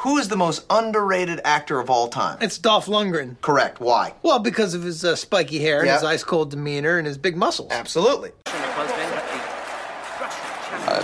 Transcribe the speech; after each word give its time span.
Who 0.00 0.16
is 0.16 0.28
the 0.28 0.36
most 0.36 0.64
underrated 0.70 1.42
actor 1.44 1.78
of 1.78 1.90
all 1.90 2.08
time? 2.08 2.38
It's 2.40 2.56
Dolph 2.56 2.86
Lundgren. 2.86 3.38
Correct. 3.42 3.80
Why? 3.80 4.14
Well, 4.22 4.38
because 4.38 4.72
of 4.72 4.82
his 4.82 5.04
uh, 5.04 5.14
spiky 5.14 5.58
hair 5.58 5.80
and 5.80 5.88
Yeah. 5.88 5.94
his 5.96 6.04
ice 6.04 6.24
cold 6.24 6.50
demeanor 6.50 6.96
and 6.96 7.06
his 7.06 7.18
big 7.18 7.36
muscles. 7.36 7.70
Absolutely. 7.70 8.30
I 8.46 8.60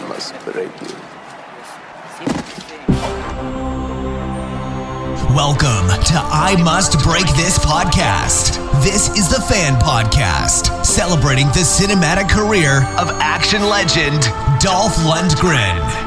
must 0.08 0.32
break 0.46 0.70
you. 0.80 0.96
Welcome 5.36 5.88
to 6.06 6.14
I 6.16 6.56
Must 6.64 6.98
Break 7.04 7.26
This 7.36 7.58
podcast. 7.58 8.56
This 8.82 9.10
is 9.18 9.28
the 9.28 9.42
Fan 9.42 9.78
Podcast, 9.78 10.86
celebrating 10.86 11.48
the 11.48 11.60
cinematic 11.60 12.30
career 12.30 12.78
of 12.98 13.10
action 13.20 13.68
legend 13.68 14.22
Dolph 14.58 14.96
Lundgren. 15.04 16.05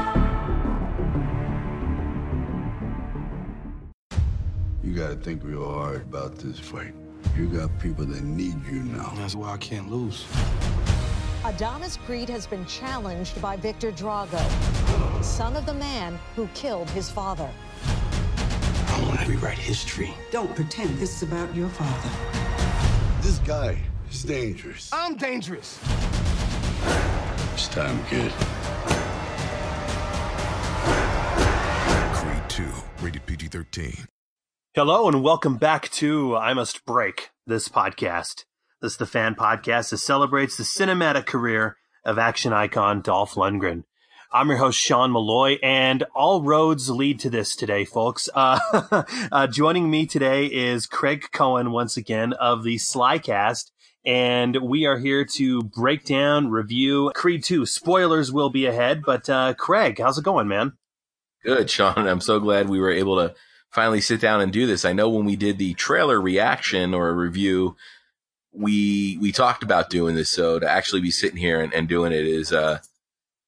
Think 5.21 5.43
real 5.43 5.69
hard 5.69 6.03
about 6.03 6.37
this 6.37 6.57
fight. 6.57 6.93
You 7.37 7.47
got 7.47 7.77
people 7.79 8.05
that 8.05 8.23
need 8.23 8.55
you 8.65 8.83
now. 8.83 9.11
That's 9.17 9.35
why 9.35 9.51
I 9.51 9.57
can't 9.57 9.91
lose. 9.91 10.25
Adonis 11.43 11.97
Creed 11.97 12.29
has 12.29 12.47
been 12.47 12.65
challenged 12.65 13.41
by 13.41 13.57
Viktor 13.57 13.91
Drago, 13.91 14.41
son 15.23 15.57
of 15.57 15.65
the 15.65 15.73
man 15.73 16.17
who 16.35 16.47
killed 16.53 16.89
his 16.91 17.09
father. 17.11 17.49
I 17.83 19.03
want 19.07 19.19
to 19.19 19.29
rewrite 19.29 19.57
history. 19.57 20.13
Don't 20.31 20.55
pretend 20.55 20.97
this 20.97 21.17
is 21.17 21.23
about 21.23 21.53
your 21.53 21.69
father. 21.69 22.09
This 23.21 23.39
guy 23.39 23.77
is 24.09 24.23
dangerous. 24.23 24.89
I'm 24.93 25.15
dangerous. 25.15 25.79
It's 27.53 27.67
time, 27.67 28.03
kid. 28.05 28.31
Creed 32.13 32.49
2, 32.49 32.65
rated 33.01 33.25
PG 33.25 33.47
13. 33.47 34.08
Hello 34.75 35.07
and 35.07 35.23
welcome 35.23 35.57
back 35.57 35.89
to 35.89 36.35
I 36.37 36.53
Must 36.53 36.85
Break 36.85 37.31
this 37.47 37.67
podcast. 37.67 38.45
This 38.83 38.91
is 38.91 38.97
the 38.97 39.07
fan 39.07 39.33
podcast 39.33 39.89
that 39.89 39.97
celebrates 39.97 40.57
the 40.57 40.63
cinematic 40.63 41.25
career 41.25 41.77
of 42.05 42.19
action 42.19 42.53
icon 42.53 43.01
Dolph 43.01 43.33
Lundgren. 43.33 43.85
I'm 44.31 44.47
your 44.47 44.59
host 44.59 44.79
Sean 44.79 45.11
Malloy, 45.11 45.57
and 45.63 46.03
all 46.13 46.43
roads 46.43 46.87
lead 46.87 47.19
to 47.21 47.31
this 47.31 47.55
today, 47.55 47.83
folks. 47.83 48.29
Uh, 48.31 48.59
uh, 49.31 49.47
joining 49.47 49.89
me 49.89 50.05
today 50.05 50.45
is 50.45 50.85
Craig 50.85 51.25
Cohen 51.33 51.71
once 51.71 51.97
again 51.97 52.33
of 52.33 52.63
the 52.63 52.75
Slycast, 52.75 53.71
and 54.05 54.55
we 54.61 54.85
are 54.85 54.99
here 54.99 55.25
to 55.33 55.63
break 55.63 56.05
down, 56.05 56.51
review 56.51 57.11
Creed 57.15 57.43
2. 57.43 57.65
Spoilers 57.65 58.31
will 58.31 58.51
be 58.51 58.67
ahead, 58.67 59.01
but 59.03 59.27
uh, 59.31 59.55
Craig, 59.55 59.99
how's 59.99 60.19
it 60.19 60.23
going, 60.23 60.47
man? 60.47 60.73
Good, 61.43 61.71
Sean. 61.71 62.07
I'm 62.07 62.21
so 62.21 62.39
glad 62.39 62.69
we 62.69 62.79
were 62.79 62.91
able 62.91 63.17
to 63.17 63.33
finally 63.71 64.01
sit 64.01 64.21
down 64.21 64.41
and 64.41 64.51
do 64.51 64.65
this. 64.65 64.85
I 64.85 64.93
know 64.93 65.09
when 65.09 65.25
we 65.25 65.35
did 65.35 65.57
the 65.57 65.73
trailer 65.75 66.19
reaction 66.19 66.93
or 66.93 67.09
a 67.09 67.13
review, 67.13 67.75
we 68.51 69.17
we 69.21 69.31
talked 69.31 69.63
about 69.63 69.89
doing 69.89 70.15
this. 70.15 70.29
So 70.29 70.59
to 70.59 70.69
actually 70.69 71.01
be 71.01 71.11
sitting 71.11 71.37
here 71.37 71.61
and, 71.61 71.73
and 71.73 71.87
doing 71.87 72.11
it 72.11 72.25
is 72.25 72.51
uh 72.51 72.79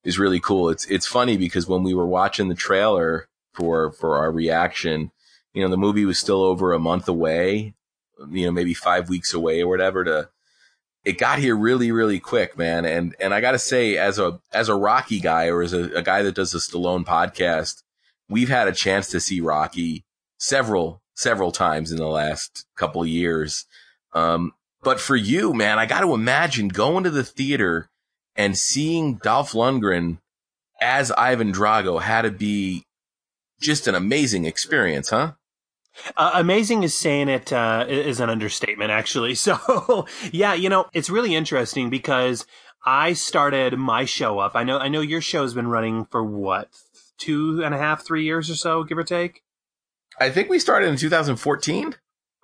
is 0.04 0.20
really 0.20 0.40
cool. 0.40 0.70
It's 0.70 0.86
it's 0.86 1.08
funny 1.08 1.38
because 1.38 1.68
when 1.68 1.84
we 1.84 1.94
were 1.94 2.08
watching 2.08 2.50
the 2.50 2.56
trailer 2.56 3.28
for 3.54 3.92
for 3.92 4.18
our 4.18 4.32
reaction, 4.32 5.12
you 5.54 5.64
know, 5.64 5.70
the 5.70 5.78
movie 5.78 6.06
was 6.06 6.20
still 6.20 6.44
over 6.44 6.74
a 6.74 6.80
month 6.80 7.08
away, 7.08 7.74
you 8.30 8.46
know, 8.46 8.52
maybe 8.52 8.74
five 8.74 9.10
weeks 9.10 9.34
away 9.34 9.62
or 9.62 9.68
whatever 9.68 10.04
to 10.04 10.30
it 11.04 11.18
got 11.18 11.40
here 11.40 11.56
really, 11.56 11.92
really 11.92 12.20
quick, 12.20 12.58
man. 12.58 12.86
And 12.86 13.16
and 13.20 13.34
I 13.34 13.42
gotta 13.42 13.60
say, 13.60 13.98
as 13.98 14.20
a 14.20 14.40
as 14.54 14.70
a 14.70 14.76
Rocky 14.76 15.20
guy 15.20 15.48
or 15.48 15.62
as 15.64 15.74
a, 15.74 15.92
a 15.96 16.02
guy 16.04 16.22
that 16.22 16.36
does 16.36 16.52
the 16.52 16.60
Stallone 16.60 17.06
podcast, 17.06 17.82
we've 18.30 18.50
had 18.50 18.68
a 18.68 18.74
chance 18.74 19.10
to 19.10 19.20
see 19.20 19.42
Rocky 19.42 20.06
several 20.42 21.04
several 21.14 21.52
times 21.52 21.92
in 21.92 21.98
the 21.98 22.08
last 22.08 22.66
couple 22.76 23.06
years. 23.06 23.66
Um, 24.14 24.54
but 24.82 25.00
for 25.00 25.16
you, 25.16 25.54
man, 25.54 25.78
I 25.78 25.86
got 25.86 26.02
to 26.02 26.14
imagine 26.14 26.68
going 26.68 27.04
to 27.04 27.12
the 27.12 27.24
theater 27.24 27.90
and 28.36 28.58
seeing 28.58 29.18
Dolph 29.18 29.52
Lundgren 29.52 30.18
as 30.82 31.12
Ivan 31.12 31.54
Drago 31.54 32.02
had 32.02 32.24
to 32.24 32.32
be 32.32 32.86
just 33.62 33.88
an 33.88 33.94
amazing 33.94 34.46
experience, 34.46 35.12
huh? 35.12 35.34
Uh, 36.18 36.32
amazing 36.34 36.82
is 36.82 36.96
saying 36.96 37.30
it 37.30 37.54
uh, 37.54 37.86
is 37.88 38.20
an 38.20 38.32
understatement, 38.32 38.90
actually. 38.90 39.36
So, 39.42 40.08
yeah, 40.32 40.56
you 40.56 40.70
know, 40.70 40.88
it's 40.92 41.12
really 41.12 41.36
interesting 41.36 41.92
because 41.92 42.48
I 42.84 43.14
started 43.14 43.78
my 43.78 44.06
show 44.06 44.40
up. 44.40 44.56
I 44.56 44.64
know, 44.64 44.80
I 44.80 44.88
know 44.88 45.02
your 45.02 45.22
show's 45.22 45.54
been 45.54 45.68
running 45.68 46.06
for 46.06 46.24
what 46.24 46.70
two 47.20 47.62
and 47.64 47.76
a 47.76 47.78
half, 47.78 48.04
three 48.04 48.24
years 48.24 48.50
or 48.50 48.56
so, 48.56 48.84
give 48.84 48.98
or 48.98 49.04
take. 49.04 49.44
I 50.20 50.30
think 50.30 50.50
we 50.50 50.60
started 50.60 50.88
in 50.88 50.98
2014. 50.98 51.96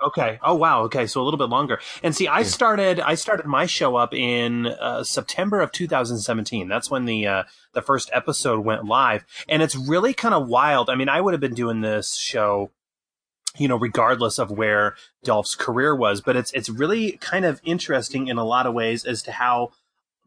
Okay. 0.03 0.39
Oh 0.43 0.53
wow. 0.53 0.83
Okay. 0.83 1.07
So 1.07 1.21
a 1.21 1.23
little 1.23 1.39
bit 1.39 1.49
longer. 1.49 1.79
And 2.03 2.15
see, 2.15 2.27
I 2.27 2.43
started 2.43 2.99
I 2.99 3.15
started 3.15 3.47
my 3.47 3.65
show 3.65 3.95
up 3.95 4.13
in 4.13 4.67
uh, 4.67 5.03
September 5.03 5.59
of 5.59 5.71
2017. 5.71 6.67
That's 6.67 6.91
when 6.91 7.05
the 7.05 7.25
uh, 7.25 7.43
the 7.73 7.81
first 7.81 8.11
episode 8.13 8.63
went 8.63 8.85
live, 8.85 9.25
and 9.49 9.63
it's 9.63 9.75
really 9.75 10.13
kind 10.13 10.35
of 10.35 10.47
wild. 10.47 10.89
I 10.89 10.95
mean, 10.95 11.09
I 11.09 11.19
would 11.19 11.33
have 11.33 11.41
been 11.41 11.55
doing 11.55 11.81
this 11.81 12.15
show, 12.15 12.69
you 13.57 13.67
know, 13.67 13.75
regardless 13.75 14.37
of 14.37 14.51
where 14.51 14.95
Dolph's 15.23 15.55
career 15.55 15.95
was, 15.95 16.21
but 16.21 16.35
it's 16.35 16.51
it's 16.51 16.69
really 16.69 17.13
kind 17.13 17.43
of 17.43 17.59
interesting 17.63 18.27
in 18.27 18.37
a 18.37 18.45
lot 18.45 18.67
of 18.67 18.75
ways 18.75 19.03
as 19.03 19.23
to 19.23 19.31
how 19.31 19.71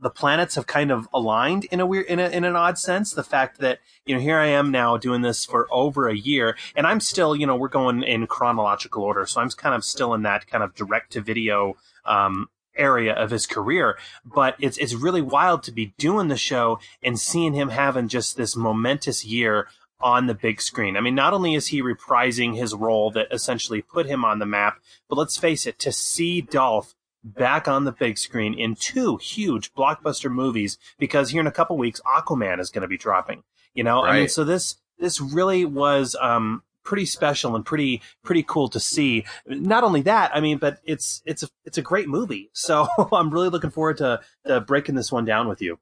the 0.00 0.10
planets 0.10 0.54
have 0.54 0.66
kind 0.66 0.90
of 0.90 1.08
aligned 1.12 1.64
in 1.66 1.80
a 1.80 1.86
weird 1.86 2.06
in, 2.06 2.18
a, 2.18 2.28
in 2.28 2.44
an 2.44 2.56
odd 2.56 2.78
sense 2.78 3.12
the 3.12 3.22
fact 3.22 3.58
that 3.58 3.78
you 4.06 4.14
know 4.14 4.20
here 4.20 4.38
i 4.38 4.46
am 4.46 4.70
now 4.70 4.96
doing 4.96 5.22
this 5.22 5.44
for 5.44 5.66
over 5.70 6.08
a 6.08 6.16
year 6.16 6.56
and 6.74 6.86
i'm 6.86 7.00
still 7.00 7.36
you 7.36 7.46
know 7.46 7.56
we're 7.56 7.68
going 7.68 8.02
in 8.02 8.26
chronological 8.26 9.02
order 9.02 9.26
so 9.26 9.40
i'm 9.40 9.50
kind 9.50 9.74
of 9.74 9.84
still 9.84 10.14
in 10.14 10.22
that 10.22 10.46
kind 10.46 10.64
of 10.64 10.74
direct 10.74 11.12
to 11.12 11.20
video 11.20 11.76
um, 12.04 12.48
area 12.76 13.12
of 13.12 13.30
his 13.30 13.46
career 13.46 13.98
but 14.24 14.54
it's 14.58 14.78
it's 14.78 14.94
really 14.94 15.22
wild 15.22 15.62
to 15.62 15.72
be 15.72 15.92
doing 15.98 16.28
the 16.28 16.36
show 16.36 16.78
and 17.02 17.18
seeing 17.18 17.52
him 17.52 17.68
having 17.68 18.08
just 18.08 18.36
this 18.36 18.56
momentous 18.56 19.24
year 19.24 19.66
on 20.02 20.26
the 20.26 20.34
big 20.34 20.60
screen. 20.62 20.96
I 20.96 21.00
mean, 21.00 21.14
not 21.14 21.34
only 21.34 21.54
is 21.54 21.66
he 21.66 21.82
reprising 21.82 22.56
his 22.56 22.74
role 22.74 23.10
that 23.10 23.28
essentially 23.30 23.82
put 23.82 24.06
him 24.06 24.24
on 24.24 24.38
the 24.38 24.46
map, 24.46 24.80
but 25.08 25.16
let's 25.16 25.36
face 25.36 25.66
it, 25.66 25.78
to 25.80 25.92
see 25.92 26.40
Dolph 26.40 26.94
back 27.22 27.68
on 27.68 27.84
the 27.84 27.92
big 27.92 28.18
screen 28.18 28.54
in 28.54 28.74
two 28.74 29.16
huge 29.18 29.72
blockbuster 29.74 30.30
movies 30.30 30.78
because 30.98 31.30
here 31.30 31.40
in 31.40 31.46
a 31.46 31.52
couple 31.52 31.76
weeks 31.76 32.00
Aquaman 32.06 32.60
is 32.60 32.70
going 32.70 32.82
to 32.82 32.88
be 32.88 32.98
dropping. 32.98 33.42
You 33.74 33.84
know, 33.84 34.02
I 34.02 34.18
mean, 34.18 34.28
so 34.28 34.44
this 34.44 34.76
this 34.98 35.20
really 35.20 35.64
was 35.64 36.16
um 36.20 36.62
pretty 36.82 37.06
special 37.06 37.54
and 37.54 37.64
pretty 37.64 38.02
pretty 38.24 38.42
cool 38.42 38.68
to 38.68 38.80
see. 38.80 39.24
Not 39.46 39.84
only 39.84 40.02
that, 40.02 40.34
I 40.34 40.40
mean, 40.40 40.58
but 40.58 40.78
it's 40.84 41.22
it's 41.24 41.42
a 41.42 41.48
it's 41.64 41.78
a 41.78 41.82
great 41.82 42.08
movie. 42.08 42.50
So 42.60 42.88
I'm 43.12 43.30
really 43.30 43.48
looking 43.48 43.70
forward 43.70 43.98
to, 43.98 44.20
to 44.46 44.60
breaking 44.60 44.94
this 44.94 45.10
one 45.10 45.24
down 45.24 45.48
with 45.48 45.62
you. 45.62 45.78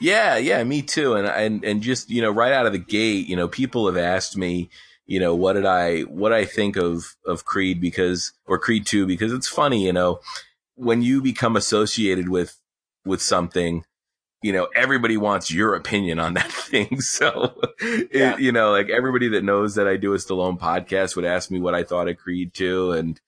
Yeah, 0.00 0.38
yeah, 0.38 0.64
me 0.64 0.82
too. 0.82 1.14
And 1.14 1.26
and 1.26 1.64
and 1.64 1.82
just 1.82 2.10
you 2.10 2.22
know, 2.22 2.30
right 2.30 2.52
out 2.52 2.66
of 2.66 2.72
the 2.72 2.78
gate, 2.78 3.26
you 3.26 3.36
know, 3.36 3.48
people 3.48 3.86
have 3.86 3.98
asked 3.98 4.36
me, 4.36 4.70
you 5.06 5.20
know, 5.20 5.34
what 5.34 5.52
did 5.54 5.66
I 5.66 6.00
what 6.02 6.32
I 6.32 6.44
think 6.46 6.76
of 6.76 7.16
of 7.26 7.44
Creed 7.44 7.80
because 7.80 8.32
or 8.46 8.58
Creed 8.58 8.86
Two 8.86 9.06
because 9.06 9.32
it's 9.32 9.48
funny, 9.48 9.84
you 9.84 9.92
know, 9.92 10.20
when 10.80 11.02
you 11.02 11.20
become 11.20 11.56
associated 11.56 12.28
with 12.28 12.56
with 13.04 13.20
something, 13.20 13.84
you 14.42 14.52
know, 14.52 14.68
everybody 14.74 15.16
wants 15.16 15.50
your 15.52 15.74
opinion 15.74 16.18
on 16.18 16.34
that 16.40 16.50
thing. 16.50 17.00
So, 17.00 17.60
Yeah. 17.80 18.34
it, 18.34 18.40
you 18.40 18.52
know, 18.52 18.72
like 18.72 18.88
everybody 18.88 19.28
that 19.28 19.44
knows 19.44 19.74
that 19.74 19.86
I 19.86 19.96
do 19.96 20.14
a 20.14 20.16
Stallone 20.16 20.58
podcast 20.58 21.16
would 21.16 21.24
ask 21.24 21.50
me 21.50 21.60
what 21.60 21.74
I 21.74 21.84
thought 21.84 22.08
of 22.08 22.16
Creed 22.16 22.54
Two, 22.54 22.92
and 22.92 23.20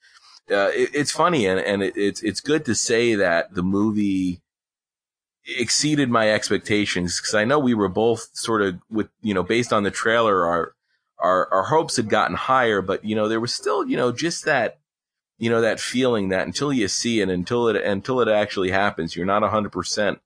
uh, 0.50 0.70
it, 0.74 0.90
it's 0.94 1.12
funny 1.12 1.46
and 1.46 1.60
and 1.60 1.82
it, 1.82 1.96
it's 1.96 2.22
it's 2.22 2.40
good 2.40 2.64
to 2.64 2.74
say 2.74 3.14
that 3.14 3.54
the 3.54 3.62
movie 3.62 4.40
exceeded 5.58 6.08
my 6.08 6.30
expectations 6.30 7.20
because 7.20 7.34
I 7.34 7.44
know 7.44 7.58
we 7.58 7.74
were 7.74 7.88
both 7.88 8.30
sort 8.32 8.62
of 8.62 8.78
with 8.90 9.08
you 9.22 9.34
know 9.34 9.42
based 9.42 9.72
on 9.72 9.82
the 9.82 9.90
trailer 9.90 10.46
our 10.46 10.74
our 11.18 11.52
our 11.52 11.64
hopes 11.64 11.96
had 11.96 12.08
gotten 12.08 12.36
higher 12.36 12.80
but 12.80 13.04
you 13.04 13.16
know 13.16 13.28
there 13.28 13.40
was 13.40 13.52
still 13.52 13.86
you 13.88 13.96
know 13.96 14.12
just 14.12 14.44
that 14.44 14.78
you 15.42 15.50
know 15.50 15.60
that 15.60 15.80
feeling 15.80 16.28
that 16.28 16.46
until 16.46 16.72
you 16.72 16.86
see 16.86 17.20
it 17.20 17.28
until 17.28 17.68
it 17.68 17.76
until 17.76 18.20
it 18.20 18.28
actually 18.28 18.70
happens 18.70 19.16
you're 19.16 19.26
not 19.26 19.42
100% 19.42 20.20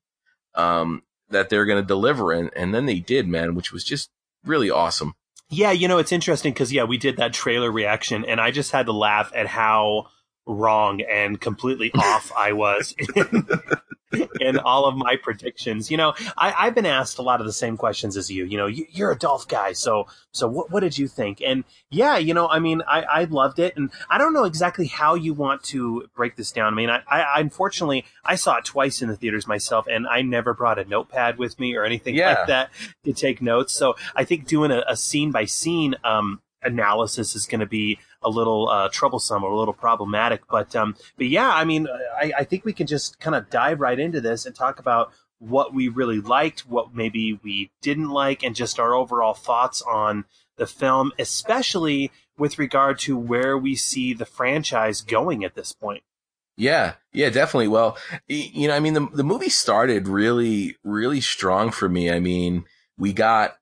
um 0.54 1.02
that 1.30 1.48
they're 1.48 1.64
going 1.64 1.82
to 1.82 1.86
deliver 1.86 2.32
and 2.32 2.50
and 2.54 2.74
then 2.74 2.86
they 2.86 3.00
did 3.00 3.26
man 3.26 3.54
which 3.54 3.72
was 3.72 3.82
just 3.82 4.10
really 4.46 4.70
awesome. 4.70 5.14
Yeah, 5.48 5.70
you 5.70 5.86
know, 5.86 5.98
it's 5.98 6.12
interesting 6.12 6.52
because, 6.52 6.72
yeah, 6.72 6.84
we 6.84 6.98
did 6.98 7.18
that 7.18 7.32
trailer 7.32 7.70
reaction, 7.70 8.24
and 8.24 8.40
I 8.40 8.50
just 8.50 8.72
had 8.72 8.86
to 8.86 8.92
laugh 8.92 9.30
at 9.34 9.46
how 9.46 10.08
wrong 10.46 11.00
and 11.02 11.40
completely 11.40 11.90
off 11.94 12.30
I 12.36 12.52
was 12.52 12.94
in, 13.16 13.46
in 14.40 14.58
all 14.58 14.84
of 14.86 14.96
my 14.96 15.16
predictions. 15.16 15.90
You 15.90 15.96
know, 15.96 16.14
I, 16.38 16.54
I've 16.56 16.74
been 16.74 16.86
asked 16.86 17.18
a 17.18 17.22
lot 17.22 17.40
of 17.40 17.46
the 17.46 17.52
same 17.52 17.76
questions 17.76 18.16
as 18.16 18.30
you. 18.30 18.44
You 18.44 18.56
know, 18.56 18.66
you, 18.66 18.86
you're 18.90 19.10
a 19.10 19.18
Dolph 19.18 19.48
guy, 19.48 19.72
so 19.72 20.06
so 20.30 20.46
what 20.46 20.70
what 20.70 20.80
did 20.80 20.96
you 20.98 21.08
think? 21.08 21.42
And 21.44 21.64
yeah, 21.90 22.16
you 22.16 22.32
know, 22.32 22.48
I 22.48 22.60
mean, 22.60 22.82
I, 22.86 23.02
I 23.02 23.24
loved 23.24 23.58
it, 23.58 23.76
and 23.76 23.90
I 24.08 24.18
don't 24.18 24.32
know 24.32 24.44
exactly 24.44 24.86
how 24.86 25.14
you 25.14 25.34
want 25.34 25.62
to 25.64 26.04
break 26.14 26.36
this 26.36 26.52
down. 26.52 26.72
I 26.72 26.76
mean, 26.76 26.90
I, 26.90 27.02
I 27.10 27.40
unfortunately 27.40 28.04
I 28.24 28.36
saw 28.36 28.56
it 28.58 28.64
twice 28.64 29.02
in 29.02 29.08
the 29.08 29.16
theaters 29.16 29.46
myself, 29.48 29.86
and 29.90 30.06
I 30.06 30.22
never 30.22 30.54
brought 30.54 30.78
a 30.78 30.84
notepad 30.84 31.38
with 31.38 31.58
me 31.58 31.74
or 31.74 31.84
anything 31.84 32.14
Yeah. 32.14 32.34
like 32.34 32.46
that 32.46 32.70
to 33.04 33.12
take 33.12 33.42
notes. 33.42 33.72
So 33.72 33.96
I 34.14 34.24
think 34.24 34.46
doing 34.46 34.70
a, 34.70 34.84
a 34.86 34.96
scene 34.96 35.32
by 35.32 35.44
scene 35.46 35.96
um, 36.04 36.40
analysis 36.62 37.34
is 37.34 37.46
going 37.46 37.60
to 37.60 37.66
be 37.66 37.98
a 38.26 38.28
little 38.28 38.68
uh, 38.68 38.88
troublesome 38.90 39.44
or 39.44 39.50
a 39.50 39.58
little 39.58 39.72
problematic. 39.72 40.42
But 40.50 40.74
um, 40.76 40.96
but 41.16 41.28
yeah, 41.28 41.48
I 41.48 41.64
mean, 41.64 41.86
I, 42.20 42.32
I 42.38 42.44
think 42.44 42.64
we 42.64 42.72
can 42.72 42.86
just 42.86 43.20
kind 43.20 43.36
of 43.36 43.48
dive 43.48 43.80
right 43.80 43.98
into 43.98 44.20
this 44.20 44.44
and 44.44 44.54
talk 44.54 44.78
about 44.78 45.12
what 45.38 45.72
we 45.72 45.88
really 45.88 46.20
liked, 46.20 46.66
what 46.66 46.94
maybe 46.94 47.38
we 47.42 47.70
didn't 47.80 48.10
like, 48.10 48.42
and 48.42 48.54
just 48.54 48.80
our 48.80 48.94
overall 48.94 49.34
thoughts 49.34 49.80
on 49.82 50.24
the 50.56 50.66
film, 50.66 51.12
especially 51.18 52.10
with 52.38 52.58
regard 52.58 52.98
to 52.98 53.16
where 53.16 53.56
we 53.56 53.76
see 53.76 54.12
the 54.12 54.26
franchise 54.26 55.00
going 55.00 55.44
at 55.44 55.54
this 55.54 55.72
point. 55.72 56.02
Yeah, 56.56 56.94
yeah, 57.12 57.28
definitely. 57.28 57.68
Well, 57.68 57.98
you 58.28 58.68
know, 58.68 58.74
I 58.74 58.80
mean, 58.80 58.94
the 58.94 59.08
the 59.12 59.24
movie 59.24 59.50
started 59.50 60.08
really, 60.08 60.76
really 60.82 61.20
strong 61.20 61.70
for 61.70 61.88
me. 61.88 62.10
I 62.10 62.18
mean, 62.18 62.64
we 62.98 63.12
got 63.12 63.56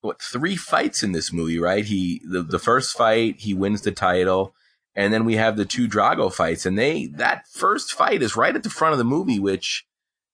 what 0.00 0.20
three 0.20 0.56
fights 0.56 1.02
in 1.02 1.12
this 1.12 1.32
movie, 1.32 1.58
right? 1.58 1.84
He 1.84 2.22
the 2.24 2.42
the 2.42 2.58
first 2.58 2.96
fight, 2.96 3.36
he 3.40 3.54
wins 3.54 3.82
the 3.82 3.92
title, 3.92 4.54
and 4.94 5.12
then 5.12 5.24
we 5.24 5.36
have 5.36 5.56
the 5.56 5.64
two 5.64 5.88
Drago 5.88 6.32
fights, 6.32 6.66
and 6.66 6.78
they 6.78 7.06
that 7.06 7.46
first 7.48 7.92
fight 7.92 8.22
is 8.22 8.36
right 8.36 8.54
at 8.56 8.62
the 8.62 8.70
front 8.70 8.92
of 8.92 8.98
the 8.98 9.04
movie, 9.04 9.38
which 9.38 9.86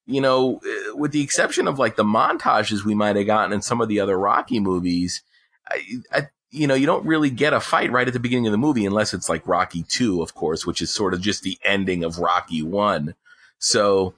you 0.07 0.21
know, 0.21 0.61
uh, 0.65 0.97
with 0.97 1.13
the 1.13 1.21
exception 1.21 1.67
of 1.67 1.79
like 1.79 1.97
the 1.97 2.05
montages 2.05 2.85
we 2.85 2.95
might 2.95 3.17
have 3.17 3.27
gotten 3.27 3.53
in 3.53 3.61
some 3.61 3.81
of 3.81 3.89
the 3.89 4.01
other 4.01 4.17
Rocky 4.17 4.61
movies, 4.61 5.23
I, 5.69 5.83
I, 6.13 6.29
you 6.51 6.67
know, 6.67 6.75
you 6.75 6.87
don't 6.87 7.05
really 7.05 7.29
get 7.29 7.53
a 7.53 7.61
fight 7.61 7.91
right 7.91 8.07
at 8.07 8.15
the 8.15 8.21
beginning 8.21 8.47
of 8.47 8.53
the 8.53 8.59
movie 8.59 8.87
unless 8.87 9.13
it's 9.13 9.29
like 9.29 9.47
Rocky 9.47 9.83
2, 9.89 10.23
of 10.23 10.35
course, 10.35 10.65
which 10.65 10.81
is 10.81 10.95
sort 10.95 11.13
of 11.13 11.21
just 11.21 11.43
the 11.43 11.59
ending 11.65 12.05
of 12.05 12.21
Rocky 12.21 12.63
1. 12.63 13.15
So, 13.59 14.15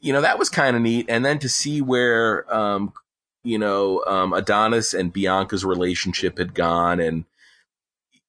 you 0.00 0.12
know, 0.12 0.20
that 0.20 0.38
was 0.38 0.48
kind 0.48 0.74
of 0.74 0.82
neat. 0.82 1.06
And 1.08 1.24
then 1.24 1.38
to 1.38 1.48
see 1.48 1.80
where, 1.80 2.52
um, 2.52 2.92
you 3.42 3.58
know, 3.58 4.02
um, 4.06 4.32
Adonis 4.32 4.94
and 4.94 5.12
Bianca's 5.12 5.64
relationship 5.64 6.38
had 6.38 6.54
gone 6.54 7.00
and, 7.00 7.24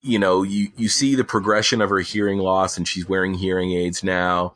you 0.02 0.18
know, 0.18 0.42
you, 0.44 0.69
you 0.78 0.88
see 0.88 1.16
the 1.16 1.24
progression 1.24 1.81
of 1.81 1.90
her 1.90 2.00
hearing 2.00 2.40
loss 2.40 2.78
and 2.78 2.88
she's 2.88 3.08
wearing 3.08 3.36
hearing 3.36 3.72
aids 3.72 4.04
now. 4.04 4.56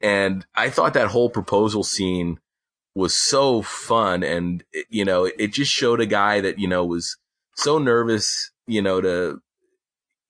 And 0.00 0.44
I 0.54 0.70
thought 0.70 0.94
that 0.94 1.08
whole 1.08 1.30
proposal 1.30 1.82
scene 1.82 2.38
was 2.94 3.16
so 3.16 3.62
fun. 3.62 4.22
And, 4.22 4.62
you 4.88 5.04
know, 5.04 5.24
it 5.24 5.52
just 5.52 5.72
showed 5.72 6.00
a 6.00 6.06
guy 6.06 6.40
that, 6.40 6.58
you 6.58 6.68
know, 6.68 6.84
was 6.84 7.16
so 7.56 7.78
nervous, 7.78 8.50
you 8.66 8.82
know, 8.82 9.00
to, 9.00 9.40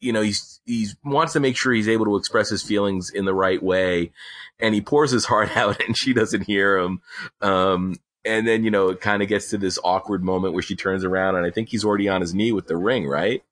you 0.01 0.13
know, 0.13 0.23
he's, 0.23 0.61
he 0.65 0.87
wants 1.05 1.33
to 1.33 1.41
make 1.41 1.57
sure 1.57 1.73
he's 1.73 1.89
able 1.89 2.05
to 2.07 2.17
express 2.17 2.49
his 2.49 2.63
feelings 2.63 3.11
in 3.11 3.25
the 3.25 3.35
right 3.35 3.63
way. 3.63 4.13
And 4.61 4.75
he 4.75 4.81
pours 4.81 5.11
his 5.11 5.25
heart 5.27 5.57
out 5.57 5.83
and 5.83 5.97
she 5.97 6.13
doesn't 6.13 6.43
hear 6.43 6.79
him. 6.79 7.03
Um, 7.41 7.97
and 8.25 8.47
then, 8.47 8.65
you 8.65 8.71
know, 8.71 8.89
it 8.89 9.01
kind 9.01 9.23
of 9.23 9.29
gets 9.29 9.51
to 9.51 9.59
this 9.59 9.79
awkward 9.85 10.25
moment 10.25 10.55
where 10.55 10.63
she 10.63 10.77
turns 10.77 11.05
around 11.05 11.37
and 11.37 11.47
I 11.47 11.51
think 11.51 11.69
he's 11.69 11.85
already 11.85 12.09
on 12.09 12.21
his 12.21 12.35
knee 12.35 12.53
with 12.53 12.67
the 12.67 12.77
ring, 12.77 13.07
right? 13.07 13.43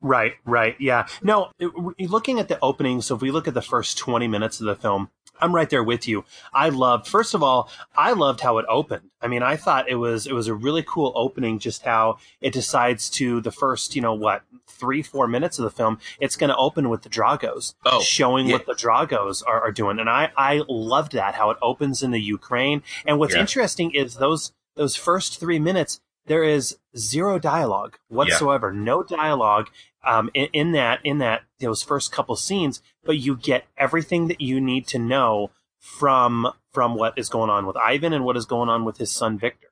Right, 0.00 0.34
right. 0.44 0.76
Yeah. 0.78 1.06
No, 1.22 1.50
it, 1.58 1.70
looking 2.10 2.38
at 2.38 2.48
the 2.48 2.58
opening, 2.62 3.00
so 3.02 3.16
if 3.16 3.22
we 3.22 3.30
look 3.30 3.48
at 3.48 3.54
the 3.54 3.62
first 3.62 3.98
20 3.98 4.28
minutes 4.28 4.60
of 4.60 4.66
the 4.66 4.76
film, 4.76 5.10
I'm 5.40 5.54
right 5.54 5.68
there 5.68 5.84
with 5.84 6.06
you. 6.08 6.24
I 6.52 6.68
loved, 6.68 7.06
first 7.06 7.34
of 7.34 7.42
all, 7.42 7.70
I 7.96 8.12
loved 8.12 8.40
how 8.40 8.58
it 8.58 8.66
opened. 8.68 9.10
I 9.20 9.28
mean, 9.28 9.42
I 9.42 9.56
thought 9.56 9.88
it 9.88 9.96
was, 9.96 10.26
it 10.26 10.32
was 10.32 10.48
a 10.48 10.54
really 10.54 10.84
cool 10.86 11.12
opening, 11.14 11.58
just 11.58 11.82
how 11.82 12.18
it 12.40 12.52
decides 12.52 13.10
to 13.10 13.40
the 13.40 13.50
first, 13.50 13.96
you 13.96 14.02
know, 14.02 14.14
what, 14.14 14.42
three, 14.66 15.02
four 15.02 15.26
minutes 15.26 15.58
of 15.58 15.64
the 15.64 15.70
film, 15.70 15.98
it's 16.20 16.36
going 16.36 16.50
to 16.50 16.56
open 16.56 16.88
with 16.88 17.02
the 17.02 17.08
Dragos, 17.08 17.74
oh, 17.84 18.00
showing 18.00 18.46
yeah. 18.46 18.54
what 18.54 18.66
the 18.66 18.74
Dragos 18.74 19.42
are, 19.46 19.60
are, 19.62 19.72
doing. 19.72 19.98
And 19.98 20.08
I, 20.08 20.30
I 20.36 20.62
loved 20.68 21.12
that, 21.12 21.34
how 21.34 21.50
it 21.50 21.58
opens 21.62 22.02
in 22.02 22.10
the 22.10 22.20
Ukraine. 22.20 22.82
And 23.06 23.18
what's 23.18 23.34
Yeah. 23.34 23.40
interesting 23.40 23.92
is 23.92 24.16
those, 24.16 24.52
those 24.74 24.96
first 24.96 25.40
three 25.40 25.58
minutes, 25.58 26.00
there 26.26 26.44
is 26.44 26.76
zero 26.96 27.38
dialogue 27.38 27.98
whatsoever, 28.08 28.72
no 28.72 29.02
dialogue 29.02 29.68
um, 30.04 30.30
in, 30.34 30.48
in 30.52 30.72
that 30.72 31.00
in 31.04 31.18
that 31.18 31.42
those 31.60 31.82
first 31.82 32.12
couple 32.12 32.36
scenes, 32.36 32.82
but 33.04 33.18
you 33.18 33.36
get 33.36 33.66
everything 33.76 34.28
that 34.28 34.40
you 34.40 34.60
need 34.60 34.86
to 34.88 34.98
know 34.98 35.50
from 35.78 36.48
from 36.72 36.94
what 36.94 37.16
is 37.16 37.28
going 37.28 37.50
on 37.50 37.66
with 37.66 37.76
Ivan 37.76 38.12
and 38.12 38.24
what 38.24 38.36
is 38.36 38.44
going 38.44 38.68
on 38.68 38.84
with 38.84 38.98
his 38.98 39.10
son 39.10 39.38
Viktor. 39.38 39.68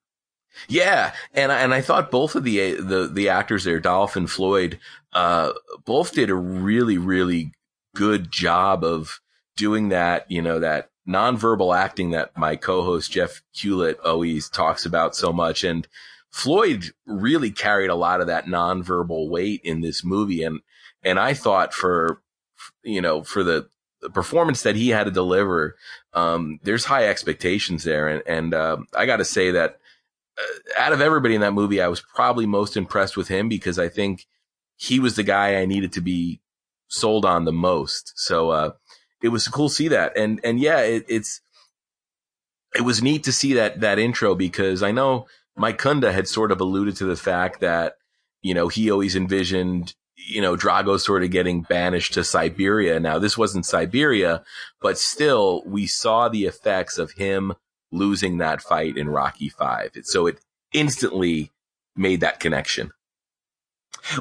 Yeah, 0.68 1.12
and 1.32 1.50
I, 1.50 1.60
and 1.60 1.74
I 1.74 1.80
thought 1.80 2.10
both 2.10 2.34
of 2.34 2.44
the 2.44 2.74
the 2.74 3.08
the 3.12 3.28
actors 3.28 3.64
there, 3.64 3.80
Dolph 3.80 4.16
and 4.16 4.30
Floyd, 4.30 4.78
uh, 5.12 5.52
both 5.84 6.12
did 6.12 6.30
a 6.30 6.34
really 6.34 6.98
really 6.98 7.52
good 7.94 8.30
job 8.30 8.84
of 8.84 9.20
doing 9.56 9.88
that. 9.88 10.30
You 10.30 10.42
know 10.42 10.60
that 10.60 10.90
nonverbal 11.08 11.76
acting 11.76 12.10
that 12.10 12.36
my 12.36 12.56
co-host 12.56 13.12
Jeff 13.12 13.42
Hewlett 13.52 13.98
always 14.00 14.48
talks 14.48 14.86
about 14.86 15.14
so 15.16 15.32
much, 15.32 15.64
and 15.64 15.86
Floyd 16.34 16.90
really 17.06 17.52
carried 17.52 17.90
a 17.90 17.94
lot 17.94 18.20
of 18.20 18.26
that 18.26 18.46
nonverbal 18.46 19.28
weight 19.30 19.60
in 19.62 19.82
this 19.82 20.02
movie, 20.02 20.42
and 20.42 20.62
and 21.04 21.20
I 21.20 21.32
thought 21.32 21.72
for 21.72 22.22
you 22.82 23.00
know 23.00 23.22
for 23.22 23.44
the, 23.44 23.68
the 24.02 24.10
performance 24.10 24.62
that 24.62 24.74
he 24.74 24.88
had 24.88 25.04
to 25.04 25.12
deliver, 25.12 25.76
um, 26.12 26.58
there's 26.64 26.86
high 26.86 27.06
expectations 27.06 27.84
there, 27.84 28.08
and 28.08 28.20
and 28.26 28.52
uh, 28.52 28.78
I 28.92 29.06
got 29.06 29.18
to 29.18 29.24
say 29.24 29.52
that 29.52 29.78
uh, 30.36 30.82
out 30.82 30.92
of 30.92 31.00
everybody 31.00 31.36
in 31.36 31.40
that 31.42 31.54
movie, 31.54 31.80
I 31.80 31.86
was 31.86 32.00
probably 32.00 32.46
most 32.46 32.76
impressed 32.76 33.16
with 33.16 33.28
him 33.28 33.48
because 33.48 33.78
I 33.78 33.88
think 33.88 34.26
he 34.74 34.98
was 34.98 35.14
the 35.14 35.22
guy 35.22 35.54
I 35.54 35.66
needed 35.66 35.92
to 35.92 36.00
be 36.00 36.40
sold 36.88 37.24
on 37.24 37.44
the 37.44 37.52
most. 37.52 38.12
So 38.16 38.50
uh, 38.50 38.72
it 39.22 39.28
was 39.28 39.46
cool 39.46 39.68
to 39.68 39.74
see 39.74 39.86
that, 39.86 40.16
and 40.18 40.40
and 40.42 40.58
yeah, 40.58 40.80
it, 40.80 41.04
it's 41.08 41.42
it 42.74 42.82
was 42.82 43.04
neat 43.04 43.22
to 43.22 43.32
see 43.32 43.54
that 43.54 43.82
that 43.82 44.00
intro 44.00 44.34
because 44.34 44.82
I 44.82 44.90
know 44.90 45.28
Mike 45.56 45.78
Kunda 45.78 46.12
had 46.12 46.28
sort 46.28 46.52
of 46.52 46.60
alluded 46.60 46.96
to 46.96 47.04
the 47.04 47.16
fact 47.16 47.60
that 47.60 47.96
you 48.42 48.54
know 48.54 48.68
he 48.68 48.90
always 48.90 49.16
envisioned 49.16 49.94
you 50.16 50.40
know 50.40 50.56
Drago 50.56 50.98
sort 50.98 51.22
of 51.22 51.30
getting 51.30 51.62
banished 51.62 52.14
to 52.14 52.24
Siberia. 52.24 53.00
Now 53.00 53.18
this 53.18 53.38
wasn't 53.38 53.66
Siberia, 53.66 54.44
but 54.80 54.98
still 54.98 55.62
we 55.66 55.86
saw 55.86 56.28
the 56.28 56.44
effects 56.44 56.98
of 56.98 57.12
him 57.12 57.54
losing 57.92 58.38
that 58.38 58.60
fight 58.60 58.96
in 58.96 59.08
Rocky 59.08 59.48
Five. 59.48 59.92
So 60.02 60.26
it 60.26 60.40
instantly 60.72 61.52
made 61.96 62.20
that 62.20 62.40
connection. 62.40 62.92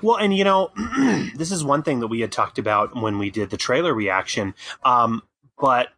Well, 0.02 0.18
and 0.18 0.36
you 0.36 0.44
know, 0.44 0.72
this 1.36 1.52
is 1.52 1.64
one 1.64 1.84
thing 1.84 2.00
that 2.00 2.08
we 2.08 2.22
had 2.22 2.32
talked 2.32 2.58
about 2.58 2.96
when 2.96 3.18
we 3.18 3.30
did 3.30 3.50
the 3.50 3.58
trailer 3.58 3.94
reaction. 3.94 4.54
Um, 4.84 5.24
but 5.60 5.90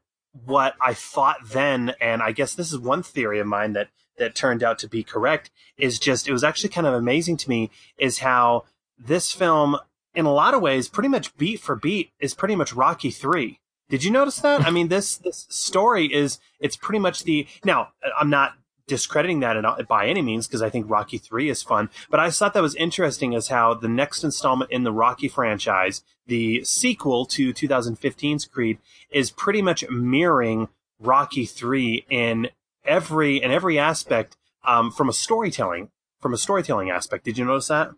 what 0.45 0.75
I 0.81 0.93
thought 0.93 1.37
then, 1.45 1.93
and 2.01 2.21
I 2.21 2.31
guess 2.31 2.55
this 2.55 2.71
is 2.71 2.79
one 2.79 3.03
theory 3.03 3.39
of 3.39 3.47
mine 3.47 3.73
that 3.73 3.89
that 4.17 4.35
turned 4.35 4.63
out 4.63 4.79
to 4.79 4.87
be 4.87 5.03
correct, 5.03 5.51
is 5.77 5.99
just 5.99 6.27
it 6.27 6.31
was 6.31 6.43
actually 6.43 6.69
kind 6.69 6.87
of 6.87 6.93
amazing 6.93 7.37
to 7.37 7.49
me 7.49 7.69
is 7.97 8.19
how 8.19 8.63
this 8.97 9.31
film, 9.31 9.77
in 10.13 10.25
a 10.25 10.33
lot 10.33 10.53
of 10.53 10.61
ways, 10.61 10.87
pretty 10.87 11.09
much 11.09 11.35
beat 11.37 11.59
for 11.59 11.75
beat, 11.75 12.11
is 12.19 12.33
pretty 12.33 12.55
much 12.55 12.73
Rocky 12.73 13.11
Three. 13.11 13.59
Did 13.89 14.03
you 14.03 14.11
notice 14.11 14.39
that? 14.39 14.65
I 14.65 14.71
mean, 14.71 14.87
this 14.87 15.17
this 15.17 15.45
story 15.49 16.11
is 16.11 16.39
it's 16.59 16.75
pretty 16.75 16.99
much 16.99 17.23
the 17.23 17.47
now. 17.63 17.89
I'm 18.17 18.29
not 18.29 18.53
discrediting 18.87 19.39
that 19.39 19.57
at 19.57 19.87
by 19.87 20.07
any 20.07 20.21
means 20.21 20.47
because 20.47 20.61
I 20.61 20.69
think 20.69 20.89
Rocky 20.89 21.17
Three 21.17 21.49
is 21.49 21.63
fun, 21.63 21.89
but 22.09 22.19
I 22.19 22.29
thought 22.29 22.53
that 22.53 22.61
was 22.61 22.75
interesting 22.75 23.35
as 23.35 23.49
how 23.49 23.73
the 23.73 23.87
next 23.87 24.23
installment 24.23 24.71
in 24.71 24.83
the 24.83 24.91
Rocky 24.91 25.27
franchise, 25.27 26.03
the 26.27 26.63
sequel 26.63 27.25
to 27.27 27.53
2015's 27.53 28.45
Creed, 28.45 28.77
is 29.09 29.31
pretty 29.31 29.61
much 29.61 29.87
mirroring 29.89 30.69
Rocky 30.99 31.45
Three 31.45 32.05
in 32.09 32.49
every 32.87 33.41
in 33.41 33.51
every 33.51 33.77
aspect 33.79 34.37
um, 34.63 34.91
from 34.91 35.09
a 35.09 35.13
storytelling 35.13 35.89
from 36.21 36.33
a 36.33 36.37
storytelling 36.37 36.89
aspect. 36.89 37.23
Did 37.23 37.37
you 37.37 37.45
notice 37.45 37.67
that? 37.67 37.91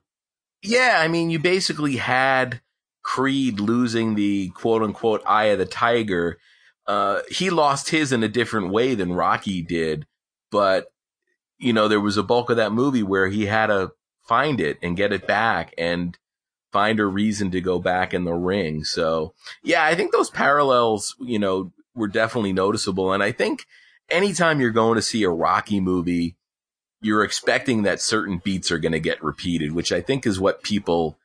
Yeah, 0.61 0.97
I 0.99 1.07
mean, 1.07 1.29
you 1.29 1.39
basically 1.39 1.97
had 1.97 2.61
Creed 3.03 3.59
losing 3.59 4.15
the 4.15 4.49
quote 4.49 4.83
unquote 4.83 5.21
eye 5.25 5.45
of 5.45 5.59
the 5.59 5.65
tiger. 5.65 6.37
Uh, 6.85 7.21
he 7.29 7.49
lost 7.49 7.89
his 7.89 8.11
in 8.11 8.23
a 8.23 8.27
different 8.27 8.69
way 8.69 8.95
than 8.95 9.13
Rocky 9.13 9.61
did, 9.61 10.05
but 10.51 10.87
you 11.57 11.73
know, 11.73 11.87
there 11.87 12.01
was 12.01 12.17
a 12.17 12.23
bulk 12.23 12.49
of 12.49 12.57
that 12.57 12.71
movie 12.71 13.03
where 13.03 13.27
he 13.27 13.45
had 13.45 13.67
to 13.67 13.91
find 14.27 14.59
it 14.59 14.77
and 14.81 14.97
get 14.97 15.13
it 15.13 15.25
back 15.25 15.73
and 15.77 16.17
find 16.71 16.99
a 16.99 17.05
reason 17.05 17.49
to 17.51 17.61
go 17.61 17.79
back 17.79 18.13
in 18.13 18.25
the 18.25 18.33
ring. 18.33 18.83
So 18.83 19.33
yeah, 19.63 19.85
I 19.85 19.95
think 19.95 20.11
those 20.11 20.29
parallels, 20.29 21.15
you 21.19 21.39
know, 21.39 21.71
were 21.95 22.07
definitely 22.07 22.53
noticeable. 22.53 23.13
And 23.13 23.23
I 23.23 23.31
think 23.31 23.65
anytime 24.09 24.59
you're 24.59 24.71
going 24.71 24.95
to 24.95 25.01
see 25.01 25.23
a 25.23 25.29
Rocky 25.29 25.79
movie, 25.79 26.35
you're 27.01 27.23
expecting 27.23 27.83
that 27.83 28.01
certain 28.01 28.41
beats 28.43 28.71
are 28.71 28.79
going 28.79 28.91
to 28.91 28.99
get 28.99 29.23
repeated, 29.23 29.73
which 29.73 29.91
I 29.91 30.01
think 30.01 30.25
is 30.25 30.39
what 30.39 30.63
people 30.63 31.17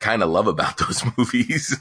kind 0.00 0.22
of 0.22 0.30
love 0.30 0.46
about 0.46 0.78
those 0.78 1.04
movies. 1.16 1.76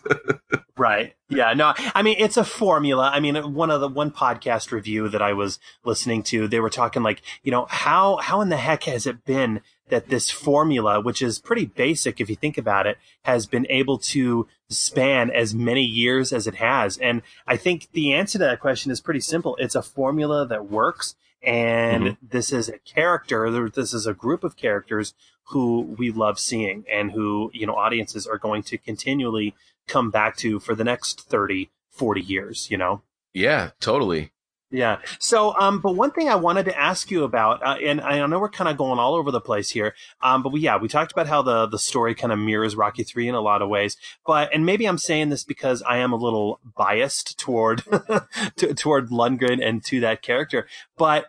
Right. 0.78 1.16
Yeah. 1.30 1.54
No, 1.54 1.74
I 1.96 2.04
mean, 2.04 2.18
it's 2.20 2.38
a 2.38 2.44
formula. 2.44 3.10
I 3.12 3.20
mean, 3.20 3.36
one 3.54 3.72
of 3.72 3.82
the 3.82 3.88
one 3.88 4.12
podcast 4.12 4.72
review 4.72 5.10
that 5.10 5.22
I 5.22 5.34
was 5.34 5.60
listening 5.84 6.24
to, 6.24 6.48
they 6.48 6.60
were 6.60 6.70
talking 6.70 7.04
like, 7.04 7.22
you 7.42 7.52
know, 7.52 7.66
how, 7.70 8.18
how 8.18 8.42
in 8.42 8.50
the 8.50 8.58
heck 8.58 8.84
has 8.84 9.08
it 9.08 9.26
been 9.26 9.62
that 9.90 10.10
this 10.10 10.30
formula, 10.30 11.00
which 11.00 11.22
is 11.22 11.40
pretty 11.40 11.66
basic 11.66 12.20
if 12.20 12.30
you 12.30 12.36
think 12.36 12.58
about 12.58 12.88
it, 12.88 12.98
has 13.24 13.46
been 13.46 13.66
able 13.70 13.98
to 13.98 14.48
span 14.70 15.30
as 15.32 15.54
many 15.56 15.84
years 15.84 16.34
as 16.34 16.48
it 16.48 16.56
has? 16.56 16.98
And 16.98 17.22
I 17.46 17.58
think 17.58 17.90
the 17.94 18.14
answer 18.14 18.38
to 18.38 18.46
that 18.46 18.60
question 18.60 18.92
is 18.92 19.02
pretty 19.02 19.22
simple. 19.22 19.56
It's 19.60 19.76
a 19.76 19.82
formula 19.82 20.46
that 20.48 20.70
works 20.70 21.16
and 21.44 22.04
Mm-hmm. 22.04 22.28
this 22.30 22.52
is 22.52 22.68
a 22.68 22.80
character. 22.80 23.70
This 23.70 23.94
is 23.94 24.08
a 24.08 24.14
group 24.14 24.44
of 24.44 24.58
characters 24.58 25.14
who 25.50 25.82
we 25.98 26.12
love 26.12 26.40
seeing, 26.40 26.84
and 26.92 27.12
who 27.12 27.52
you 27.54 27.66
know 27.66 27.76
audiences 27.76 28.28
are 28.28 28.38
going 28.40 28.64
to 28.64 28.78
continually 28.78 29.56
come 29.88 30.10
back 30.10 30.36
to 30.38 30.60
for 30.60 30.76
the 30.76 30.84
next 30.84 31.22
30, 31.22 31.70
40 31.92 32.22
years. 32.22 32.68
You 32.72 32.78
know. 32.78 33.02
Yeah, 33.34 33.70
totally. 33.80 34.32
Yeah. 34.70 34.98
So, 35.20 35.56
um, 35.58 35.80
but 35.80 35.96
one 35.96 36.12
thing 36.12 36.28
I 36.28 36.36
wanted 36.36 36.66
to 36.66 36.78
ask 36.78 37.10
you 37.10 37.24
about, 37.24 37.66
uh, 37.66 37.78
and 37.82 38.02
I 38.02 38.26
know 38.26 38.38
we're 38.38 38.50
kind 38.50 38.70
of 38.70 38.76
going 38.76 39.00
all 39.00 39.16
over 39.16 39.32
the 39.32 39.40
place 39.40 39.70
here, 39.70 39.96
um, 40.22 40.44
but 40.44 40.52
we, 40.52 40.60
yeah, 40.60 40.78
we 40.78 40.90
talked 40.90 41.14
about 41.14 41.28
how 41.28 41.42
the 41.42 41.68
the 41.68 41.80
story 41.80 42.14
kind 42.14 42.34
of 42.34 42.40
mirrors 42.40 42.76
Rocky 42.76 43.04
Three 43.04 43.30
in 43.30 43.36
a 43.36 43.40
lot 43.40 43.62
of 43.62 43.70
ways, 43.70 43.96
but 44.26 44.54
and 44.54 44.66
maybe 44.66 44.86
I'm 44.86 44.98
saying 44.98 45.30
this 45.30 45.46
because 45.46 45.82
I 45.84 46.00
am 46.00 46.12
a 46.12 46.18
little 46.18 46.60
biased 46.76 47.40
toward 47.40 47.84
to, 48.58 48.74
toward 48.74 49.10
Lundgren 49.10 49.66
and 49.66 49.84
to 49.86 50.02
that 50.02 50.22
character, 50.22 50.68
but 50.98 51.28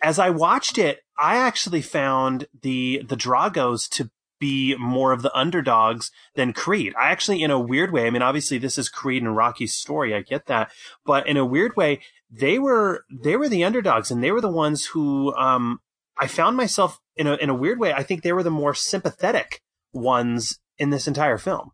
as 0.00 0.20
I 0.20 0.30
watched 0.30 0.78
it, 0.78 1.00
I 1.18 1.38
actually 1.38 1.82
found 1.82 2.46
the 2.62 3.02
the 3.08 3.16
Dragos 3.16 3.88
to 3.90 4.10
be 4.38 4.76
more 4.76 5.12
of 5.12 5.22
the 5.22 5.36
underdogs 5.36 6.10
than 6.34 6.52
Creed. 6.52 6.94
I 7.00 7.10
actually, 7.10 7.42
in 7.42 7.50
a 7.50 7.58
weird 7.58 7.92
way, 7.92 8.06
I 8.06 8.10
mean, 8.10 8.22
obviously 8.22 8.58
this 8.58 8.78
is 8.78 8.88
Creed 8.88 9.22
and 9.22 9.36
Rocky's 9.36 9.74
story. 9.74 10.14
I 10.14 10.20
get 10.20 10.46
that, 10.46 10.70
but 11.04 11.26
in 11.26 11.36
a 11.36 11.44
weird 11.44 11.76
way, 11.76 12.00
they 12.30 12.58
were 12.58 13.04
they 13.10 13.36
were 13.36 13.48
the 13.48 13.64
underdogs, 13.64 14.10
and 14.10 14.22
they 14.22 14.32
were 14.32 14.40
the 14.40 14.48
ones 14.48 14.86
who 14.86 15.34
um, 15.36 15.80
I 16.18 16.26
found 16.26 16.56
myself 16.56 17.00
in 17.16 17.26
a 17.26 17.34
in 17.36 17.50
a 17.50 17.54
weird 17.54 17.78
way. 17.78 17.92
I 17.92 18.02
think 18.02 18.22
they 18.22 18.32
were 18.32 18.42
the 18.42 18.50
more 18.50 18.74
sympathetic 18.74 19.62
ones 19.92 20.58
in 20.78 20.90
this 20.90 21.06
entire 21.06 21.38
film. 21.38 21.70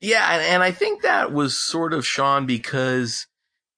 Yeah, 0.00 0.34
and, 0.34 0.42
and 0.42 0.62
I 0.62 0.72
think 0.72 1.02
that 1.02 1.32
was 1.32 1.56
sort 1.56 1.94
of 1.94 2.06
Sean 2.06 2.44
because 2.44 3.26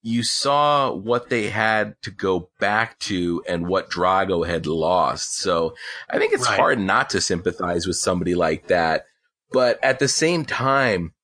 you 0.02 0.22
saw 0.22 0.92
what 0.92 1.28
they 1.28 1.48
had 1.48 1.94
to 2.02 2.10
go 2.10 2.50
back 2.58 2.98
to 3.00 3.42
and 3.48 3.66
what 3.68 3.90
Drago 3.90 4.46
had 4.46 4.66
lost. 4.66 5.36
So 5.36 5.74
I 6.10 6.18
think 6.18 6.32
it's 6.32 6.46
Right. 6.46 6.58
hard 6.58 6.78
not 6.80 7.10
to 7.10 7.20
sympathize 7.20 7.86
with 7.86 7.96
somebody 7.96 8.34
like 8.34 8.68
that. 8.68 9.04
But 9.52 9.82
at 9.82 9.98
the 9.98 10.08
same 10.08 10.44
time, 10.44 11.14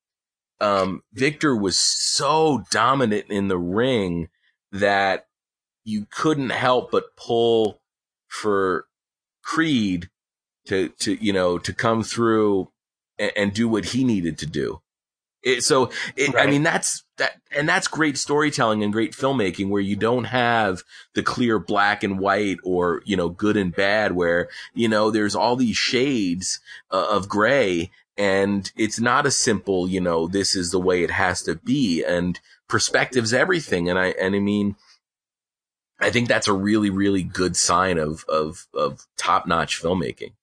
um, 0.59 1.01
Viktor 1.13 1.55
was 1.55 1.77
so 1.79 2.63
dominant 2.71 3.25
in 3.29 3.47
the 3.47 3.57
ring 3.57 4.29
that 4.75 5.27
you 5.85 6.05
couldn't 6.09 6.49
help 6.49 6.91
but 6.91 7.15
pull 7.15 7.79
for 8.27 8.85
Creed 9.43 10.09
to, 10.65 10.89
to, 10.99 11.23
you 11.23 11.31
know, 11.31 11.57
to 11.59 11.73
come 11.73 12.03
through 12.03 12.71
and, 13.17 13.31
and 13.37 13.53
do 13.53 13.69
what 13.69 13.85
he 13.85 14.03
needed 14.03 14.37
to 14.39 14.45
do. 14.45 14.81
It, 15.43 15.63
so, 15.63 15.91
it, 16.15 16.35
I 16.35 16.47
mean, 16.47 16.63
that's 16.63 17.03
that, 17.17 17.39
and 17.55 17.69
that's 17.69 17.87
great 17.87 18.17
storytelling 18.17 18.83
and 18.83 18.91
great 18.91 19.13
filmmaking 19.13 19.69
where 19.69 19.81
you 19.81 19.95
don't 19.95 20.23
have 20.25 20.81
the 21.13 21.21
clear 21.21 21.59
black 21.59 22.03
and 22.03 22.17
white 22.19 22.57
or, 22.63 23.03
you 23.05 23.15
know, 23.15 23.29
good 23.29 23.55
and 23.55 23.73
bad 23.73 24.13
where, 24.13 24.49
you 24.73 24.89
know, 24.89 25.11
there's 25.11 25.35
all 25.35 25.55
these 25.55 25.77
shades 25.77 26.59
uh, 26.89 27.07
of 27.11 27.29
gray 27.29 27.91
and 28.17 28.71
it's 28.75 28.99
not 28.99 29.27
a 29.27 29.31
simple, 29.31 29.87
you 29.87 30.01
know, 30.01 30.27
this 30.27 30.55
is 30.55 30.71
the 30.71 30.79
way 30.79 31.03
it 31.03 31.11
has 31.11 31.43
to 31.43 31.55
be 31.55 32.03
and 32.03 32.39
perspective's 32.67 33.33
everything. 33.33 33.89
And 33.89 33.99
I, 33.99 34.07
and 34.19 34.35
I 34.35 34.39
mean, 34.39 34.75
I 35.99 36.09
think 36.09 36.27
that's 36.27 36.47
a 36.47 36.53
really, 36.53 36.89
really 36.89 37.23
good 37.23 37.55
sign 37.55 37.97
of, 37.97 38.25
of, 38.27 38.67
of 38.73 39.07
top 39.17 39.47
notch 39.47 39.81
filmmaking. 39.81 40.33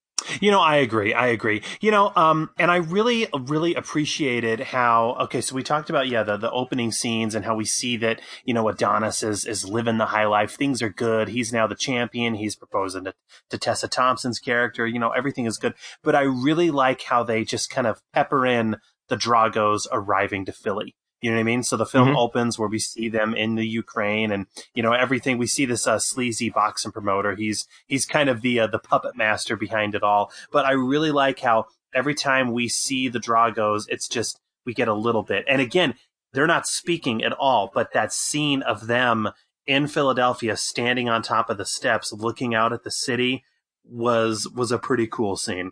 You 0.41 0.51
know, 0.51 0.61
I 0.61 0.77
agree. 0.77 1.15
I 1.15 1.29
agree. 1.29 1.63
You 1.81 1.91
know, 1.91 2.13
um, 2.15 2.51
and 2.59 2.71
I 2.71 2.77
really, 2.77 3.27
really 3.33 3.75
appreciated 3.75 4.61
how. 4.61 5.17
Okay, 5.23 5.41
so 5.41 5.55
we 5.55 5.63
talked 5.63 5.91
about 5.91 6.09
yeah 6.09 6.23
the 6.23 6.37
the 6.37 6.51
opening 6.51 6.93
scenes 6.93 7.35
and 7.35 7.45
how 7.45 7.55
we 7.57 7.65
see 7.65 7.97
that 7.99 8.21
you 8.45 8.55
know 8.55 8.69
Adonis 8.69 9.23
is 9.23 9.45
is 9.45 9.69
living 9.69 9.99
the 9.99 10.07
high 10.07 10.27
life. 10.27 10.53
Things 10.53 10.83
are 10.83 10.91
good. 10.91 11.29
He's 11.29 11.53
now 11.53 11.67
the 11.67 11.75
champion. 11.75 12.35
He's 12.35 12.57
proposing 12.57 13.05
to, 13.05 13.15
to 13.51 13.59
Tessa 13.59 13.89
Thompson's 13.89 14.39
character. 14.39 14.87
You 14.87 14.99
know, 14.99 15.11
everything 15.11 15.47
is 15.47 15.59
good. 15.59 15.75
But 16.03 16.15
I 16.15 16.23
really 16.23 16.71
like 16.71 17.03
how 17.03 17.23
they 17.23 17.45
just 17.45 17.71
kind 17.71 17.87
of 17.87 18.01
pepper 18.13 18.47
in 18.47 18.77
the 19.09 19.17
Dragos 19.17 19.87
arriving 19.91 20.45
to 20.47 20.53
Philly. 20.53 20.95
You 21.23 21.31
know 21.31 21.37
what 21.37 21.41
I 21.41 21.45
mean? 21.45 21.63
So 21.63 21.77
the 21.77 21.87
film 21.87 22.09
Mhm. 22.09 22.17
opens 22.19 22.59
where 22.59 22.69
we 22.69 22.79
see 22.79 23.09
them 23.09 23.33
in 23.35 23.55
the 23.55 23.67
Ukraine 23.67 24.33
and, 24.33 24.47
you 24.75 24.83
know, 24.83 24.93
everything. 24.93 25.39
We 25.39 25.47
see 25.47 25.65
this, 25.65 25.87
uh, 25.87 25.99
sleazy 25.99 26.51
boxing 26.51 26.93
promoter. 26.93 27.35
He's, 27.37 27.67
he's 27.87 28.05
kind 28.05 28.29
of 28.29 28.43
the, 28.43 28.61
uh, 28.61 28.67
the 28.67 28.81
puppet 28.81 29.17
master 29.17 29.57
behind 29.57 29.95
it 29.95 30.03
all. 30.03 30.33
But 30.51 30.67
I 30.67 30.73
really 30.73 31.13
like 31.13 31.39
how 31.41 31.67
every 31.95 32.15
time 32.17 32.53
we 32.53 32.69
see 32.69 33.09
the 33.09 33.21
Dragos, 33.21 33.85
it's 33.89 34.09
just, 34.09 34.39
we 34.67 34.75
get 34.75 34.89
a 34.89 34.95
little 34.95 35.23
bit. 35.23 35.45
And 35.49 35.61
again, 35.63 35.95
they're 36.33 36.47
not 36.47 36.67
speaking 36.67 37.23
at 37.23 37.33
all, 37.33 37.71
but 37.73 37.93
that 37.93 38.13
scene 38.13 38.63
of 38.63 38.89
them 38.89 39.31
in 39.67 39.87
Philadelphia 39.87 40.57
standing 40.57 41.09
on 41.09 41.23
top 41.23 41.49
of 41.51 41.57
the 41.57 41.65
steps, 41.67 42.13
looking 42.13 42.53
out 42.53 42.73
at 42.73 42.83
the 42.83 42.91
city 42.91 43.45
was, 43.85 44.49
was 44.49 44.73
a 44.73 44.79
pretty 44.79 45.07
cool 45.07 45.37
scene. 45.37 45.71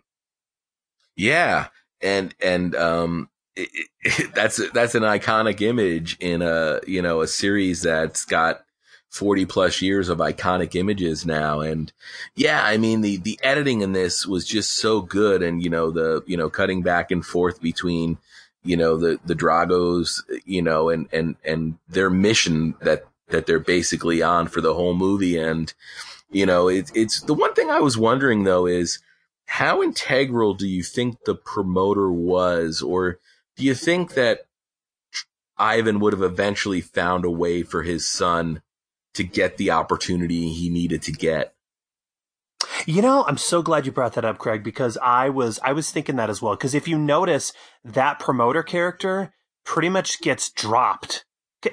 Yeah, 1.17 1.67
and 1.99 2.33
and 2.41 2.73
um, 2.75 3.29
that's 4.33 4.61
that's 4.71 4.95
an 4.95 5.03
iconic 5.03 5.61
image 5.61 6.17
in 6.19 6.41
a 6.41 6.79
you 6.87 7.01
know 7.01 7.21
a 7.21 7.27
series 7.27 7.81
that's 7.81 8.25
got 8.25 8.63
forty 9.09 9.45
plus 9.45 9.81
years 9.81 10.09
of 10.09 10.19
iconic 10.19 10.75
images 10.75 11.25
now, 11.25 11.59
and 11.59 11.91
yeah, 12.35 12.63
I 12.63 12.77
mean 12.77 13.01
the 13.01 13.17
the 13.17 13.39
editing 13.43 13.81
in 13.81 13.91
this 13.91 14.25
was 14.25 14.47
just 14.47 14.75
so 14.75 15.01
good, 15.01 15.43
and 15.43 15.63
you 15.63 15.69
know 15.69 15.91
the 15.91 16.23
you 16.25 16.37
know 16.37 16.49
cutting 16.49 16.81
back 16.81 17.11
and 17.11 17.25
forth 17.25 17.61
between 17.61 18.17
you 18.63 18.77
know 18.77 18.97
the 18.97 19.19
the 19.25 19.35
Dragos, 19.35 20.21
you 20.45 20.61
know, 20.61 20.89
and 20.89 21.07
and 21.11 21.35
and 21.43 21.77
their 21.89 22.09
mission 22.09 22.75
that 22.81 23.05
that 23.29 23.45
they're 23.45 23.59
basically 23.59 24.21
on 24.21 24.47
for 24.47 24.61
the 24.61 24.73
whole 24.73 24.93
movie, 24.93 25.37
and 25.37 25.73
you 26.31 26.45
know 26.45 26.67
it's 26.67 26.91
it's 26.95 27.21
the 27.21 27.33
one 27.33 27.53
thing 27.53 27.69
I 27.69 27.79
was 27.79 27.97
wondering 27.97 28.43
though 28.43 28.65
is 28.65 28.99
how 29.45 29.83
integral 29.83 30.53
do 30.53 30.67
you 30.67 30.83
think 30.83 31.25
the 31.25 31.35
promoter 31.35 32.09
was, 32.09 32.81
or 32.81 33.19
do 33.55 33.63
you 33.63 33.75
think 33.75 34.13
that 34.13 34.41
Ivan 35.57 35.99
would 35.99 36.13
have 36.13 36.23
eventually 36.23 36.81
found 36.81 37.25
a 37.25 37.29
way 37.29 37.63
for 37.63 37.83
his 37.83 38.07
son 38.07 38.61
to 39.13 39.23
get 39.23 39.57
the 39.57 39.71
opportunity 39.71 40.49
he 40.49 40.69
needed 40.69 41.01
to 41.03 41.11
get? 41.11 41.53
You 42.85 43.01
know, 43.01 43.23
I'm 43.27 43.37
so 43.37 43.61
glad 43.61 43.85
you 43.85 43.91
brought 43.91 44.13
that 44.13 44.25
up, 44.25 44.37
Craig, 44.37 44.63
because 44.63 44.97
I 45.01 45.29
was 45.29 45.59
I 45.63 45.73
was 45.73 45.91
thinking 45.91 46.15
that 46.15 46.29
as 46.29 46.41
well. 46.41 46.55
Because 46.55 46.73
if 46.73 46.87
you 46.87 46.97
notice, 46.97 47.53
that 47.83 48.19
promoter 48.19 48.63
character 48.63 49.33
pretty 49.65 49.89
much 49.89 50.21
gets 50.21 50.49
dropped 50.49 51.25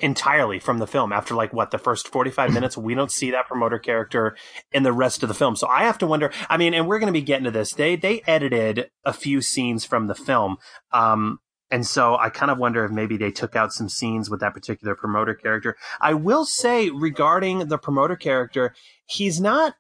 entirely 0.02 0.58
from 0.58 0.78
the 0.78 0.86
film 0.86 1.12
after 1.12 1.34
like 1.34 1.52
what 1.54 1.70
the 1.70 1.78
first 1.78 2.08
45 2.08 2.52
minutes 2.54 2.76
we 2.76 2.94
don't 2.94 3.10
see 3.10 3.30
that 3.30 3.48
promoter 3.48 3.78
character 3.78 4.36
in 4.70 4.82
the 4.82 4.92
rest 4.92 5.22
of 5.22 5.30
the 5.30 5.34
film 5.34 5.56
so 5.56 5.66
i 5.66 5.84
have 5.84 5.96
to 5.96 6.06
wonder 6.06 6.30
i 6.50 6.58
mean 6.58 6.74
and 6.74 6.86
we're 6.86 6.98
going 6.98 7.06
to 7.06 7.18
be 7.18 7.22
getting 7.22 7.44
to 7.44 7.50
this 7.50 7.72
they 7.72 7.96
they 7.96 8.20
edited 8.26 8.90
a 9.06 9.14
few 9.14 9.40
scenes 9.40 9.86
from 9.86 10.06
the 10.06 10.14
film 10.14 10.58
um 10.92 11.40
and 11.70 11.86
so 11.86 12.16
I 12.16 12.30
kind 12.30 12.50
of 12.50 12.58
wonder 12.58 12.84
if 12.84 12.90
maybe 12.90 13.16
they 13.16 13.30
took 13.30 13.54
out 13.56 13.72
some 13.72 13.88
scenes 13.88 14.30
with 14.30 14.40
that 14.40 14.54
particular 14.54 14.94
promoter 14.94 15.34
character. 15.34 15.76
I 16.00 16.14
will 16.14 16.44
say 16.44 16.90
regarding 16.90 17.68
the 17.68 17.78
promoter 17.78 18.16
character, 18.16 18.74
he's 19.06 19.40
not 19.40 19.74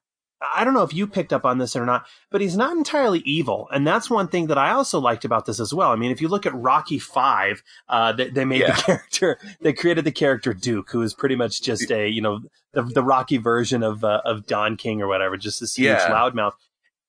I 0.54 0.62
don't 0.62 0.74
know 0.74 0.84
if 0.84 0.94
you 0.94 1.08
picked 1.08 1.32
up 1.32 1.44
on 1.44 1.58
this 1.58 1.74
or 1.74 1.84
not, 1.84 2.06
but 2.30 2.40
he's 2.40 2.56
not 2.56 2.76
entirely 2.76 3.18
evil, 3.24 3.68
and 3.72 3.84
that's 3.84 4.08
one 4.08 4.28
thing 4.28 4.46
that 4.46 4.56
I 4.58 4.70
also 4.70 5.00
liked 5.00 5.24
about 5.24 5.46
this 5.46 5.58
as 5.58 5.74
well. 5.74 5.90
I 5.90 5.96
mean, 5.96 6.12
if 6.12 6.20
you 6.20 6.28
look 6.28 6.46
at 6.46 6.54
Rocky 6.54 7.00
Five, 7.00 7.60
uh, 7.88 8.12
they, 8.12 8.30
they 8.30 8.44
made 8.44 8.60
Yeah. 8.60 8.76
the 8.76 8.82
character, 8.82 9.38
they 9.60 9.72
created 9.72 10.04
the 10.04 10.12
character 10.12 10.54
Duke, 10.54 10.90
who 10.92 11.02
is 11.02 11.12
pretty 11.12 11.34
much 11.34 11.60
just 11.60 11.90
a 11.90 12.08
you 12.08 12.22
know 12.22 12.38
the 12.72 12.82
the 12.82 13.02
Rocky 13.02 13.38
version 13.38 13.82
of 13.82 14.04
uh, 14.04 14.20
of 14.24 14.46
Don 14.46 14.76
King 14.76 15.02
or 15.02 15.08
whatever, 15.08 15.36
just 15.36 15.58
this 15.58 15.74
huge 15.74 15.86
Yeah. 15.88 16.08
loudmouth. 16.08 16.52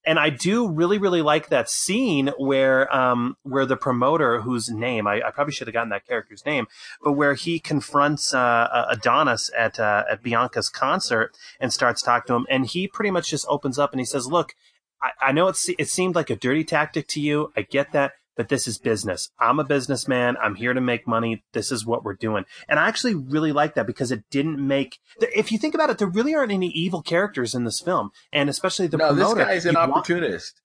And 0.09 0.17
I 0.17 0.31
do 0.31 0.67
really, 0.67 0.97
really 0.97 1.21
like 1.21 1.49
that 1.49 1.69
scene 1.69 2.31
where, 2.39 2.91
um, 2.91 3.37
where 3.43 3.67
the 3.67 3.77
promoter, 3.77 4.41
whose 4.41 4.67
name 4.67 5.05
I, 5.05 5.21
I 5.21 5.29
probably 5.29 5.53
should 5.53 5.67
have 5.67 5.73
gotten 5.75 5.89
that 5.89 6.07
character's 6.07 6.43
name, 6.47 6.65
but 7.03 7.11
where 7.11 7.35
he 7.35 7.59
confronts 7.59 8.33
uh, 8.33 8.87
Adonis 8.89 9.51
at 9.55 9.79
uh, 9.79 10.05
at 10.09 10.23
Bianca's 10.23 10.67
concert 10.67 11.37
and 11.59 11.71
starts 11.71 12.01
talking 12.01 12.25
to 12.29 12.33
him, 12.33 12.47
and 12.49 12.65
he 12.65 12.87
pretty 12.87 13.11
much 13.11 13.29
just 13.29 13.45
opens 13.47 13.77
up 13.77 13.91
and 13.91 13.99
he 13.99 14.05
says, 14.05 14.25
"Look, 14.25 14.55
I, 14.99 15.27
I 15.27 15.31
know 15.31 15.47
it 15.47 15.87
seemed 15.87 16.15
like 16.15 16.31
a 16.31 16.35
dirty 16.35 16.63
tactic 16.63 17.07
to 17.09 17.21
you. 17.21 17.53
I 17.55 17.61
get 17.61 17.91
that." 17.91 18.13
But 18.39 18.47
this 18.47 18.69
is 18.69 18.77
business. 18.77 19.31
I'm 19.37 19.59
a 19.59 19.65
businessman. 19.65 20.37
I'm 20.41 20.55
here 20.55 20.73
to 20.73 20.79
make 20.79 21.05
money. 21.05 21.43
This 21.51 21.73
is 21.73 21.85
what 21.85 22.05
we're 22.05 22.13
doing. 22.13 22.45
And 22.69 22.79
I 22.79 22.87
actually 22.87 23.13
really 23.13 23.51
like 23.51 23.75
that 23.75 23.85
because 23.85 24.13
it 24.13 24.23
didn't 24.31 24.65
make, 24.65 24.97
if 25.19 25.51
you 25.51 25.57
think 25.57 25.75
about 25.75 25.89
it, 25.89 25.97
there 25.97 26.07
really 26.07 26.33
aren't 26.33 26.53
any 26.53 26.69
evil 26.69 27.01
characters 27.01 27.53
in 27.53 27.65
this 27.65 27.81
film. 27.81 28.11
And 28.31 28.49
especially 28.49 28.87
the 28.87 28.95
no, 28.95 29.13
this 29.13 29.25
promoter. 29.25 29.43
guy's 29.45 29.65
an 29.65 29.73
You 29.73 29.79
want- 29.79 29.91
opportunist. 29.91 30.61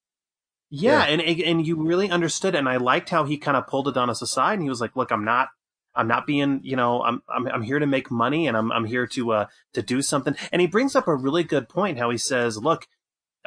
yeah, 0.70 1.04
Yeah. 1.04 1.12
and 1.14 1.20
and 1.20 1.66
you 1.66 1.74
really 1.82 2.08
understood, 2.10 2.54
and 2.54 2.68
I 2.68 2.76
liked 2.76 3.10
how 3.10 3.24
he 3.24 3.36
kind 3.38 3.56
of 3.56 3.66
pulled 3.66 3.88
Adonis 3.88 4.22
aside, 4.22 4.54
and 4.54 4.62
he 4.62 4.68
was 4.68 4.80
like, 4.80 4.94
"Look, 4.94 5.10
I'm 5.10 5.24
not, 5.24 5.48
I'm 5.96 6.06
not 6.06 6.28
being, 6.28 6.60
you 6.62 6.76
know, 6.76 7.02
I'm 7.02 7.22
I'm 7.28 7.48
I'm 7.48 7.62
here 7.62 7.80
to 7.80 7.86
make 7.86 8.08
money, 8.08 8.46
and 8.46 8.56
I'm 8.56 8.70
I'm 8.70 8.84
here 8.84 9.08
to 9.08 9.32
uh 9.32 9.46
to 9.72 9.82
do 9.82 10.00
something." 10.00 10.36
And 10.52 10.60
he 10.60 10.68
brings 10.68 10.94
up 10.94 11.08
a 11.08 11.14
really 11.16 11.42
good 11.42 11.68
point, 11.68 11.98
how 11.98 12.10
he 12.10 12.18
says, 12.18 12.56
"Look, 12.56 12.86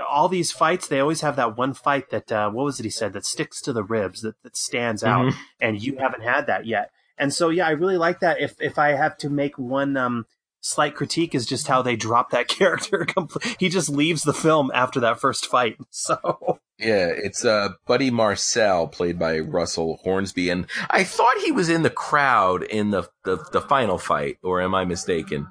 all 0.09 0.27
these 0.29 0.51
fights, 0.51 0.87
they 0.87 0.99
always 0.99 1.21
have 1.21 1.35
that 1.37 1.57
one 1.57 1.73
fight 1.73 2.09
that 2.11 2.31
uh, 2.31 2.49
what 2.49 2.65
was 2.65 2.79
it 2.79 2.83
he 2.83 2.89
said 2.89 3.13
that 3.13 3.25
sticks 3.25 3.61
to 3.61 3.73
the 3.73 3.83
ribs, 3.83 4.21
that 4.21 4.35
that 4.43 4.55
stands 4.57 5.03
out, 5.03 5.25
Mhm. 5.27 5.35
and 5.59 5.81
you 5.81 5.97
haven't 5.97 6.23
had 6.23 6.47
that 6.47 6.65
yet." 6.65 6.91
And 7.17 7.33
so, 7.33 7.49
yeah, 7.49 7.65
I 7.67 7.71
really 7.71 7.97
like 7.97 8.19
that. 8.19 8.39
If 8.39 8.55
if 8.61 8.77
I 8.77 8.89
have 8.89 9.17
to 9.19 9.29
make 9.29 9.57
one 9.57 9.97
um 9.97 10.25
slight 10.61 10.95
critique 10.95 11.33
is 11.33 11.45
just 11.45 11.67
how 11.67 11.81
they 11.81 11.95
drop 11.95 12.29
that 12.31 12.47
character. 12.59 13.05
compl- 13.07 13.55
he 13.59 13.69
just 13.69 13.89
leaves 13.89 14.23
the 14.23 14.33
film 14.33 14.69
after 14.73 14.99
that 14.99 15.19
first 15.19 15.45
fight. 15.47 15.77
So 15.89 16.59
Yeah, 16.77 17.07
it's 17.07 17.43
uh, 17.45 17.69
Buddy 17.87 18.11
Marcelle, 18.11 18.87
played 18.87 19.17
by 19.17 19.39
Russell 19.39 19.99
Hornsby, 20.03 20.49
and 20.51 20.67
I 20.91 21.03
thought 21.05 21.37
he 21.43 21.51
was 21.51 21.69
in 21.69 21.81
the 21.83 21.89
crowd 21.89 22.61
in 22.63 22.91
the 22.91 23.03
the, 23.23 23.37
the 23.51 23.61
final 23.61 23.97
fight, 23.97 24.37
or 24.43 24.61
am 24.61 24.75
I 24.75 24.85
mistaken? 24.85 25.47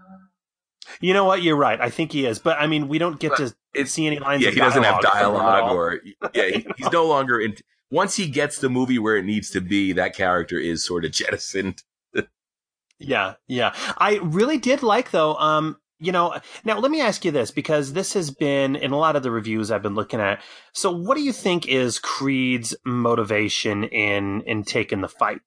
you 1.01 1.13
know 1.13 1.25
what? 1.25 1.43
You're 1.43 1.57
right. 1.57 1.81
I 1.81 1.91
think 1.91 2.13
he 2.13 2.27
is, 2.27 2.39
but 2.39 2.59
I 2.61 2.67
mean, 2.69 2.87
we 2.89 2.99
don't 2.99 3.19
get 3.19 3.37
to 3.37 3.53
It's 3.77 3.93
see 3.93 4.07
any 4.07 4.19
lines. 4.19 4.43
yeah, 4.43 4.51
he 4.51 4.57
doesn't 4.59 4.83
have 4.83 5.01
dialogue 5.01 5.37
from 5.37 5.43
him 5.43 5.47
at 5.49 5.61
dialogue, 5.61 5.71
all. 5.71 5.77
or 5.77 6.01
yeah, 6.35 6.45
he, 6.57 6.67
he's 6.77 6.91
no 6.93 7.07
longer 7.07 7.41
in. 7.41 7.57
Once 7.91 8.17
he 8.17 8.27
gets 8.29 8.59
the 8.59 8.69
movie 8.69 8.99
where 8.99 9.17
it 9.17 9.25
needs 9.25 9.51
to 9.51 9.61
be, 9.61 9.93
that 9.93 10.15
character 10.17 10.59
is 10.59 10.85
sort 10.85 11.05
of 11.05 11.13
jettisoned. 11.21 11.83
Yeah, 12.99 13.35
yeah. 13.47 13.75
I 13.99 14.17
really 14.23 14.57
did 14.59 14.83
like 14.83 15.11
though. 15.11 15.35
Um, 15.37 15.77
you 15.99 16.13
know, 16.13 16.39
now 16.65 16.79
let 16.79 16.91
me 16.91 17.01
ask 17.01 17.25
you 17.25 17.31
this 17.31 17.51
because 17.51 17.93
this 17.93 18.13
has 18.15 18.31
been 18.31 18.75
in 18.77 18.91
a 18.93 18.99
lot 18.99 19.17
of 19.17 19.23
the 19.23 19.31
reviews 19.31 19.71
I've 19.71 19.83
been 19.83 19.95
looking 19.95 20.21
at. 20.21 20.41
So, 20.73 20.91
what 20.91 21.17
do 21.17 21.23
you 21.23 21.33
think 21.33 21.69
is 21.69 21.99
Creed's 21.99 22.75
motivation 22.85 23.85
in 23.85 24.41
in 24.43 24.65
taking 24.65 25.01
the 25.03 25.09
fight? 25.09 25.41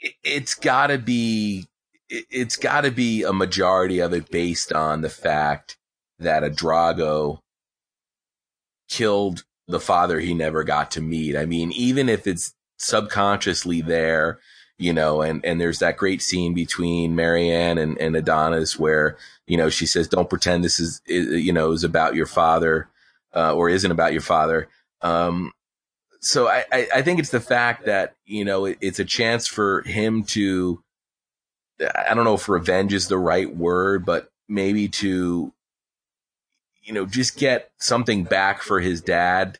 it- 0.00 0.14
it's 0.24 0.54
got 0.54 0.88
to 0.88 0.98
be 0.98 1.60
it- 1.60 1.68
it's 2.10 2.56
got 2.56 2.82
to 2.82 2.90
be 2.90 3.22
a 3.22 3.32
majority 3.32 4.00
of 4.00 4.12
it 4.12 4.30
based 4.30 4.72
on 4.72 5.00
the 5.00 5.08
fact 5.08 5.78
that 6.18 6.44
a 6.44 6.50
Drago 6.50 7.38
killed 8.88 9.44
the 9.68 9.80
father 9.80 10.18
he 10.20 10.34
never 10.34 10.64
got 10.64 10.90
to 10.92 11.00
meet. 11.00 11.36
I 11.36 11.46
mean, 11.46 11.72
even 11.72 12.08
if 12.08 12.26
it's 12.26 12.54
subconsciously 12.78 13.80
there, 13.80 14.40
you 14.78 14.92
know, 14.92 15.22
and, 15.22 15.44
and 15.44 15.60
there's 15.60 15.78
that 15.78 15.96
great 15.96 16.22
scene 16.22 16.54
between 16.54 17.14
Mary 17.14 17.50
Anne 17.50 17.78
and, 17.78 17.96
and 17.98 18.16
Adonis 18.16 18.78
where, 18.78 19.16
you 19.46 19.56
know, 19.56 19.68
she 19.70 19.86
says, 19.86 20.08
don't 20.08 20.30
pretend 20.30 20.64
this 20.64 20.80
is, 20.80 21.00
you 21.06 21.52
know, 21.52 21.72
is 21.72 21.84
about 21.84 22.14
your 22.14 22.26
father, 22.26 22.88
uh, 23.34 23.54
or 23.54 23.68
isn't 23.68 23.90
about 23.90 24.12
your 24.12 24.22
father. 24.22 24.68
Um, 25.02 25.52
so 26.20 26.48
I, 26.48 26.64
I, 26.72 27.02
think 27.02 27.18
it's 27.18 27.30
the 27.30 27.40
fact 27.40 27.86
that, 27.86 28.14
you 28.26 28.44
know, 28.44 28.66
it, 28.66 28.78
it's 28.80 28.98
a 28.98 29.04
chance 29.04 29.46
for 29.46 29.82
him 29.82 30.24
to, 30.24 30.82
I 31.80 32.14
don't 32.14 32.24
know 32.24 32.34
if 32.34 32.48
revenge 32.48 32.92
is 32.92 33.08
the 33.08 33.18
right 33.18 33.54
word, 33.54 34.04
but 34.04 34.30
maybe 34.48 34.88
to, 34.88 35.52
you 36.82 36.92
know, 36.92 37.06
just 37.06 37.36
get 37.36 37.70
something 37.78 38.24
back 38.24 38.62
for 38.62 38.80
his 38.80 39.00
dad 39.00 39.58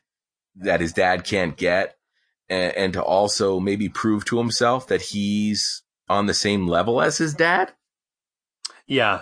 that 0.55 0.81
his 0.81 0.93
dad 0.93 1.23
can't 1.23 1.57
get. 1.57 1.97
And, 2.49 2.75
and 2.75 2.93
to 2.93 3.01
also 3.01 3.59
maybe 3.59 3.87
prove 3.89 4.25
to 4.25 4.37
himself 4.37 4.87
that 4.87 5.01
he's 5.01 5.83
on 6.09 6.25
the 6.25 6.33
same 6.33 6.67
level 6.67 7.01
as 7.01 7.17
his 7.17 7.33
dad. 7.33 7.73
Yeah, 8.85 9.21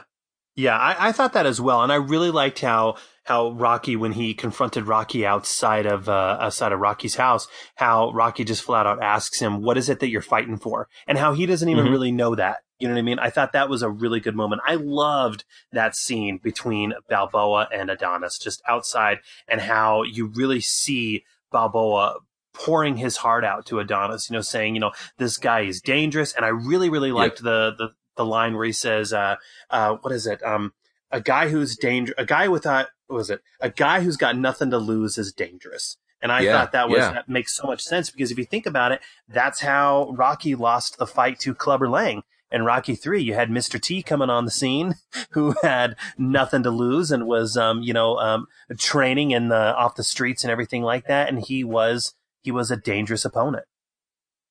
yeah. 0.56 0.78
I, 0.78 1.10
I 1.10 1.12
thought 1.12 1.34
that 1.34 1.46
as 1.46 1.62
well, 1.62 1.84
and 1.84 1.92
I 1.92 1.96
really 1.96 2.32
liked 2.32 2.60
how 2.60 2.96
how 3.26 3.52
Rocky 3.52 3.96
when 3.96 4.14
he 4.14 4.34
confronted 4.34 4.88
Rocky 4.88 5.24
outside 5.26 5.86
of 5.86 6.10
uh, 6.10 6.38
outside 6.42 6.72
of 6.72 6.80
Rocky's 6.80 7.16
house, 7.16 7.48
how 7.76 8.12
Rocky 8.12 8.44
just 8.44 8.64
flat 8.64 8.88
out 8.88 9.04
asks 9.04 9.40
him, 9.40 9.62
"What 9.62 9.78
is 9.78 9.90
it 9.90 10.00
that 10.00 10.10
you're 10.10 10.22
fighting 10.22 10.58
for?" 10.58 10.88
and 11.06 11.18
how 11.20 11.34
he 11.34 11.46
doesn't 11.46 11.70
even 11.70 11.86
Mhm. 11.86 11.92
really 11.92 12.12
know 12.12 12.34
that. 12.34 12.62
You 12.80 12.88
know 12.88 12.94
what 12.94 13.00
I 13.00 13.04
mean? 13.04 13.20
I 13.20 13.30
thought 13.30 13.52
that 13.54 13.70
was 13.70 13.82
a 13.82 13.90
really 13.90 14.20
good 14.22 14.36
moment. 14.36 14.62
I 14.66 14.76
loved 14.76 15.44
that 15.74 15.96
scene 15.96 16.38
between 16.38 16.94
Balboa 17.10 17.68
and 17.74 17.90
Adonis 17.90 18.38
just 18.40 18.62
outside 18.68 19.20
and 19.48 19.62
how 19.62 20.04
you 20.04 20.28
really 20.28 20.62
see 20.62 21.26
Balboa 21.52 22.20
pouring 22.54 22.98
his 22.98 23.18
heart 23.18 23.44
out 23.44 23.66
to 23.68 23.80
Adonis, 23.80 24.30
you 24.30 24.34
know, 24.34 24.42
saying, 24.42 24.76
you 24.76 24.82
know, 24.82 24.92
this 25.18 25.38
guy 25.38 25.62
is 25.62 25.82
dangerous. 25.82 26.34
And 26.34 26.46
I 26.46 26.50
really, 26.50 26.90
really 26.90 27.12
liked 27.12 27.44
the, 27.44 27.74
the, 27.78 27.90
the 28.16 28.26
line 28.26 28.56
where 28.56 28.66
he 28.66 28.72
says, 28.72 29.14
uh, 29.14 29.36
uh, 29.70 29.96
what 29.96 30.14
is 30.14 30.26
it? 30.26 30.42
Um, 30.44 30.74
a 31.12 31.22
guy 31.22 31.50
who's 31.50 31.76
danger, 31.76 32.14
a 32.18 32.26
guy 32.26 32.48
without, 32.48 32.88
what 33.08 33.18
was 33.18 33.30
it? 33.30 33.42
A 33.60 33.70
guy 33.70 34.02
who's 34.02 34.18
got 34.18 34.38
nothing 34.38 34.72
to 34.72 34.78
lose 34.78 35.18
is 35.18 35.34
dangerous. 35.34 35.98
And 36.22 36.32
I 36.32 36.44
Yeah, 36.44 36.52
thought 36.52 36.72
that 36.74 36.90
was, 36.90 37.00
yeah. 37.00 37.14
that 37.14 37.30
makes 37.30 37.56
so 37.56 37.66
much 37.66 37.82
sense 37.82 38.10
because 38.10 38.30
if 38.32 38.38
you 38.38 38.46
think 38.46 38.66
about 38.66 38.92
it, 38.92 39.00
that's 39.28 39.62
how 39.62 40.12
Rocky 40.18 40.54
lost 40.54 40.98
the 40.98 41.08
fight 41.08 41.40
to 41.40 41.54
Clubber 41.56 41.90
Lang. 41.90 42.24
In 42.52 42.66
Rocky 42.66 42.96
Three, 42.96 43.22
you 43.22 43.36
had 43.36 43.50
Mr. 43.50 43.80
T 43.80 44.02
coming 44.02 44.30
on 44.30 44.46
the 44.46 44.52
scene, 44.52 44.96
who 45.32 45.56
had 45.62 45.96
nothing 46.18 46.64
to 46.64 46.72
lose 46.72 47.12
and 47.12 47.28
was, 47.28 47.56
um, 47.56 47.82
you 47.82 47.94
know, 47.94 48.18
um, 48.18 48.48
training 48.78 49.32
in 49.32 49.50
the 49.50 49.76
off 49.76 49.96
the 49.96 50.04
streets 50.04 50.44
and 50.44 50.52
everything 50.52 50.82
like 50.82 51.08
that, 51.08 51.30
and 51.30 51.40
he 51.40 51.64
was 51.64 52.16
he 52.42 52.52
was 52.52 52.72
a 52.72 52.78
dangerous 52.78 53.26
opponent. 53.26 53.66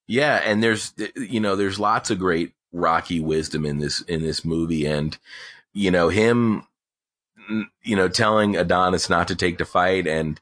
Yeah, 0.07 0.41
and 0.45 0.63
there's 0.63 0.95
you 1.17 1.41
know 1.41 1.57
there's 1.57 1.79
lots 1.79 2.11
of 2.11 2.19
great 2.19 2.53
Rocky 2.73 3.21
wisdom 3.21 3.67
in 3.67 3.79
this 3.79 4.01
in 4.03 4.23
this 4.23 4.45
movie, 4.45 4.87
and 4.87 5.17
you 5.75 5.91
know 5.91 6.09
him, 6.09 6.67
you 7.83 7.97
know 7.97 8.09
telling 8.09 8.57
Adonis 8.57 9.11
not 9.11 9.29
to 9.29 9.37
take 9.37 9.59
the 9.59 9.65
fight, 9.65 10.07
and 10.07 10.41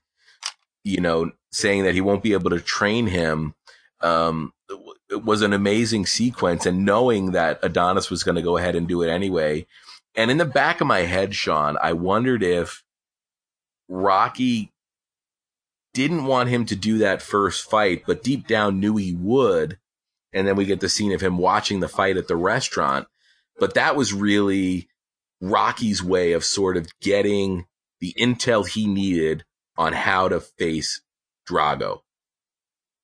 you 0.85 1.01
know 1.01 1.33
saying 1.51 1.85
that 1.85 1.95
he 1.95 2.01
won't 2.01 2.23
be 2.23 2.33
able 2.33 2.51
to 2.51 2.61
train 2.61 3.07
him. 3.07 3.55
Um, 4.01 4.53
it 5.11 5.25
was 5.25 5.42
an 5.42 5.53
amazing 5.53 6.07
sequence, 6.07 6.66
and 6.66 6.85
knowing 6.85 7.33
that 7.33 7.61
Adonis 7.62 8.11
was 8.11 8.23
going 8.23 8.35
to 8.35 8.42
go 8.42 8.57
ahead 8.57 8.75
and 8.75 8.88
do 8.88 9.03
it 9.03 9.11
anyway. 9.11 9.66
And 10.14 10.31
in 10.31 10.38
the 10.38 10.45
back 10.45 10.81
of 10.81 10.87
my 10.87 11.01
head, 11.01 11.35
Sean, 11.35 11.77
I 11.81 11.92
wondered 11.92 12.42
if 12.42 12.83
Rocky 13.88 14.73
didn't 15.95 16.27
want 16.27 16.49
him 16.49 16.66
to 16.66 16.77
do 16.77 16.99
that 16.99 17.23
first 17.23 17.71
fight, 17.71 18.03
but 18.07 18.23
deep 18.23 18.47
down 18.47 18.81
knew 18.81 18.97
he 18.97 19.14
would. 19.14 19.79
And 20.33 20.47
then 20.47 20.57
we 20.57 20.64
get 20.64 20.81
the 20.81 20.88
scene 20.88 21.12
of 21.12 21.21
him 21.21 21.38
watching 21.38 21.81
the 21.81 21.88
fight 21.88 22.16
at 22.16 22.29
the 22.29 22.37
restaurant. 22.37 23.07
But 23.59 23.75
that 23.75 23.97
was 23.97 24.12
really 24.12 24.88
Rocky's 25.40 26.03
way 26.03 26.33
of 26.33 26.45
sort 26.45 26.77
of 26.77 26.88
getting 27.01 27.66
the 28.01 28.14
intel 28.19 28.69
he 28.69 28.87
needed 28.87 29.45
on 29.79 29.92
how 29.92 30.29
to 30.29 30.40
face 30.40 31.01
Drago. 31.49 32.01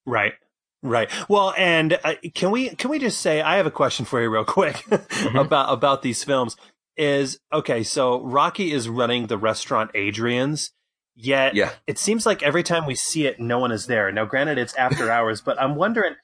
Right. 0.04 0.34
Right. 0.82 1.08
Well, 1.28 1.54
and 1.56 1.98
uh, 2.02 2.14
can 2.34 2.50
we 2.50 2.70
can 2.70 2.90
we 2.90 2.98
just 2.98 3.20
say 3.20 3.40
I 3.40 3.56
have 3.56 3.66
a 3.66 3.70
question 3.70 4.04
for 4.04 4.20
you 4.20 4.28
real 4.28 4.44
quick 4.44 4.82
about 5.34 5.72
about 5.72 6.02
these 6.02 6.24
films 6.24 6.56
is 6.96 7.38
okay, 7.52 7.82
so 7.84 8.20
Rocky 8.22 8.72
is 8.72 8.88
running 8.88 9.28
the 9.28 9.38
restaurant 9.38 9.90
Adrian's 9.94 10.72
yet 11.14 11.54
Yeah. 11.54 11.70
it 11.86 11.98
seems 11.98 12.24
like 12.24 12.42
every 12.42 12.62
time 12.62 12.86
we 12.86 12.94
see 12.94 13.26
it 13.26 13.38
no 13.38 13.58
one 13.58 13.70
is 13.70 13.86
there. 13.86 14.10
Now 14.10 14.24
granted 14.24 14.58
it's 14.58 14.74
after 14.74 15.10
hours, 15.16 15.40
but 15.40 15.60
I'm 15.60 15.76
wondering 15.76 16.16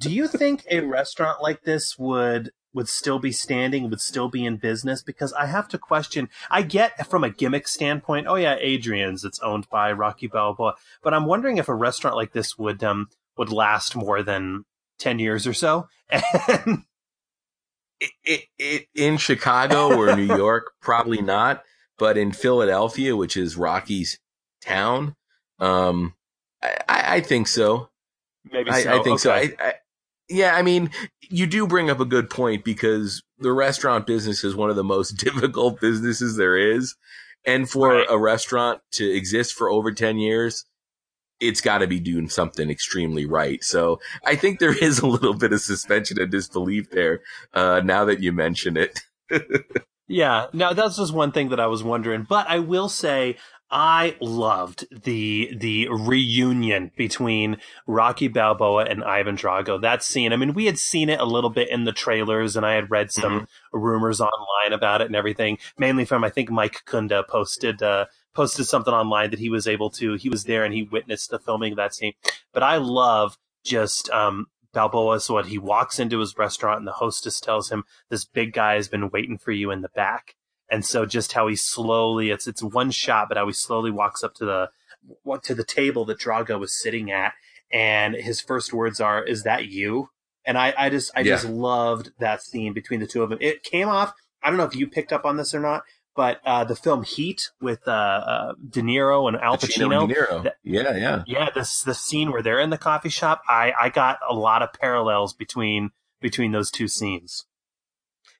do 0.00 0.10
you 0.10 0.26
think 0.26 0.64
a 0.70 0.80
restaurant 0.80 1.40
like 1.42 1.62
this 1.62 1.96
would 1.98 2.50
would 2.74 2.88
still 2.88 3.18
be 3.18 3.30
standing, 3.32 3.88
would 3.90 4.00
still 4.00 4.30
be 4.30 4.44
in 4.46 4.56
business? 4.56 5.02
Because 5.02 5.32
I 5.34 5.44
have 5.46 5.68
to 5.68 5.78
question. 5.78 6.30
I 6.50 6.62
get 6.62 7.06
from 7.06 7.22
a 7.22 7.28
gimmick 7.30 7.68
standpoint. 7.68 8.26
Oh 8.26 8.34
yeah, 8.36 8.56
Adrian's. 8.58 9.24
It's 9.24 9.38
owned 9.40 9.68
by 9.68 9.92
Rocky 9.92 10.26
Balboa, 10.26 10.74
but 11.02 11.12
I'm 11.14 11.26
wondering 11.26 11.58
if 11.58 11.68
a 11.68 11.74
restaurant 11.74 12.16
like 12.16 12.32
this 12.32 12.58
would 12.58 12.82
um 12.82 13.08
would 13.38 13.50
last 13.50 13.96
more 13.96 14.22
than 14.22 14.64
ten 14.98 15.18
years 15.18 15.46
or 15.46 15.54
so. 15.54 15.86
And 16.10 16.84
It, 18.00 18.10
it, 18.24 18.40
it, 18.58 18.86
in 18.96 19.16
Chicago 19.16 19.96
or 19.96 20.16
New 20.16 20.22
York, 20.36 20.72
probably 20.80 21.22
not. 21.22 21.62
But 21.98 22.18
in 22.18 22.32
Philadelphia, 22.32 23.14
which 23.14 23.36
is 23.36 23.56
Rocky's 23.56 24.18
town, 24.60 25.14
um, 25.60 26.14
I, 26.60 26.76
I 26.88 27.14
I 27.16 27.20
think 27.20 27.46
so. 27.46 27.90
maybe 28.50 28.70
I, 28.70 28.82
so. 28.82 28.98
I 29.00 29.02
think 29.04 29.20
so. 29.20 29.32
Okay. 29.32 29.54
I, 29.60 29.64
I, 29.68 29.74
yeah, 30.28 30.56
I 30.56 30.62
mean, 30.62 30.90
you 31.20 31.46
do 31.46 31.66
bring 31.66 31.90
up 31.90 32.00
a 32.00 32.04
good 32.04 32.28
point 32.28 32.64
because 32.64 33.22
the 33.38 33.52
restaurant 33.52 34.06
business 34.06 34.42
is 34.42 34.56
one 34.56 34.70
of 34.70 34.76
the 34.76 34.82
most 34.82 35.10
difficult 35.18 35.80
businesses 35.80 36.36
there 36.36 36.56
is. 36.56 36.96
And 37.44 37.68
for 37.70 37.88
Right. 37.88 38.06
a 38.08 38.18
restaurant 38.18 38.80
to 38.92 39.08
exist 39.08 39.54
for 39.54 39.70
over 39.70 39.92
10 39.92 40.18
years, 40.18 40.64
it's 41.40 41.60
got 41.60 41.78
to 41.78 41.86
be 41.86 42.00
doing 42.00 42.28
something 42.28 42.70
extremely 42.70 43.26
right. 43.26 43.62
So 43.64 44.00
I 44.24 44.36
think 44.36 44.58
there 44.58 44.76
is 44.76 45.00
a 45.00 45.06
little 45.06 45.34
bit 45.34 45.52
of 45.52 45.60
suspension 45.60 46.20
of 46.20 46.30
disbelief 46.30 46.90
there, 46.90 47.20
uh, 47.52 47.80
now 47.84 48.04
that 48.04 48.20
you 48.20 48.32
mention 48.32 48.76
it. 48.76 49.00
Yeah, 50.08 50.48
Now 50.52 50.74
that's 50.74 50.98
just 50.98 51.14
one 51.14 51.32
thing 51.32 51.48
that 51.50 51.60
I 51.60 51.68
was 51.68 51.82
wondering. 51.82 52.26
But 52.28 52.46
I 52.46 52.58
will 52.58 52.90
say 52.90 53.36
I 53.70 54.16
loved 54.20 54.84
the 55.04 55.56
the 55.58 55.88
reunion 55.88 56.90
between 56.94 57.56
Rocky 57.86 58.28
Balboa 58.28 58.84
and 58.84 59.02
Ivan 59.02 59.36
Drago. 59.36 59.80
That 59.80 60.02
scene. 60.02 60.34
I 60.34 60.36
mean, 60.36 60.52
we 60.52 60.66
had 60.66 60.78
seen 60.78 61.08
it 61.08 61.18
a 61.18 61.24
little 61.24 61.48
bit 61.48 61.70
in 61.70 61.84
the 61.84 61.92
trailers, 61.92 62.54
and 62.54 62.66
I 62.66 62.74
had 62.74 62.90
read 62.90 63.10
some 63.10 63.48
rumors 63.72 64.20
online 64.20 64.74
about 64.74 65.00
it 65.00 65.06
and 65.06 65.16
everything. 65.16 65.56
Mainly 65.78 66.04
from 66.04 66.24
I 66.24 66.28
think 66.28 66.50
Mike 66.50 66.82
Kunda 66.84 67.26
posted 67.26 67.82
uh, 67.82 68.04
posted 68.34 68.66
something 68.66 68.94
online 68.94 69.30
that 69.30 69.38
he 69.38 69.48
was 69.50 69.66
able 69.66 69.90
to. 69.90 70.14
He 70.14 70.28
was 70.28 70.44
there 70.44 70.64
and 70.64 70.74
he 70.74 70.82
witnessed 70.84 71.30
the 71.30 71.38
filming 71.38 71.72
of 71.72 71.76
that 71.76 71.94
scene. 71.94 72.14
But 72.52 72.62
I 72.62 72.76
love 72.76 73.36
just 73.64 74.10
um, 74.10 74.46
Balboa. 74.72 75.20
So 75.20 75.34
what 75.34 75.46
he 75.46 75.58
walks 75.58 75.98
into 75.98 76.18
his 76.20 76.36
restaurant 76.38 76.78
and 76.78 76.86
the 76.86 76.92
hostess 76.92 77.40
tells 77.40 77.70
him 77.70 77.84
this 78.10 78.24
big 78.24 78.52
guy 78.52 78.74
has 78.74 78.88
been 78.88 79.10
waiting 79.10 79.38
for 79.38 79.52
you 79.52 79.70
in 79.70 79.82
the 79.82 79.90
back. 79.90 80.34
And 80.70 80.84
so 80.84 81.04
just 81.06 81.32
how 81.34 81.48
he 81.48 81.56
slowly, 81.56 82.30
it's, 82.30 82.46
it's 82.46 82.62
one 82.62 82.90
shot, 82.90 83.28
but 83.28 83.36
how 83.36 83.46
he 83.46 83.52
slowly 83.52 83.90
walks 83.90 84.24
up 84.24 84.34
to 84.36 84.44
the, 84.44 84.70
what 85.22 85.42
to 85.44 85.54
the 85.54 85.64
table 85.64 86.04
that 86.06 86.18
Drago 86.20 86.58
was 86.58 86.80
sitting 86.80 87.10
at. 87.10 87.34
And 87.72 88.14
his 88.14 88.40
first 88.40 88.72
words 88.72 89.00
are, 89.00 89.22
is 89.24 89.42
that 89.44 89.66
you? 89.66 90.08
and 90.44 90.58
I, 90.58 90.74
I 90.76 90.90
just 90.90 91.12
I 91.16 91.20
Yeah. 91.20 91.34
just 91.36 91.46
loved 91.48 92.10
that 92.18 92.42
scene 92.42 92.72
between 92.72 93.00
the 93.00 93.06
two 93.06 93.22
of 93.22 93.30
them. 93.30 93.38
It 93.40 93.62
came 93.62 93.88
off. 93.88 94.12
I 94.42 94.48
don't 94.48 94.56
know 94.58 94.64
if 94.64 94.74
you 94.74 94.88
picked 94.88 95.12
up 95.12 95.24
on 95.24 95.36
this 95.36 95.54
or 95.54 95.60
not, 95.60 95.82
but 96.14 96.40
uh, 96.44 96.64
the 96.64 96.76
film 96.76 97.02
Heat 97.04 97.50
with 97.60 97.86
uh, 97.88 97.90
uh, 97.90 98.52
De 98.68 98.80
Niro 98.82 99.28
and 99.28 99.36
Al 99.38 99.56
Pacino 99.56 99.88
Pacino. 99.88 100.00
and 100.04 100.08
De 100.08 100.14
Niro. 100.14 100.42
that- 100.44 100.56
yeah, 100.62 100.96
yeah. 100.96 101.22
yeah, 101.26 101.50
this 101.54 101.82
the 101.82 101.94
scene 101.94 102.30
where 102.32 102.42
they're 102.42 102.60
in 102.60 102.70
the 102.70 102.78
coffee 102.78 103.08
shop. 103.08 103.42
I 103.48 103.72
I 103.80 103.88
got 103.88 104.18
a 104.28 104.34
lot 104.34 104.62
of 104.62 104.72
parallels 104.72 105.32
between 105.34 105.90
between 106.20 106.52
those 106.52 106.70
two 106.70 106.88
scenes. 106.88 107.46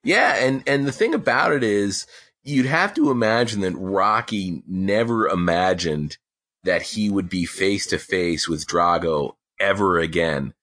Yeah, 0.04 0.34
and 0.36 0.62
and 0.66 0.86
the 0.86 0.92
thing 0.92 1.14
about 1.14 1.52
it 1.52 1.62
is 1.62 2.06
you'd 2.42 2.66
have 2.66 2.92
to 2.94 3.10
imagine 3.10 3.60
that 3.60 3.74
Rocky 3.76 4.62
never 4.66 5.28
imagined 5.28 6.18
that 6.64 6.82
he 6.82 7.08
would 7.10 7.28
be 7.28 7.44
face 7.44 7.86
to 7.86 7.98
face 7.98 8.48
with 8.48 8.66
Drago 8.66 9.34
ever 9.60 9.98
again. 9.98 10.54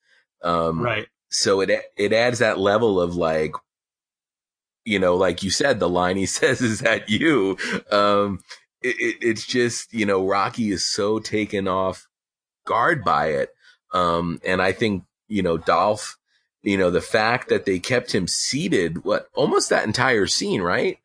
Um 0.44 0.82
Right. 0.82 1.08
so 1.30 1.62
it 1.62 1.70
it 1.98 2.14
adds 2.14 2.40
that 2.40 2.58
level 2.60 3.00
of 3.02 3.16
like 3.16 3.54
you 4.86 5.00
know, 5.00 5.16
like 5.16 5.44
you 5.44 5.52
said, 5.52 5.80
the 5.80 5.90
line 5.90 6.18
he 6.18 6.26
says 6.40 6.62
is 6.62 6.80
that 6.80 7.10
you. 7.10 7.58
Um, 7.92 8.40
it, 8.82 8.96
it, 9.00 9.16
it's 9.22 9.46
just 9.46 9.94
you 9.94 10.06
know, 10.06 10.26
Rocky 10.26 10.72
is 10.72 10.86
so 10.86 11.20
taken 11.20 11.68
off 11.68 12.08
guard 12.66 13.04
by 13.04 13.28
it, 13.28 13.50
um, 13.94 14.40
and 14.46 14.62
I 14.62 14.72
think 14.72 15.04
you 15.28 15.44
know, 15.44 15.58
Dolph, 15.58 16.18
you 16.62 16.78
know, 16.78 16.90
the 16.90 17.02
fact 17.02 17.50
that 17.50 17.66
they 17.66 17.80
kept 17.80 18.14
him 18.14 18.28
seated, 18.28 19.04
what 19.04 19.28
almost 19.34 19.70
that 19.70 19.86
entire 19.86 20.28
scene, 20.28 20.62
right? 20.62 20.98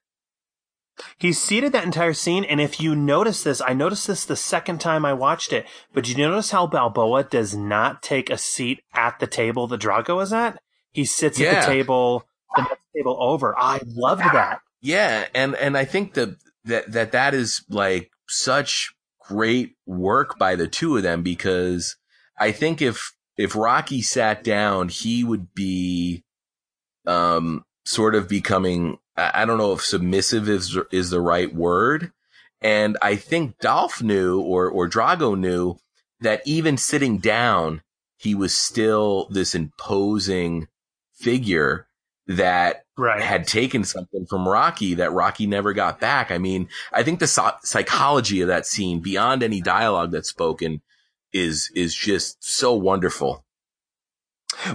He's 1.18 1.40
seated 1.40 1.72
that 1.72 1.84
entire 1.84 2.12
scene, 2.12 2.44
and 2.44 2.60
if 2.60 2.80
you 2.80 2.94
notice 2.94 3.42
this, 3.42 3.60
I 3.60 3.72
noticed 3.72 4.06
this 4.06 4.24
the 4.24 4.36
second 4.36 4.80
time 4.80 5.04
I 5.04 5.12
watched 5.12 5.52
it. 5.52 5.66
But 5.92 6.08
you 6.08 6.16
notice 6.16 6.52
how 6.52 6.68
Balboa 6.68 7.24
does 7.24 7.54
not 7.56 8.02
take 8.02 8.30
a 8.30 8.38
seat 8.38 8.82
at 8.92 9.18
the 9.18 9.26
table 9.26 9.66
that 9.66 9.80
Drago 9.80 10.22
is 10.22 10.32
at? 10.32 10.60
He 10.92 11.04
sits 11.04 11.40
at 11.40 11.62
the 11.62 11.66
table, 11.66 12.28
the 12.54 12.76
table 12.96 13.16
over. 13.20 13.54
I 13.58 13.80
loved 13.86 14.22
that. 14.22 14.60
Yeah, 14.80 15.26
and 15.34 15.54
and 15.54 15.76
I 15.76 15.84
think 15.84 16.14
that 16.14 16.36
that 16.64 16.92
that 16.92 17.12
that 17.12 17.34
is 17.34 17.64
like 17.68 18.10
such 18.28 18.94
great 19.20 19.76
work 19.86 20.38
by 20.38 20.56
the 20.56 20.68
two 20.68 20.96
of 20.96 21.02
them 21.02 21.22
because 21.22 21.96
I 22.38 22.52
think 22.52 22.82
if 22.82 23.12
if 23.36 23.56
Rocky 23.56 24.02
sat 24.02 24.44
down, 24.44 24.88
he 24.88 25.24
would 25.24 25.54
be 25.54 26.24
um 27.06 27.64
sort 27.84 28.14
of 28.14 28.28
becoming 28.28 28.98
I 29.16 29.44
don't 29.44 29.58
know 29.58 29.72
if 29.72 29.82
submissive 29.82 30.48
is 30.48 30.78
is 30.90 31.10
the 31.10 31.20
right 31.20 31.54
word. 31.54 32.12
And 32.60 32.96
I 33.02 33.16
think 33.16 33.58
Dolph 33.58 34.02
knew 34.02 34.40
or 34.40 34.68
or 34.68 34.88
Drago 34.88 35.38
knew 35.38 35.76
that 36.20 36.42
even 36.46 36.76
sitting 36.76 37.18
down, 37.18 37.82
he 38.16 38.34
was 38.34 38.56
still 38.56 39.28
this 39.30 39.54
imposing 39.54 40.68
figure 41.12 41.86
that 42.26 42.84
Right. 42.96 43.20
had 43.20 43.46
taken 43.46 43.84
something 43.84 44.24
from 44.26 44.48
Rocky 44.48 44.94
that 44.94 45.12
Rocky 45.12 45.46
never 45.46 45.72
got 45.72 46.00
back. 46.00 46.30
I 46.30 46.38
mean, 46.38 46.68
I 46.92 47.02
think 47.02 47.20
the 47.20 47.26
psy- 47.26 47.58
psychology 47.62 48.40
of 48.40 48.48
that 48.48 48.66
scene 48.66 49.00
beyond 49.00 49.42
any 49.42 49.60
dialogue 49.60 50.12
that's 50.12 50.28
spoken 50.28 50.80
is, 51.32 51.70
is 51.74 51.94
just 51.94 52.42
so 52.42 52.72
wonderful. 52.74 53.43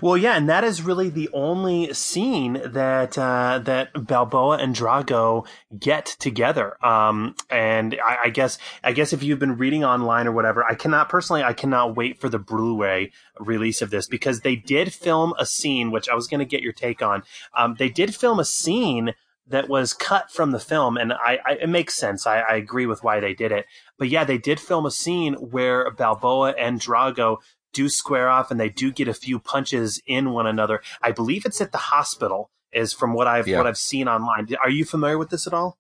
Well, 0.02 0.18
yeah, 0.18 0.36
and 0.36 0.50
that 0.50 0.64
is 0.64 0.82
really 0.82 1.10
the 1.10 1.30
only 1.34 1.94
scene 1.94 2.62
that 2.66 3.18
uh, 3.18 3.60
that 3.64 4.08
Balboa 4.08 4.58
and 4.58 4.76
Drago 4.76 5.46
get 5.78 6.06
together. 6.06 6.84
Um, 6.86 7.36
and 7.50 7.98
I, 8.04 8.18
I 8.26 8.30
guess 8.30 8.58
I 8.84 8.92
guess 8.92 9.14
if 9.14 9.24
you've 9.24 9.40
been 9.40 9.58
reading 9.58 9.84
online 9.84 10.28
or 10.28 10.32
whatever, 10.32 10.64
I 10.64 10.76
cannot 10.76 11.10
personally, 11.10 11.44
I 11.44 11.54
cannot 11.54 11.96
wait 11.96 12.20
for 12.20 12.30
the 12.30 12.40
Blu-ray 12.40 13.12
release 13.40 13.82
of 13.82 13.90
this 13.90 14.08
because 14.08 14.42
they 14.42 14.56
did 14.56 14.94
film 14.94 15.34
a 15.40 15.46
scene, 15.46 15.92
which 15.92 16.10
I 16.10 16.16
was 16.16 16.28
going 16.28 16.40
to 16.40 16.46
get 16.46 16.62
your 16.62 16.74
take 16.74 17.02
on. 17.02 17.24
Um, 17.56 17.76
they 17.78 17.90
did 17.90 18.16
film 18.16 18.40
a 18.40 18.46
scene 18.46 19.14
that 19.48 19.68
was 19.68 19.94
cut 19.94 20.32
from 20.32 20.52
the 20.52 20.60
film, 20.60 20.96
and 20.96 21.12
I, 21.12 21.40
I 21.46 21.52
it 21.62 21.70
makes 21.70 21.96
sense. 21.96 22.28
I, 22.28 22.40
I 22.40 22.56
agree 22.56 22.86
with 22.86 23.04
why 23.04 23.20
they 23.20 23.34
did 23.34 23.52
it, 23.52 23.66
but 23.98 24.10
yeah, 24.10 24.24
they 24.24 24.38
did 24.38 24.60
film 24.60 24.86
a 24.86 24.92
scene 24.92 25.34
where 25.34 25.90
Balboa 25.92 26.52
and 26.52 26.80
Drago 26.80 27.38
do 27.74 27.90
square 27.90 28.30
off 28.30 28.52
and 28.52 28.60
they 28.60 28.70
do 28.70 28.92
get 28.92 29.08
a 29.08 29.14
few 29.14 29.40
punches 29.40 30.02
in 30.08 30.32
one 30.32 30.48
another. 30.48 30.82
I 31.02 31.12
believe 31.12 31.46
it's 31.46 31.62
at 31.62 31.72
the 31.72 31.78
hospital 31.78 32.50
is 32.72 32.94
from 32.94 33.14
what 33.14 33.28
I've 33.28 33.48
Yeah. 33.48 33.58
what 33.58 33.68
I've 33.68 33.78
seen 33.78 34.08
online. 34.08 34.48
Are 34.62 34.70
you 34.70 34.86
familiar 34.86 35.18
with 35.18 35.30
this 35.30 35.48
at 35.48 35.54
all? 35.54 35.78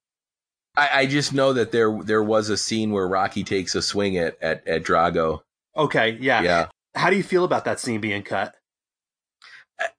I, 0.77 0.89
I 1.01 1.05
just 1.05 1.33
know 1.33 1.53
that 1.53 1.71
there, 1.71 1.99
there 2.03 2.23
was 2.23 2.49
a 2.49 2.57
scene 2.57 2.91
where 2.91 3.07
Rocky 3.07 3.43
takes 3.43 3.75
a 3.75 3.81
swing 3.81 4.17
at, 4.17 4.37
at, 4.41 4.67
at 4.67 4.83
Drago. 4.83 5.41
Okay, 5.75 6.17
yeah. 6.21 6.41
Yeah. 6.41 6.67
How 6.95 7.09
do 7.09 7.15
you 7.15 7.23
feel 7.23 7.43
about 7.43 7.65
that 7.65 7.79
scene 7.79 8.01
being 8.01 8.23
cut? 8.23 8.55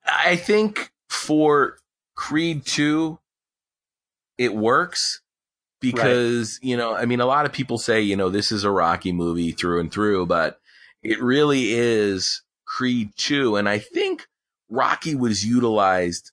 I 0.06 0.36
think 0.36 0.90
for 1.08 1.78
Creed 2.16 2.64
2, 2.66 3.18
it 4.38 4.54
works 4.54 5.22
because, 5.80 6.58
you 6.62 6.76
know, 6.76 6.94
I 6.94 7.06
mean, 7.06 7.20
a 7.20 7.26
lot 7.26 7.46
of 7.46 7.52
people 7.52 7.78
say, 7.78 8.00
you 8.00 8.16
know, 8.16 8.28
this 8.28 8.52
is 8.52 8.64
a 8.64 8.70
Rocky 8.70 9.12
movie 9.12 9.52
through 9.52 9.80
and 9.80 9.90
through, 9.92 10.26
but 10.26 10.59
it 11.02 11.22
really 11.22 11.72
is 11.72 12.42
Creed 12.66 13.10
2. 13.16 13.56
And 13.56 13.68
I 13.68 13.78
think 13.78 14.26
Rocky 14.68 15.14
was 15.14 15.44
utilized 15.44 16.32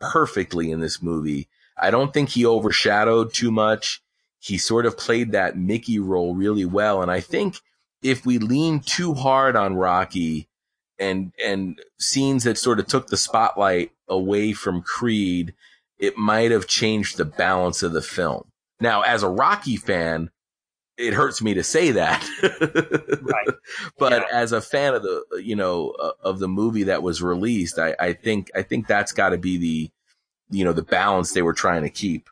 perfectly 0.00 0.70
in 0.70 0.80
this 0.80 1.02
movie. 1.02 1.48
I 1.80 1.90
don't 1.90 2.12
think 2.12 2.30
he 2.30 2.46
overshadowed 2.46 3.32
too 3.32 3.50
much. 3.50 4.02
He 4.38 4.58
sort 4.58 4.86
of 4.86 4.98
played 4.98 5.32
that 5.32 5.56
Mickey 5.56 5.98
role 5.98 6.34
really 6.34 6.64
well. 6.64 7.02
And 7.02 7.10
I 7.10 7.20
think 7.20 7.60
if 8.02 8.26
we 8.26 8.38
lean 8.38 8.80
too 8.80 9.14
hard 9.14 9.56
on 9.56 9.74
Rocky, 9.76 10.48
and 10.98 11.32
and 11.44 11.80
scenes 11.98 12.44
that 12.44 12.56
sort 12.56 12.78
of 12.78 12.86
took 12.86 13.08
the 13.08 13.16
spotlight 13.16 13.90
away 14.08 14.52
from 14.52 14.82
Creed, 14.82 15.54
it 15.98 16.16
might 16.16 16.50
have 16.50 16.66
changed 16.66 17.16
the 17.16 17.24
balance 17.24 17.82
of 17.82 17.92
the 17.92 18.02
film. 18.02 18.44
Now, 18.80 19.02
as 19.02 19.22
a 19.22 19.28
Rocky 19.28 19.76
fan, 19.76 20.30
it 20.98 21.14
hurts 21.14 21.42
me 21.42 21.54
to 21.54 21.62
say 21.62 21.90
that, 21.92 22.22
Right. 23.22 23.48
but 23.98 24.12
Yeah. 24.12 24.24
as 24.32 24.52
a 24.52 24.60
fan 24.60 24.94
of 24.94 25.02
the 25.02 25.24
you 25.42 25.56
know 25.56 25.90
uh, 25.90 26.12
of 26.22 26.38
the 26.38 26.48
movie 26.48 26.84
that 26.84 27.02
was 27.02 27.22
released, 27.22 27.78
I, 27.78 27.94
I 27.98 28.12
think 28.12 28.50
I 28.54 28.62
think 28.62 28.86
that's 28.86 29.12
got 29.12 29.30
to 29.30 29.38
be 29.38 29.56
the 29.56 29.90
you 30.50 30.64
know 30.64 30.72
the 30.72 30.82
balance 30.82 31.32
they 31.32 31.42
were 31.42 31.54
trying 31.54 31.82
to 31.82 31.90
keep. 31.90 32.28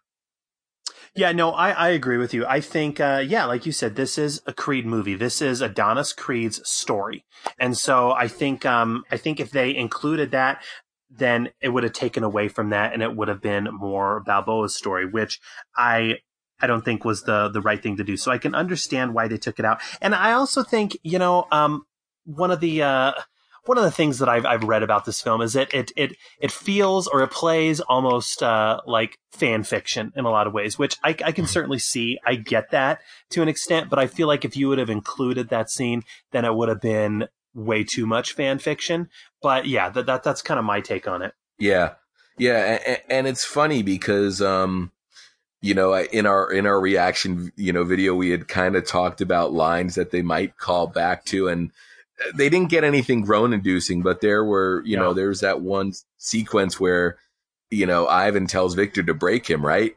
Yeah, 1.15 1.33
no, 1.33 1.51
I, 1.51 1.71
I 1.71 1.89
agree 1.89 2.19
with 2.19 2.33
you. 2.33 2.47
I 2.47 2.61
think, 2.61 3.01
uh, 3.01 3.23
yeah, 3.27 3.45
like 3.45 3.67
you 3.67 3.73
said, 3.73 3.97
this 3.97 4.17
is 4.17 4.43
a 4.47 4.53
Creed 4.53 4.87
movie. 4.87 5.17
This 5.17 5.43
is 5.43 5.61
Adonis 5.61 6.13
Creed's 6.13 6.61
story. 6.69 7.25
And 7.59 7.77
so 7.77 8.13
I 8.13 8.29
think, 8.29 8.65
um, 8.65 9.05
I 9.11 9.17
think 9.17 9.41
if 9.41 9.51
they 9.51 9.75
included 9.75 10.31
that, 10.31 10.63
then 11.11 11.51
it 11.61 11.71
would 11.71 11.83
have 11.83 11.93
taken 11.95 12.23
away 12.23 12.47
from 12.47 12.71
that 12.71 12.93
and 12.93 13.03
it 13.03 13.17
would 13.17 13.27
have 13.27 13.41
been 13.43 13.65
more 13.73 14.21
Balboa's 14.25 14.77
story, 14.77 15.05
which 15.05 15.41
I, 15.77 16.19
I 16.63 16.67
don't 16.67 16.85
think 16.85 17.05
was 17.05 17.23
the, 17.23 17.49
the 17.49 17.61
right 17.61 17.83
thing 17.83 17.97
to 17.97 18.05
do. 18.05 18.17
So 18.17 18.31
I 18.31 18.39
can 18.39 18.55
understand 18.55 19.15
why 19.15 19.29
they 19.29 19.39
took 19.39 19.59
it 19.59 19.65
out. 19.65 19.81
And 20.01 20.15
I 20.15 20.33
also 20.33 20.63
think, 20.63 20.97
you 21.03 21.19
know, 21.19 21.47
um, 21.51 21.85
one 22.25 22.51
of 22.51 22.61
the, 22.61 22.83
uh, 22.83 23.13
one 23.67 23.77
of 23.77 23.85
the 23.85 23.91
things 23.91 24.19
that 24.19 24.29
I've, 24.29 24.47
I've 24.47 24.65
read 24.65 24.83
about 24.83 25.05
this 25.05 25.21
film 25.21 25.43
is 25.43 25.53
that 25.53 25.73
it, 25.75 25.93
it, 25.97 26.17
it 26.41 26.51
feels 26.51 27.07
or 27.07 27.23
it 27.23 27.31
plays 27.31 27.81
almost, 27.81 28.43
uh, 28.43 28.81
like 28.87 29.19
fan 29.33 29.65
fiction 29.65 30.13
in 30.17 30.25
a 30.25 30.31
lot 30.31 30.47
of 30.47 30.53
ways, 30.53 30.79
which 30.79 30.97
I, 31.05 31.11
I 31.25 31.33
can 31.33 31.47
certainly 31.47 31.79
see. 31.79 32.19
I 32.27 32.37
get 32.37 32.71
that 32.71 33.01
to 33.31 33.43
an 33.43 33.49
extent, 33.49 33.91
but 33.91 33.99
I 33.99 34.07
feel 34.07 34.27
like 34.29 34.45
if 34.45 34.57
you 34.57 34.69
would 34.69 34.79
have 34.79 34.91
included 34.91 35.51
that 35.51 35.71
scene, 35.71 36.03
then 36.33 36.45
it 36.45 36.55
would 36.55 36.69
have 36.69 36.81
been 36.81 37.29
way 37.55 37.85
too 37.85 38.07
much 38.07 38.33
fan 38.33 38.59
fiction. 38.59 39.09
But 39.43 39.67
yeah, 39.67 39.91
that, 39.91 40.07
that 40.07 40.23
that's 40.23 40.43
kind 40.43 40.59
of 40.59 40.65
my 40.65 40.81
take 40.81 41.07
on 41.09 41.23
it. 41.23 41.35
Yeah, 41.59 41.95
yeah, 42.39 42.79
and, 42.87 43.01
and 43.09 43.27
it's 43.27 43.45
funny 43.45 43.83
because 43.83 44.41
um, 44.41 44.93
you 45.63 45.75
know, 45.75 45.95
in 45.95 46.27
our 46.27 46.51
in 46.53 46.67
our 46.67 46.81
reaction, 46.81 47.53
you 47.57 47.73
know, 47.73 47.85
video, 47.85 48.15
we 48.15 48.31
had 48.31 48.49
kind 48.49 48.77
of 48.77 48.87
talked 48.87 49.21
about 49.21 49.53
lines 49.53 49.95
that 49.95 50.11
they 50.11 50.23
might 50.23 50.57
call 50.57 50.87
back 50.87 51.25
to, 51.27 51.49
and 51.49 51.71
they 52.35 52.49
didn't 52.49 52.71
get 52.71 52.85
anything 52.85 53.23
groan 53.23 53.53
inducing, 53.53 54.03
but 54.03 54.21
there 54.21 54.45
were, 54.45 54.83
you 54.85 54.97
know, 54.97 55.09
No. 55.09 55.15
there's 55.15 55.41
that 55.41 55.61
one 55.61 55.93
sequence 56.19 56.79
where, 56.79 57.19
you 57.71 57.87
know, 57.87 58.07
Ivan 58.07 58.47
tells 58.47 58.75
Viktor 58.75 59.03
to 59.03 59.15
break 59.15 59.49
him, 59.49 59.65
right? 59.65 59.97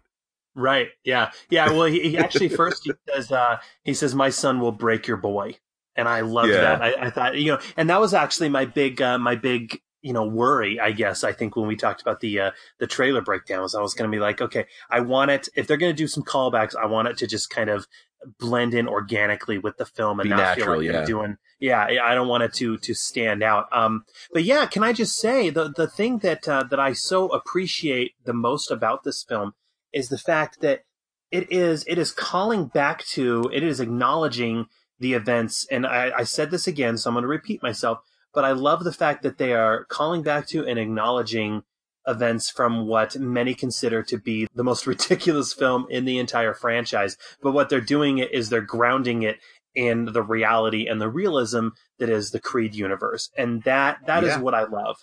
Right. 0.56 0.90
Yeah. 1.04 1.32
Yeah. 1.50 1.70
Well, 1.72 1.86
he, 1.86 2.10
he 2.10 2.18
actually 2.18 2.50
first 2.50 2.84
he 2.84 2.94
says, 3.10 3.32
uh, 3.32 3.58
he 3.84 3.94
says, 3.94 4.14
my 4.14 4.30
son 4.30 4.60
will 4.60 4.72
break 4.72 5.08
your 5.08 5.18
boy. 5.18 5.58
And 5.96 6.08
I 6.08 6.22
loved 6.22 6.54
Yeah. 6.54 6.62
that. 6.62 6.82
I, 6.82 7.08
I 7.08 7.10
thought, 7.10 7.36
you 7.38 7.52
know, 7.54 7.60
and 7.76 7.90
that 7.90 8.00
was 8.00 8.14
actually 8.14 8.50
my 8.50 8.66
big, 8.66 9.02
uh, 9.02 9.18
my 9.18 9.36
big, 9.36 9.82
you 10.04 10.14
know, 10.14 10.26
worry, 10.26 10.80
I 10.80 10.92
guess, 10.92 11.24
I 11.24 11.32
think 11.32 11.56
when 11.56 11.66
we 11.66 11.76
talked 11.76 12.02
about 12.02 12.20
the, 12.20 12.40
uh, 12.40 12.52
the 12.78 12.88
trailer 12.88 13.22
breakdowns, 13.22 13.74
I 13.74 13.82
was 13.82 13.94
going 13.94 14.12
to 14.12 14.16
be 14.16 14.22
like, 14.22 14.42
okay, 14.42 14.66
I 14.90 15.00
want 15.00 15.32
it, 15.32 15.50
if 15.56 15.66
they're 15.66 15.78
going 15.78 15.94
to 15.94 15.98
do 15.98 16.08
some 16.08 16.24
callbacks, 16.24 16.76
I 16.76 16.86
want 16.86 17.08
it 17.08 17.18
to 17.20 17.28
just 17.28 17.50
kind 17.50 17.70
of 17.70 17.88
blend 18.40 18.74
in 18.74 18.88
organically 18.88 19.58
with 19.58 19.78
the 19.78 19.86
film 19.86 20.20
and 20.20 20.28
Be 20.28 20.30
not 20.32 20.38
natural, 20.58 20.66
feel 20.66 20.78
like 20.78 20.86
yeah. 20.86 20.92
they're 20.92 21.06
doing, 21.06 21.38
yeah, 21.60 21.88
I 22.04 22.14
don't 22.14 22.28
want 22.28 22.44
it 22.44 22.54
to, 22.56 22.78
to 22.78 22.94
stand 22.94 23.42
out. 23.42 23.66
Um, 23.72 24.04
but 24.32 24.44
yeah, 24.44 24.66
can 24.66 24.84
I 24.84 24.94
just 24.94 25.16
say 25.16 25.50
the, 25.50 25.70
the 25.70 25.88
thing 25.88 26.20
that, 26.20 26.48
uh, 26.48 26.64
that 26.70 26.80
I 26.80 26.94
so 26.94 27.30
appreciate 27.30 28.12
the 28.26 28.34
most 28.34 28.70
about 28.70 29.04
this 29.04 29.24
film 29.24 29.54
is 29.94 30.10
the 30.10 30.18
fact 30.18 30.60
that 30.62 30.84
it 31.34 31.52
is 31.52 31.84
it 31.88 31.98
is 31.98 32.12
calling 32.12 32.66
back 32.66 33.04
to 33.06 33.50
it 33.52 33.64
is 33.64 33.80
acknowledging 33.80 34.68
the 35.00 35.14
events 35.14 35.66
and 35.72 35.86
I, 35.86 36.12
I 36.16 36.24
said 36.24 36.52
this 36.52 36.68
again 36.68 36.96
so 36.96 37.10
i'm 37.10 37.16
going 37.16 37.24
to 37.24 37.28
repeat 37.28 37.64
myself 37.64 38.00
but 38.34 38.46
I 38.46 38.52
love 38.52 38.84
the 38.84 38.94
fact 38.94 39.24
that 39.24 39.38
they 39.38 39.54
are 39.54 39.86
calling 39.86 40.24
back 40.24 40.48
to 40.48 40.66
and 40.66 40.80
acknowledging 40.80 41.64
events 42.08 42.50
from 42.50 42.88
what 42.88 43.16
many 43.18 43.54
consider 43.54 44.04
to 44.04 44.18
be 44.18 44.48
the 44.54 44.64
most 44.64 44.88
ridiculous 44.88 45.54
film 45.54 45.86
in 45.90 46.06
the 46.06 46.18
entire 46.18 46.54
franchise. 46.54 47.18
But 47.42 47.54
what 47.54 47.70
they're 47.70 47.82
doing 47.82 48.18
is 48.20 48.50
they're 48.50 48.62
grounding 48.62 49.24
it 49.24 49.40
in 49.76 50.06
the 50.06 50.22
reality 50.22 50.88
and 50.88 51.02
the 51.02 51.10
realism 51.10 51.70
that 52.00 52.10
is 52.10 52.32
the 52.32 52.40
Creed 52.40 52.76
universe. 52.76 53.30
And 53.38 53.64
that 53.64 54.00
that 54.06 54.24
yeah. 54.24 54.36
is 54.36 54.42
what 54.42 54.54
I 54.54 54.64
love. 54.64 54.98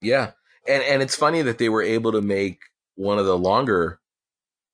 Yeah. 0.00 0.32
And 0.66 0.82
and 0.82 1.02
it's 1.02 1.16
funny 1.16 1.42
that 1.42 1.58
they 1.58 1.68
were 1.68 1.82
able 1.82 2.12
to 2.12 2.20
make 2.20 2.60
one 2.94 3.18
of 3.18 3.26
the 3.26 3.38
longer 3.38 4.00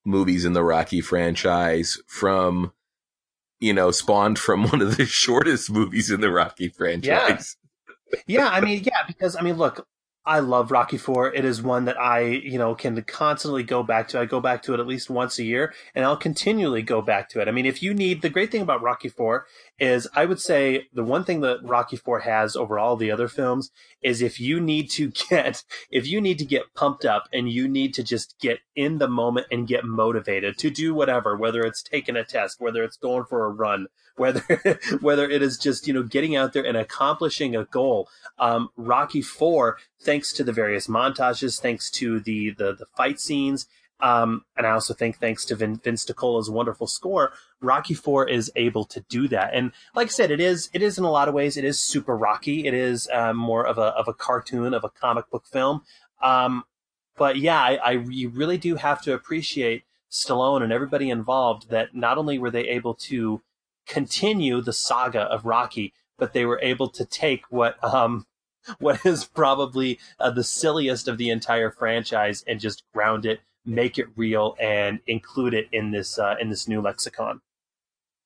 movies 0.05 0.45
in 0.45 0.53
the 0.53 0.63
Rocky 0.63 1.01
franchise 1.01 1.99
from 2.07 2.73
you 3.59 3.73
know, 3.73 3.91
spawned 3.91 4.39
from 4.39 4.63
one 4.69 4.81
of 4.81 4.97
the 4.97 5.05
shortest 5.05 5.69
movies 5.71 6.11
in 6.11 6.21
the 6.21 6.31
Rocky 6.31 6.69
franchise. 6.69 7.57
Yeah. 8.11 8.19
yeah, 8.27 8.49
I 8.49 8.61
mean, 8.61 8.83
yeah, 8.83 9.03
because 9.07 9.35
I 9.35 9.41
mean, 9.41 9.57
look, 9.57 9.87
I 10.27 10.39
love 10.39 10.71
Rocky 10.71 10.97
Four. 10.97 11.31
It 11.35 11.45
is 11.45 11.61
one 11.61 11.85
that 11.85 11.99
I, 11.99 12.21
you 12.21 12.57
know, 12.57 12.73
can 12.73 12.99
constantly 13.03 13.61
go 13.61 13.83
back 13.83 14.07
to. 14.07 14.19
I 14.19 14.25
go 14.25 14.39
back 14.39 14.63
to 14.63 14.73
it 14.73 14.79
at 14.79 14.87
least 14.87 15.07
once 15.07 15.37
a 15.37 15.43
year, 15.43 15.71
and 15.93 16.03
I'll 16.03 16.17
continually 16.17 16.81
go 16.81 17.03
back 17.03 17.29
to 17.29 17.41
it. 17.41 17.47
I 17.47 17.51
mean, 17.51 17.67
if 17.67 17.83
you 17.83 17.93
need 17.93 18.23
the 18.23 18.29
great 18.29 18.51
thing 18.51 18.63
about 18.63 18.81
Rocky 18.81 19.07
Four 19.07 19.45
is, 19.77 20.07
I 20.15 20.25
would 20.25 20.41
say 20.41 20.87
the 20.91 21.03
one 21.03 21.25
thing 21.25 21.41
that 21.41 21.59
Rocky 21.63 21.95
Four 21.95 22.21
has 22.21 22.55
over 22.55 22.79
all 22.79 22.95
the 22.95 23.11
other 23.11 23.27
films 23.27 23.69
is 24.01 24.23
if 24.23 24.39
you 24.39 24.59
need 24.59 24.89
to 24.91 25.11
get, 25.29 25.63
if 25.91 26.07
you 26.07 26.19
need 26.19 26.39
to 26.39 26.45
get 26.45 26.73
pumped 26.73 27.05
up 27.05 27.29
and 27.31 27.51
you 27.51 27.67
need 27.67 27.93
to 27.93 28.03
just 28.03 28.35
get 28.39 28.59
in 28.75 28.97
the 28.97 29.07
moment 29.07 29.45
and 29.51 29.67
get 29.67 29.85
motivated 29.85 30.57
to 30.57 30.71
do 30.71 30.95
whatever, 30.95 31.37
whether 31.37 31.61
it's 31.61 31.83
taking 31.83 32.15
a 32.15 32.23
test, 32.23 32.59
whether 32.59 32.83
it's 32.83 32.97
going 32.97 33.25
for 33.25 33.45
a 33.45 33.49
run, 33.49 33.87
whether 34.15 34.41
whether 35.01 35.29
it 35.29 35.41
is 35.41 35.57
just 35.57 35.87
you 35.87 35.93
know 35.93 36.03
getting 36.03 36.35
out 36.35 36.53
there 36.53 36.65
and 36.65 36.77
accomplishing 36.77 37.55
a 37.55 37.65
goal. 37.65 38.09
Um, 38.37 38.69
Rocky 38.75 39.21
Four, 39.21 39.77
thanks 40.01 40.33
to 40.33 40.43
the 40.43 40.53
various 40.53 40.87
montages, 40.87 41.59
thanks 41.59 41.89
to 41.91 42.19
the 42.19 42.51
the, 42.51 42.73
the 42.73 42.85
fight 42.97 43.19
scenes, 43.19 43.67
um, 43.99 44.43
and 44.57 44.67
I 44.67 44.71
also 44.71 44.93
think 44.93 45.19
thanks 45.19 45.45
to 45.45 45.55
Vin, 45.55 45.77
Vince 45.77 46.05
DiCola's 46.05 46.49
wonderful 46.49 46.87
score, 46.87 47.33
Rocky 47.61 47.93
Four 47.93 48.27
is 48.27 48.51
able 48.55 48.85
to 48.85 49.01
do 49.01 49.27
that. 49.29 49.53
And 49.53 49.71
like 49.95 50.07
I 50.07 50.11
said, 50.11 50.31
it 50.31 50.39
is 50.39 50.69
it 50.73 50.81
is 50.81 50.97
in 50.97 51.03
a 51.03 51.11
lot 51.11 51.27
of 51.27 51.33
ways 51.33 51.57
it 51.57 51.63
is 51.63 51.79
super 51.79 52.15
Rocky. 52.15 52.67
It 52.67 52.73
is 52.73 53.07
um, 53.13 53.37
more 53.37 53.65
of 53.65 53.77
a 53.77 53.87
of 53.95 54.07
a 54.07 54.13
cartoon 54.13 54.73
of 54.73 54.83
a 54.83 54.89
comic 54.89 55.29
book 55.29 55.45
film. 55.45 55.83
Um, 56.21 56.63
but 57.17 57.37
yeah, 57.37 57.59
I, 57.59 57.75
I 57.75 57.91
you 57.91 58.29
really 58.29 58.57
do 58.57 58.75
have 58.75 59.01
to 59.03 59.13
appreciate 59.13 59.83
Stallone 60.11 60.61
and 60.61 60.73
everybody 60.73 61.09
involved 61.09 61.69
that 61.69 61.95
not 61.95 62.17
only 62.17 62.37
were 62.37 62.51
they 62.51 62.67
able 62.67 62.93
to 62.95 63.41
continue 63.85 64.61
the 64.61 64.73
saga 64.73 65.21
of 65.21 65.45
Rocky, 65.45 65.93
but 66.17 66.33
they 66.33 66.45
were 66.45 66.59
able 66.61 66.89
to 66.89 67.05
take 67.05 67.43
what 67.49 67.81
um, 67.83 68.25
what 68.79 69.05
is 69.05 69.25
probably 69.25 69.99
uh, 70.19 70.31
the 70.31 70.43
silliest 70.43 71.07
of 71.07 71.17
the 71.17 71.29
entire 71.29 71.71
franchise 71.71 72.43
and 72.47 72.59
just 72.59 72.83
ground 72.93 73.25
it, 73.25 73.41
make 73.65 73.97
it 73.97 74.07
real, 74.15 74.55
and 74.59 74.99
include 75.07 75.53
it 75.53 75.67
in 75.71 75.91
this 75.91 76.17
uh, 76.17 76.35
in 76.39 76.49
this 76.49 76.67
new 76.67 76.81
lexicon. 76.81 77.41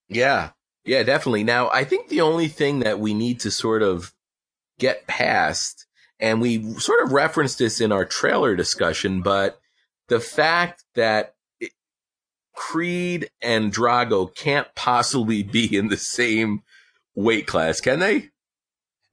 Yeah, 0.07 0.51
yeah, 0.85 1.03
definitely. 1.03 1.43
Now, 1.43 1.69
I 1.69 1.83
think 1.83 2.07
the 2.07 2.21
only 2.21 2.47
thing 2.47 2.79
that 2.79 2.99
we 2.99 3.13
need 3.13 3.39
to 3.41 3.51
sort 3.51 3.83
of 3.83 4.13
get 4.79 5.07
past, 5.07 5.85
and 6.19 6.41
we 6.41 6.73
sort 6.75 7.03
of 7.03 7.11
referenced 7.11 7.59
this 7.59 7.81
in 7.81 7.91
our 7.91 8.05
trailer 8.05 8.55
discussion, 8.55 9.21
but 9.21 9.59
the 10.07 10.19
fact 10.19 10.83
that 10.95 11.35
Creed 12.59 13.29
and 13.41 13.73
Drago 13.73 14.35
can't 14.35 14.67
possibly 14.75 15.43
be 15.43 15.77
in 15.77 15.87
the 15.87 15.95
same 15.95 16.61
weight 17.15 17.47
class, 17.47 17.79
can 17.79 17.99
they? 17.99 18.31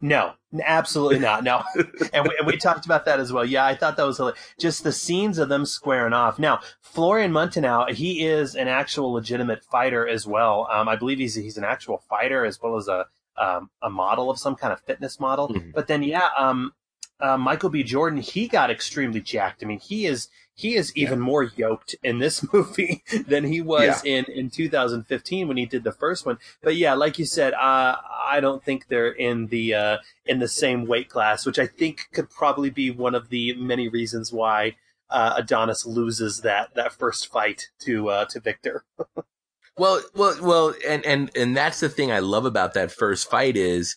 No, 0.01 0.33
absolutely 0.65 1.21
not. 1.21 1.45
No, 1.45 1.63
and, 2.13 2.25
we, 2.25 2.37
we 2.45 2.57
talked 2.57 2.87
about 2.87 3.05
that 3.05 3.21
as 3.21 3.33
well. 3.33 3.45
Yeah, 3.45 3.65
I 3.65 3.77
thought 3.77 3.97
that 3.99 4.03
was 4.03 4.17
hilarious. 4.17 4.41
just 4.59 4.83
the 4.83 4.91
scenes 4.91 5.39
of 5.39 5.49
them 5.49 5.65
squaring 5.65 6.13
off. 6.13 6.41
Now, 6.41 6.59
Florian 6.81 7.31
Munteanu, 7.31 7.93
he 7.93 8.27
is 8.27 8.57
an 8.57 8.67
actual 8.67 9.13
legitimate 9.13 9.63
fighter 9.63 10.09
as 10.09 10.27
well. 10.27 10.67
Um, 10.69 10.89
I 10.89 10.97
believe 10.97 11.19
he's 11.19 11.37
he's 11.37 11.57
an 11.57 11.65
actual 11.65 11.99
fighter 12.11 12.45
as 12.45 12.61
well 12.61 12.77
as 12.77 12.89
a 12.89 13.07
um, 13.39 13.71
a 13.81 13.89
model 13.89 14.29
of 14.29 14.41
some 14.41 14.57
kind 14.57 14.73
of 14.73 14.81
fitness 14.81 15.21
model. 15.21 15.51
Mm-hmm. 15.51 15.71
But 15.73 15.87
then, 15.87 16.03
yeah, 16.03 16.31
um, 16.37 16.73
uh, 17.21 17.37
Michael 17.37 17.71
B. 17.71 17.83
Jordan, 17.83 18.21
he 18.21 18.49
got 18.49 18.71
extremely 18.71 19.21
jacked. 19.21 19.63
I 19.63 19.67
mean, 19.67 19.81
he 19.81 20.07
is 20.07 20.29
he 20.55 20.75
is 20.75 20.95
even 20.97 21.19
yeah. 21.19 21.25
more 21.25 21.43
yoked 21.45 21.95
in 22.03 22.19
this 22.19 22.45
movie 22.53 23.05
than 23.27 23.45
he 23.45 23.61
was 23.61 24.05
yeah. 24.05 24.19
in 24.19 24.25
in 24.27 24.51
2015 24.51 25.49
when 25.49 25.57
he 25.57 25.67
did 25.67 25.85
the 25.85 25.93
first 25.93 26.27
one. 26.27 26.39
But 26.63 26.77
yeah, 26.77 26.95
like 26.95 27.19
you 27.19 27.25
said, 27.27 27.55
uh, 27.55 27.97
I 28.27 28.41
don't 28.41 28.65
think 28.65 28.89
they're 28.89 29.11
in 29.11 29.47
the 29.47 29.75
uh, 29.75 29.97
in 30.25 30.39
the 30.39 30.49
same 30.49 30.87
weight 30.87 31.09
class, 31.09 31.47
which 31.47 31.59
I 31.59 31.67
think 31.67 32.09
could 32.13 32.31
probably 32.31 32.71
be 32.71 32.91
one 32.91 33.15
of 33.15 33.29
the 33.29 33.55
many 33.55 33.89
reasons 33.89 34.33
why 34.33 34.77
uh, 35.11 35.35
Adonis 35.37 35.87
loses 35.87 36.41
that 36.41 36.75
that 36.75 36.93
first 36.93 37.31
fight 37.31 37.69
to 37.81 38.09
uh, 38.09 38.25
to 38.27 38.41
Viktor. 38.41 38.85
well, 39.79 40.03
well, 40.15 40.37
well, 40.43 40.75
and 40.87 41.05
and 41.07 41.31
and 41.37 41.57
that's 41.57 41.81
the 41.81 41.89
thing 41.89 42.11
I 42.11 42.19
love 42.19 42.45
about 42.45 42.75
that 42.75 42.93
first 42.93 43.31
fight 43.31 43.57
is 43.57 43.97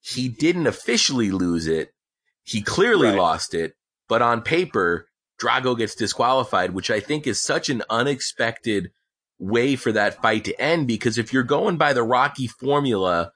he 0.00 0.28
didn't 0.28 0.68
officially 0.68 1.30
lose 1.32 1.66
it 1.66 1.92
he 2.46 2.62
clearly 2.62 3.08
right. 3.08 3.18
lost 3.18 3.54
it, 3.54 3.74
but 4.08 4.22
on 4.22 4.40
paper, 4.40 5.08
Drago 5.40 5.76
gets 5.76 5.96
disqualified, 5.96 6.70
which 6.70 6.90
I 6.90 7.00
think 7.00 7.26
is 7.26 7.42
such 7.42 7.68
an 7.68 7.82
unexpected 7.90 8.92
way 9.38 9.76
for 9.76 9.92
that 9.92 10.22
fight 10.22 10.44
to 10.44 10.58
end. 10.60 10.86
Because 10.86 11.18
if 11.18 11.32
you're 11.32 11.42
going 11.42 11.76
by 11.76 11.92
the 11.92 12.04
Rocky 12.04 12.46
formula, 12.46 13.32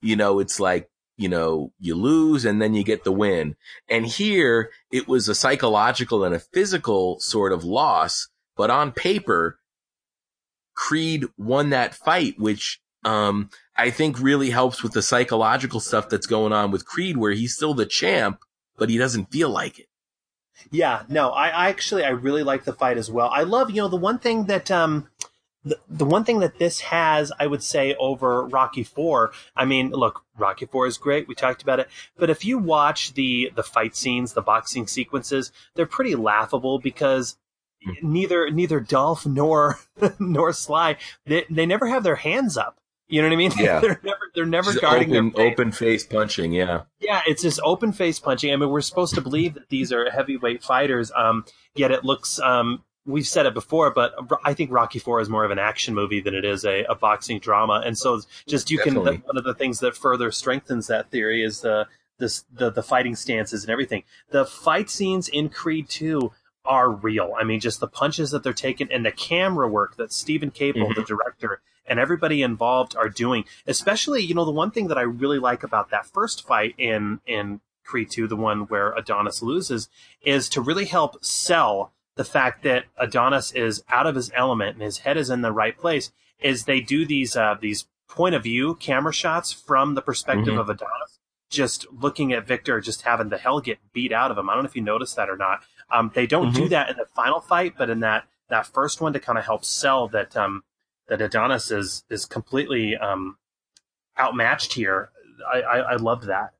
you 0.00 0.16
know, 0.16 0.40
it's 0.40 0.58
like, 0.58 0.88
you 1.16 1.28
know, 1.28 1.72
you 1.78 1.94
lose 1.94 2.44
and 2.44 2.60
then 2.60 2.74
you 2.74 2.82
get 2.82 3.04
the 3.04 3.12
win. 3.12 3.54
And 3.88 4.06
here 4.06 4.70
it 4.90 5.06
was 5.06 5.28
a 5.28 5.34
psychological 5.34 6.24
and 6.24 6.34
a 6.34 6.40
physical 6.40 7.20
sort 7.20 7.52
of 7.52 7.64
loss, 7.64 8.28
but 8.56 8.70
on 8.70 8.92
paper, 8.92 9.58
Creed 10.74 11.26
won 11.36 11.70
that 11.70 11.94
fight, 11.94 12.34
which, 12.38 12.80
um, 13.04 13.50
I 13.76 13.90
think 13.90 14.18
really 14.18 14.50
helps 14.50 14.82
with 14.82 14.92
the 14.92 15.02
psychological 15.02 15.78
stuff 15.78 16.08
that's 16.08 16.26
going 16.26 16.52
on 16.52 16.70
with 16.70 16.86
Creed, 16.86 17.16
where 17.16 17.32
he's 17.32 17.54
still 17.54 17.74
the 17.74 17.86
champ, 17.86 18.40
but 18.76 18.90
he 18.90 18.98
doesn't 18.98 19.30
feel 19.30 19.50
like 19.50 19.78
it. 19.78 19.88
Yeah, 20.70 21.02
no, 21.08 21.30
I, 21.30 21.48
I 21.48 21.68
actually 21.68 22.04
I 22.04 22.10
really 22.10 22.42
like 22.42 22.64
the 22.64 22.72
fight 22.72 22.96
as 22.96 23.10
well. 23.10 23.28
I 23.32 23.42
love 23.42 23.70
you 23.70 23.82
know 23.82 23.88
the 23.88 23.96
one 23.96 24.18
thing 24.18 24.44
that 24.44 24.70
um 24.70 25.08
the, 25.64 25.78
the 25.88 26.04
one 26.04 26.24
thing 26.24 26.40
that 26.40 26.58
this 26.58 26.80
has, 26.80 27.32
I 27.38 27.46
would 27.46 27.62
say, 27.62 27.94
over 27.94 28.44
Rocky 28.44 28.84
Four. 28.84 29.32
I 29.56 29.64
mean, 29.64 29.90
look, 29.90 30.24
Rocky 30.36 30.66
Four 30.66 30.86
is 30.86 30.98
great. 30.98 31.26
We 31.26 31.34
talked 31.34 31.62
about 31.62 31.80
it, 31.80 31.88
but 32.16 32.30
if 32.30 32.44
you 32.44 32.58
watch 32.58 33.14
the 33.14 33.50
the 33.54 33.62
fight 33.62 33.96
scenes, 33.96 34.32
the 34.32 34.42
boxing 34.42 34.86
sequences, 34.86 35.52
they're 35.74 35.86
pretty 35.86 36.14
laughable 36.14 36.78
because 36.78 37.36
mm-hmm. 37.86 38.12
neither 38.12 38.50
neither 38.50 38.80
Dolph 38.80 39.26
nor 39.26 39.78
nor 40.18 40.52
Sly 40.52 40.96
they 41.26 41.46
they 41.50 41.66
never 41.66 41.86
have 41.88 42.02
their 42.02 42.16
hands 42.16 42.56
up. 42.56 42.78
You 43.08 43.22
know 43.22 43.28
what 43.28 43.34
I 43.34 43.36
mean? 43.36 43.52
Yeah. 43.58 43.80
they're 43.80 44.00
never 44.02 44.23
they're 44.34 44.46
never 44.46 44.72
Just 44.72 44.82
guarding 44.82 45.10
open, 45.10 45.30
their 45.30 45.44
face. 45.44 45.52
open 45.52 45.72
face 45.72 46.06
punching. 46.06 46.52
Yeah. 46.52 46.82
Yeah, 47.00 47.22
it's 47.26 47.42
just 47.42 47.60
open 47.62 47.92
face 47.92 48.18
punching. 48.18 48.52
I 48.52 48.56
mean, 48.56 48.70
we're 48.70 48.80
supposed 48.80 49.14
to 49.14 49.20
believe 49.20 49.54
that 49.54 49.68
these 49.68 49.92
are 49.92 50.10
heavyweight 50.10 50.62
fighters. 50.62 51.12
Um, 51.14 51.44
yet 51.74 51.90
it 51.90 52.04
looks. 52.04 52.40
Um, 52.40 52.82
we've 53.06 53.26
said 53.26 53.46
it 53.46 53.54
before, 53.54 53.92
but 53.92 54.14
I 54.44 54.54
think 54.54 54.70
Rocky 54.72 54.98
Four 54.98 55.20
is 55.20 55.28
more 55.28 55.44
of 55.44 55.50
an 55.50 55.58
action 55.58 55.94
movie 55.94 56.20
than 56.20 56.34
it 56.34 56.44
is 56.44 56.64
a, 56.64 56.84
a 56.84 56.94
boxing 56.94 57.38
drama. 57.38 57.82
And 57.84 57.96
so, 57.96 58.20
just 58.46 58.70
you 58.70 58.78
Definitely. 58.78 59.18
can. 59.18 59.26
One 59.26 59.38
of 59.38 59.44
the 59.44 59.54
things 59.54 59.80
that 59.80 59.96
further 59.96 60.30
strengthens 60.30 60.86
that 60.88 61.10
theory 61.10 61.44
is 61.44 61.60
the 61.60 61.86
this 62.18 62.44
the 62.52 62.70
the 62.70 62.82
fighting 62.82 63.16
stances 63.16 63.64
and 63.64 63.70
everything. 63.70 64.04
The 64.30 64.44
fight 64.44 64.90
scenes 64.90 65.28
in 65.28 65.48
Creed 65.48 65.88
Two 65.88 66.32
are 66.64 66.90
real. 66.90 67.34
I 67.38 67.44
mean, 67.44 67.60
just 67.60 67.80
the 67.80 67.86
punches 67.88 68.30
that 68.30 68.42
they're 68.42 68.52
taking 68.52 68.90
and 68.90 69.04
the 69.04 69.12
camera 69.12 69.68
work 69.68 69.96
that 69.96 70.12
Steven 70.12 70.50
Caple, 70.50 70.76
mm-hmm. 70.76 71.00
the 71.00 71.06
director, 71.06 71.60
and 71.86 71.98
everybody 71.98 72.42
involved 72.42 72.96
are 72.96 73.08
doing. 73.08 73.44
Especially, 73.66 74.22
you 74.22 74.34
know, 74.34 74.44
the 74.44 74.50
one 74.50 74.70
thing 74.70 74.88
that 74.88 74.98
I 74.98 75.02
really 75.02 75.38
like 75.38 75.62
about 75.62 75.90
that 75.90 76.06
first 76.06 76.46
fight 76.46 76.74
in 76.78 77.20
in 77.26 77.60
Creed 77.84 78.10
2, 78.10 78.26
the 78.26 78.36
one 78.36 78.62
where 78.62 78.92
Adonis 78.92 79.42
loses, 79.42 79.88
is 80.22 80.48
to 80.50 80.60
really 80.60 80.86
help 80.86 81.22
sell 81.24 81.92
the 82.16 82.24
fact 82.24 82.62
that 82.62 82.84
Adonis 82.96 83.52
is 83.52 83.82
out 83.88 84.06
of 84.06 84.14
his 84.14 84.30
element 84.34 84.74
and 84.74 84.82
his 84.82 84.98
head 84.98 85.16
is 85.16 85.30
in 85.30 85.42
the 85.42 85.52
right 85.52 85.76
place. 85.76 86.12
Is 86.40 86.64
they 86.64 86.80
do 86.80 87.06
these 87.06 87.36
uh, 87.36 87.56
these 87.60 87.86
point 88.08 88.34
of 88.34 88.42
view 88.42 88.74
camera 88.76 89.12
shots 89.12 89.52
from 89.52 89.94
the 89.94 90.02
perspective 90.02 90.48
mm-hmm. 90.48 90.58
of 90.58 90.68
Adonis, 90.68 91.18
just 91.50 91.86
looking 91.92 92.32
at 92.32 92.46
Viktor, 92.46 92.80
just 92.80 93.02
having 93.02 93.28
the 93.28 93.38
hell 93.38 93.60
get 93.60 93.78
beat 93.92 94.12
out 94.12 94.30
of 94.30 94.38
him. 94.38 94.48
I 94.48 94.54
don't 94.54 94.64
know 94.64 94.68
if 94.68 94.76
you 94.76 94.82
noticed 94.82 95.16
that 95.16 95.30
or 95.30 95.36
not. 95.36 95.60
Um, 95.90 96.10
they 96.14 96.26
don't 96.26 96.52
mm-hmm. 96.52 96.62
do 96.62 96.68
that 96.70 96.90
in 96.90 96.96
the 96.96 97.06
final 97.14 97.40
fight, 97.40 97.74
but 97.76 97.90
in 97.90 98.00
that 98.00 98.24
that 98.48 98.66
first 98.66 99.00
one 99.00 99.12
to 99.12 99.20
kind 99.20 99.38
of 99.38 99.44
help 99.44 99.64
sell 99.64 100.08
that 100.08 100.36
um, 100.36 100.64
that 101.08 101.20
Adonis 101.20 101.70
is 101.70 102.04
is 102.10 102.24
completely 102.24 102.96
um, 102.96 103.36
outmatched 104.18 104.74
here. 104.74 105.10
I, 105.52 105.60
I, 105.60 105.78
I 105.78 105.96
loved 105.96 106.24
that. 106.24 106.54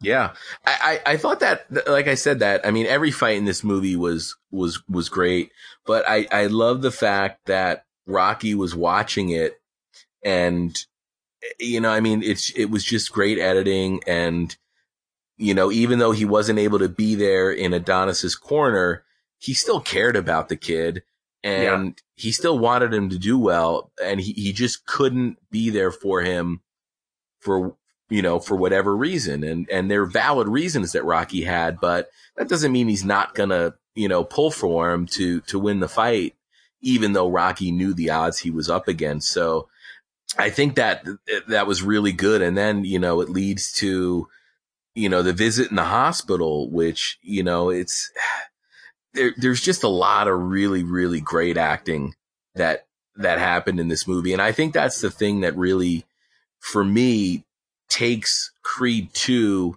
Yeah, 0.00 0.34
I, 0.64 1.00
I, 1.06 1.12
I 1.12 1.16
thought 1.16 1.40
that, 1.40 1.66
like 1.88 2.06
I 2.06 2.14
said, 2.14 2.38
that 2.38 2.64
I 2.66 2.70
mean, 2.70 2.86
every 2.86 3.10
fight 3.10 3.36
in 3.36 3.44
this 3.44 3.64
movie 3.64 3.96
was 3.96 4.36
was 4.50 4.82
was 4.88 5.08
great, 5.08 5.50
but 5.86 6.08
I 6.08 6.26
I 6.30 6.46
love 6.46 6.82
the 6.82 6.92
fact 6.92 7.46
that 7.46 7.84
Rocky 8.06 8.54
was 8.54 8.76
watching 8.76 9.30
it 9.30 9.60
and 10.22 10.84
you 11.58 11.80
know, 11.80 11.90
I 11.90 12.00
mean, 12.00 12.22
it's 12.22 12.50
it 12.50 12.66
was 12.66 12.84
just 12.84 13.12
great 13.12 13.38
editing, 13.38 14.00
and 14.06 14.56
you 15.36 15.54
know, 15.54 15.70
even 15.70 15.98
though 15.98 16.12
he 16.12 16.24
wasn't 16.24 16.58
able 16.58 16.78
to 16.80 16.88
be 16.88 17.14
there 17.14 17.50
in 17.50 17.72
Adonis's 17.72 18.34
corner, 18.34 19.04
he 19.38 19.54
still 19.54 19.80
cared 19.80 20.16
about 20.16 20.48
the 20.48 20.56
kid, 20.56 21.02
and 21.44 21.86
yeah. 21.86 22.02
he 22.16 22.32
still 22.32 22.58
wanted 22.58 22.92
him 22.92 23.10
to 23.10 23.18
do 23.18 23.38
well, 23.38 23.92
and 24.02 24.20
he 24.20 24.32
he 24.32 24.52
just 24.52 24.86
couldn't 24.86 25.38
be 25.50 25.70
there 25.70 25.90
for 25.90 26.22
him 26.22 26.60
for 27.40 27.76
you 28.08 28.22
know 28.22 28.38
for 28.38 28.56
whatever 28.56 28.96
reason, 28.96 29.44
and 29.44 29.68
and 29.70 29.90
there 29.90 30.02
are 30.02 30.06
valid 30.06 30.48
reasons 30.48 30.92
that 30.92 31.04
Rocky 31.04 31.42
had, 31.42 31.80
but 31.80 32.10
that 32.36 32.48
doesn't 32.48 32.72
mean 32.72 32.88
he's 32.88 33.04
not 33.04 33.34
gonna 33.34 33.74
you 33.94 34.08
know 34.08 34.24
pull 34.24 34.50
for 34.50 34.90
him 34.92 35.06
to 35.06 35.40
to 35.42 35.58
win 35.58 35.80
the 35.80 35.88
fight, 35.88 36.34
even 36.80 37.12
though 37.12 37.30
Rocky 37.30 37.70
knew 37.70 37.94
the 37.94 38.10
odds 38.10 38.40
he 38.40 38.50
was 38.50 38.68
up 38.68 38.88
against, 38.88 39.28
so. 39.28 39.68
I 40.36 40.50
think 40.50 40.74
that 40.74 41.06
that 41.48 41.66
was 41.66 41.82
really 41.82 42.12
good. 42.12 42.42
And 42.42 42.54
then, 42.56 42.84
you 42.84 42.98
know, 42.98 43.22
it 43.22 43.30
leads 43.30 43.72
to, 43.76 44.28
you 44.94 45.08
know, 45.08 45.22
the 45.22 45.32
visit 45.32 45.70
in 45.70 45.76
the 45.76 45.84
hospital, 45.84 46.70
which, 46.70 47.18
you 47.22 47.42
know, 47.42 47.70
it's, 47.70 48.12
there, 49.14 49.32
there's 49.36 49.60
just 49.60 49.82
a 49.82 49.88
lot 49.88 50.28
of 50.28 50.40
really, 50.40 50.82
really 50.82 51.20
great 51.20 51.56
acting 51.56 52.14
that, 52.54 52.86
that 53.16 53.38
happened 53.38 53.80
in 53.80 53.88
this 53.88 54.06
movie. 54.06 54.32
And 54.32 54.42
I 54.42 54.52
think 54.52 54.72
that's 54.72 55.00
the 55.00 55.10
thing 55.10 55.40
that 55.40 55.56
really, 55.56 56.04
for 56.60 56.84
me, 56.84 57.44
takes 57.88 58.52
Creed 58.62 59.12
2 59.14 59.76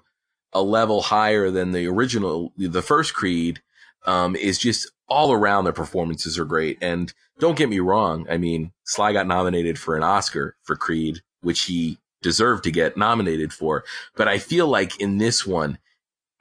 a 0.54 0.62
level 0.62 1.02
higher 1.02 1.50
than 1.50 1.72
the 1.72 1.88
original, 1.88 2.52
the 2.58 2.82
first 2.82 3.13
Creed, 3.13 3.62
um, 4.06 4.36
is 4.36 4.58
just 4.58 4.91
all 5.08 5.32
around 5.32 5.63
the 5.63 5.74
performances 5.74 6.38
are 6.38 6.46
great. 6.46 6.78
And 6.82 7.13
don't 7.39 7.58
get 7.58 7.70
me 7.70 7.80
wrong. 7.80 8.26
I 8.30 8.38
mean, 8.38 8.72
Sly 8.84 9.13
got 9.13 9.28
nominated 9.28 9.80
for 9.80 9.96
an 9.96 10.04
Oscar 10.04 10.56
for 10.63 10.76
Creed, 10.76 11.22
which 11.41 11.63
he 11.63 11.98
deserved 12.22 12.63
to 12.65 12.72
get 12.72 12.98
nominated 12.98 13.54
for. 13.54 13.84
But 14.15 14.28
I 14.28 14.38
feel 14.38 14.67
like 14.67 15.00
in 15.00 15.17
this 15.17 15.46
one, 15.46 15.78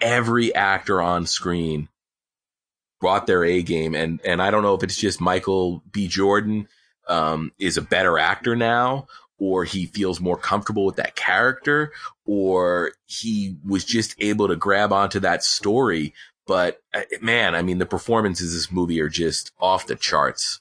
every 0.00 0.54
actor 0.54 1.00
on 1.00 1.26
screen 1.26 1.88
brought 3.00 3.26
their 3.26 3.44
A 3.44 3.62
game. 3.62 3.94
And, 3.94 4.20
and 4.24 4.42
I 4.42 4.50
don't 4.50 4.62
know 4.62 4.74
if 4.74 4.82
it's 4.82 4.96
just 4.96 5.20
Michael 5.20 5.82
B. 5.90 6.06
Jordan, 6.06 6.68
um, 7.08 7.52
is 7.58 7.76
a 7.76 7.82
better 7.82 8.18
actor 8.18 8.54
now, 8.54 9.06
or 9.38 9.64
he 9.64 9.86
feels 9.86 10.20
more 10.20 10.36
comfortable 10.36 10.84
with 10.84 10.96
that 10.96 11.16
character, 11.16 11.92
or 12.24 12.92
he 13.06 13.56
was 13.66 13.84
just 13.84 14.14
able 14.20 14.46
to 14.46 14.56
grab 14.56 14.92
onto 14.92 15.18
that 15.20 15.42
story. 15.42 16.14
But 16.46 16.80
uh, 16.94 17.02
man, 17.20 17.54
I 17.54 17.62
mean, 17.62 17.78
the 17.78 17.86
performances 17.86 18.52
in 18.52 18.56
this 18.56 18.70
movie 18.70 19.00
are 19.00 19.08
just 19.08 19.52
off 19.60 19.86
the 19.86 19.96
charts. 19.96 20.60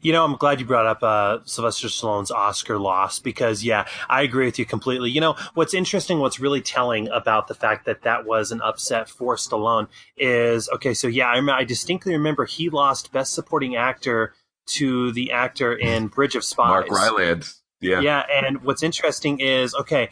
You 0.00 0.12
know, 0.12 0.24
I'm 0.24 0.36
glad 0.36 0.60
you 0.60 0.66
brought 0.66 0.86
up 0.86 1.02
uh, 1.02 1.38
Sylvester 1.44 1.88
Stallone's 1.88 2.30
Oscar 2.30 2.78
loss 2.78 3.18
because, 3.18 3.62
yeah, 3.62 3.86
I 4.08 4.22
agree 4.22 4.46
with 4.46 4.58
you 4.58 4.64
completely. 4.64 5.10
You 5.10 5.20
know, 5.20 5.36
what's 5.54 5.74
interesting, 5.74 6.18
what's 6.18 6.40
really 6.40 6.60
telling 6.60 7.08
about 7.08 7.48
the 7.48 7.54
fact 7.54 7.84
that 7.86 8.02
that 8.02 8.24
was 8.24 8.52
an 8.52 8.60
upset 8.62 9.08
for 9.08 9.36
Stallone 9.36 9.88
is 10.16 10.68
okay. 10.70 10.94
So, 10.94 11.08
yeah, 11.08 11.28
I, 11.28 11.58
I 11.58 11.64
distinctly 11.64 12.12
remember 12.12 12.44
he 12.44 12.70
lost 12.70 13.12
Best 13.12 13.32
Supporting 13.34 13.76
Actor 13.76 14.34
to 14.64 15.12
the 15.12 15.32
actor 15.32 15.74
in 15.74 16.08
Bridge 16.08 16.36
of 16.36 16.44
Spies, 16.44 16.68
Mark 16.68 16.90
Rylance. 16.90 17.62
Yeah, 17.80 18.00
yeah. 18.00 18.24
And 18.30 18.62
what's 18.62 18.82
interesting 18.82 19.40
is, 19.40 19.74
okay, 19.74 20.10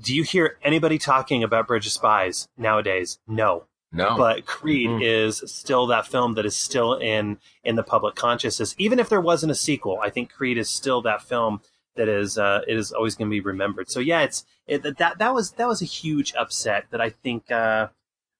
do 0.00 0.14
you 0.14 0.22
hear 0.22 0.58
anybody 0.62 0.98
talking 0.98 1.42
about 1.42 1.66
Bridge 1.66 1.86
of 1.86 1.92
Spies 1.92 2.48
nowadays? 2.56 3.18
No. 3.26 3.64
No. 3.90 4.16
But 4.16 4.44
Creed 4.44 4.88
mm-hmm. 4.88 5.02
is 5.02 5.42
still 5.46 5.86
that 5.86 6.06
film 6.06 6.34
that 6.34 6.44
is 6.44 6.56
still 6.56 6.94
in 6.94 7.38
in 7.64 7.76
the 7.76 7.82
public 7.82 8.14
consciousness. 8.14 8.74
Even 8.78 8.98
if 8.98 9.08
there 9.08 9.20
wasn't 9.20 9.52
a 9.52 9.54
sequel, 9.54 9.98
I 10.02 10.10
think 10.10 10.30
Creed 10.30 10.58
is 10.58 10.68
still 10.68 11.00
that 11.02 11.22
film 11.22 11.62
that 11.96 12.08
is 12.08 12.38
uh, 12.38 12.60
it 12.66 12.76
is 12.76 12.92
always 12.92 13.14
going 13.14 13.28
to 13.28 13.34
be 13.34 13.40
remembered. 13.40 13.90
So 13.90 14.00
yeah, 14.00 14.22
it's 14.22 14.44
it, 14.66 14.82
that 14.82 15.18
that 15.18 15.34
was 15.34 15.52
that 15.52 15.66
was 15.66 15.80
a 15.80 15.86
huge 15.86 16.34
upset 16.34 16.86
that 16.90 17.00
I 17.00 17.10
think 17.10 17.50
uh, 17.50 17.88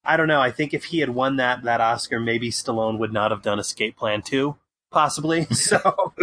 I 0.05 0.17
don't 0.17 0.29
know. 0.29 0.41
I 0.41 0.51
think 0.51 0.75
if 0.75 0.85
he 0.85 1.01
had 1.01 1.11
won 1.11 1.37
that 1.37 1.63
that 1.65 1.81
Oscar, 1.81 2.21
maybe 2.21 2.51
Stallone 2.51 2.99
would 2.99 3.13
not 3.13 3.31
have 3.31 3.43
done 3.43 3.59
Escape 3.59 3.97
Plan 3.97 4.23
two, 4.23 4.57
possibly. 4.91 5.47
So. 5.55 6.13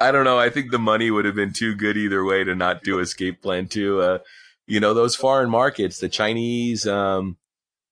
I 0.00 0.12
don't 0.12 0.24
know. 0.24 0.38
I 0.38 0.50
think 0.50 0.70
the 0.70 0.78
money 0.78 1.10
would 1.10 1.24
have 1.24 1.34
been 1.34 1.52
too 1.52 1.74
good 1.74 1.96
either 1.96 2.24
way 2.24 2.44
to 2.44 2.54
not 2.54 2.84
do 2.84 3.00
Escape 3.00 3.42
Plan 3.42 3.66
2. 3.66 4.00
Uh, 4.00 4.18
you 4.66 4.80
know, 4.80 4.94
those 4.94 5.16
foreign 5.16 5.50
markets, 5.50 5.98
the 5.98 6.08
Chinese, 6.08 6.86
um, 6.86 7.36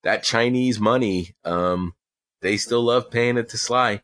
that 0.02 0.22
Chinese 0.22 0.80
money, 0.80 1.34
um, 1.44 1.94
they 2.40 2.56
still 2.56 2.82
love 2.82 3.10
paying 3.10 3.36
it 3.36 3.48
to 3.50 3.58
Sly. 3.58 4.02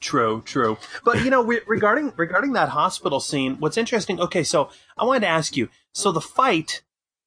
True, 0.00 0.42
true. 0.44 0.78
But 1.04 1.24
you 1.24 1.30
know, 1.30 1.42
re- 1.42 1.60
regarding 1.66 2.12
regarding 2.16 2.52
that 2.52 2.68
hospital 2.68 3.18
scene, 3.18 3.56
what's 3.58 3.76
interesting? 3.76 4.20
Okay, 4.20 4.44
so 4.44 4.70
I 4.96 5.04
wanted 5.04 5.20
to 5.20 5.28
ask 5.28 5.56
you. 5.56 5.68
So 5.92 6.12
the 6.12 6.20
fight 6.20 6.82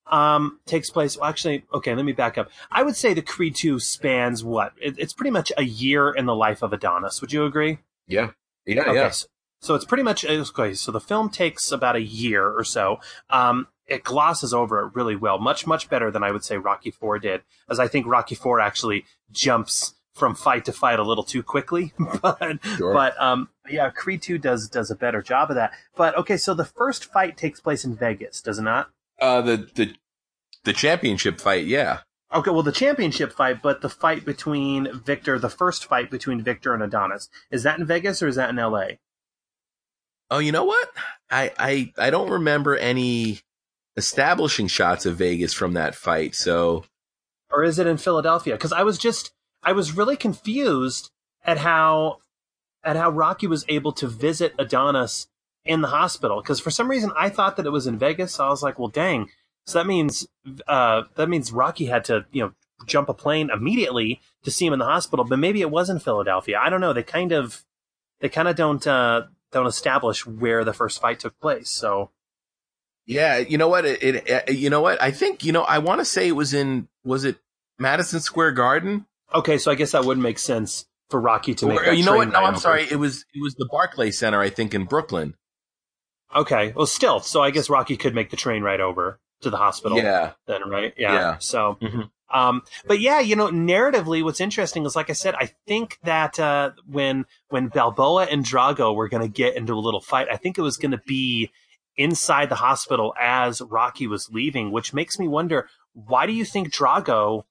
um, 0.08 0.60
takes 0.66 0.90
place. 0.90 1.18
Well, 1.18 1.30
actually, 1.30 1.66
okay, 1.74 1.94
let 1.94 2.06
me 2.06 2.14
back 2.14 2.38
up. 2.38 2.50
I 2.72 2.84
would 2.84 2.96
say 2.96 3.14
the 3.14 3.22
Creed 3.22 3.56
Two 3.56 3.80
spans 3.80 4.44
what? 4.44 4.72
It, 4.82 4.96
it's 4.98 5.12
pretty 5.12 5.32
much 5.32 5.52
a 5.58 5.64
year 5.64 6.12
in 6.12 6.26
the 6.28 6.36
life 6.36 6.62
of 6.62 6.72
Adonis. 6.72 7.20
Would 7.20 7.34
you 7.34 7.44
agree? 7.46 7.80
Yeah, 8.08 8.32
yeah, 8.66 8.84
okay, 8.84 8.96
yeah. 8.96 9.10
So, 9.10 9.28
so 9.60 9.76
it's 9.76 9.86
pretty 9.86 10.04
much 10.04 10.24
okay. 10.24 10.74
So 10.74 10.94
the 10.94 11.02
film 11.02 11.30
takes 11.30 11.74
about 11.74 11.98
a 11.98 12.02
year 12.02 12.48
or 12.48 12.64
so. 12.64 13.02
Um, 13.30 13.68
it 13.92 14.04
glosses 14.04 14.54
over 14.54 14.80
it 14.80 14.96
really 14.96 15.16
well, 15.16 15.38
much 15.38 15.68
much 15.68 15.90
better 15.90 16.10
than 16.10 16.24
I 16.24 16.32
would 16.32 16.46
say 16.46 16.58
Rocky 16.58 16.92
Four 16.92 17.20
did, 17.20 17.42
as 17.70 17.80
I 17.80 17.88
think 17.88 18.08
Rocky 18.08 18.36
Four 18.36 18.62
actually 18.62 19.06
jumps 19.32 19.96
from 20.14 20.34
fight 20.34 20.66
to 20.66 20.72
fight 20.72 21.00
a 21.00 21.04
little 21.04 21.24
too 21.24 21.44
quickly. 21.44 21.94
but 22.22 22.60
sure. 22.78 22.94
but 22.94 23.22
um, 23.22 23.50
yeah, 23.70 23.90
Creed 23.90 24.22
Two 24.22 24.38
does 24.38 24.70
does 24.70 24.90
a 24.90 24.96
better 24.96 25.22
job 25.22 25.50
of 25.50 25.56
that. 25.56 25.74
But 25.96 26.18
okay, 26.18 26.38
so 26.38 26.54
the 26.54 26.66
first 26.66 27.12
fight 27.12 27.36
takes 27.36 27.60
place 27.60 27.84
in 27.84 27.96
Vegas, 27.96 28.42
does 28.42 28.60
it 28.60 28.64
not? 28.64 28.90
Uh, 29.20 29.42
the 29.42 29.70
the 29.76 29.94
the 30.64 30.74
championship 30.74 31.42
fight, 31.42 31.66
yeah. 31.66 32.00
Okay, 32.34 32.52
well, 32.52 32.64
the 32.64 32.72
championship 32.72 33.34
fight, 33.34 33.62
but 33.62 33.82
the 33.82 33.90
fight 33.90 34.24
between 34.24 34.88
Viktor, 35.04 35.38
the 35.38 35.50
first 35.50 35.84
fight 35.86 36.10
between 36.10 36.42
Viktor 36.42 36.74
and 36.74 36.82
Adonis, 36.82 37.28
is 37.52 37.64
that 37.64 37.78
in 37.78 37.86
Vegas 37.86 38.24
or 38.24 38.30
is 38.30 38.38
that 38.38 38.50
in 38.50 38.58
L.A.? 38.58 39.00
Oh, 40.30 40.40
you 40.40 40.54
know 40.54 40.64
what? 40.64 40.90
I 41.30 41.52
I 41.60 41.94
I 41.98 42.10
don't 42.10 42.30
remember 42.30 42.78
any 42.78 43.42
establishing 43.98 44.68
shots 44.68 45.06
of 45.06 45.18
Vegas 45.18 45.54
from 45.54 45.74
that 45.74 45.96
fight. 45.96 46.36
So, 46.36 46.86
or 47.52 47.64
is 47.64 47.80
it 47.80 47.88
in 47.88 47.98
Philadelphia? 47.98 48.54
Because 48.56 48.74
I 48.74 48.84
was 48.84 48.98
just 48.98 49.32
I 49.64 49.72
was 49.74 49.96
really 49.96 50.18
confused 50.18 51.12
at 51.44 51.60
how 51.60 52.18
at 52.84 52.96
how 52.96 53.10
Rocky 53.10 53.48
was 53.48 53.66
able 53.68 53.92
to 53.94 54.08
visit 54.08 54.54
Adonis 54.58 55.28
in 55.66 55.82
the 55.82 55.90
hospital. 55.90 56.42
Because 56.42 56.60
for 56.60 56.72
some 56.72 56.90
reason 56.90 57.12
I 57.18 57.30
thought 57.30 57.58
that 57.58 57.66
it 57.66 57.72
was 57.72 57.88
in 57.88 58.00
Vegas. 58.00 58.36
So 58.36 58.46
I 58.46 58.50
was 58.50 58.64
like, 58.64 58.80
well, 58.80 58.88
dang. 58.88 59.30
So 59.66 59.80
that 59.80 59.88
means 59.88 60.28
uh, 60.68 61.04
that 61.16 61.30
means 61.30 61.52
Rocky 61.52 61.86
had 61.86 62.06
to 62.06 62.26
you 62.32 62.44
know 62.44 62.54
jump 62.88 63.10
a 63.10 63.14
plane 63.14 63.50
immediately 63.52 64.22
to 64.44 64.52
see 64.52 64.66
him 64.66 64.74
in 64.74 64.80
the 64.80 64.86
hospital. 64.86 65.26
But 65.26 65.40
maybe 65.40 65.62
it 65.62 65.70
was 65.70 65.90
in 65.90 66.00
Philadelphia. 66.00 66.60
I 66.60 66.70
don't 66.70 66.82
know. 66.82 66.94
They 66.94 67.04
kind 67.04 67.32
of 67.32 67.64
they 68.22 68.30
kind 68.30 68.48
of 68.48 68.56
don't 68.56 68.86
uh, 68.88 69.24
don't 69.52 69.68
establish 69.68 70.26
where 70.26 70.64
the 70.64 70.74
first 70.74 71.02
fight 71.02 71.20
took 71.20 71.40
place. 71.40 71.70
So 71.70 72.10
yeah, 73.12 73.38
you 73.38 73.58
know 73.58 73.68
what? 73.68 73.86
It, 73.86 74.02
it, 74.02 74.24
it 74.28 74.56
you 74.56 74.70
know 74.70 74.82
what? 74.82 75.02
I 75.02 75.12
think 75.12 75.44
you 75.44 75.52
know. 75.52 75.64
I 75.64 75.80
want 75.80 76.00
to 76.00 76.06
say 76.06 76.28
it 76.28 76.36
was 76.36 76.54
in 76.54 76.88
was 77.04 77.26
it 77.26 77.38
Madison 77.78 78.22
Square 78.22 78.54
Garden? 78.54 79.06
Okay, 79.34 79.58
so 79.58 79.72
I 79.72 79.76
guess 79.76 79.92
that 79.92 80.06
would 80.06 80.18
make 80.18 80.40
sense 80.40 80.86
for 81.10 81.20
Rocky 81.20 81.54
to 81.56 81.68
make. 81.68 81.88
Or, 81.88 81.92
you 81.92 82.06
know 82.06 82.16
what? 82.16 82.30
No, 82.30 82.40
I'm 82.40 82.54
over. 82.54 82.60
sorry. 82.60 82.88
It 82.90 82.98
was 82.98 83.26
it 83.34 83.42
was 83.42 83.56
the 83.56 83.68
Barclay 83.70 84.12
Center, 84.12 84.40
I 84.40 84.50
think, 84.50 84.74
in 84.74 84.86
Brooklyn. 84.86 85.36
Okay, 86.34 86.72
well, 86.76 86.86
still, 86.86 87.20
so 87.20 87.42
I 87.42 87.52
guess 87.52 87.70
Rocky 87.70 87.98
could 87.98 88.16
make 88.16 88.30
the 88.30 88.38
train 88.38 88.64
right 88.64 88.80
over 88.80 89.20
to 89.42 89.50
the 89.50 89.58
hospital. 89.58 89.98
Yeah. 89.98 90.32
Then 90.48 90.68
right. 90.70 90.94
Yeah. 90.98 91.14
yeah. 91.14 91.38
So. 91.40 91.78
Mm-hmm. 91.82 92.02
Um, 92.34 92.62
but 92.88 93.02
yeah, 93.02 93.20
you 93.20 93.36
know, 93.36 93.50
narratively, 93.50 94.24
what's 94.24 94.40
interesting 94.40 94.86
is, 94.86 94.96
like 94.96 95.10
I 95.10 95.14
said, 95.14 95.36
I 95.36 95.52
think 95.68 95.98
that 96.04 96.40
uh, 96.40 96.72
when 96.90 97.26
when 97.50 97.68
Balboa 97.68 98.24
and 98.24 98.46
Drago 98.46 98.96
were 98.96 99.10
going 99.10 99.22
to 99.22 99.28
get 99.28 99.58
into 99.58 99.74
a 99.74 99.76
little 99.76 100.00
fight, 100.00 100.30
I 100.32 100.38
think 100.38 100.58
it 100.58 100.62
was 100.62 100.78
going 100.78 100.92
to 100.92 101.02
be 101.06 101.52
inside 102.02 102.50
the 102.50 102.56
hospital 102.56 103.14
as 103.20 103.62
Rocky 103.62 104.08
was 104.08 104.30
leaving, 104.32 104.72
which 104.72 104.94
makes 104.94 105.20
me 105.20 105.28
wonder 105.28 105.68
why 105.94 106.26
do 106.26 106.34
you 106.34 106.46
think 106.46 106.74
Drago 106.74 107.44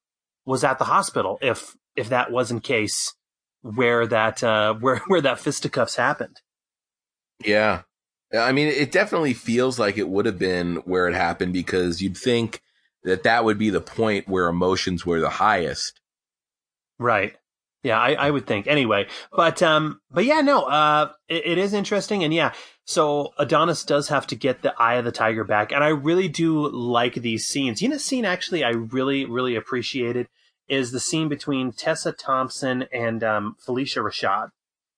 was 0.45 0.65
at 0.65 0.79
the 0.79 0.85
hospital 0.85 1.39
if 1.43 1.77
if 1.97 2.09
that 2.09 2.31
wasn't 2.31 2.65
case 2.65 3.15
where 3.63 4.07
that 4.07 4.43
uh, 4.43 4.75
where 4.81 4.99
where 5.07 5.21
that 5.21 5.41
fisticuffs 5.41 5.97
happened? 5.97 6.41
Yeah, 7.45 7.83
I 8.39 8.53
mean, 8.53 8.69
it 8.69 8.93
definitely 8.93 9.35
feels 9.35 9.79
like 9.79 9.99
it 9.99 10.09
would 10.09 10.27
have 10.27 10.39
been 10.39 10.77
where 10.85 11.09
it 11.09 11.15
happened 11.15 11.53
because 11.53 12.01
you'd 12.03 12.17
think 12.17 12.61
that 13.03 13.23
that 13.23 13.45
would 13.45 13.59
be 13.59 13.71
the 13.71 13.81
point 13.81 14.29
where 14.29 14.47
emotions 14.49 15.07
were 15.07 15.21
the 15.21 15.31
highest. 15.31 16.01
Right. 16.99 17.37
Yeah, 17.83 17.99
I, 17.99 18.13
I 18.13 18.31
would 18.31 18.47
think 18.47 18.67
anyway. 18.67 19.07
But 19.33 19.63
um, 19.63 20.01
but 20.11 20.25
yeah, 20.25 20.43
no, 20.43 20.65
uh, 20.65 21.13
it, 21.29 21.47
it 21.47 21.59
is 21.59 21.73
interesting, 21.73 22.23
and 22.25 22.35
yeah, 22.35 22.53
so 22.85 23.33
Adonis 23.39 23.85
does 23.85 24.09
have 24.09 24.27
to 24.29 24.37
get 24.37 24.61
the 24.63 24.75
eye 24.79 24.95
of 24.97 25.05
the 25.07 25.13
tiger 25.13 25.45
back, 25.45 25.73
and 25.73 25.83
I 25.83 25.89
really 25.89 26.29
do 26.29 26.69
like 26.69 27.15
these 27.15 27.47
scenes. 27.47 27.81
You 27.81 27.89
know, 27.89 27.97
scene 27.97 28.25
actually 28.27 28.63
I 28.65 28.71
really 28.71 29.25
really 29.25 29.57
appreciated 29.57 30.29
is 30.69 30.93
the 30.93 31.01
scene 31.01 31.29
between 31.29 31.73
Tessa 31.73 32.13
Thompson 32.13 32.85
and 32.93 33.25
um, 33.25 33.57
Phylicia 33.67 34.03
Rashad. 34.03 34.51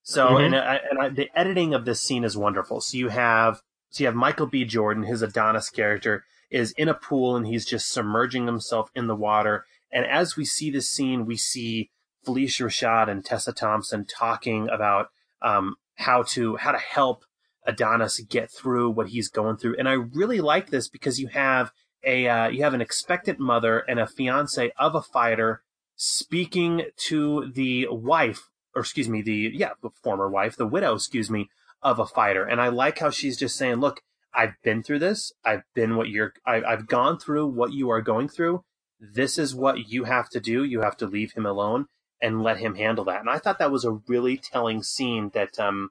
So 0.02 0.26
Mhm. 0.30 0.46
and 0.46 0.56
I, 0.56 0.80
and 0.90 0.98
I, 1.00 1.08
the 1.08 1.30
editing 1.34 1.74
of 1.74 1.84
this 1.84 2.02
scene 2.02 2.24
is 2.24 2.36
wonderful. 2.36 2.80
So 2.80 2.96
you 2.98 3.08
have 3.08 3.60
so 3.90 4.02
you 4.02 4.06
have 4.06 4.16
Michael 4.16 4.46
B. 4.46 4.64
Jordan, 4.64 5.04
his 5.04 5.22
Adonis 5.22 5.70
character, 5.70 6.24
is 6.50 6.72
in 6.72 6.88
a 6.88 6.94
pool 6.94 7.36
and 7.36 7.46
he's 7.46 7.64
just 7.64 7.88
submerging 7.90 8.46
himself 8.46 8.90
in 8.94 9.06
the 9.06 9.14
water. 9.16 9.64
And 9.92 10.04
as 10.04 10.36
we 10.36 10.44
see 10.44 10.70
this 10.70 10.90
scene, 10.90 11.26
we 11.26 11.36
see 11.36 11.90
Phylicia 12.26 12.66
Rashad 12.66 13.08
and 13.08 13.24
Tessa 13.24 13.52
Thompson 13.52 14.04
talking 14.04 14.68
about 14.68 15.08
um, 15.40 15.76
how 15.96 16.22
to 16.22 16.56
how 16.56 16.72
to 16.72 16.78
help 16.78 17.24
Adonis 17.64 18.20
get 18.20 18.50
through 18.50 18.90
what 18.90 19.08
he's 19.08 19.28
going 19.28 19.56
through. 19.56 19.76
And 19.78 19.88
I 19.88 19.92
really 19.92 20.40
like 20.40 20.70
this 20.70 20.88
because 20.88 21.20
you 21.20 21.28
have 21.28 21.72
a 22.04 22.28
uh, 22.28 22.48
you 22.48 22.62
have 22.62 22.74
an 22.74 22.80
expectant 22.80 23.38
mother 23.38 23.80
and 23.80 24.00
a 24.00 24.06
fiance 24.06 24.72
of 24.78 24.94
a 24.94 25.02
fighter 25.02 25.62
speaking 25.96 26.86
to 26.96 27.50
the 27.54 27.86
wife, 27.90 28.48
or 28.74 28.80
excuse 28.80 29.08
me, 29.08 29.22
the 29.22 29.50
yeah, 29.54 29.72
the 29.82 29.90
former 30.02 30.28
wife, 30.28 30.56
the 30.56 30.66
widow, 30.66 30.94
excuse 30.94 31.30
me, 31.30 31.48
of 31.82 31.98
a 31.98 32.06
fighter. 32.06 32.44
And 32.44 32.60
I 32.60 32.68
like 32.68 32.98
how 32.98 33.10
she's 33.10 33.38
just 33.38 33.56
saying, 33.56 33.76
"Look, 33.76 34.02
I've 34.34 34.54
been 34.64 34.82
through 34.82 35.00
this. 35.00 35.32
I've 35.44 35.62
been 35.74 35.96
what 35.96 36.08
you're. 36.08 36.34
I, 36.46 36.62
I've 36.62 36.86
gone 36.86 37.18
through 37.18 37.46
what 37.48 37.72
you 37.72 37.90
are 37.90 38.02
going 38.02 38.28
through. 38.28 38.64
This 38.98 39.38
is 39.38 39.54
what 39.54 39.88
you 39.88 40.04
have 40.04 40.28
to 40.30 40.40
do. 40.40 40.64
You 40.64 40.80
have 40.80 40.96
to 40.98 41.06
leave 41.06 41.32
him 41.32 41.46
alone 41.46 41.86
and 42.22 42.42
let 42.42 42.56
him 42.56 42.76
handle 42.76 43.04
that." 43.04 43.20
And 43.20 43.28
I 43.28 43.38
thought 43.38 43.58
that 43.58 43.70
was 43.72 43.84
a 43.84 44.00
really 44.08 44.38
telling 44.38 44.82
scene. 44.82 45.30
That 45.34 45.58
um, 45.58 45.90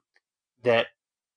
that 0.64 0.88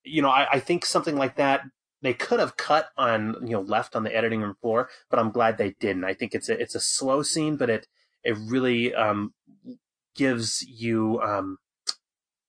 you 0.03 0.21
know, 0.21 0.29
I, 0.29 0.47
I 0.53 0.59
think 0.59 0.85
something 0.85 1.15
like 1.15 1.35
that 1.35 1.61
they 2.05 2.13
could 2.13 2.39
have 2.39 2.55
cut 2.55 2.89
on 2.97 3.35
you 3.41 3.53
know 3.53 3.61
left 3.61 3.95
on 3.95 4.03
the 4.03 4.15
editing 4.15 4.41
room 4.41 4.55
floor, 4.61 4.89
but 5.09 5.17
I'm 5.17 5.31
glad 5.31 5.57
they 5.57 5.75
didn't. 5.79 6.03
I 6.03 6.13
think 6.13 6.35
it's 6.35 6.49
a 6.49 6.61
it's 6.61 6.75
a 6.75 6.79
slow 6.79 7.23
scene, 7.23 7.57
but 7.57 7.69
it 7.69 7.87
it 8.23 8.37
really 8.37 8.93
um, 8.93 9.33
gives 10.15 10.63
you 10.63 11.19
um, 11.21 11.57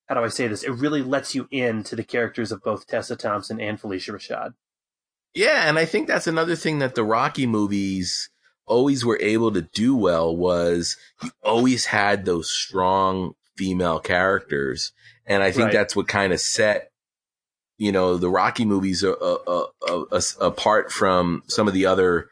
how 0.09 0.15
do 0.15 0.21
I 0.21 0.29
say 0.29 0.47
this? 0.47 0.63
It 0.63 0.73
really 0.73 1.03
lets 1.03 1.35
you 1.35 1.49
into 1.51 1.97
the 1.97 2.05
characters 2.05 2.53
of 2.53 2.63
both 2.63 2.87
Tessa 2.87 3.17
Thompson 3.17 3.59
and 3.59 3.81
Phylicia 3.81 4.15
Rashad. 4.15 4.53
Yeah, 5.35 5.69
and 5.69 5.79
I 5.79 5.87
think 5.87 6.07
that's 6.07 6.27
another 6.27 6.55
thing 6.55 6.79
that 6.81 6.95
the 6.95 7.05
Rocky 7.05 7.47
movies 7.47 8.29
always 8.67 9.05
were 9.05 9.19
able 9.21 9.53
to 9.53 9.63
do 9.63 9.97
well 9.97 10.37
was 10.37 10.97
you 11.23 11.31
always 11.43 11.87
had 11.87 12.25
those 12.25 12.51
strong 12.51 13.35
female 13.57 13.99
characters, 14.01 14.93
and 15.25 15.43
I 15.43 15.51
think 15.51 15.67
Right. 15.67 15.73
that's 15.73 15.97
what 15.97 16.09
kind 16.09 16.33
of 16.33 16.41
set 16.41 16.91
you 17.79 17.93
know 17.93 18.17
the 18.17 18.31
Rocky 18.31 18.65
movies 18.65 19.05
uh, 19.05 19.13
uh, 19.13 19.67
uh, 19.89 20.21
apart 20.41 20.91
from 20.93 21.43
some 21.47 21.69
of 21.69 21.75
the 21.75 21.87
other 21.87 22.29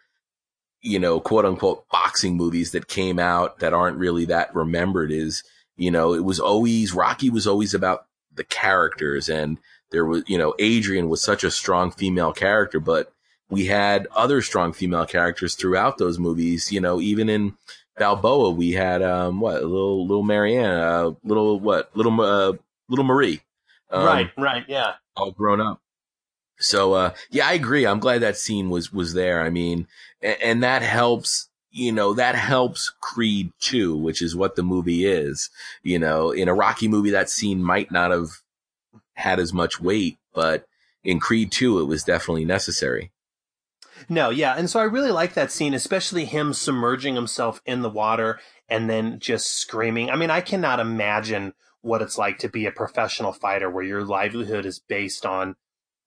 you 0.81 0.99
know 0.99 1.21
quote 1.21 1.45
unquote 1.45 1.89
boxing 1.89 2.37
movies 2.37 2.73
that 2.73 2.89
came 2.89 3.19
out 3.19 3.59
that 3.61 3.73
aren't 3.75 3.99
really 3.99 4.27
that 4.27 4.55
remembered 4.55 5.11
is 5.13 5.43
you 5.77 5.91
know 5.91 6.15
it 6.15 6.25
was 6.25 6.41
always 6.41 6.93
Rocky 6.93 7.31
was 7.31 7.47
always 7.47 7.75
about 7.75 8.07
the 8.35 8.45
characters 8.45 9.29
and 9.29 9.59
there 9.91 10.05
was 10.05 10.25
you 10.27 10.37
know 10.39 10.55
Adrian 10.59 11.09
was 11.09 11.23
such 11.23 11.45
a 11.45 11.51
strong 11.51 11.91
female 11.91 12.33
character 12.33 12.81
but 12.81 13.13
we 13.55 13.67
had 13.67 14.09
other 14.17 14.43
strong 14.43 14.73
female 14.73 15.07
characters 15.07 15.55
throughout 15.55 15.97
those 15.97 16.19
movies 16.19 16.73
you 16.73 16.81
know 16.81 17.01
even 17.01 17.29
in 17.29 17.57
Balboa 17.97 18.51
we 18.51 18.73
had 18.73 19.01
um 19.03 19.39
what 19.39 19.63
little 19.63 20.07
little 20.07 20.25
Marianne 20.25 20.81
uh, 20.81 21.13
little 21.23 21.61
what 21.61 21.97
little 21.97 22.21
uh, 22.21 22.53
little 22.89 23.05
Marie 23.05 23.41
um, 23.91 24.07
right, 24.07 24.31
right, 24.37 24.65
yeah. 24.67 24.95
all 25.17 25.31
grown 25.31 25.61
up. 25.61 25.81
So 26.59 26.95
uh 26.95 27.15
yeah, 27.31 27.47
I 27.47 27.53
agree. 27.53 27.87
I'm 27.87 28.01
glad 28.01 28.23
that 28.23 28.37
scene 28.37 28.71
was 28.71 28.93
was 28.93 29.15
there. 29.15 29.41
I 29.41 29.51
mean, 29.51 29.87
and, 30.21 30.37
and 30.43 30.63
that 30.63 30.83
helps, 30.83 31.49
you 31.71 31.93
know, 31.93 32.15
that 32.15 32.35
helps 32.35 32.93
Creed 33.01 33.53
2, 33.61 33.97
which 33.97 34.21
is 34.21 34.35
what 34.35 34.57
the 34.57 34.63
movie 34.63 35.05
is. 35.05 35.51
You 35.83 35.99
know, 35.99 36.31
in 36.31 36.49
a 36.49 36.55
Rocky 36.55 36.89
movie 36.89 37.11
that 37.11 37.31
scene 37.31 37.63
might 37.63 37.93
not 37.93 38.11
have 38.11 38.31
had 39.15 39.39
as 39.39 39.53
much 39.53 39.81
weight, 39.81 40.19
but 40.33 40.67
in 41.05 41.21
Creed 41.21 41.53
2 41.53 41.81
it 41.81 41.85
was 41.85 42.03
definitely 42.03 42.45
necessary. 42.45 43.13
No, 44.09 44.31
yeah, 44.31 44.55
and 44.57 44.69
so 44.69 44.81
I 44.81 44.85
really 44.85 45.11
like 45.11 45.35
that 45.35 45.53
scene, 45.53 45.75
especially 45.75 46.25
him 46.25 46.53
submerging 46.53 47.15
himself 47.15 47.61
in 47.65 47.83
the 47.83 47.91
water 47.91 48.41
and 48.69 48.89
then 48.89 49.19
just 49.19 49.53
screaming. 49.53 50.11
I 50.11 50.17
mean, 50.17 50.31
I 50.31 50.41
cannot 50.41 50.81
imagine 50.81 51.55
what 51.81 52.03
it's 52.03 52.17
like 52.17 52.39
to 52.39 52.49
be 52.49 52.67
a 52.67 52.73
professional 52.73 53.33
fighter 53.33 53.71
where 53.71 53.85
your 53.85 54.05
livelihood 54.05 54.65
is 54.65 54.79
based 54.79 55.27
on 55.27 55.57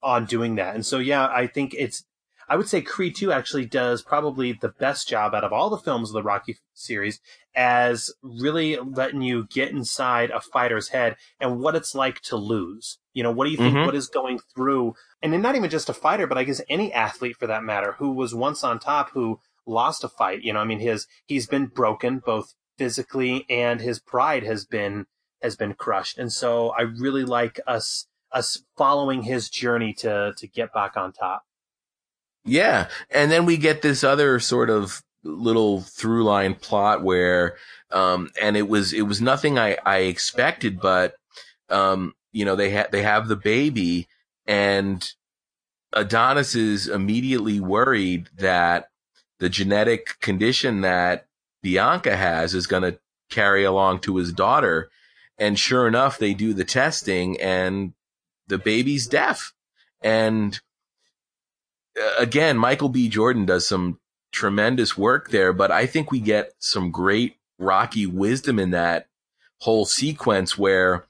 on 0.02 0.26
doing 0.26 0.56
that. 0.56 0.76
And 0.76 0.86
so 0.86 1.00
yeah, 1.00 1.28
I 1.28 1.48
think 1.48 1.76
it's 1.78 2.04
I 2.50 2.56
would 2.56 2.70
say 2.70 2.82
Creed 2.82 3.16
2 3.16 3.32
actually 3.32 3.66
does 3.66 4.02
probably 4.02 4.54
the 4.54 4.70
best 4.70 5.08
job 5.10 5.36
out 5.36 5.44
of 5.44 5.52
all 5.52 5.70
the 5.70 5.78
films 5.78 6.10
of 6.10 6.14
the 6.14 6.24
Rocky 6.24 6.58
series 6.74 7.20
as 7.56 8.12
really 8.22 8.78
letting 8.78 9.22
you 9.22 9.48
get 9.50 9.72
inside 9.72 10.30
a 10.32 10.40
fighter's 10.40 10.90
head 10.90 11.18
and 11.42 11.60
what 11.60 11.76
it's 11.76 11.94
like 11.94 12.22
to 12.22 12.38
lose. 12.38 13.00
You 13.14 13.24
know, 13.24 13.32
what 13.32 13.46
do 13.46 13.52
you 13.52 13.58
think 13.58 13.76
Mhm. 13.76 13.86
what 13.86 13.96
is 13.96 14.08
going 14.08 14.40
through 14.56 14.96
and 15.22 15.42
not 15.42 15.56
even 15.56 15.70
just 15.70 15.90
a 15.90 15.94
fighter, 15.94 16.28
but 16.28 16.38
I 16.38 16.44
guess 16.44 16.62
any 16.70 16.94
athlete 16.94 17.38
for 17.38 17.48
that 17.48 17.64
matter 17.64 17.94
who 17.94 18.12
was 18.12 18.36
once 18.36 18.64
on 18.64 18.80
top 18.80 19.12
who 19.12 19.40
lost 19.66 20.04
a 20.04 20.10
fight. 20.10 20.44
You 20.44 20.54
know, 20.54 20.60
I 20.60 20.66
mean 20.66 20.80
his 20.80 21.08
he's 21.26 21.48
been 21.48 21.66
broken 21.68 22.20
both 22.20 22.54
physically 22.78 23.46
and 23.50 23.82
his 23.82 24.00
pride 24.00 24.44
has 24.44 24.66
been 24.66 25.06
has 25.42 25.56
been 25.56 25.74
crushed. 25.74 26.18
And 26.18 26.32
so 26.32 26.70
I 26.70 26.82
really 26.82 27.24
like 27.26 27.60
us 27.68 28.08
us 28.32 28.64
following 28.78 29.24
his 29.24 29.50
journey 29.50 29.94
to 30.00 30.34
to 30.38 30.48
get 30.48 30.74
back 30.74 30.98
on 30.98 31.14
top. 31.14 31.44
Yeah. 32.48 32.88
And 33.10 33.30
then 33.30 33.46
we 33.46 33.58
get 33.58 33.82
this 33.82 34.04
other 34.04 34.40
sort 34.40 34.70
of 34.70 35.04
little 35.24 35.82
through 35.82 36.24
line 36.24 36.56
plot 36.56 37.04
where, 37.04 37.58
um, 37.92 38.30
and 38.42 38.56
it 38.56 38.70
was, 38.70 38.94
it 38.94 39.02
was 39.02 39.20
nothing 39.20 39.60
I, 39.60 39.78
I 39.86 39.98
expected, 40.00 40.80
but, 40.80 41.16
um, 41.70 42.14
you 42.32 42.46
know, 42.46 42.56
they 42.56 42.70
had, 42.70 42.92
they 42.94 43.02
have 43.02 43.28
the 43.28 43.36
baby 43.36 44.08
and 44.48 45.08
Adonis 45.94 46.56
is 46.56 46.88
immediately 46.88 47.60
worried 47.60 48.30
that 48.38 48.90
the 49.40 49.50
genetic 49.50 50.20
condition 50.20 50.82
that 50.82 51.28
Bianca 51.62 52.16
has 52.16 52.54
is 52.54 52.68
going 52.68 52.84
to 52.84 53.00
carry 53.30 53.64
along 53.64 54.00
to 54.02 54.18
his 54.18 54.32
daughter. 54.32 54.90
And 55.38 55.60
sure 55.60 55.88
enough, 55.88 56.18
they 56.18 56.34
do 56.34 56.54
the 56.54 56.66
testing 56.66 57.40
and 57.40 57.94
the 58.48 58.58
baby's 58.58 59.08
deaf. 59.08 59.54
And 60.02 60.60
uh, 62.00 62.14
again, 62.18 62.58
Michael 62.58 62.90
B. 62.90 63.10
Jordan 63.10 63.46
does 63.46 63.68
some 63.68 64.00
tremendous 64.32 64.98
work 64.98 65.30
there, 65.30 65.54
but 65.54 65.72
I 65.72 65.86
think 65.86 66.12
we 66.12 66.20
get 66.20 66.54
some 66.60 66.92
great 66.92 67.36
Rocky 67.60 68.06
wisdom 68.06 68.60
in 68.60 68.72
that 68.72 69.08
whole 69.62 69.86
sequence 69.86 70.58
where 70.58 71.07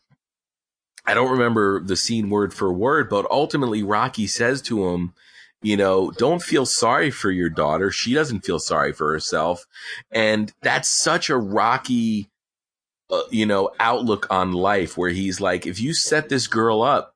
I 1.07 1.13
don't 1.13 1.31
remember 1.31 1.79
the 1.79 1.95
scene 1.95 2.29
word 2.29 2.53
for 2.53 2.71
word, 2.71 3.09
but 3.09 3.25
ultimately 3.31 3.81
Rocky 3.81 4.27
says 4.27 4.61
to 4.63 4.89
him, 4.89 5.13
you 5.61 5.77
know, 5.77 6.11
don't 6.11 6.43
feel 6.43 6.65
sorry 6.65 7.09
for 7.09 7.31
your 7.31 7.49
daughter. 7.49 7.89
She 7.89 8.13
doesn't 8.13 8.45
feel 8.45 8.59
sorry 8.59 8.93
for 8.93 9.11
herself. 9.11 9.65
And 10.11 10.53
that's 10.61 10.89
such 10.89 11.29
a 11.29 11.37
Rocky, 11.37 12.29
uh, 13.09 13.23
you 13.31 13.45
know, 13.45 13.71
outlook 13.79 14.27
on 14.29 14.51
life 14.51 14.97
where 14.97 15.09
he's 15.09 15.41
like, 15.41 15.65
if 15.65 15.79
you 15.79 15.93
set 15.93 16.29
this 16.29 16.47
girl 16.47 16.81
up 16.83 17.15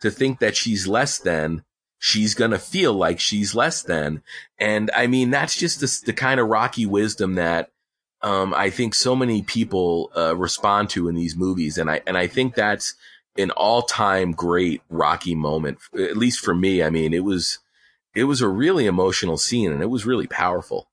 to 0.00 0.10
think 0.10 0.40
that 0.40 0.56
she's 0.56 0.86
less 0.86 1.18
than, 1.18 1.62
she's 1.98 2.34
going 2.34 2.50
to 2.50 2.58
feel 2.58 2.92
like 2.92 3.20
she's 3.20 3.54
less 3.54 3.82
than. 3.82 4.22
And 4.58 4.90
I 4.94 5.06
mean, 5.06 5.30
that's 5.30 5.56
just 5.56 5.80
the, 5.80 6.06
the 6.06 6.12
kind 6.12 6.40
of 6.40 6.48
Rocky 6.48 6.86
wisdom 6.86 7.36
that, 7.36 7.70
um, 8.20 8.52
I 8.52 8.70
think 8.70 8.94
so 8.94 9.14
many 9.14 9.42
people, 9.42 10.10
uh, 10.16 10.36
respond 10.36 10.90
to 10.90 11.08
in 11.08 11.14
these 11.14 11.36
movies. 11.36 11.78
And 11.78 11.88
I, 11.88 12.02
and 12.06 12.18
I 12.18 12.26
think 12.26 12.54
that's 12.54 12.94
an 13.38 13.50
all 13.52 13.82
time 13.82 14.32
great 14.32 14.82
Rocky 14.90 15.34
moment, 15.34 15.78
at 15.94 16.16
least 16.16 16.40
for 16.40 16.54
me. 16.54 16.82
I 16.82 16.90
mean, 16.90 17.14
it 17.14 17.24
was, 17.24 17.58
it 18.14 18.24
was 18.24 18.40
a 18.40 18.48
really 18.48 18.86
emotional 18.86 19.38
scene 19.38 19.72
and 19.72 19.82
it 19.82 19.90
was 19.90 20.04
really 20.04 20.26
powerful. 20.26 20.88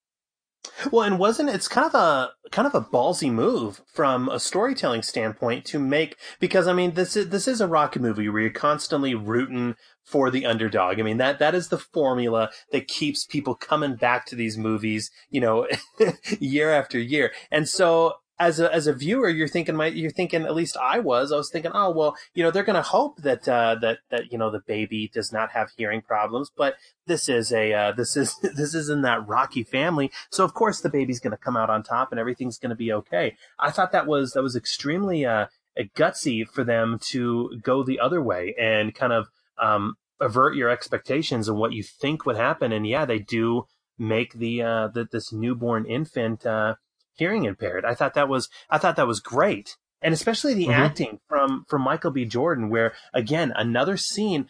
Well, 0.91 1.06
and 1.06 1.20
wasn't 1.20 1.50
it's 1.50 1.68
kind 1.68 1.86
of 1.86 1.96
a 1.96 2.32
kind 2.52 2.68
of 2.68 2.76
a 2.76 2.82
ballsy 2.82 3.32
move 3.32 3.82
from 3.91 4.30
a 4.30 4.39
storytelling 4.39 5.04
standpoint 5.04 5.66
to 5.66 5.80
make 5.80 6.18
because 6.39 6.68
I 6.68 6.74
mean 6.74 6.93
this 6.93 7.16
is 7.16 7.30
this 7.30 7.48
is 7.48 7.62
a 7.62 7.68
Rocky 7.68 8.00
movie 8.00 8.30
where 8.30 8.41
you're 8.41 8.52
constantly 8.52 9.16
rooting 9.16 9.76
for 10.04 10.30
the 10.30 10.46
underdog. 10.46 11.00
I 11.00 11.04
mean 11.04 11.18
that 11.18 11.39
that 11.39 11.56
is 11.56 11.70
the 11.70 11.78
formula 11.78 12.50
that 12.72 12.88
keeps 12.88 13.26
people 13.26 13.56
coming 13.56 13.96
back 13.96 14.26
to 14.28 14.36
these 14.36 14.58
movies, 14.58 15.12
you 15.30 15.41
know, 15.41 15.68
year 16.39 16.72
after 16.72 17.00
year. 17.00 17.32
And 17.52 17.68
so 17.68 18.16
as 18.38 18.60
a 18.60 18.74
as 18.74 18.88
a 18.88 18.94
viewer, 18.94 19.30
you're 19.30 19.48
thinking, 19.48 19.76
my, 19.76 19.88
you're 19.88 20.12
thinking. 20.12 20.44
At 20.44 20.56
least 20.56 20.76
I 20.78 21.00
was. 21.00 21.32
I 21.32 21.38
was 21.38 21.50
thinking, 21.50 21.72
oh 21.74 21.92
well, 21.92 22.16
you 22.34 22.44
know, 22.44 22.52
they're 22.52 22.64
going 22.64 22.76
to 22.76 22.82
hope 22.82 23.22
that 23.22 23.48
uh, 23.48 23.76
that 23.82 24.00
that 24.10 24.32
you 24.32 24.38
know 24.38 24.52
the 24.52 24.60
baby 24.60 25.10
does 25.14 25.32
not 25.32 25.52
have 25.52 25.70
hearing 25.78 26.02
problems. 26.02 26.52
But 26.56 26.76
this 27.08 27.30
is 27.30 27.54
a 27.54 27.74
uh, 27.74 27.92
this 27.94 28.18
is 28.18 28.38
this 28.42 28.74
is 28.74 28.90
in 28.90 29.04
that 29.04 29.26
Rocky 29.28 29.64
family, 29.64 30.12
so 30.32 30.44
of 30.44 30.54
course 30.54 30.82
the 30.82 30.90
baby's 30.90 31.20
going 31.20 31.32
to 31.32 31.38
come 31.38 31.56
out 31.56 31.70
on 31.70 31.84
top 31.84 32.12
and 32.12 32.20
everything's 32.20 32.58
going 32.58 32.72
to 32.72 32.76
be 32.76 32.92
okay. 32.92 33.38
I 33.58 33.72
thought 33.72 33.94
that 33.94 34.08
was 34.08 34.34
that 34.34 34.44
was 34.44 34.56
extremely 34.56 35.26
uh, 35.26 35.48
gutsy 35.96 36.48
for 36.48 36.64
them 36.64 37.00
to 37.12 37.60
go 37.62 37.84
the 37.84 38.00
other 38.00 38.22
way 38.22 38.54
and 38.60 38.94
kind 38.94 39.14
of 39.14 39.28
um, 39.58 39.96
avert 40.20 40.56
your 40.56 40.70
expectations 40.70 41.48
and 41.48 41.58
what 41.58 41.74
you 41.74 41.84
think 41.84 42.26
would 42.26 42.38
happen. 42.38 42.72
And 42.72 42.86
yeah, 42.86 43.06
they 43.06 43.20
do 43.20 43.66
make 43.98 44.34
the 44.34 44.62
uh, 44.62 44.90
this 45.12 45.32
newborn 45.32 45.86
infant. 45.86 46.46
Uh, 46.46 46.76
hearing 47.16 47.45
impaired. 47.45 47.86
I 47.86 47.95
thought 47.95 48.13
that 48.13 48.30
was 48.30 48.49
I 48.70 48.78
thought 48.78 48.95
that 48.97 49.07
was 49.07 49.20
great. 49.20 49.78
and 50.01 50.13
especially 50.13 50.53
the 50.53 50.68
Mhm. 50.68 50.74
acting 50.78 51.20
from 51.28 51.66
from 51.68 51.82
Michael 51.82 52.11
B. 52.11 52.26
Jordan, 52.26 52.70
where 52.70 52.93
again 53.13 53.51
another 53.55 53.97
scene. 53.97 54.47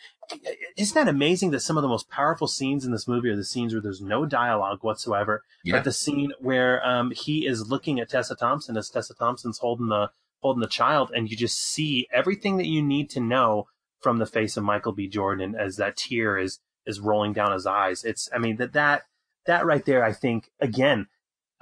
Isn't 0.75 0.95
that 0.95 1.07
amazing 1.07 1.51
that 1.51 1.61
some 1.61 1.77
of 1.77 1.81
the 1.83 1.87
most 1.87 2.09
powerful 2.09 2.47
scenes 2.47 2.83
in 2.83 2.91
this 2.91 3.07
movie 3.07 3.29
are 3.29 3.35
the 3.35 3.45
scenes 3.45 3.73
where 3.73 3.81
there's 3.81 4.01
no 4.01 4.25
dialogue 4.25 4.79
whatsoever, 4.81 5.43
Yeah. 5.63 5.75
but 5.77 5.83
the 5.85 5.91
scene 5.93 6.33
where 6.39 6.85
um, 6.85 7.11
he 7.11 7.45
is 7.45 7.69
looking 7.69 7.99
at 7.99 8.09
Tessa 8.09 8.35
Thompson 8.35 8.75
as 8.75 8.89
Tessa 8.89 9.13
Thompson's 9.13 9.59
holding 9.59 9.87
the 9.87 10.09
holding 10.41 10.61
the 10.61 10.67
child, 10.67 11.11
and 11.15 11.29
you 11.29 11.37
just 11.37 11.57
see 11.57 12.07
everything 12.11 12.57
that 12.57 12.67
you 12.67 12.81
need 12.81 13.09
to 13.11 13.19
know 13.21 13.67
from 14.01 14.17
the 14.17 14.25
face 14.25 14.57
of 14.57 14.63
Michael 14.63 14.91
B. 14.91 15.07
Jordan 15.07 15.55
as 15.55 15.77
that 15.77 15.95
tear 15.95 16.37
is 16.37 16.59
is 16.85 16.99
rolling 16.99 17.31
down 17.33 17.51
his 17.53 17.65
eyes. 17.67 18.03
It's 18.03 18.27
I 18.33 18.39
mean 18.39 18.57
that 18.57 18.73
that 18.73 19.03
that 19.45 19.65
right 19.65 19.85
there, 19.85 20.03
I 20.03 20.11
think 20.11 20.49
again, 20.59 21.07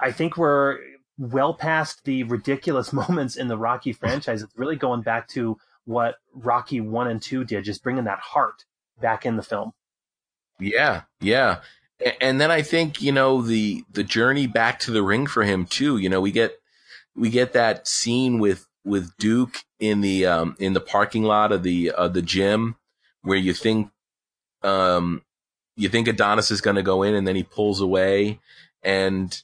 I 0.00 0.10
think 0.10 0.36
we're 0.36 0.78
well 1.18 1.54
past 1.54 2.04
the 2.04 2.24
ridiculous 2.24 2.92
moments 2.92 3.36
in 3.36 3.48
the 3.48 3.58
Rocky 3.58 3.92
franchise. 3.92 4.42
It's 4.42 4.56
really 4.56 4.76
going 4.76 5.02
back 5.02 5.28
to 5.28 5.56
what 5.84 6.16
Rocky 6.32 6.80
one 6.80 7.08
and 7.08 7.20
two 7.20 7.44
did, 7.44 7.64
just 7.64 7.82
bringing 7.82 8.04
that 8.04 8.18
heart 8.18 8.64
back 9.00 9.26
in 9.26 9.36
the 9.36 9.42
film. 9.42 9.72
Yeah, 10.58 11.02
yeah. 11.20 11.60
And 12.20 12.40
then 12.40 12.50
I 12.50 12.62
think, 12.62 13.00
you 13.00 13.12
know, 13.12 13.42
the 13.42 13.84
the 13.90 14.04
journey 14.04 14.46
back 14.46 14.78
to 14.80 14.90
the 14.90 15.02
ring 15.02 15.26
for 15.26 15.44
him 15.44 15.66
too, 15.66 15.96
you 15.98 16.08
know, 16.08 16.20
we 16.20 16.32
get 16.32 16.58
we 17.14 17.30
get 17.30 17.52
that 17.52 17.86
scene 17.86 18.38
with 18.38 18.66
with 18.84 19.16
Duke 19.16 19.64
in 19.78 20.00
the 20.00 20.26
um 20.26 20.56
in 20.58 20.72
the 20.72 20.80
parking 20.80 21.22
lot 21.22 21.52
of 21.52 21.62
the 21.62 21.90
of 21.90 22.14
the 22.14 22.22
gym 22.22 22.76
where 23.22 23.38
you 23.38 23.54
think 23.54 23.90
um 24.62 25.22
you 25.76 25.88
think 25.88 26.08
Adonis 26.08 26.50
is 26.50 26.60
going 26.60 26.76
to 26.76 26.82
go 26.82 27.02
in 27.02 27.14
and 27.14 27.26
then 27.26 27.36
he 27.36 27.42
pulls 27.42 27.80
away 27.80 28.40
and 28.82 29.42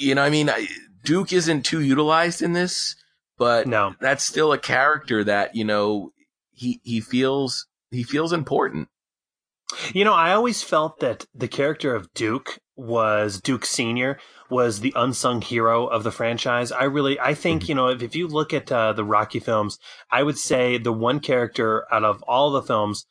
you 0.00 0.14
know, 0.14 0.22
I 0.22 0.30
mean, 0.30 0.48
I, 0.48 0.66
Duke 1.04 1.32
isn't 1.32 1.62
too 1.64 1.80
utilized 1.80 2.42
in 2.42 2.52
this, 2.52 2.96
but 3.38 3.66
No. 3.66 3.94
that's 4.00 4.24
still 4.24 4.52
a 4.52 4.58
character 4.58 5.24
that, 5.24 5.54
you 5.54 5.64
know, 5.64 6.12
he 6.52 6.80
he 6.84 7.00
feels 7.00 7.66
he 7.90 8.02
feels 8.02 8.32
important. 8.32 8.88
You 9.92 10.04
know, 10.04 10.14
I 10.14 10.32
always 10.32 10.62
felt 10.62 10.98
that 11.00 11.26
the 11.34 11.48
character 11.48 11.94
of 11.94 12.12
Duke 12.12 12.58
was 12.76 13.40
Duke 13.40 13.64
Senior 13.64 14.18
was 14.48 14.80
the 14.80 14.92
unsung 14.96 15.42
hero 15.42 15.86
of 15.86 16.02
the 16.02 16.10
franchise. 16.10 16.72
I 16.72 16.84
really, 16.84 17.20
I 17.20 17.34
think, 17.34 17.68
you 17.68 17.74
know, 17.74 17.88
if, 17.88 18.02
if 18.02 18.16
you 18.16 18.26
look 18.26 18.52
at 18.52 18.72
uh, 18.72 18.92
the 18.92 19.04
Rocky 19.04 19.38
films, 19.38 19.78
I 20.10 20.22
would 20.24 20.38
say 20.38 20.76
the 20.76 20.92
one 20.92 21.20
character 21.20 21.86
out 21.92 22.02
of 22.04 22.22
all 22.24 22.50
the 22.50 22.62
films, 22.62 23.06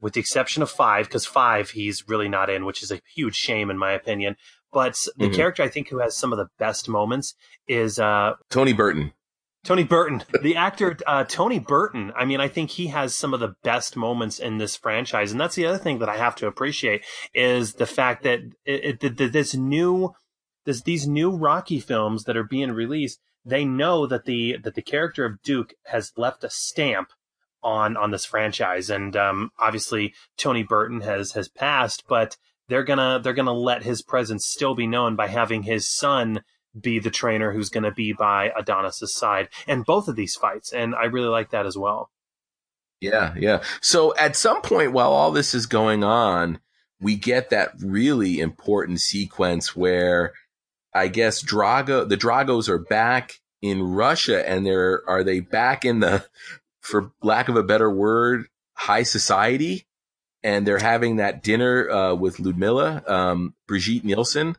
with 0.00 0.12
the 0.12 0.20
exception 0.20 0.62
of 0.62 0.70
five, 0.70 1.06
because 1.06 1.24
five 1.24 1.70
he's 1.70 2.06
really 2.06 2.28
not 2.28 2.50
in, 2.50 2.66
which 2.66 2.82
is 2.82 2.90
a 2.90 3.00
huge 3.14 3.36
shame 3.36 3.70
in 3.70 3.78
my 3.78 3.92
opinion. 3.92 4.36
But 4.74 4.98
the 5.16 5.28
Mhm. 5.28 5.34
character 5.34 5.62
I 5.62 5.68
think 5.68 5.88
who 5.88 6.00
has 6.00 6.14
some 6.16 6.32
of 6.32 6.36
the 6.38 6.48
best 6.58 6.88
moments 6.88 7.34
is 7.66 7.98
uh, 7.98 8.34
Tony 8.50 8.74
Burton. 8.74 9.12
Tony 9.64 9.84
Burton, 9.84 10.22
the 10.42 10.56
actor 10.56 10.98
uh, 11.06 11.24
Tony 11.24 11.58
Burton. 11.58 12.12
I 12.14 12.26
mean, 12.26 12.40
I 12.40 12.48
think 12.48 12.70
he 12.70 12.88
has 12.88 13.14
some 13.14 13.32
of 13.32 13.40
the 13.40 13.54
best 13.62 13.96
moments 13.96 14.38
in 14.38 14.58
this 14.58 14.76
franchise, 14.76 15.32
and 15.32 15.40
that's 15.40 15.54
the 15.54 15.64
other 15.64 15.78
thing 15.78 16.00
that 16.00 16.08
I 16.10 16.18
have 16.18 16.34
to 16.36 16.46
appreciate 16.46 17.02
is 17.32 17.74
the 17.74 17.86
fact 17.86 18.24
that 18.24 18.40
it, 18.66 19.02
it, 19.02 19.32
this 19.32 19.54
new, 19.54 20.12
this 20.66 20.82
these 20.82 21.06
new 21.06 21.30
Rocky 21.30 21.80
films 21.80 22.24
that 22.24 22.36
are 22.36 22.44
being 22.44 22.72
released, 22.72 23.20
they 23.44 23.64
know 23.64 24.06
that 24.06 24.24
the 24.26 24.58
that 24.58 24.74
the 24.74 24.82
character 24.82 25.24
of 25.24 25.40
Duke 25.42 25.72
has 25.86 26.12
left 26.16 26.44
a 26.44 26.50
stamp 26.50 27.08
on 27.62 27.96
on 27.96 28.10
this 28.10 28.26
franchise, 28.26 28.90
and 28.90 29.16
um, 29.16 29.50
obviously 29.58 30.12
Tony 30.36 30.62
Burton 30.64 31.00
has 31.00 31.32
has 31.32 31.48
passed, 31.48 32.04
but 32.06 32.36
they're 32.68 32.84
gonna 32.84 33.20
they're 33.22 33.32
gonna 33.32 33.52
let 33.52 33.82
his 33.82 34.02
presence 34.02 34.46
still 34.46 34.74
be 34.74 34.86
known 34.86 35.16
by 35.16 35.28
having 35.28 35.62
his 35.62 35.88
son 35.88 36.42
be 36.78 36.98
the 36.98 37.10
trainer 37.10 37.52
who's 37.52 37.70
to 37.70 37.90
be 37.92 38.12
by 38.12 38.50
Adonis's 38.56 39.14
side 39.14 39.48
and 39.66 39.84
both 39.84 40.08
of 40.08 40.16
these 40.16 40.34
fights. 40.34 40.72
And 40.72 40.94
I 40.94 41.04
really 41.04 41.28
like 41.28 41.50
that 41.50 41.66
as 41.66 41.78
well. 41.78 42.10
Yeah, 43.00 43.34
yeah. 43.36 43.62
So 43.80 44.14
at 44.16 44.36
some 44.36 44.62
point 44.62 44.92
while 44.92 45.12
all 45.12 45.30
this 45.30 45.54
is 45.54 45.66
going 45.66 46.02
on, 46.02 46.58
we 47.00 47.16
get 47.16 47.50
that 47.50 47.72
really 47.80 48.40
important 48.40 49.00
sequence 49.00 49.76
where 49.76 50.32
I 50.94 51.08
guess 51.08 51.42
Drago, 51.42 52.08
the 52.08 52.16
Dragos 52.16 52.68
are 52.68 52.78
back 52.78 53.40
in 53.60 53.82
Russia 53.82 54.48
and 54.48 54.64
they're, 54.64 55.02
are 55.08 55.22
they 55.22 55.40
back 55.40 55.84
in 55.84 56.00
the, 56.00 56.24
for 56.80 57.12
lack 57.22 57.48
of 57.48 57.56
a 57.56 57.62
better 57.62 57.90
word, 57.90 58.46
high 58.74 59.02
society? 59.02 59.86
And 60.44 60.64
they're 60.64 60.78
having 60.78 61.16
that 61.16 61.42
dinner, 61.42 61.90
uh, 61.90 62.14
with 62.14 62.38
Ludmilla, 62.38 63.02
um, 63.08 63.54
Brigitte 63.66 64.04
Nielsen. 64.04 64.56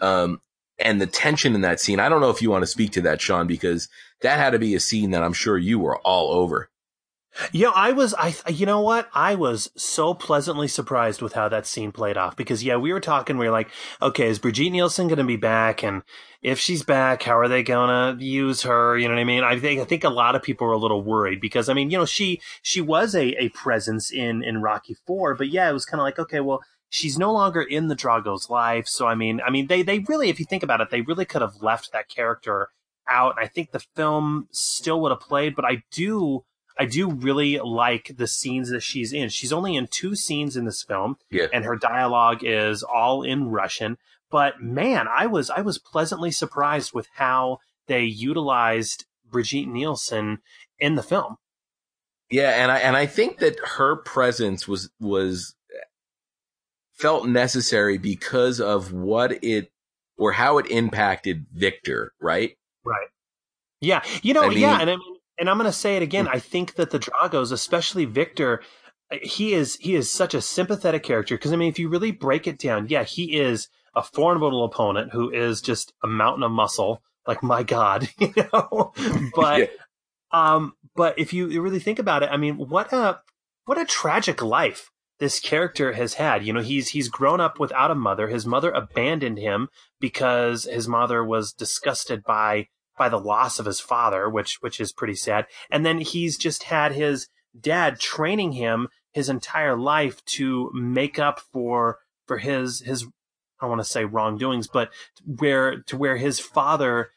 Um, 0.00 0.40
and 0.78 1.00
the 1.00 1.06
tension 1.06 1.54
in 1.54 1.60
that 1.60 1.80
scene. 1.80 2.00
I 2.00 2.08
don't 2.08 2.20
know 2.20 2.30
if 2.30 2.42
you 2.42 2.50
want 2.50 2.62
to 2.62 2.70
speak 2.70 2.92
to 2.92 3.02
that, 3.02 3.20
Sean, 3.20 3.46
because 3.46 3.88
that 4.22 4.38
had 4.38 4.50
to 4.50 4.58
be 4.58 4.74
a 4.74 4.80
scene 4.80 5.10
that 5.10 5.22
I'm 5.22 5.32
sure 5.32 5.56
you 5.56 5.78
were 5.78 5.98
all 5.98 6.32
over. 6.32 6.68
Know, 7.52 7.72
I 7.74 7.92
was, 7.92 8.14
I, 8.14 8.34
you 8.48 8.66
know 8.66 8.80
what? 8.80 9.08
I 9.12 9.34
was 9.34 9.70
so 9.76 10.14
pleasantly 10.14 10.68
surprised 10.68 11.20
with 11.20 11.32
how 11.32 11.48
that 11.48 11.66
scene 11.66 11.92
played 11.92 12.16
off 12.16 12.36
because, 12.36 12.62
yeah, 12.62 12.76
we 12.76 12.92
were 12.92 13.00
talking, 13.00 13.38
we 13.38 13.46
were 13.46 13.52
like, 13.52 13.70
okay, 14.00 14.28
is 14.28 14.38
Brigitte 14.38 14.72
Nielsen 14.72 15.08
going 15.08 15.18
to 15.18 15.24
be 15.24 15.36
back? 15.36 15.82
And 15.82 16.02
if 16.42 16.58
she's 16.58 16.82
back, 16.82 17.22
how 17.24 17.36
are 17.36 17.48
they 17.48 17.62
going 17.62 18.18
to 18.18 18.24
use 18.24 18.62
her? 18.62 18.96
You 18.96 19.08
know 19.08 19.14
what 19.14 19.20
I 19.20 19.24
mean? 19.24 19.42
I 19.42 19.58
think, 19.58 19.80
I 19.80 19.84
think 19.84 20.04
a 20.04 20.10
lot 20.10 20.36
of 20.36 20.42
people 20.42 20.66
were 20.66 20.74
a 20.74 20.78
little 20.78 21.02
worried 21.02 21.40
because, 21.40 21.68
I 21.68 21.74
mean, 21.74 21.90
you 21.90 21.98
know, 21.98 22.06
she, 22.06 22.40
she 22.62 22.80
was 22.80 23.14
a, 23.14 23.42
a 23.42 23.48
presence 23.48 24.12
in, 24.12 24.42
in 24.44 24.62
Rocky 24.62 24.96
Four, 25.06 25.34
but 25.34 25.48
yeah, 25.48 25.68
it 25.68 25.72
was 25.72 25.86
kind 25.86 26.00
of 26.00 26.04
like, 26.04 26.18
okay, 26.18 26.40
well, 26.40 26.62
she's 26.88 27.18
no 27.18 27.32
longer 27.32 27.62
in 27.62 27.88
the 27.88 27.96
Drago's 27.96 28.48
life. 28.48 28.86
So, 28.86 29.08
I 29.08 29.16
mean, 29.16 29.40
I 29.44 29.50
mean, 29.50 29.66
they, 29.66 29.82
they 29.82 29.98
really, 30.00 30.28
if 30.28 30.38
you 30.38 30.44
think 30.44 30.62
about 30.62 30.80
it, 30.80 30.90
they 30.90 31.00
really 31.00 31.24
could 31.24 31.42
have 31.42 31.60
left 31.60 31.90
that 31.92 32.08
character 32.08 32.68
out. 33.10 33.34
And 33.36 33.44
I 33.44 33.48
think 33.48 33.72
the 33.72 33.84
film 33.96 34.46
still 34.52 35.00
would 35.00 35.10
have 35.10 35.20
played, 35.20 35.56
but 35.56 35.64
I 35.64 35.82
do, 35.90 36.44
I 36.76 36.86
do 36.86 37.08
really 37.10 37.58
like 37.58 38.12
the 38.16 38.26
scenes 38.26 38.70
that 38.70 38.82
she's 38.82 39.12
in. 39.12 39.28
She's 39.28 39.52
only 39.52 39.76
in 39.76 39.86
two 39.86 40.16
scenes 40.16 40.56
in 40.56 40.64
this 40.64 40.82
film, 40.82 41.16
Yeah. 41.30 41.46
and 41.52 41.64
her 41.64 41.76
dialogue 41.76 42.40
is 42.42 42.82
all 42.82 43.22
in 43.22 43.48
Russian. 43.50 43.96
But 44.30 44.60
man, 44.60 45.06
I 45.08 45.26
was 45.26 45.50
I 45.50 45.60
was 45.60 45.78
pleasantly 45.78 46.30
surprised 46.32 46.92
with 46.92 47.06
how 47.14 47.58
they 47.86 48.02
utilized 48.02 49.04
Brigitte 49.30 49.68
Nielsen 49.68 50.38
in 50.78 50.96
the 50.96 51.02
film. 51.02 51.36
Yeah, 52.30 52.50
and 52.50 52.72
I 52.72 52.78
and 52.78 52.96
I 52.96 53.06
think 53.06 53.38
that 53.38 53.56
her 53.76 53.94
presence 53.96 54.66
was 54.66 54.90
was 54.98 55.54
felt 56.92 57.26
necessary 57.28 57.98
because 57.98 58.60
of 58.60 58.92
what 58.92 59.42
it 59.44 59.70
or 60.16 60.32
how 60.32 60.58
it 60.58 60.66
impacted 60.70 61.46
Viktor, 61.52 62.12
right? 62.20 62.56
Right. 62.84 63.08
Yeah, 63.80 64.02
you 64.22 64.32
know, 64.34 64.44
I 64.44 64.48
mean- 64.48 64.58
yeah, 64.58 64.80
and 64.80 64.90
I 64.90 64.96
mean, 64.96 65.13
and 65.38 65.48
I'm 65.50 65.58
going 65.58 65.66
to 65.70 65.72
say 65.72 65.96
it 65.96 66.02
again. 66.02 66.28
I 66.28 66.38
think 66.38 66.74
that 66.74 66.90
the 66.90 66.98
Dragos, 66.98 67.52
especially 67.52 68.04
Viktor, 68.04 68.62
he 69.22 69.52
is 69.54 69.76
he 69.76 69.94
is 69.94 70.10
such 70.10 70.34
a 70.34 70.40
sympathetic 70.40 71.02
character 71.02 71.36
because 71.36 71.52
I 71.52 71.56
mean, 71.56 71.68
if 71.68 71.78
you 71.78 71.88
really 71.88 72.10
break 72.12 72.46
it 72.46 72.58
down, 72.58 72.86
yeah, 72.88 73.04
he 73.04 73.38
is 73.38 73.68
a 73.94 74.02
formidable 74.02 74.64
opponent 74.64 75.12
who 75.12 75.30
is 75.30 75.60
just 75.60 75.92
a 76.02 76.06
mountain 76.06 76.42
of 76.42 76.50
muscle. 76.50 77.02
Like 77.26 77.42
my 77.42 77.62
God, 77.62 78.08
you 78.18 78.32
know. 78.52 78.92
But 79.34 79.60
Yeah. 79.60 79.66
um, 80.54 80.74
but 80.96 81.18
if 81.18 81.32
you 81.32 81.60
really 81.62 81.80
think 81.80 81.98
about 81.98 82.22
it, 82.22 82.30
I 82.30 82.36
mean, 82.36 82.56
what 82.56 82.92
a 82.92 83.20
what 83.66 83.80
a 83.80 83.84
tragic 83.84 84.42
life 84.42 84.90
this 85.20 85.40
character 85.40 85.92
has 85.92 86.14
had. 86.14 86.44
You 86.44 86.52
know, 86.52 86.60
he's 86.60 86.88
he's 86.88 87.08
grown 87.08 87.40
up 87.40 87.58
without 87.60 87.90
a 87.90 87.94
mother. 87.94 88.28
His 88.28 88.46
mother 88.46 88.70
abandoned 88.70 89.38
him 89.38 89.68
because 90.00 90.64
his 90.64 90.88
mother 90.88 91.24
was 91.24 91.52
disgusted 91.52 92.24
by 92.24 92.68
by 92.96 93.08
the 93.08 93.18
loss 93.18 93.58
of 93.58 93.66
his 93.66 93.80
father, 93.80 94.28
which 94.28 94.58
which 94.60 94.80
is 94.80 94.92
pretty 94.92 95.14
sad. 95.14 95.46
And 95.70 95.84
then 95.84 96.00
he's 96.00 96.36
just 96.36 96.64
had 96.64 96.92
his 96.92 97.28
dad 97.58 98.00
training 98.00 98.52
him 98.52 98.88
his 99.12 99.28
entire 99.28 99.76
life 99.76 100.24
to 100.24 100.70
make 100.74 101.18
up 101.18 101.40
for 101.52 101.98
for 102.26 102.38
his 102.38 102.80
his 102.80 103.04
I 103.04 103.66
don't 103.66 103.70
want 103.70 103.80
to 103.80 103.90
say 103.90 104.04
wrongdoings, 104.04 104.66
but 104.66 104.90
where 105.24 105.82
to 105.82 105.96
where 105.96 106.16
his 106.16 106.40
father 106.40 107.10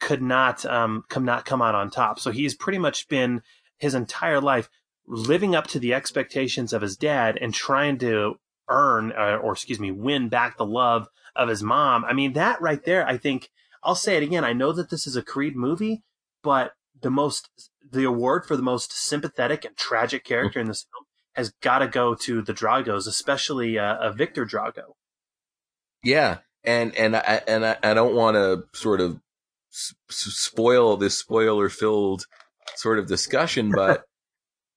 could 0.00 0.22
not 0.22 0.64
um 0.66 1.04
come 1.08 1.24
not 1.24 1.44
come 1.44 1.62
out 1.62 1.74
on 1.74 1.90
top. 1.90 2.18
So 2.18 2.30
he's 2.30 2.54
pretty 2.54 2.78
much 2.78 3.08
been 3.08 3.42
his 3.78 3.94
entire 3.94 4.40
life 4.40 4.68
living 5.06 5.54
up 5.54 5.66
to 5.68 5.78
the 5.78 5.94
expectations 5.94 6.72
of 6.72 6.82
his 6.82 6.96
dad 6.96 7.38
and 7.40 7.52
trying 7.52 7.98
to 7.98 8.34
earn 8.68 9.12
uh, 9.12 9.36
or 9.42 9.52
excuse 9.52 9.78
me 9.78 9.90
win 9.90 10.28
back 10.28 10.56
the 10.56 10.66
love 10.66 11.08
of 11.36 11.48
his 11.48 11.62
mom. 11.62 12.04
I 12.04 12.12
mean 12.12 12.32
that 12.34 12.60
right 12.60 12.82
there 12.84 13.06
I 13.06 13.16
think 13.16 13.50
I'll 13.84 13.94
say 13.94 14.16
it 14.16 14.22
again. 14.22 14.44
I 14.44 14.52
know 14.52 14.72
that 14.72 14.90
this 14.90 15.06
is 15.06 15.16
a 15.16 15.22
Creed 15.22 15.56
movie, 15.56 16.02
but 16.42 16.72
the 17.00 17.10
most 17.10 17.70
the 17.90 18.04
award 18.04 18.46
for 18.46 18.56
the 18.56 18.62
most 18.62 18.92
sympathetic 18.92 19.64
and 19.64 19.76
tragic 19.76 20.24
character 20.24 20.60
in 20.60 20.68
this 20.68 20.86
film 20.90 21.04
has 21.34 21.52
got 21.60 21.80
to 21.80 21.88
go 21.88 22.14
to 22.14 22.42
the 22.42 22.54
Dragos, 22.54 23.06
especially 23.06 23.78
uh, 23.78 23.94
uh, 23.96 24.12
Viktor 24.12 24.46
Drago. 24.46 24.94
Yeah, 26.02 26.38
and 26.62 26.94
and 26.96 27.16
I 27.16 27.42
and 27.46 27.64
I, 27.66 27.76
I 27.82 27.94
don't 27.94 28.14
want 28.14 28.36
to 28.36 28.64
sort 28.78 29.00
of 29.00 29.20
s- 29.72 29.94
spoil 30.08 30.96
this 30.96 31.18
spoiler 31.18 31.68
filled 31.68 32.26
sort 32.76 32.98
of 32.98 33.06
discussion, 33.06 33.70
but 33.74 34.04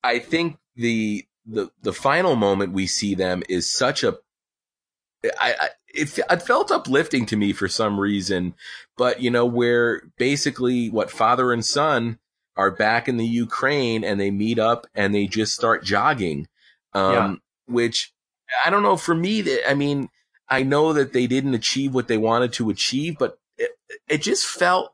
I 0.04 0.20
think 0.20 0.58
the 0.76 1.26
the 1.46 1.70
the 1.82 1.94
final 1.94 2.36
moment 2.36 2.74
we 2.74 2.88
see 2.88 3.16
them 3.16 3.44
is 3.48 3.70
such 3.70 4.04
a 4.04 4.18
I, 5.24 5.56
I 5.60 5.70
it, 5.88 6.18
it 6.18 6.42
felt 6.42 6.72
uplifting 6.72 7.26
to 7.28 7.36
me 7.36 7.54
for 7.54 7.68
some 7.68 8.00
reason, 8.00 8.54
but 8.98 9.22
you 9.22 9.32
know 9.32 9.46
where 9.46 10.04
basically 10.18 10.90
what 10.90 11.12
father 11.12 11.52
and 11.52 11.66
son 11.66 12.20
are 12.56 12.72
back 12.72 13.08
in 13.08 13.18
the 13.18 13.26
Ukraine 13.26 14.04
and 14.04 14.20
they 14.20 14.32
meet 14.32 14.60
up 14.60 14.88
and 14.96 15.14
they 15.14 15.28
just 15.28 15.54
start 15.54 15.84
jogging. 15.84 16.48
Um, 16.94 17.14
Yeah. 17.14 17.36
which 17.68 18.14
I 18.66 18.70
don't 18.70 18.84
know 18.84 18.98
for 18.98 19.14
me 19.14 19.42
that, 19.42 19.70
I 19.70 19.74
mean, 19.74 20.10
I 20.50 20.64
know 20.64 20.94
that 20.94 21.14
they 21.14 21.28
didn't 21.28 21.54
achieve 21.54 21.94
what 21.94 22.08
they 22.08 22.18
wanted 22.18 22.54
to 22.54 22.70
achieve, 22.70 23.18
but 23.20 23.38
it, 23.58 23.72
it 24.08 24.22
just 24.22 24.46
felt, 24.46 24.94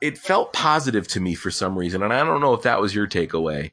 it 0.00 0.16
felt 0.16 0.52
positive 0.52 1.08
to 1.08 1.20
me 1.20 1.34
for 1.34 1.50
some 1.50 1.76
reason. 1.76 2.02
And 2.02 2.12
I 2.12 2.24
don't 2.24 2.40
know 2.40 2.54
if 2.54 2.62
that 2.62 2.80
was 2.80 2.94
your 2.94 3.06
takeaway. 3.06 3.72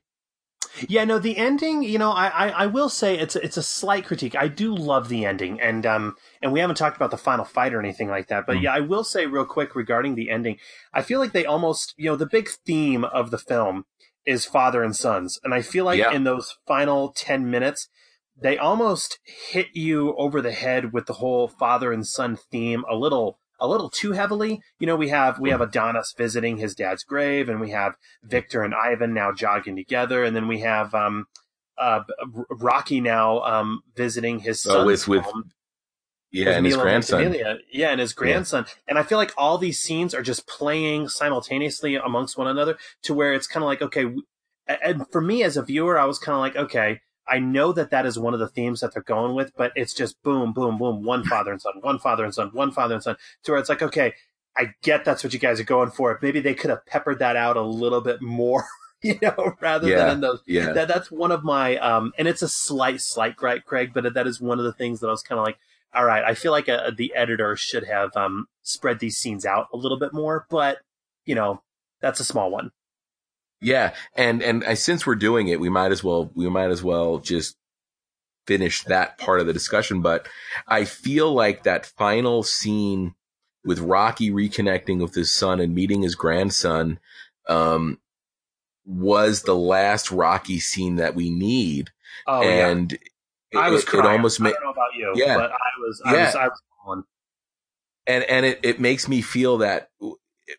Yeah, 0.88 1.04
no, 1.06 1.20
the 1.20 1.38
ending, 1.38 1.84
you 1.84 1.98
know, 1.98 2.12
I, 2.12 2.28
I, 2.28 2.50
I 2.50 2.66
will 2.68 2.90
say 2.90 3.18
it's 3.18 3.36
a, 3.36 3.44
it's 3.44 3.58
a 3.58 3.64
slight 3.64 4.06
critique. 4.06 4.36
I 4.36 4.48
do 4.48 4.74
love 4.74 5.10
the 5.10 5.26
ending, 5.26 5.60
and 5.60 5.86
um, 5.86 6.16
and 6.42 6.52
we 6.52 6.60
haven't 6.60 6.78
talked 6.78 6.96
about 6.96 7.12
the 7.12 7.18
final 7.18 7.46
fight 7.46 7.74
or 7.74 7.80
anything 7.80 8.08
like 8.10 8.28
that. 8.28 8.46
But 8.46 8.58
Mm. 8.58 8.64
yeah, 8.64 8.74
I 8.74 8.80
will 8.80 9.04
say 9.04 9.26
real 9.26 9.46
quick 9.46 9.76
regarding 9.76 10.16
the 10.16 10.30
ending. 10.30 10.58
I 10.94 11.02
feel 11.02 11.20
like 11.20 11.34
they 11.34 11.46
almost, 11.46 11.94
you 11.98 12.10
know, 12.10 12.16
the 12.16 12.26
big 12.26 12.50
theme 12.66 13.04
of 13.04 13.32
the 13.32 13.38
film 13.38 13.86
is 14.26 14.46
father 14.46 14.82
and 14.84 14.96
sons, 14.96 15.40
and 15.44 15.54
I 15.54 15.62
feel 15.62 15.84
like 15.86 16.00
Yeah. 16.00 16.14
in 16.14 16.24
those 16.24 16.58
final 16.66 17.12
ten 17.12 17.50
minutes, 17.50 17.90
they 18.42 18.58
almost 18.58 19.20
hit 19.26 19.68
you 19.74 20.16
over 20.16 20.42
the 20.42 20.54
head 20.54 20.94
with 20.94 21.06
the 21.06 21.14
whole 21.14 21.48
father 21.50 21.92
and 21.92 22.08
son 22.08 22.38
theme 22.50 22.86
a 22.90 22.96
little 22.96 23.40
a 23.62 23.68
little 23.68 23.90
too 23.90 24.12
heavily. 24.12 24.62
You 24.80 24.88
know, 24.88 24.98
we 24.98 25.08
have 25.10 25.40
we 25.40 25.52
have 25.52 25.62
Adonis 25.62 26.14
visiting 26.18 26.58
his 26.58 26.76
dad's 26.76 27.04
grave, 27.06 27.48
and 27.48 27.62
we 27.62 27.70
have 27.70 27.96
Viktor 28.24 28.64
and 28.64 28.74
Ivan 28.76 29.14
now 29.14 29.32
jogging 29.32 29.78
together, 29.78 30.24
and 30.26 30.36
then 30.36 30.48
we 30.50 30.60
have 30.60 30.94
um, 30.94 31.28
uh, 31.78 32.02
Rocky 32.50 33.00
now 33.00 33.40
um, 33.44 33.82
visiting 33.96 34.40
his 34.40 34.66
Oh, 34.66 34.74
son's 34.74 34.86
with- 34.86 35.08
with 35.08 35.22
home, 35.26 35.52
Yeah. 36.32 36.46
with 36.48 36.58
and 36.58 36.66
his 36.66 36.76
grandson. 36.78 37.36
Yeah, 37.72 37.92
and 37.92 38.02
his 38.02 38.14
grandson. 38.14 38.66
And 38.88 38.98
I 39.00 39.04
feel 39.04 39.18
like 39.18 39.32
all 39.38 39.58
these 39.58 39.80
scenes 39.80 40.14
are 40.14 40.22
just 40.22 40.48
playing 40.48 41.08
simultaneously 41.10 41.96
amongst 41.96 42.38
one 42.38 42.48
another 42.48 42.78
to 43.04 43.14
where 43.14 43.34
it's 43.34 43.48
kind 43.48 43.64
of 43.64 43.68
like, 43.68 43.82
okay, 43.82 44.06
and 44.68 45.06
for 45.12 45.22
me 45.22 45.44
as 45.44 45.56
a 45.58 45.64
viewer, 45.64 46.00
I 46.00 46.06
was 46.06 46.18
kind 46.20 46.36
of 46.36 46.40
like, 46.42 46.56
okay, 46.56 47.02
I 47.28 47.40
know 47.40 47.72
that 47.74 47.92
that 47.92 48.06
is 48.06 48.20
one 48.20 48.34
of 48.34 48.40
the 48.40 48.48
themes 48.48 48.82
that 48.82 48.94
they're 48.94 49.04
going 49.04 49.36
with, 49.36 49.52
but 49.56 49.72
it's 49.76 49.94
just 49.94 50.22
boom, 50.24 50.54
boom, 50.54 50.78
boom, 50.78 51.04
one 51.04 51.24
father 51.24 51.52
and 51.52 51.62
son, 51.62 51.74
one 51.82 52.00
father 52.00 52.24
and 52.26 52.34
son, 52.34 52.50
one 52.54 52.72
father 52.72 52.96
and 52.96 53.04
son, 53.04 53.16
to 53.44 53.52
where 53.52 53.60
it's 53.60 53.70
like, 53.70 53.82
okay, 53.82 54.14
I 54.58 54.74
get 54.84 55.06
that's 55.06 55.24
what 55.24 55.34
you 55.34 55.40
guys 55.40 55.60
are 55.60 55.64
going 55.66 55.92
for. 55.92 56.18
Maybe 56.22 56.42
they 56.42 56.54
could 56.54 56.70
have 56.70 56.86
peppered 56.86 57.20
that 57.20 57.36
out 57.36 57.56
a 57.58 57.62
little 57.62 58.02
bit 58.02 58.22
more, 58.22 58.66
you 59.02 59.18
know, 59.22 59.54
rather 59.62 59.88
Yeah, 59.88 59.98
than 59.98 60.10
in 60.10 60.22
those. 60.22 60.42
yeah. 60.46 60.74
That 60.74 60.88
that's 60.88 61.10
one 61.12 61.32
of 61.32 61.44
my 61.44 61.78
um, 61.78 62.12
and 62.18 62.28
it's 62.28 62.42
a 62.42 62.50
slight, 62.50 63.02
slight 63.02 63.36
gripe, 63.36 63.66
Craig, 63.66 63.92
but 63.94 64.14
that 64.14 64.28
is 64.28 64.42
one 64.42 64.60
of 64.60 64.66
the 64.66 64.74
things 64.74 65.00
that 65.00 65.08
I 65.08 65.12
was 65.12 65.24
kind 65.24 65.40
of 65.40 65.46
like, 65.46 65.58
all 65.94 66.06
right, 66.06 66.24
I 66.24 66.34
feel 66.36 66.52
like 66.52 66.68
a, 66.68 66.92
the 66.96 67.14
editor 67.16 67.56
should 67.56 67.86
have 67.86 68.16
um 68.18 68.48
spread 68.62 69.00
these 69.00 69.18
scenes 69.18 69.46
out 69.46 69.68
a 69.74 69.78
little 69.78 70.00
bit 70.00 70.14
more, 70.14 70.46
but 70.50 70.80
you 71.26 71.36
know, 71.36 71.62
that's 72.02 72.20
a 72.20 72.26
small 72.26 72.52
one. 72.52 72.72
Yeah, 73.62 73.94
and 74.16 74.42
and 74.42 74.64
I, 74.64 74.74
since 74.74 75.06
we're 75.06 75.16
doing 75.16 75.48
it, 75.48 75.60
we 75.60 75.70
might 75.70 75.92
as 75.92 76.04
well 76.04 76.32
we 76.34 76.50
might 76.50 76.72
as 76.72 76.82
well 76.84 77.20
just 77.20 77.56
finish 78.48 78.84
that 78.86 79.18
part 79.20 79.40
of 79.40 79.48
the 79.48 79.54
discussion. 79.54 80.02
But 80.02 80.28
I 80.68 80.84
feel 80.86 81.32
like 81.32 81.64
that 81.64 81.86
final 81.86 82.42
scene 82.44 83.14
with 83.64 83.80
Rocky 83.80 84.32
reconnecting 84.32 85.00
with 85.02 85.14
his 85.14 85.32
son 85.32 85.60
and 85.60 85.76
meeting 85.76 86.02
his 86.02 86.16
grandson 86.16 87.00
um, 87.48 88.00
was 88.84 89.44
the 89.44 89.56
last 89.56 90.12
Rocky 90.12 90.60
scene 90.60 90.96
that 90.96 91.14
we 91.14 91.30
need. 91.30 91.92
Oh 92.26 92.42
and 92.42 92.98
yeah, 93.54 93.62
I 93.62 93.70
was 93.70 93.84
it, 93.84 93.88
crying. 93.88 94.06
it 94.06 94.10
almost 94.10 94.42
I 94.42 94.46
don't 94.46 94.64
know 94.64 94.72
about 94.72 94.96
you, 94.98 95.14
Yeah. 95.16 95.36
but 95.38 95.52
I 95.52 95.56
was, 95.80 96.02
I 96.04 96.14
Yeah. 96.16 96.26
was, 96.26 96.36
I 96.36 96.48
was 96.48 96.62
calling. 96.84 97.04
and 98.08 98.24
and 98.24 98.46
it, 98.46 98.60
it 98.64 98.80
makes 98.80 99.08
me 99.08 99.22
feel 99.22 99.60
that 99.60 99.92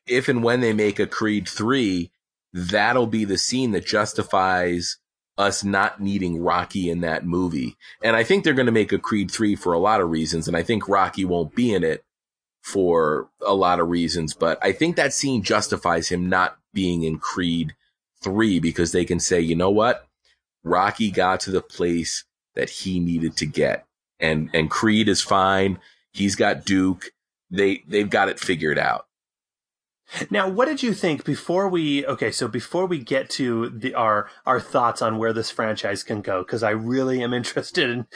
if 0.07 0.29
and 0.29 0.45
when 0.45 0.61
they 0.61 0.73
make 0.73 1.01
a 1.01 1.07
Creed 1.09 1.49
three, 1.49 2.13
that'll 2.53 3.07
be 3.07 3.25
the 3.25 3.39
scene 3.39 3.73
that 3.73 3.87
justifies 3.87 4.99
us 5.39 5.65
not 5.65 6.01
needing 6.01 6.43
Rocky 6.43 6.91
in 6.91 7.01
that 7.01 7.25
movie. 7.25 7.77
And 8.03 8.15
I 8.15 8.23
think 8.23 8.45
they're 8.45 8.53
going 8.53 8.67
to 8.67 8.73
make 8.73 8.93
a 8.93 8.99
Creed 8.99 9.31
three 9.31 9.57
for 9.57 9.73
a 9.73 9.79
lot 9.79 10.01
of 10.01 10.11
reasons, 10.11 10.47
and 10.47 10.57
I 10.57 10.63
think 10.63 10.89
Rocky 10.89 11.25
won't 11.25 11.55
be 11.55 11.73
in 11.73 11.83
it 11.85 12.05
for 12.63 13.29
a 13.45 13.55
lot 13.55 13.81
of 13.81 13.89
reasons. 13.89 14.35
But 14.35 14.59
I 14.63 14.73
think 14.73 14.97
that 14.97 15.15
scene 15.15 15.43
justifies 15.43 16.09
him 16.09 16.29
not 16.29 16.59
being 16.75 17.03
in 17.03 17.19
Creed 17.19 17.75
three 18.23 18.61
because 18.61 18.93
they 18.93 19.05
can 19.05 19.19
say, 19.21 19.41
you 19.41 19.57
know 19.57 19.71
what, 19.71 20.07
Rocky 20.63 21.11
got 21.11 21.41
to 21.41 21.51
the 21.51 21.63
place 21.63 22.25
that 22.55 22.69
he 22.69 23.01
needed 23.01 23.37
to 23.39 23.47
get, 23.47 23.87
and 24.21 24.51
and 24.53 24.71
Creed 24.71 25.09
is 25.09 25.23
fine. 25.23 25.81
He's 26.13 26.37
got 26.37 26.65
Duke 26.65 27.11
they 27.53 27.85
they've 27.87 28.11
got 28.11 28.29
it 28.29 28.41
figured 28.41 28.79
out. 28.79 29.07
Now, 30.31 30.49
what 30.49 30.67
did 30.67 30.83
you 30.83 30.95
think 30.95 31.25
before 31.25 31.69
we? 31.69 32.07
Okay, 32.07 32.31
so 32.31 32.49
before 32.49 32.87
we 32.87 32.99
get 32.99 33.31
to 33.31 33.71
the 33.71 33.95
our 33.95 34.29
our 34.47 34.61
thoughts 34.61 35.03
on 35.03 35.19
where 35.19 35.33
this 35.33 35.51
franchise 35.51 36.03
can 36.03 36.21
go, 36.21 36.43
because 36.43 36.63
I 36.63 36.71
really 36.71 37.23
am 37.23 37.33
interested 37.41 37.91
in, 37.91 38.07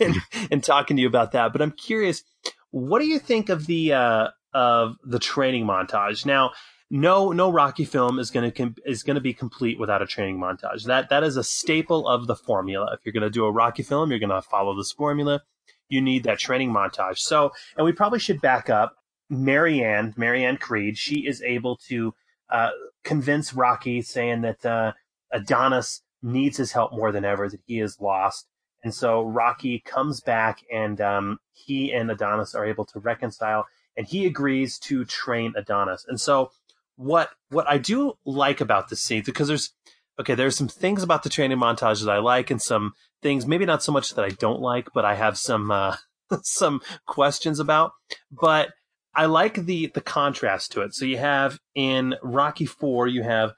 in 0.00 0.14
in 0.50 0.60
talking 0.60 0.96
to 0.96 1.02
you 1.02 1.08
about 1.08 1.32
that. 1.32 1.52
But 1.52 1.62
I'm 1.62 1.72
curious, 1.72 2.22
what 2.70 3.00
do 3.00 3.06
you 3.06 3.18
think 3.18 3.48
of 3.48 3.66
the 3.66 3.92
uh, 3.92 4.28
of 4.54 4.96
the 5.04 5.18
training 5.18 5.66
montage? 5.66 6.24
Now, 6.24 6.52
no 6.90 7.32
no 7.32 7.50
Rocky 7.50 7.84
film 7.84 8.18
is 8.18 8.30
going 8.30 8.52
to 8.52 8.74
is 8.84 9.02
going 9.02 9.14
to 9.14 9.20
be 9.20 9.32
complete 9.32 9.80
without 9.80 10.02
a 10.02 10.06
training 10.06 10.38
montage. 10.38 10.84
That 10.84 11.08
that 11.08 11.24
is 11.24 11.36
a 11.36 11.44
staple 11.44 12.06
of 12.06 12.26
the 12.26 12.36
formula. 12.36 12.92
If 12.92 13.00
you're 13.04 13.14
going 13.14 13.22
to 13.22 13.30
do 13.30 13.46
a 13.46 13.50
Rocky 13.52 13.82
film, 13.82 14.10
you're 14.10 14.20
going 14.20 14.30
to 14.30 14.42
follow 14.42 14.76
this 14.76 14.92
formula. 14.92 15.42
You 15.88 16.00
need 16.00 16.24
that 16.24 16.38
training 16.38 16.72
montage. 16.72 17.18
So, 17.18 17.50
and 17.76 17.84
we 17.84 17.92
probably 17.92 18.18
should 18.18 18.40
back 18.40 18.70
up. 18.70 18.96
Mary 19.32 19.82
Anne, 19.82 20.12
Marianne 20.16 20.58
Creed, 20.58 20.98
she 20.98 21.26
is 21.26 21.40
able 21.42 21.76
to 21.88 22.14
uh, 22.50 22.70
convince 23.02 23.54
Rocky, 23.54 24.02
saying 24.02 24.42
that 24.42 24.64
uh, 24.66 24.92
Adonis 25.32 26.02
needs 26.22 26.58
his 26.58 26.72
help 26.72 26.92
more 26.92 27.10
than 27.10 27.24
ever, 27.24 27.48
that 27.48 27.60
he 27.66 27.80
is 27.80 27.98
lost. 27.98 28.46
And 28.84 28.94
so 28.94 29.22
Rocky 29.22 29.80
comes 29.80 30.20
back, 30.20 30.58
and 30.70 31.00
um, 31.00 31.38
he 31.54 31.92
and 31.92 32.10
Adonis 32.10 32.54
are 32.54 32.66
able 32.66 32.84
to 32.86 32.98
reconcile, 32.98 33.66
and 33.96 34.06
he 34.06 34.26
agrees 34.26 34.78
to 34.80 35.04
train 35.06 35.54
Adonis. 35.56 36.04
And 36.06 36.20
so, 36.20 36.50
what 36.96 37.30
what 37.48 37.66
I 37.66 37.78
do 37.78 38.18
like 38.26 38.60
about 38.60 38.90
this 38.90 39.00
scene, 39.00 39.22
because 39.24 39.48
there's 39.48 39.72
okay, 40.20 40.34
there's 40.34 40.56
some 40.56 40.68
things 40.68 41.02
about 41.02 41.22
the 41.22 41.30
training 41.30 41.58
montage 41.58 42.04
that 42.04 42.10
I 42.10 42.18
like, 42.18 42.50
and 42.50 42.60
some 42.60 42.92
things 43.22 43.46
maybe 43.46 43.64
not 43.64 43.82
so 43.82 43.92
much 43.92 44.10
that 44.14 44.24
I 44.24 44.30
don't 44.30 44.60
like, 44.60 44.88
but 44.92 45.06
I 45.06 45.14
have 45.14 45.38
some 45.38 45.70
uh, 45.70 45.96
some 46.42 46.82
questions 47.06 47.60
about. 47.60 47.92
But 48.30 48.72
I 49.14 49.26
like 49.26 49.66
the 49.66 49.88
the 49.88 50.00
contrast 50.00 50.72
to 50.72 50.82
it. 50.82 50.94
So 50.94 51.04
you 51.04 51.18
have 51.18 51.60
in 51.74 52.14
Rocky 52.22 52.66
Four, 52.66 53.06
you 53.06 53.22
have 53.22 53.52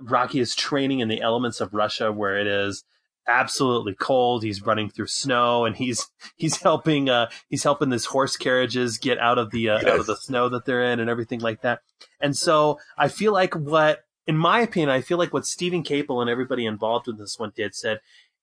Rocky 0.00 0.40
is 0.40 0.54
training 0.54 1.00
in 1.00 1.08
the 1.08 1.20
elements 1.20 1.60
of 1.60 1.74
Russia, 1.74 2.12
where 2.12 2.38
it 2.38 2.46
is 2.46 2.84
absolutely 3.28 3.94
cold. 3.94 4.42
He's 4.42 4.62
running 4.62 4.88
through 4.88 5.08
snow, 5.08 5.64
and 5.64 5.76
he's 5.76 6.10
he's 6.36 6.60
helping 6.62 7.08
uh, 7.08 7.30
he's 7.48 7.62
helping 7.62 7.90
this 7.90 8.06
horse 8.06 8.36
carriages 8.36 8.98
get 8.98 9.18
out 9.18 9.38
of 9.38 9.50
the 9.50 9.70
uh, 9.70 9.78
out 9.78 10.00
of 10.00 10.06
the 10.06 10.16
snow 10.16 10.48
that 10.48 10.64
they're 10.64 10.84
in, 10.84 11.00
and 11.00 11.10
everything 11.10 11.40
like 11.40 11.62
that. 11.62 11.80
And 12.20 12.36
so 12.36 12.78
I 12.96 13.08
feel 13.08 13.32
like 13.32 13.54
what, 13.54 14.04
in 14.26 14.36
my 14.36 14.60
opinion, 14.60 14.90
I 14.90 15.00
feel 15.00 15.18
like 15.18 15.32
what 15.32 15.46
Steven 15.46 15.82
Caple 15.82 16.20
and 16.20 16.30
everybody 16.30 16.66
involved 16.66 17.06
with 17.06 17.18
this 17.18 17.38
one 17.38 17.52
did 17.54 17.74
said, 17.74 18.00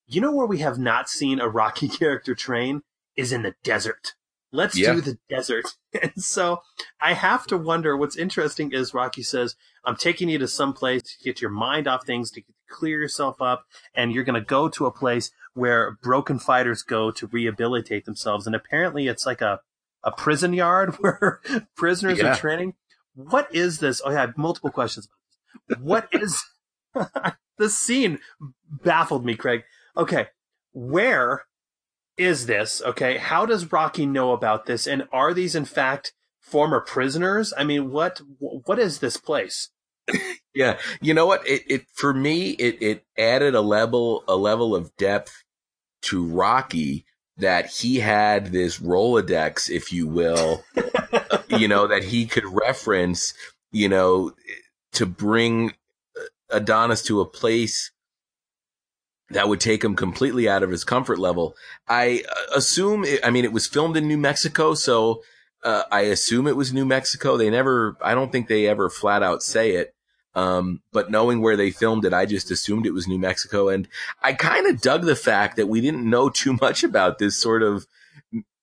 you 0.07 0.21
know 0.21 0.31
where 0.31 0.47
we 0.47 0.59
have 0.59 0.77
not 0.77 1.09
seen 1.09 1.39
a 1.39 1.49
Rocky 1.49 1.87
character 1.99 2.35
train 2.35 2.83
is 3.15 3.31
in 3.31 3.43
the 3.43 3.55
desert. 3.63 4.13
Let's 4.53 4.77
Yeah. 4.77 4.93
do 4.93 5.01
the 5.01 5.17
desert. 5.29 5.65
And 6.01 6.23
so 6.23 6.61
I 6.99 7.13
have 7.13 7.45
to 7.47 7.57
wonder 7.57 7.95
what's 7.95 8.15
interesting 8.17 8.71
is 8.71 8.93
Rocky 8.95 9.21
says, 9.21 9.55
I'm 9.85 9.95
taking 9.95 10.27
you 10.29 10.39
to 10.39 10.47
some 10.47 10.73
place 10.73 11.03
to 11.03 11.23
get 11.23 11.39
your 11.41 11.51
mind 11.51 11.87
off 11.87 12.05
things, 12.05 12.31
to 12.31 12.41
clear 12.69 12.99
yourself 13.01 13.41
up, 13.41 13.65
and 13.93 14.11
you're 14.11 14.23
going 14.23 14.41
to 14.41 14.45
go 14.45 14.69
to 14.69 14.85
a 14.87 14.91
place 14.91 15.29
where 15.53 15.97
broken 16.01 16.39
fighters 16.39 16.81
go 16.81 17.11
to 17.11 17.27
rehabilitate 17.27 18.05
themselves. 18.05 18.47
And 18.47 18.55
apparently 18.55 19.07
it's 19.07 19.25
like 19.27 19.41
a, 19.41 19.59
a 20.03 20.11
prison 20.11 20.53
yard 20.53 20.95
where 20.99 21.41
prisoners 21.75 22.17
Yeah. 22.19 22.31
are 22.31 22.35
training. 22.35 22.73
What 23.13 23.53
is 23.53 23.77
this? 23.79 24.01
Oh, 24.03 24.09
yeah, 24.09 24.17
I 24.17 24.21
have 24.21 24.37
multiple 24.37 24.71
questions. 24.71 25.07
What 25.79 26.07
is 26.11 26.43
this 27.59 27.77
scene 27.77 28.17
baffled 28.69 29.25
me, 29.25 29.35
Craig. 29.35 29.63
Okay, 29.95 30.27
where 30.71 31.45
is 32.17 32.45
this? 32.45 32.81
Okay, 32.81 33.17
how 33.17 33.45
does 33.45 33.71
Rocky 33.71 34.05
know 34.05 34.31
about 34.31 34.65
this? 34.65 34.87
And 34.87 35.07
are 35.11 35.33
these 35.33 35.55
in 35.55 35.65
fact 35.65 36.13
former 36.39 36.79
prisoners? 36.79 37.53
I 37.57 37.63
mean, 37.63 37.91
what 37.91 38.21
what 38.39 38.79
is 38.79 38.99
this 38.99 39.17
place? 39.17 39.69
Yeah, 40.55 40.77
you 41.01 41.15
know 41.15 41.25
what? 41.25 41.47
It, 41.47 41.63
it 41.67 41.85
for 41.95 42.13
me, 42.13 42.51
it 42.51 42.77
it 42.79 43.05
added 43.17 43.55
a 43.55 43.61
level 43.61 44.23
a 44.27 44.35
level 44.35 44.75
of 44.75 44.95
depth 44.97 45.43
to 46.03 46.23
Rocky 46.23 47.05
that 47.37 47.67
he 47.67 47.99
had 47.99 48.51
this 48.51 48.77
Rolodex, 48.77 49.69
if 49.69 49.91
you 49.91 50.05
will, 50.05 50.63
you 51.47 51.67
know, 51.67 51.87
that 51.87 52.03
he 52.03 52.27
could 52.27 52.45
reference, 52.45 53.33
you 53.71 53.89
know, 53.89 54.33
to 54.91 55.07
bring 55.07 55.73
Adonis 56.51 57.01
to 57.03 57.19
a 57.21 57.25
place 57.25 57.89
that 59.33 59.47
would 59.47 59.59
take 59.59 59.83
him 59.83 59.95
completely 59.95 60.47
out 60.47 60.63
of 60.63 60.71
his 60.71 60.83
comfort 60.83 61.19
level. 61.19 61.55
I 61.87 62.23
uh, 62.29 62.57
assume, 62.57 63.03
it, 63.03 63.25
I 63.25 63.29
mean, 63.29 63.45
it 63.45 63.53
was 63.53 63.67
filmed 63.67 63.97
in 63.97 64.07
New 64.07 64.17
Mexico, 64.17 64.73
so 64.73 65.23
uh, 65.63 65.83
I 65.91 66.01
assume 66.01 66.47
it 66.47 66.55
was 66.55 66.73
New 66.73 66.85
Mexico. 66.85 67.37
They 67.37 67.49
never, 67.49 67.97
I 68.01 68.13
don't 68.13 68.31
think 68.31 68.47
they 68.47 68.67
ever 68.67 68.89
flat 68.89 69.23
out 69.23 69.43
say 69.43 69.71
it. 69.71 69.93
Um, 70.35 70.81
but 70.91 71.11
knowing 71.11 71.41
where 71.41 71.55
they 71.55 71.69
filmed 71.69 72.05
it, 72.05 72.13
I 72.13 72.25
just 72.25 72.49
assumed 72.49 72.85
it 72.85 72.93
was 72.93 73.07
New 73.07 73.19
Mexico. 73.19 73.69
And 73.69 73.87
I 74.21 74.33
kind 74.33 74.67
of 74.67 74.81
dug 74.81 75.03
the 75.03 75.15
fact 75.15 75.57
that 75.57 75.67
we 75.67 75.79
didn't 75.79 76.09
know 76.09 76.29
too 76.29 76.57
much 76.61 76.83
about 76.83 77.19
this 77.19 77.39
sort 77.39 77.61
of, 77.61 77.85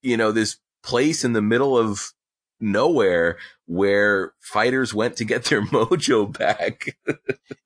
you 0.03 0.17
know, 0.17 0.33
this 0.33 0.57
place 0.83 1.25
in 1.25 1.33
the 1.33 1.43
middle 1.43 1.79
of 1.79 2.13
nowhere 2.61 3.39
where 3.67 4.33
fighters 4.41 4.93
went 4.93 5.17
to 5.17 5.25
get 5.25 5.45
their 5.45 5.63
mojo 5.67 6.37
back. 6.37 6.97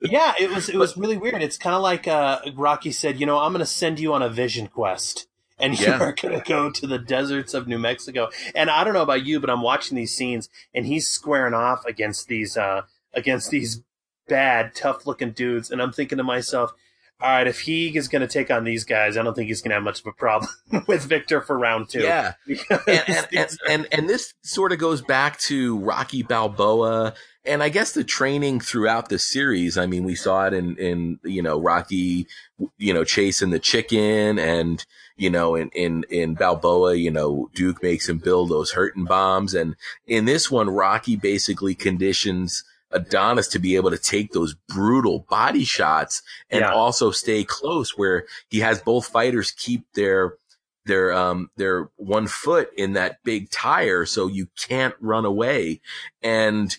yeah, 0.01 0.35
it 0.39 0.51
was 0.51 0.69
it 0.69 0.77
was 0.77 0.97
really 0.97 1.17
weird. 1.17 1.43
It's 1.43 1.59
kind 1.59 1.75
of 1.75 1.83
like 1.83 2.07
uh, 2.07 2.41
Rocky 2.55 2.93
said, 2.93 3.19
you 3.19 3.27
know, 3.27 3.39
I'm 3.39 3.53
going 3.53 3.61
to 3.61 3.67
send 3.67 4.01
you 4.01 4.13
on 4.13 4.23
a 4.23 4.29
vision 4.29 4.69
quest. 4.69 5.27
And 5.59 5.79
Yeah. 5.79 5.99
you're 5.99 6.13
going 6.13 6.41
to 6.41 6.45
go 6.47 6.71
to 6.71 6.87
the 6.87 6.99
deserts 6.99 7.55
of 7.55 7.69
New 7.69 7.79
Mexico. 7.79 8.29
And 8.55 8.71
I 8.71 8.83
don't 8.85 8.95
know 8.95 9.03
about 9.03 9.25
you, 9.25 9.41
but 9.41 9.51
I'm 9.51 9.63
watching 9.63 9.97
these 9.97 10.15
scenes, 10.15 10.49
and 10.75 10.85
he's 10.87 11.09
squaring 11.09 11.55
off 11.55 11.85
against 11.87 12.27
these 12.29 12.57
uh, 12.57 12.83
against 13.13 13.51
these 13.51 13.83
bad, 14.29 14.75
tough 14.75 15.07
looking 15.07 15.31
dudes. 15.31 15.71
And 15.71 15.81
I'm 15.81 15.93
thinking 15.93 16.19
to 16.19 16.25
myself, 16.25 16.73
all 17.21 17.31
right, 17.31 17.47
if 17.47 17.61
he 17.61 17.97
is 17.97 18.09
going 18.09 18.23
to 18.23 18.29
take 18.29 18.51
on 18.51 18.65
these 18.65 18.85
guys, 18.85 19.17
I 19.17 19.23
don't 19.23 19.35
think 19.35 19.49
he's 19.49 19.63
going 19.63 19.71
to 19.71 19.77
have 19.77 19.85
much 19.85 20.01
of 20.01 20.07
a 20.07 20.13
problem 20.13 20.51
with 20.89 21.05
Viktor 21.05 21.41
for 21.41 21.57
round 21.57 21.89
two. 21.89 22.01
Yeah. 22.01 22.35
And, 22.87 23.03
and, 23.09 23.27
and, 23.33 23.59
and, 23.69 23.89
and 23.93 24.09
this 24.09 24.35
sort 24.43 24.73
of 24.73 24.79
goes 24.79 25.01
back 25.01 25.39
to 25.41 25.79
Rocky 25.79 26.23
Balboa 26.23 27.15
and 27.47 27.63
I 27.63 27.69
guess 27.69 27.93
the 27.93 28.05
training 28.05 28.61
throughout 28.61 29.09
the 29.09 29.19
series. 29.19 29.77
I 29.77 29.87
mean, 29.87 30.05
we 30.05 30.15
saw 30.15 30.47
it 30.47 30.55
in, 30.55 30.77
in, 30.77 31.19
you 31.25 31.43
know, 31.43 31.61
Rocky, 31.61 32.27
you 32.79 32.95
know, 32.95 33.05
chasing 33.05 33.51
the 33.51 33.59
chicken 33.59 34.39
and, 34.39 34.85
you 35.17 35.29
know, 35.29 35.55
in, 35.55 35.69
in, 35.71 36.05
in 36.09 36.35
Balboa, 36.35 36.95
you 36.95 37.11
know, 37.11 37.51
Duke 37.55 37.83
makes 37.83 38.09
him 38.09 38.19
build 38.19 38.51
those 38.51 38.73
hurting 38.73 39.05
bombs. 39.05 39.55
And 39.55 39.77
in 40.07 40.25
this 40.25 40.51
one, 40.51 40.71
Rocky 40.71 41.17
basically 41.17 41.75
conditions 41.75 42.65
Adonis 42.95 43.49
to 43.49 43.59
be 43.59 43.77
able 43.77 43.91
to 43.91 43.99
take 43.99 44.33
those 44.33 44.55
brutal 44.69 45.27
body 45.29 45.65
shots 45.65 46.23
and 46.49 46.61
Yeah. 46.61 46.73
also 46.73 47.11
stay 47.11 47.45
close 47.45 47.99
where 47.99 48.27
he 48.49 48.61
has 48.61 48.81
both 48.81 49.07
fighters 49.07 49.51
keep 49.51 49.85
their, 49.95 50.35
their 50.87 51.13
um 51.13 51.51
their 51.57 51.91
one 51.97 52.27
foot 52.27 52.71
in 52.77 52.93
that 52.93 53.23
big 53.25 53.51
tire 53.51 54.07
so 54.07 54.27
you 54.27 54.49
can't 54.57 54.95
run 55.01 55.25
away 55.25 55.81
and 56.23 56.77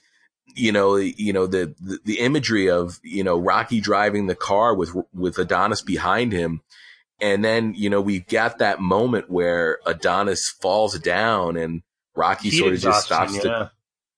you 0.55 0.71
know 0.71 0.95
you 0.95 1.33
know 1.33 1.47
the, 1.47 1.73
the 1.81 1.99
the 2.05 2.19
imagery 2.19 2.69
of 2.69 2.99
you 3.03 3.23
know 3.23 3.37
Rocky 3.37 3.81
driving 3.81 4.27
the 4.27 4.35
car 4.35 4.75
with 4.75 4.91
with 5.13 5.37
Adonis 5.39 5.81
behind 5.81 6.31
him 6.31 6.61
and 7.19 7.43
then 7.43 7.73
you 7.75 7.89
know 7.89 7.99
we 8.01 8.19
got 8.19 8.59
that 8.59 8.79
moment 8.79 9.29
where 9.29 9.79
Adonis 9.85 10.49
falls 10.49 10.97
down 10.99 11.57
and 11.57 11.81
Rocky 12.15 12.49
Heat 12.49 12.59
sort 12.59 12.73
of 12.73 12.79
just 12.79 13.05
stops 13.07 13.37
to 13.39 13.47
yeah. 13.47 13.67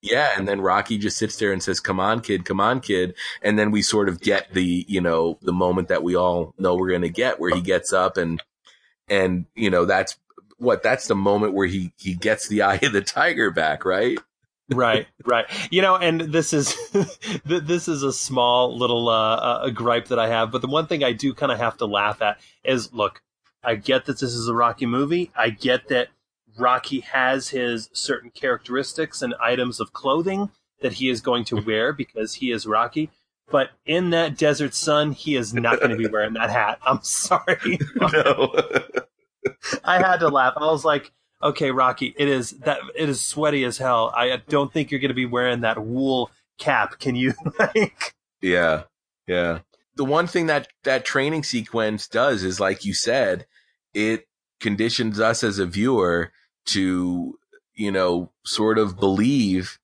Yeah, 0.02 0.32
and 0.38 0.48
then 0.48 0.62
Rocky 0.62 0.98
just 0.98 1.18
sits 1.18 1.38
there 1.38 1.52
and 1.52 1.62
says, 1.62 1.80
"Come 1.80 2.00
on, 2.00 2.22
kid, 2.22 2.46
come 2.46 2.60
on, 2.60 2.82
kid." 2.82 3.16
And 3.42 3.58
then 3.58 3.72
we 3.72 3.82
sort 3.82 4.10
of 4.10 4.22
get 4.22 4.54
the, 4.54 4.86
you 4.88 5.02
know, 5.02 5.40
the 5.42 5.54
moment 5.54 5.88
that 5.88 6.04
we 6.04 6.16
all 6.16 6.54
know 6.58 6.76
we're 6.76 6.90
going 6.90 7.02
to 7.02 7.10
get 7.10 7.40
where 7.40 7.54
he 7.54 7.62
gets 7.62 7.94
up 7.94 8.18
and 8.18 8.42
and 9.08 9.46
you 9.56 9.70
know, 9.70 9.86
that's 9.86 10.18
what 10.58 10.84
that's 10.84 11.08
the 11.08 11.16
moment 11.16 11.54
where 11.54 11.68
he 11.68 11.94
he 11.98 12.14
gets 12.14 12.48
the 12.48 12.62
eye 12.62 12.80
of 12.84 12.94
the 12.94 13.02
tiger 13.02 13.52
back, 13.52 13.86
right? 13.86 14.18
right 14.74 15.08
right 15.26 15.46
you 15.72 15.82
know 15.82 15.96
and 15.96 16.20
this 16.20 16.52
is 16.52 16.76
this 17.46 17.88
is 17.88 18.04
a 18.04 18.12
small 18.12 18.78
little 18.78 19.08
uh, 19.08 19.36
uh, 19.36 19.60
a 19.64 19.72
gripe 19.72 20.08
that 20.08 20.20
i 20.20 20.28
have 20.28 20.52
but 20.52 20.62
the 20.62 20.68
one 20.68 20.88
thing 20.88 21.04
i 21.04 21.14
do 21.14 21.34
kind 21.34 21.52
of 21.52 21.58
have 21.58 21.78
to 21.78 21.86
laugh 21.86 22.22
at 22.22 22.38
is 22.66 22.92
look 22.92 23.22
i 23.64 23.76
get 23.76 24.06
that 24.06 24.20
this 24.20 24.34
is 24.34 24.50
a 24.50 24.54
rocky 24.54 24.86
movie 24.86 25.32
i 25.38 25.50
get 25.50 25.88
that 25.88 26.10
rocky 26.58 27.02
has 27.02 27.50
his 27.50 27.90
certain 27.94 28.32
characteristics 28.32 29.22
and 29.22 29.34
items 29.42 29.80
of 29.80 29.94
clothing 29.94 30.50
that 30.82 30.94
he 30.94 31.10
is 31.10 31.22
going 31.22 31.44
to 31.44 31.62
wear 31.66 31.94
because 31.94 32.36
he 32.36 32.52
is 32.52 32.66
rocky 32.66 33.10
but 33.50 33.72
in 33.86 34.10
that 34.10 34.38
desert 34.38 34.74
sun 34.74 35.12
he 35.12 35.36
is 35.36 35.54
not 35.54 35.80
going 35.80 35.92
to 35.92 35.98
be 35.98 36.08
wearing 36.12 36.34
that 36.34 36.50
hat 36.50 36.80
i'm 36.86 37.02
sorry 37.02 37.80
no. 37.96 38.54
I 39.84 39.98
had 39.98 40.18
to 40.18 40.30
laugh. 40.30 40.54
I 40.58 40.66
was 40.66 40.86
like, 40.86 41.12
okay, 41.42 41.72
Rocky, 41.72 42.14
it 42.18 42.28
is 42.28 42.52
that 42.60 42.80
it 42.96 43.10
is 43.10 43.22
sweaty 43.22 43.64
as 43.64 43.78
hell. 43.78 44.14
I 44.16 44.42
don't 44.48 44.72
think 44.72 44.92
you're 44.92 45.00
going 45.00 45.10
to 45.10 45.16
be 45.16 45.26
wearing 45.26 45.62
that 45.62 45.84
wool 45.84 46.32
cap. 46.58 47.00
Can 47.00 47.16
you 47.16 47.34
like? 47.60 48.16
Yeah. 48.42 48.84
Yeah. 49.28 49.60
The 49.96 50.06
one 50.06 50.28
thing 50.28 50.46
that 50.48 50.68
that 50.84 51.06
training 51.06 51.44
sequence 51.44 52.08
does 52.08 52.44
is 52.44 52.60
like 52.60 52.86
you 52.86 52.94
said, 52.94 53.46
it 53.94 54.28
conditions 54.60 55.20
us 55.20 55.44
as 55.44 55.60
a 55.60 55.66
viewer 55.66 56.32
to, 56.68 57.38
you 57.74 57.92
know, 57.92 58.32
sort 58.46 58.78
of 58.78 59.00
believe 59.00 59.80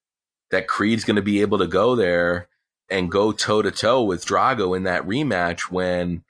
that 0.51 0.67
Creed's 0.67 1.03
going 1.03 1.15
to 1.15 1.21
be 1.21 1.41
able 1.41 1.57
to 1.57 1.67
go 1.67 1.95
there 1.95 2.47
and 2.89 3.11
go 3.11 3.31
toe 3.31 3.61
to 3.61 3.71
toe 3.71 4.03
with 4.03 4.25
Drago 4.25 4.75
in 4.75 4.83
that 4.83 5.03
rematch 5.03 5.71
when, 5.71 6.23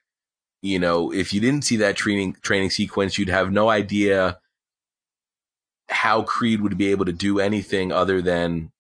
you 0.62 0.80
know, 0.80 1.12
if 1.12 1.34
you 1.34 1.42
didn't 1.42 1.64
see 1.64 1.78
that 1.78 1.96
training 1.96 2.38
training 2.42 2.70
sequence, 2.70 3.18
you'd 3.18 3.30
have 3.30 3.52
no 3.52 3.70
idea 3.70 4.40
how 5.90 6.24
Creed 6.24 6.62
would 6.62 6.78
be 6.78 6.92
able 6.92 7.06
to 7.06 7.12
do 7.12 7.40
anything 7.40 7.92
other 7.92 8.22
than 8.22 8.72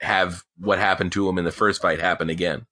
have 0.00 0.44
what 0.58 0.78
happened 0.78 1.12
to 1.12 1.28
him 1.28 1.38
in 1.38 1.44
the 1.44 1.52
first 1.52 1.82
fight 1.82 2.00
happen 2.00 2.30
again. 2.30 2.66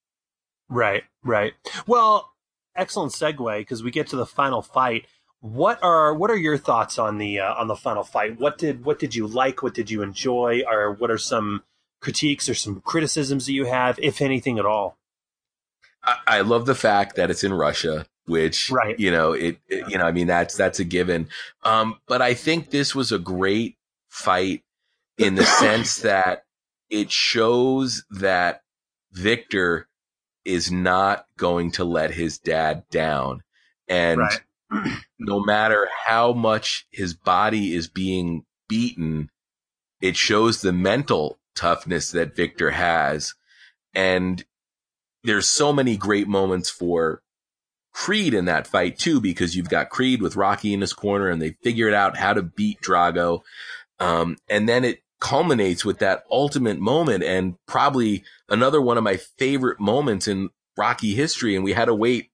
Right, 0.68 1.05
right. 1.22 1.53
Well, 1.86 2.32
excellent 2.74 3.12
segue 3.12 3.59
because 3.59 3.82
we 3.82 3.91
get 3.91 4.09
to 4.09 4.16
the 4.16 4.26
final 4.26 4.62
fight. 4.62 5.07
What 5.41 5.82
are 5.82 6.12
what 6.14 6.30
are 6.30 6.36
your 6.36 6.59
thoughts 6.59 6.99
on 6.99 7.18
the 7.18 7.39
uh, 7.41 7.55
on 7.55 7.68
the 7.68 7.76
final 7.76 8.03
fight? 8.03 8.41
What 8.41 8.59
did 8.59 8.84
what 8.84 8.99
did 8.99 9.14
you 9.14 9.26
like? 9.26 9.62
What 9.62 9.74
did 9.74 9.91
you 9.91 10.03
enjoy? 10.03 10.62
Or 10.68 10.93
what 10.93 11.11
are 11.11 11.18
some 11.18 11.62
critiques 12.01 12.49
or 12.49 12.55
some 12.55 12.80
criticisms 12.80 13.47
that 13.47 13.53
you 13.53 13.66
have, 13.66 13.99
if 14.01 14.20
anything 14.20 14.59
at 14.59 14.66
all? 14.66 14.99
I, 16.03 16.16
I 16.26 16.41
love 16.41 16.66
the 16.66 16.74
fact 16.74 17.16
that 17.16 17.30
it's 17.30 17.45
in 17.45 17.53
Russia, 17.53 18.07
which 18.26 18.70
Right. 18.70 18.99
you 18.99 19.11
know 19.12 19.32
it, 19.32 19.59
it- 19.68 19.89
You 19.91 19.99
know, 19.99 20.05
I 20.07 20.12
mean 20.12 20.26
that's 20.26 20.57
that's 20.57 20.80
a 20.80 20.84
given. 20.84 21.28
Um, 21.62 22.01
but 22.09 22.20
I 22.20 22.34
think 22.34 22.70
this 22.70 22.95
was 22.95 23.12
a 23.12 23.18
great 23.18 23.76
fight 24.09 24.64
in 25.18 25.36
the 25.36 25.45
sense 25.61 25.99
that 25.99 26.45
it 26.91 27.12
shows 27.12 28.05
that 28.11 28.62
Viktor 29.12 29.86
is 30.45 30.72
not 30.72 31.26
going 31.36 31.70
to 31.72 31.84
let 31.84 32.11
his 32.12 32.39
dad 32.39 32.82
down, 32.91 33.43
and 33.86 34.18
Right. 34.18 34.41
no 35.19 35.41
matter 35.41 35.89
how 36.07 36.33
much 36.33 36.87
his 36.91 37.14
body 37.14 37.75
is 37.75 37.89
being 37.89 38.45
beaten, 38.69 39.31
it 40.01 40.16
shows 40.16 40.61
the 40.61 40.73
mental 40.73 41.39
toughness 41.55 42.11
that 42.12 42.37
Viktor 42.37 42.71
has. 42.71 43.35
And 43.95 44.45
there's 45.25 45.49
so 45.49 45.73
many 45.73 45.97
great 45.97 46.29
moments 46.29 46.71
for 46.71 47.23
Creed 47.93 48.33
in 48.33 48.45
that 48.45 48.66
fight 48.66 48.99
too, 48.99 49.21
because 49.21 49.57
you've 49.57 49.71
got 49.71 49.91
Creed 49.91 50.23
with 50.23 50.37
Rocky 50.37 50.73
in 50.73 50.81
his 50.81 50.93
corner 50.93 51.29
and 51.29 51.43
they 51.43 51.57
figured 51.62 51.95
out 51.95 52.16
how 52.16 52.33
to 52.33 52.43
beat 52.43 52.81
Drago. 52.81 53.41
Um, 53.99 54.37
and 54.49 54.69
then 54.69 54.85
it 54.85 55.01
culminates 55.21 55.85
with 55.85 55.99
that 55.99 56.23
ultimate 56.31 56.79
moment 56.79 57.25
and 57.25 57.57
probably 57.66 58.23
another 58.49 58.81
one 58.81 58.99
of 58.99 59.05
my 59.05 59.16
favorite 59.16 59.81
moments 59.81 60.29
in 60.29 60.51
Rocky 60.77 61.14
history. 61.14 61.57
And 61.57 61.64
we 61.64 61.73
had 61.73 61.87
to 61.87 61.95
wait 61.95 62.31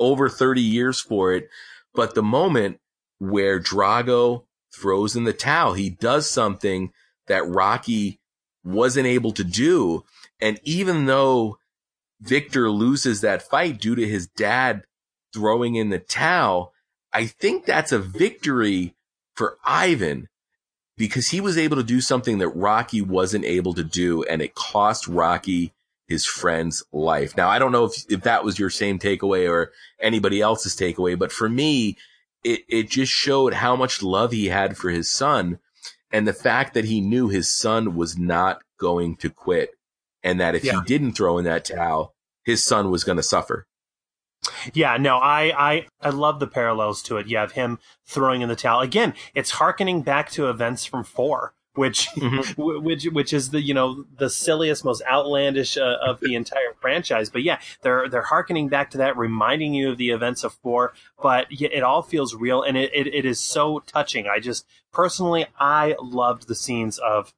over 0.00 0.28
30 0.28 0.60
years 0.60 1.00
for 1.00 1.32
it. 1.32 1.48
But 1.94 2.14
the 2.14 2.22
moment 2.22 2.80
where 3.18 3.60
Drago 3.60 4.44
throws 4.74 5.14
in 5.14 5.24
the 5.24 5.32
towel, 5.32 5.74
he 5.74 5.90
does 5.90 6.28
something 6.28 6.92
that 7.28 7.46
Rocky 7.46 8.18
wasn't 8.64 9.06
able 9.06 9.32
to 9.32 9.44
do. 9.44 10.04
And 10.40 10.58
even 10.64 11.06
though 11.06 11.58
Viktor 12.20 12.70
loses 12.70 13.20
that 13.20 13.42
fight 13.42 13.80
due 13.80 13.94
to 13.94 14.08
his 14.08 14.26
dad 14.26 14.84
throwing 15.32 15.76
in 15.76 15.90
the 15.90 15.98
towel, 15.98 16.72
I 17.12 17.26
think 17.26 17.64
that's 17.64 17.92
a 17.92 17.98
victory 17.98 18.94
for 19.34 19.58
Ivan 19.64 20.28
because 20.96 21.28
he 21.28 21.40
was 21.40 21.56
able 21.56 21.76
to 21.76 21.82
do 21.82 22.00
something 22.00 22.38
that 22.38 22.48
Rocky 22.48 23.00
wasn't 23.00 23.44
able 23.44 23.74
to 23.74 23.84
do 23.84 24.22
and 24.24 24.42
it 24.42 24.54
cost 24.54 25.08
Rocky 25.08 25.72
his 26.10 26.26
friend's 26.26 26.82
life. 26.92 27.36
Now, 27.36 27.48
I 27.48 27.58
don't 27.58 27.72
know 27.72 27.84
if, 27.84 27.94
if 28.10 28.22
that 28.22 28.44
was 28.44 28.58
your 28.58 28.68
same 28.68 28.98
takeaway 28.98 29.48
or 29.48 29.72
anybody 30.00 30.42
else's 30.42 30.76
takeaway, 30.76 31.16
but 31.18 31.30
for 31.32 31.48
me, 31.48 31.96
it, 32.44 32.62
it 32.68 32.90
just 32.90 33.12
showed 33.12 33.54
how 33.54 33.76
much 33.76 34.02
love 34.02 34.32
he 34.32 34.48
had 34.48 34.76
for 34.76 34.90
his 34.90 35.10
son 35.10 35.60
and 36.12 36.26
the 36.26 36.32
fact 36.32 36.74
that 36.74 36.84
he 36.84 37.00
knew 37.00 37.28
his 37.28 37.50
son 37.50 37.94
was 37.94 38.18
not 38.18 38.62
going 38.76 39.16
to 39.18 39.30
quit 39.30 39.70
and 40.22 40.40
that 40.40 40.54
if 40.56 40.64
Yeah. 40.64 40.74
he 40.74 40.80
didn't 40.84 41.12
throw 41.12 41.38
in 41.38 41.44
that 41.44 41.64
towel, 41.64 42.12
his 42.44 42.66
son 42.66 42.90
was 42.90 43.04
going 43.04 43.16
to 43.16 43.22
suffer. 43.22 43.66
Yeah, 44.72 44.96
no, 44.96 45.18
I, 45.18 45.52
I, 45.56 45.86
I 46.00 46.10
love 46.10 46.40
the 46.40 46.46
parallels 46.48 47.02
to 47.02 47.18
it. 47.18 47.28
You 47.28 47.36
have 47.36 47.52
him 47.52 47.78
throwing 48.06 48.40
in 48.40 48.48
the 48.48 48.56
towel 48.56 48.80
again. 48.80 49.14
It's 49.34 49.52
harkening 49.52 50.02
back 50.02 50.30
to 50.30 50.48
events 50.48 50.84
from 50.86 51.04
four, 51.04 51.52
which, 51.74 52.08
Mm-hmm. 52.16 52.62
which, 52.84 53.04
which 53.04 53.32
is 53.32 53.50
the 53.50 53.60
you 53.62 53.74
know 53.74 54.04
the 54.18 54.28
silliest, 54.30 54.84
most 54.84 55.02
outlandish 55.10 55.76
uh, 55.76 55.96
of 56.04 56.20
the 56.20 56.34
entire 56.34 56.74
franchise. 56.80 57.30
But 57.30 57.42
yeah, 57.42 57.60
they're 57.82 58.08
they're 58.08 58.22
harkening 58.22 58.68
back 58.68 58.90
to 58.90 58.98
that, 58.98 59.16
reminding 59.16 59.74
you 59.74 59.90
of 59.90 59.98
the 59.98 60.10
events 60.10 60.42
of 60.44 60.54
four. 60.54 60.92
But 61.22 61.46
it 61.50 61.82
all 61.82 62.02
feels 62.02 62.34
real, 62.34 62.62
and 62.62 62.76
it, 62.76 62.90
it, 62.94 63.06
it 63.06 63.24
is 63.24 63.38
so 63.40 63.80
touching. 63.86 64.26
I 64.26 64.40
just 64.40 64.66
personally, 64.92 65.46
I 65.58 65.94
loved 66.00 66.48
the 66.48 66.54
scenes 66.54 66.98
of 66.98 67.32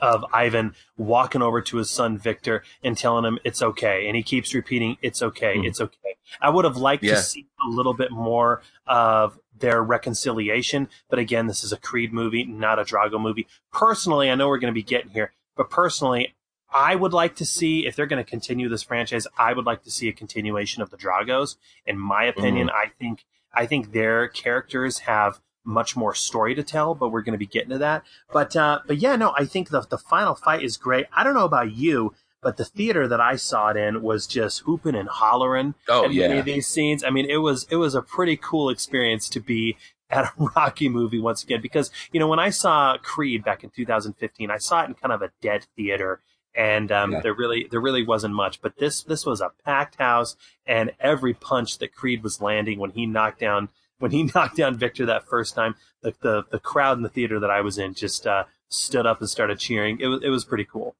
of 0.00 0.24
Ivan 0.32 0.74
walking 0.96 1.42
over 1.42 1.60
to 1.62 1.76
his 1.76 1.88
son 1.88 2.18
Viktor 2.18 2.64
and 2.82 2.98
telling 2.98 3.24
him 3.24 3.38
it's 3.44 3.62
okay, 3.62 4.08
and 4.08 4.16
he 4.16 4.22
keeps 4.24 4.52
repeating 4.52 4.96
it's 5.00 5.22
okay, 5.22 5.56
Mhm. 5.56 5.66
it's 5.66 5.80
okay. 5.80 6.16
I 6.40 6.50
would 6.50 6.64
have 6.64 6.76
liked 6.76 7.04
Yeah. 7.04 7.14
to 7.14 7.22
see 7.22 7.46
a 7.64 7.68
little 7.68 7.94
bit 7.94 8.10
more 8.10 8.62
of 8.86 9.38
their 9.62 9.82
reconciliation, 9.82 10.88
but 11.08 11.18
again, 11.18 11.46
this 11.46 11.64
is 11.64 11.72
a 11.72 11.78
Creed 11.78 12.12
movie, 12.12 12.44
not 12.44 12.78
a 12.78 12.82
Drago 12.84 13.18
movie. 13.18 13.46
Personally, 13.72 14.30
I 14.30 14.34
know 14.34 14.48
we're 14.48 14.58
going 14.58 14.74
to 14.74 14.78
be 14.78 14.82
getting 14.82 15.12
here, 15.12 15.32
but 15.56 15.70
personally, 15.70 16.34
I 16.70 16.94
would 16.94 17.12
like 17.12 17.36
to 17.36 17.46
see 17.46 17.86
if 17.86 17.96
they're 17.96 18.06
going 18.06 18.22
to 18.22 18.30
continue 18.30 18.68
this 18.68 18.82
franchise. 18.82 19.26
I 19.38 19.54
would 19.54 19.64
like 19.64 19.82
to 19.84 19.90
see 19.90 20.08
a 20.08 20.12
continuation 20.12 20.82
of 20.82 20.90
the 20.90 20.96
Dragos. 20.96 21.56
In 21.86 21.98
my 21.98 22.24
opinion, 22.24 22.68
I 22.70 22.90
think 22.98 23.24
I 23.54 23.66
think 23.66 23.92
their 23.92 24.28
characters 24.28 25.00
have 25.00 25.40
much 25.64 25.96
more 25.96 26.14
story 26.14 26.54
to 26.54 26.62
tell, 26.62 26.94
but 26.94 27.10
we're 27.10 27.22
going 27.22 27.32
to 27.32 27.38
be 27.38 27.46
getting 27.46 27.70
to 27.70 27.78
that. 27.78 28.04
But 28.32 28.56
uh, 28.56 28.80
but 28.86 28.98
yeah, 28.98 29.16
no, 29.16 29.32
I 29.36 29.44
think 29.44 29.70
the 29.70 29.82
the 29.82 29.98
final 29.98 30.34
fight 30.34 30.62
is 30.62 30.76
great. 30.76 31.06
I 31.12 31.22
don't 31.22 31.34
know 31.34 31.44
about 31.44 31.72
you, 31.72 32.14
but 32.42 32.56
the 32.56 32.64
theater 32.64 33.06
that 33.08 33.20
I 33.20 33.36
saw 33.36 33.68
it 33.68 33.76
in 33.76 34.02
was 34.02 34.26
just 34.26 34.60
hooping 34.60 34.94
and 34.94 35.08
hollering. 35.08 35.74
Oh, 35.88 36.04
at 36.06 36.12
many 36.12 36.38
of 36.40 36.44
these 36.44 36.66
scenes. 36.66 37.04
I 37.04 37.10
mean, 37.10 37.30
it 37.30 37.38
was 37.38 37.66
it 37.70 37.76
was 37.76 37.94
a 37.94 38.02
pretty 38.02 38.36
cool 38.36 38.68
experience 38.68 39.28
to 39.30 39.40
be 39.40 39.76
at 40.10 40.26
a 40.26 40.32
Rocky 40.36 40.88
movie 40.90 41.20
once 41.20 41.42
again 41.42 41.60
because 41.62 41.90
you 42.12 42.20
know 42.20 42.28
when 42.28 42.38
I 42.38 42.50
saw 42.50 42.96
Creed 42.98 43.44
back 43.44 43.64
in 43.64 43.70
2015, 43.70 44.50
I 44.50 44.58
saw 44.58 44.82
it 44.82 44.88
in 44.88 44.94
kind 44.94 45.12
of 45.12 45.22
a 45.22 45.30
dead 45.40 45.66
theater. 45.76 46.20
And 46.54 46.92
um, 46.92 47.12
Yeah. 47.12 47.20
there 47.20 47.32
really, 47.32 47.66
there 47.70 47.80
really 47.80 48.04
wasn't 48.04 48.34
much. 48.34 48.60
But 48.60 48.76
this, 48.76 49.02
this 49.02 49.24
was 49.24 49.40
a 49.40 49.52
packed 49.64 49.96
house, 49.96 50.36
and 50.66 50.92
every 51.00 51.32
punch 51.32 51.78
that 51.78 51.94
Creed 51.94 52.22
was 52.22 52.42
landing 52.42 52.78
when 52.78 52.90
he 52.90 53.06
knocked 53.06 53.40
down, 53.40 53.70
when 54.00 54.10
he 54.10 54.24
knocked 54.24 54.56
down 54.56 54.76
Viktor 54.76 55.06
that 55.06 55.26
first 55.26 55.54
time, 55.54 55.76
the 56.02 56.12
the, 56.20 56.44
the 56.50 56.58
crowd 56.60 56.98
in 56.98 57.02
the 57.04 57.08
theater 57.08 57.40
that 57.40 57.48
I 57.50 57.62
was 57.62 57.78
in 57.78 57.94
just 57.94 58.26
uh, 58.26 58.44
stood 58.68 59.06
up 59.06 59.20
and 59.20 59.30
started 59.30 59.60
cheering. 59.60 59.98
It 59.98 60.08
was, 60.08 60.22
it 60.22 60.28
was 60.28 60.44
pretty 60.44 60.66
cool. 60.66 60.94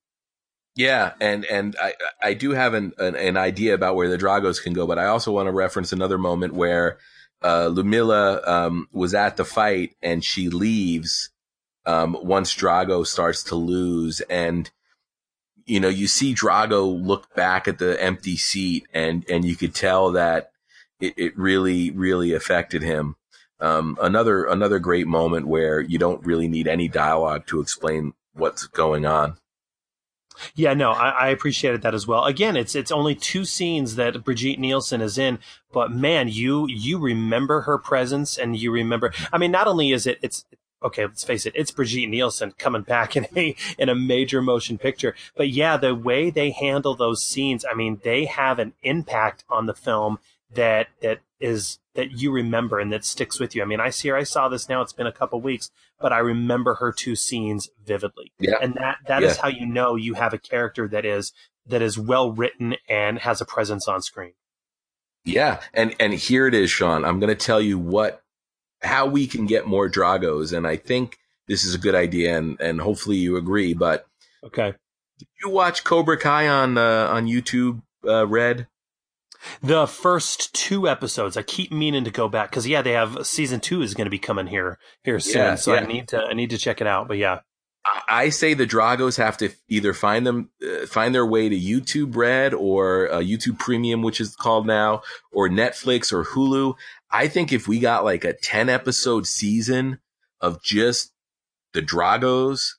Yeah, 0.74 1.12
and 1.20 1.44
and 1.44 1.76
I 1.80 1.94
I 2.22 2.34
do 2.34 2.52
have 2.52 2.72
an, 2.74 2.92
an 2.98 3.14
an 3.14 3.36
idea 3.36 3.74
about 3.74 3.94
where 3.94 4.08
the 4.08 4.16
Dragos 4.16 4.62
can 4.62 4.72
go, 4.72 4.86
but 4.86 4.98
I 4.98 5.06
also 5.06 5.30
want 5.32 5.46
to 5.46 5.52
reference 5.52 5.92
another 5.92 6.16
moment 6.16 6.54
where 6.54 6.98
uh, 7.42 7.68
Ludmilla 7.70 8.40
um, 8.46 8.88
was 8.92 9.14
at 9.14 9.36
the 9.36 9.44
fight 9.44 9.96
and 10.02 10.24
she 10.24 10.48
leaves 10.48 11.30
um, 11.84 12.16
once 12.22 12.54
Drago 12.54 13.06
starts 13.06 13.42
to 13.44 13.54
lose, 13.54 14.20
and 14.22 14.70
you 15.66 15.78
know 15.78 15.90
you 15.90 16.06
see 16.06 16.34
Drago 16.34 17.04
look 17.04 17.34
back 17.34 17.68
at 17.68 17.78
the 17.78 18.02
empty 18.02 18.36
seat, 18.38 18.86
and 18.94 19.28
and 19.28 19.44
you 19.44 19.56
could 19.56 19.74
tell 19.74 20.12
that 20.12 20.52
it, 21.00 21.12
it 21.18 21.38
really 21.38 21.90
really 21.90 22.32
affected 22.32 22.82
him. 22.82 23.16
Um, 23.60 23.98
another 24.00 24.44
another 24.46 24.78
great 24.78 25.06
moment 25.06 25.46
where 25.46 25.80
you 25.80 25.98
don't 25.98 26.24
really 26.24 26.48
need 26.48 26.66
any 26.66 26.88
dialogue 26.88 27.46
to 27.48 27.60
explain 27.60 28.14
what's 28.32 28.66
going 28.66 29.04
on. 29.04 29.36
Yeah, 30.54 30.74
no, 30.74 30.92
I, 30.92 31.10
I 31.10 31.28
appreciated 31.28 31.82
that 31.82 31.94
as 31.94 32.06
well. 32.06 32.24
Again, 32.24 32.56
it's 32.56 32.74
it's 32.74 32.92
only 32.92 33.14
two 33.14 33.44
scenes 33.44 33.96
that 33.96 34.24
Brigitte 34.24 34.58
Nielsen 34.58 35.00
is 35.00 35.18
in, 35.18 35.38
but 35.72 35.90
man, 35.90 36.28
you 36.28 36.66
you 36.68 36.98
remember 36.98 37.62
her 37.62 37.78
presence 37.78 38.38
and 38.38 38.56
you 38.56 38.70
remember. 38.70 39.12
I 39.32 39.38
mean, 39.38 39.50
not 39.50 39.66
only 39.66 39.92
is 39.92 40.06
it 40.06 40.18
it's 40.22 40.44
okay, 40.82 41.06
let's 41.06 41.24
face 41.24 41.46
it, 41.46 41.52
it's 41.54 41.70
Brigitte 41.70 42.08
Nielsen 42.08 42.52
coming 42.58 42.82
back 42.82 43.16
in 43.16 43.26
a 43.36 43.54
in 43.78 43.88
a 43.88 43.94
major 43.94 44.42
motion 44.42 44.78
picture, 44.78 45.14
but 45.36 45.48
yeah, 45.48 45.76
the 45.76 45.94
way 45.94 46.30
they 46.30 46.50
handle 46.50 46.94
those 46.94 47.24
scenes, 47.24 47.64
I 47.70 47.74
mean, 47.74 48.00
they 48.02 48.24
have 48.26 48.58
an 48.58 48.74
impact 48.82 49.44
on 49.48 49.66
the 49.66 49.74
film 49.74 50.18
that 50.54 50.88
that 51.00 51.20
is 51.40 51.78
that 51.94 52.12
you 52.12 52.32
remember 52.32 52.78
and 52.78 52.92
that 52.92 53.04
sticks 53.04 53.38
with 53.38 53.54
you. 53.54 53.62
I 53.62 53.66
mean, 53.66 53.80
I 53.80 53.90
see 53.90 54.08
her, 54.08 54.16
I 54.16 54.22
saw 54.22 54.48
this 54.48 54.68
now, 54.68 54.80
it's 54.80 54.92
been 54.94 55.06
a 55.06 55.12
couple 55.12 55.40
weeks, 55.40 55.70
but 56.00 56.12
I 56.12 56.18
remember 56.18 56.76
her 56.76 56.92
two 56.92 57.14
scenes 57.16 57.68
vividly. 57.84 58.32
Yeah. 58.38 58.56
And 58.62 58.74
that 58.74 58.98
that 59.08 59.22
is 59.22 59.36
Yeah. 59.36 59.42
how 59.42 59.48
you 59.48 59.66
know 59.66 59.96
you 59.96 60.14
have 60.14 60.32
a 60.32 60.38
character 60.38 60.88
that 60.88 61.04
is 61.04 61.32
that 61.66 61.82
is 61.82 61.98
well 61.98 62.32
written 62.32 62.76
and 62.88 63.18
has 63.20 63.40
a 63.40 63.44
presence 63.44 63.86
on 63.86 64.02
screen. 64.02 64.32
Yeah, 65.24 65.60
and 65.72 65.94
and 66.00 66.12
here 66.14 66.48
it 66.48 66.54
is, 66.54 66.70
Sean. 66.70 67.04
I'm 67.04 67.20
going 67.20 67.28
to 67.36 67.46
tell 67.46 67.60
you 67.60 67.78
what 67.78 68.22
how 68.82 69.06
we 69.06 69.28
can 69.28 69.46
get 69.46 69.66
more 69.68 69.88
Dragos, 69.88 70.52
and 70.56 70.66
I 70.66 70.74
think 70.76 71.18
this 71.46 71.64
is 71.64 71.74
a 71.74 71.78
good 71.78 71.94
idea, 71.94 72.36
and 72.36 72.60
and 72.60 72.80
hopefully 72.80 73.16
you 73.18 73.36
agree. 73.36 73.74
But 73.74 74.06
Okay. 74.42 74.74
did 75.18 75.28
you 75.44 75.50
watch 75.50 75.84
Cobra 75.84 76.16
Kai 76.18 76.48
on 76.48 76.76
uh, 76.76 77.06
on 77.08 77.26
YouTube, 77.26 77.82
uh, 78.04 78.26
Red? 78.26 78.66
The 79.62 79.86
first 79.86 80.54
two 80.54 80.88
episodes, 80.88 81.36
I 81.36 81.42
keep 81.42 81.72
meaning 81.72 82.04
to 82.04 82.10
go 82.10 82.28
back 82.28 82.50
because 82.50 82.66
yeah, 82.66 82.82
they 82.82 82.92
have 82.92 83.26
season 83.26 83.60
two 83.60 83.82
is 83.82 83.94
going 83.94 84.06
to 84.06 84.10
be 84.10 84.18
coming 84.18 84.46
here 84.46 84.78
here 85.04 85.20
soon, 85.20 85.42
Yeah, 85.42 85.54
so 85.56 85.74
I 85.74 85.86
need 85.86 86.08
to 86.08 86.18
I 86.22 86.32
need 86.34 86.50
to 86.50 86.58
check 86.58 86.80
it 86.80 86.86
out. 86.86 87.08
But 87.08 87.18
yeah, 87.18 87.40
I- 88.08 88.28
say 88.28 88.54
the 88.54 88.66
Dragos 88.66 89.16
have 89.16 89.36
to 89.38 89.50
either 89.68 89.92
find 89.92 90.26
them 90.26 90.50
uh, 90.64 90.86
find 90.86 91.14
their 91.14 91.26
way 91.26 91.48
to 91.48 91.58
YouTube 91.58 92.14
Red 92.16 92.54
or 92.54 93.10
uh, 93.12 93.18
YouTube 93.20 93.58
Premium, 93.58 94.02
which 94.02 94.20
is 94.20 94.36
called 94.36 94.66
now, 94.66 95.02
or 95.32 95.48
Netflix 95.48 96.12
or 96.12 96.24
Hulu. 96.24 96.74
I 97.10 97.28
think 97.28 97.52
if 97.52 97.66
we 97.66 97.80
got 97.80 98.04
like 98.04 98.24
a 98.24 98.32
ten 98.34 98.68
episode 98.68 99.26
season 99.26 99.98
of 100.40 100.62
just 100.62 101.12
the 101.72 101.82
Dragos, 101.82 102.74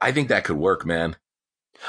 I 0.00 0.12
think 0.12 0.28
that 0.28 0.44
could 0.44 0.56
work, 0.56 0.84
man. 0.84 1.16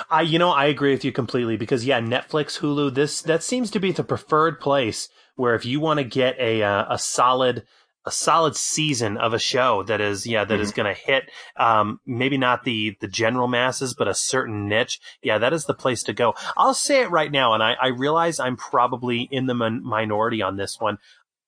I 0.10 0.22
you 0.22 0.40
know 0.40 0.52
I 0.52 0.66
agree 0.66 0.92
with 0.92 1.06
you 1.06 1.12
completely 1.12 1.58
because 1.58 1.86
yeah, 1.86 2.00
Netflix, 2.00 2.60
Hulu, 2.60 2.94
this 2.94 3.22
that 3.22 3.44
seems 3.44 3.72
to 3.72 3.80
be 3.80 3.92
the 3.92 4.04
preferred 4.04 4.60
place 4.60 5.10
where 5.36 5.56
if 5.56 5.66
you 5.66 5.80
want 5.80 6.00
to 6.00 6.04
get 6.04 6.38
a 6.40 6.64
uh, 6.64 6.86
a 6.90 7.00
solid 7.00 7.64
a 8.08 8.12
solid 8.12 8.56
season 8.56 9.18
of 9.18 9.34
a 9.34 9.40
show 9.40 9.84
that 9.84 10.00
is 10.00 10.26
yeah 10.26 10.46
that 10.46 10.62
is 10.62 10.72
going 10.72 10.86
to 10.86 11.00
hit 11.00 11.30
um 11.58 12.00
maybe 12.06 12.38
not 12.38 12.64
the 12.64 12.96
the 13.02 13.08
general 13.08 13.50
masses 13.50 13.94
but 13.94 14.08
a 14.08 14.14
certain 14.14 14.70
niche 14.70 15.02
yeah 15.22 15.38
that 15.38 15.52
is 15.52 15.66
the 15.66 15.74
place 15.74 16.04
to 16.04 16.14
go. 16.14 16.34
I'll 16.56 16.74
say 16.74 17.02
it 17.02 17.12
right 17.12 17.30
now 17.30 17.54
and 17.54 17.62
i 17.62 17.76
i 17.82 17.88
realize 17.88 18.40
i'm 18.40 18.56
probably 18.56 19.28
in 19.30 19.46
the 19.48 19.54
min- 19.54 19.84
minority 19.84 20.42
on 20.42 20.56
this 20.56 20.80
one 20.80 21.00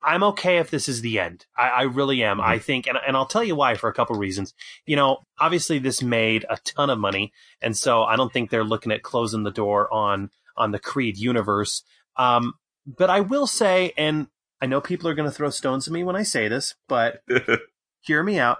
i'm 0.01 0.23
okay 0.23 0.57
if 0.57 0.69
this 0.69 0.87
is 0.87 1.01
the 1.01 1.19
end 1.19 1.45
i, 1.57 1.69
I 1.69 1.81
really 1.83 2.23
am 2.23 2.39
i 2.41 2.59
think 2.59 2.87
and, 2.87 2.97
and 3.05 3.15
i'll 3.15 3.25
tell 3.25 3.43
you 3.43 3.55
why 3.55 3.75
for 3.75 3.89
a 3.89 3.93
couple 3.93 4.15
reasons 4.15 4.53
you 4.85 4.95
know 4.95 5.19
obviously 5.39 5.79
this 5.79 6.01
made 6.01 6.45
a 6.49 6.57
ton 6.63 6.89
of 6.89 6.99
money 6.99 7.33
and 7.61 7.75
so 7.75 8.03
i 8.03 8.15
don't 8.15 8.31
think 8.31 8.49
they're 8.49 8.63
looking 8.63 8.91
at 8.91 9.03
closing 9.03 9.43
the 9.43 9.51
door 9.51 9.91
on 9.93 10.29
on 10.57 10.71
the 10.71 10.79
creed 10.79 11.17
universe 11.17 11.83
um 12.17 12.53
but 12.85 13.09
i 13.09 13.19
will 13.19 13.47
say 13.47 13.93
and 13.97 14.27
I 14.61 14.65
know 14.65 14.81
people 14.81 15.07
are 15.09 15.13
going 15.13 15.29
to 15.29 15.35
throw 15.35 15.49
stones 15.49 15.87
at 15.87 15.93
me 15.93 16.03
when 16.03 16.15
I 16.15 16.23
say 16.23 16.47
this, 16.47 16.75
but 16.87 17.21
hear 18.01 18.23
me 18.23 18.39
out. 18.39 18.57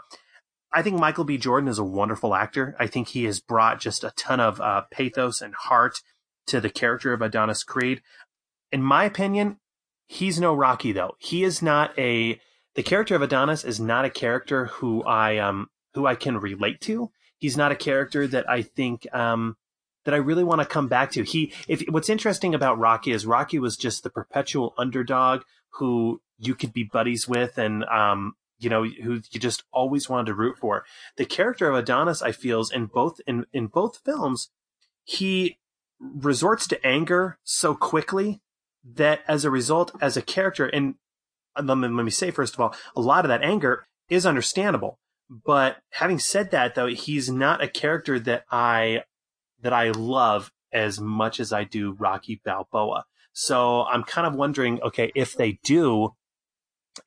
I 0.71 0.81
think 0.81 0.99
Michael 0.99 1.23
B. 1.23 1.37
Jordan 1.37 1.67
is 1.67 1.79
a 1.79 1.83
wonderful 1.83 2.35
actor. 2.35 2.75
I 2.79 2.87
think 2.87 3.09
he 3.09 3.25
has 3.25 3.39
brought 3.39 3.79
just 3.79 4.03
a 4.03 4.13
ton 4.15 4.39
of 4.39 4.61
uh, 4.61 4.83
pathos 4.91 5.41
and 5.41 5.53
heart 5.53 5.99
to 6.47 6.61
the 6.61 6.69
character 6.69 7.11
of 7.11 7.21
Adonis 7.21 7.63
Creed. 7.63 8.01
In 8.71 8.83
my 8.83 9.03
opinion, 9.03 9.57
he's 10.09 10.39
no 10.39 10.53
Rocky 10.53 10.91
though. 10.91 11.15
He 11.19 11.43
is 11.43 11.61
not 11.61 11.97
a 11.97 12.41
the 12.75 12.83
character 12.83 13.15
of 13.15 13.21
Adonis 13.21 13.63
is 13.63 13.79
not 13.79 14.05
a 14.05 14.09
character 14.09 14.65
who 14.65 15.03
I 15.03 15.37
um 15.37 15.69
who 15.93 16.05
I 16.05 16.15
can 16.15 16.37
relate 16.37 16.81
to. 16.81 17.11
He's 17.37 17.55
not 17.55 17.71
a 17.71 17.77
character 17.77 18.27
that 18.27 18.49
I 18.49 18.63
think 18.63 19.07
um 19.13 19.55
that 20.05 20.13
I 20.13 20.17
really 20.17 20.43
want 20.43 20.61
to 20.61 20.67
come 20.67 20.87
back 20.87 21.11
to. 21.11 21.23
He 21.23 21.53
if 21.67 21.83
what's 21.89 22.09
interesting 22.09 22.53
about 22.53 22.79
Rocky 22.79 23.11
is 23.11 23.25
Rocky 23.25 23.59
was 23.59 23.77
just 23.77 24.03
the 24.03 24.09
perpetual 24.09 24.73
underdog 24.77 25.43
who 25.73 26.21
you 26.39 26.55
could 26.55 26.73
be 26.73 26.83
buddies 26.83 27.27
with 27.27 27.57
and 27.57 27.85
um 27.85 28.33
you 28.57 28.69
know 28.69 28.83
who 28.83 29.21
you 29.31 29.39
just 29.39 29.63
always 29.71 30.09
wanted 30.09 30.25
to 30.25 30.33
root 30.33 30.57
for. 30.57 30.85
The 31.17 31.25
character 31.25 31.69
of 31.69 31.75
Adonis 31.75 32.23
I 32.23 32.31
feels 32.31 32.71
in 32.71 32.87
both 32.87 33.21
in 33.27 33.45
in 33.53 33.67
both 33.67 33.99
films 34.03 34.49
he 35.03 35.59
resorts 35.99 36.65
to 36.67 36.85
anger 36.85 37.37
so 37.43 37.75
quickly 37.75 38.41
that 38.83 39.21
as 39.27 39.45
a 39.45 39.51
result 39.51 39.91
as 40.01 40.15
a 40.17 40.21
character 40.21 40.65
and 40.67 40.95
let 41.61 41.77
me, 41.77 41.87
let 41.87 42.03
me 42.03 42.11
say 42.11 42.31
first 42.31 42.53
of 42.53 42.59
all 42.59 42.75
a 42.95 43.01
lot 43.01 43.25
of 43.25 43.29
that 43.29 43.43
anger 43.43 43.85
is 44.09 44.25
understandable 44.25 44.99
but 45.29 45.77
having 45.91 46.19
said 46.19 46.51
that 46.51 46.75
though 46.75 46.87
he's 46.87 47.29
not 47.29 47.63
a 47.63 47.67
character 47.67 48.19
that 48.19 48.45
I 48.51 49.03
that 49.61 49.73
I 49.73 49.91
love 49.91 50.51
as 50.71 50.99
much 50.99 51.39
as 51.39 51.51
I 51.51 51.63
do 51.63 51.93
Rocky 51.93 52.41
Balboa. 52.43 53.05
So 53.33 53.83
I'm 53.83 54.03
kind 54.03 54.27
of 54.27 54.35
wondering, 54.35 54.81
okay, 54.81 55.11
if 55.15 55.35
they 55.35 55.59
do 55.63 56.15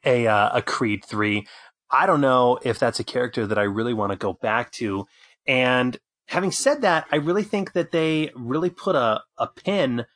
a 0.05 0.27
uh, 0.27 0.59
a 0.59 0.63
Creed 0.63 1.05
three, 1.05 1.47
I 1.91 2.07
don't 2.07 2.21
know 2.21 2.59
if 2.63 2.79
that's 2.79 3.01
a 3.01 3.05
character 3.05 3.47
that 3.47 3.59
I 3.59 3.65
really 3.65 3.95
want 3.95 4.13
to 4.13 4.17
go 4.17 4.33
back 4.33 4.73
to. 4.73 5.07
And 5.47 5.99
having 6.27 6.53
said 6.53 6.83
that, 6.83 7.07
I 7.13 7.17
really 7.17 7.43
think 7.43 7.73
that 7.73 7.91
they 7.91 8.31
really 8.35 8.71
put 8.71 8.97
a 8.97 9.23
a 9.37 9.47
pin 9.47 10.07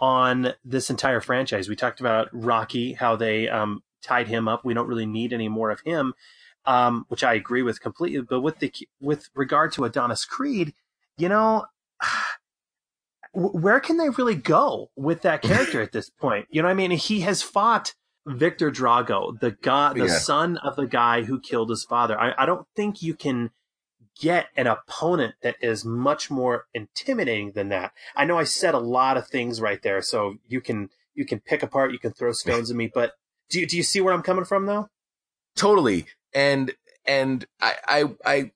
on 0.00 0.54
this 0.64 0.90
entire 0.90 1.20
franchise. 1.20 1.68
We 1.68 1.76
talked 1.76 2.00
about 2.00 2.28
Rocky, 2.32 2.94
how 2.94 3.16
they 3.16 3.48
um, 3.48 3.82
tied 4.02 4.28
him 4.28 4.48
up. 4.48 4.64
We 4.64 4.74
don't 4.74 4.88
really 4.88 5.06
need 5.06 5.32
any 5.32 5.48
more 5.48 5.70
of 5.70 5.80
him, 5.80 6.14
um, 6.64 7.04
which 7.08 7.22
I 7.22 7.34
agree 7.34 7.62
with 7.62 7.80
completely. 7.80 8.22
But 8.22 8.40
with 8.40 8.58
the 8.60 8.72
with 9.00 9.28
regard 9.34 9.72
to 9.72 9.84
Adonis 9.84 10.24
Creed, 10.24 10.74
you 11.18 11.28
know, 11.28 11.66
where 13.32 13.80
can 13.80 13.96
they 13.96 14.08
really 14.10 14.34
go 14.34 14.90
with 14.96 15.22
that 15.22 15.42
character 15.42 15.80
at 15.80 15.92
this 15.92 16.10
point? 16.10 16.46
You 16.50 16.62
know, 16.62 16.68
what 16.68 16.72
I 16.72 16.74
mean, 16.74 16.90
he 16.92 17.20
has 17.20 17.42
fought 17.42 17.94
Viktor 18.26 18.70
Drago, 18.70 19.38
the 19.38 19.52
god, 19.52 19.96
the 19.96 20.06
Yeah. 20.06 20.18
son 20.18 20.56
of 20.58 20.76
the 20.76 20.86
guy 20.86 21.22
who 21.22 21.40
killed 21.40 21.70
his 21.70 21.84
father. 21.84 22.18
I, 22.18 22.34
I 22.38 22.46
don't 22.46 22.66
think 22.74 23.02
you 23.02 23.14
can 23.14 23.50
get 24.20 24.48
an 24.56 24.66
opponent 24.66 25.34
that 25.42 25.56
is 25.60 25.84
much 25.84 26.30
more 26.30 26.66
intimidating 26.74 27.52
than 27.52 27.70
that. 27.70 27.92
I 28.14 28.26
know 28.26 28.38
I 28.38 28.44
said 28.44 28.74
a 28.74 28.78
lot 28.78 29.16
of 29.16 29.26
things 29.26 29.60
right 29.60 29.82
there, 29.82 30.02
so 30.02 30.36
you 30.46 30.60
can 30.60 30.90
you 31.14 31.24
can 31.24 31.40
pick 31.40 31.62
apart, 31.62 31.92
you 31.92 31.98
can 31.98 32.12
throw 32.12 32.32
stones 32.32 32.70
at 32.70 32.76
me, 32.76 32.90
but 32.92 33.14
do 33.48 33.60
you, 33.60 33.66
do 33.66 33.76
you 33.76 33.82
see 33.82 34.00
where 34.00 34.14
I'm 34.14 34.22
coming 34.22 34.44
from 34.44 34.66
though? 34.66 34.88
Totally. 35.56 36.06
And 36.32 36.72
and 37.04 37.46
I 37.60 37.74
I 37.88 38.04
I 38.24 38.50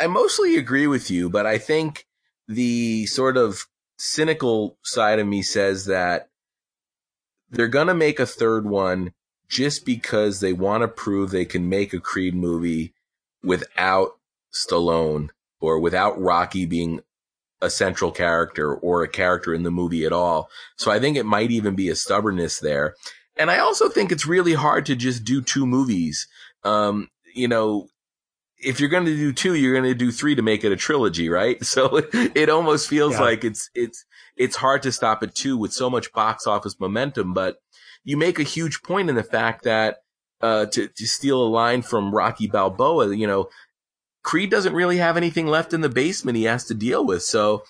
I 0.00 0.06
mostly 0.06 0.56
agree 0.56 0.86
with 0.86 1.10
you, 1.10 1.28
but 1.28 1.44
I 1.44 1.58
think 1.58 2.06
the 2.46 3.06
sort 3.06 3.36
of 3.36 3.66
cynical 3.98 4.78
side 4.82 5.18
of 5.18 5.26
me 5.26 5.42
says 5.42 5.86
that 5.86 6.28
they're 7.50 7.68
going 7.68 7.88
to 7.88 7.94
make 7.94 8.20
a 8.20 8.26
third 8.26 8.64
one 8.64 9.12
just 9.48 9.84
because 9.84 10.40
they 10.40 10.52
want 10.52 10.82
to 10.82 10.88
prove 10.88 11.30
they 11.30 11.44
can 11.44 11.68
make 11.68 11.92
a 11.92 12.00
Creed 12.00 12.34
movie 12.34 12.94
without 13.42 14.17
Stallone 14.52 15.28
or 15.60 15.78
without 15.78 16.20
Rocky 16.20 16.66
being 16.66 17.00
a 17.60 17.70
central 17.70 18.10
character 18.10 18.74
or 18.74 19.02
a 19.02 19.08
character 19.08 19.52
in 19.52 19.62
the 19.62 19.70
movie 19.70 20.04
at 20.04 20.12
all. 20.12 20.48
So 20.76 20.90
I 20.90 21.00
think 21.00 21.16
it 21.16 21.26
might 21.26 21.50
even 21.50 21.74
be 21.74 21.88
a 21.88 21.96
stubbornness 21.96 22.60
there. 22.60 22.94
And 23.36 23.50
I 23.50 23.58
also 23.58 23.88
think 23.88 24.10
it's 24.12 24.26
really 24.26 24.54
hard 24.54 24.86
to 24.86 24.96
just 24.96 25.24
do 25.24 25.40
two 25.40 25.66
movies. 25.66 26.26
Um, 26.64 27.08
you 27.34 27.48
know, 27.48 27.88
if 28.58 28.80
you're 28.80 28.88
going 28.88 29.04
to 29.04 29.16
do 29.16 29.32
two, 29.32 29.54
you're 29.54 29.74
going 29.74 29.90
to 29.90 29.94
do 29.94 30.10
three 30.10 30.34
to 30.34 30.42
make 30.42 30.64
it 30.64 30.72
a 30.72 30.76
trilogy, 30.76 31.28
right? 31.28 31.56
So 31.64 32.00
it 32.12 32.48
almost 32.48 32.88
feels 32.88 33.14
yeah. 33.14 33.20
like 33.20 33.44
it's, 33.44 33.70
it's, 33.74 34.04
it's 34.36 34.56
hard 34.56 34.82
to 34.82 34.92
stop 34.92 35.22
at 35.22 35.34
two 35.34 35.56
with 35.56 35.72
so 35.72 35.88
much 35.88 36.12
box 36.12 36.46
office 36.46 36.78
momentum, 36.80 37.34
but 37.34 37.56
you 38.04 38.16
make 38.16 38.38
a 38.38 38.44
huge 38.44 38.82
point 38.82 39.08
in 39.10 39.16
the 39.16 39.22
fact 39.22 39.64
that, 39.64 39.98
uh, 40.40 40.66
to, 40.66 40.86
to 40.86 41.06
steal 41.06 41.42
a 41.42 41.48
line 41.48 41.82
from 41.82 42.14
Rocky 42.14 42.46
Balboa, 42.46 43.14
you 43.14 43.26
know, 43.26 43.48
Creed 44.28 44.50
doesn't 44.50 44.74
really 44.74 44.98
have 44.98 45.16
anything 45.16 45.46
left 45.46 45.72
in 45.72 45.80
the 45.80 45.88
basement 45.88 46.36
he 46.36 46.44
has 46.44 46.66
to 46.66 46.74
deal 46.74 47.02
with. 47.02 47.22
So 47.22 47.62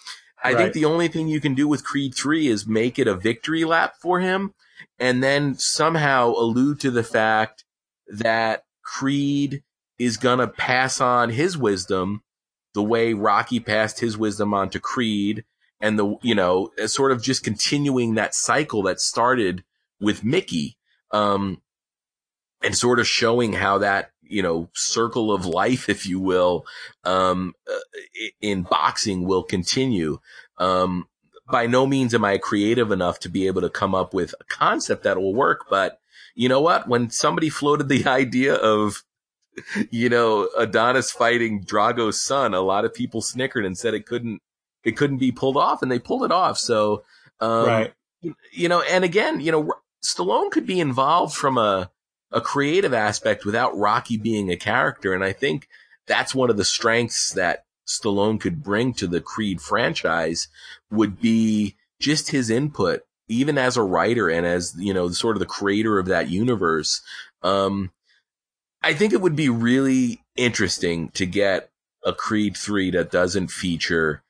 I 0.43 0.49
right. 0.49 0.59
think 0.59 0.73
the 0.73 0.87
only 0.87 1.07
thing 1.07 1.29
you 1.29 1.41
can 1.41 1.55
do 1.55 1.69
with 1.69 1.85
Creed 1.85 2.17
3 2.17 2.49
is 2.49 2.67
make 2.67 2.99
it 2.99 3.07
a 3.07 3.15
victory 3.15 3.65
lap 3.65 3.95
for 4.03 4.19
him 4.19 4.55
and 4.99 5.23
then 5.23 5.55
somehow 5.55 6.31
allude 6.31 6.81
to 6.81 6.91
the 6.91 7.05
fact 7.05 7.63
that 8.09 8.65
Creed 8.83 9.63
is 10.01 10.17
going 10.17 10.41
to 10.41 10.49
pass 10.49 11.01
on 11.01 11.31
his 11.31 11.57
wisdom 11.57 12.25
the 12.75 12.83
way 12.83 13.15
Rocky 13.15 13.61
passed 13.61 14.01
his 14.01 14.19
wisdom 14.19 14.53
on 14.53 14.69
to 14.71 14.81
Creed 14.81 15.45
and 15.81 15.97
the, 15.97 16.17
you 16.23 16.35
know, 16.35 16.73
sort 16.87 17.13
of 17.13 17.23
just 17.23 17.45
continuing 17.45 18.17
that 18.17 18.35
cycle 18.35 18.83
that 18.83 18.99
started 18.99 19.63
with 20.01 20.25
Mickey. 20.25 20.77
Um, 21.13 21.63
and 22.63 22.77
sort 22.77 22.99
of 22.99 23.07
showing 23.07 23.53
how 23.53 23.79
that 23.79 24.11
you 24.29 24.43
know, 24.43 24.69
circle 24.75 25.33
of 25.33 25.47
life, 25.47 25.89
if 25.89 26.07
you 26.07 26.21
will, 26.21 26.65
um, 27.05 27.55
uh, 27.71 27.79
in 28.41 28.63
boxing 28.63 29.25
will 29.25 29.43
continue. 29.43 30.19
Um, 30.59 31.09
by 31.51 31.67
no 31.67 31.87
means 31.87 32.15
am 32.15 32.25
I 32.25 32.39
creative 32.39 32.93
enough 32.93 33.21
to 33.21 33.29
be 33.29 33.47
able 33.47 33.63
to 33.63 33.71
come 33.71 33.95
up 33.95 34.13
with 34.13 34.35
a 34.41 34.45
concept 34.45 35.03
that 35.05 35.17
will 35.17 35.35
work. 35.35 35.67
But 35.71 36.01
you 36.35 36.49
know 36.49 36.61
what? 36.61 36.89
When 36.89 37.11
somebody 37.11 37.49
floated 37.49 37.89
the 37.89 38.07
idea 38.07 38.55
of, 38.55 39.03
you 39.91 40.09
know, 40.09 40.49
Adonis 40.57 41.11
fighting 41.11 41.63
Drago's 41.63 42.21
son, 42.21 42.55
a 42.55 42.61
lot 42.61 42.85
of 42.85 42.95
people 42.95 43.23
snickered 43.23 43.65
and 43.65 43.77
said 43.77 43.95
it 43.95 44.07
couldn't, 44.07 44.41
it 44.85 44.97
couldn't 44.97 45.19
be 45.19 45.33
pulled 45.33 45.57
off 45.57 45.83
and 45.83 45.91
they 45.91 45.99
pulled 45.99 46.25
it 46.25 46.33
off. 46.33 46.59
So, 46.59 47.03
um, 47.41 47.67
right. 47.67 47.93
you 48.53 48.69
know, 48.69 48.83
and 48.83 49.05
again, 49.05 49.41
you 49.41 49.51
know, 49.51 49.73
Stallone 50.05 50.51
could 50.51 50.67
be 50.67 50.81
involved 50.81 51.35
from 51.35 51.59
a, 51.59 51.91
a 52.31 52.41
creative 52.41 52.93
aspect 52.93 53.45
without 53.45 53.77
Rocky 53.77 54.17
being 54.17 54.51
a 54.51 54.57
character. 54.57 55.15
And 55.15 55.25
I 55.25 55.33
think 55.33 55.69
that's 56.07 56.35
one 56.35 56.51
of 56.51 56.57
the 56.57 56.65
strengths 56.65 57.33
that 57.33 57.65
Stallone 57.87 58.41
could 58.41 58.63
bring 58.63 58.93
to 58.95 59.07
the 59.07 59.21
Creed 59.21 59.61
franchise 59.61 60.49
would 60.91 61.21
be 61.21 61.77
just 62.01 62.31
his 62.31 62.51
input, 62.51 63.03
even 63.29 63.57
as 63.57 63.77
a 63.77 63.83
writer 63.83 64.29
and 64.29 64.47
as, 64.47 64.75
you 64.79 64.93
know, 64.93 65.09
sort 65.11 65.37
of 65.37 65.41
the 65.41 65.47
creator 65.47 65.99
of 65.99 66.07
that 66.07 66.29
universe. 66.29 67.01
Um, 67.43 67.93
I 68.83 68.95
think 68.95 69.13
it 69.13 69.21
would 69.21 69.37
be 69.37 69.49
really 69.49 70.23
interesting 70.37 71.09
to 71.11 71.27
get 71.27 71.71
a 72.05 72.13
Creed 72.13 72.57
3 72.57 72.93
that 72.93 73.11
doesn't 73.11 73.51
feature 73.51 74.23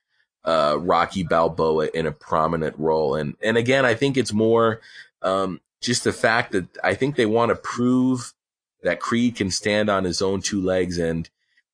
uh, 0.45 0.79
Rocky 0.81 1.25
Balboa 1.25 1.89
in 1.93 2.07
a 2.07 2.13
prominent 2.13 2.79
role. 2.79 3.15
And, 3.15 3.37
and 3.43 3.57
again, 3.57 3.85
I 3.85 3.95
think 3.95 4.17
it's 4.17 4.33
more, 4.33 4.81
um, 5.21 5.61
just 5.81 6.05
the 6.05 6.13
fact 6.13 6.53
that 6.53 6.67
I 6.83 6.95
think 6.95 7.17
they 7.17 7.27
want 7.27 7.51
to 7.51 7.57
prove 7.57 8.35
that 8.83 9.01
Creed 9.01 9.37
can 9.37 9.51
stand 9.51 9.89
on 9.89 10.05
his 10.05 10.23
own 10.23 10.41
two 10.41 10.61
legs. 10.61 10.99
And 10.99 11.29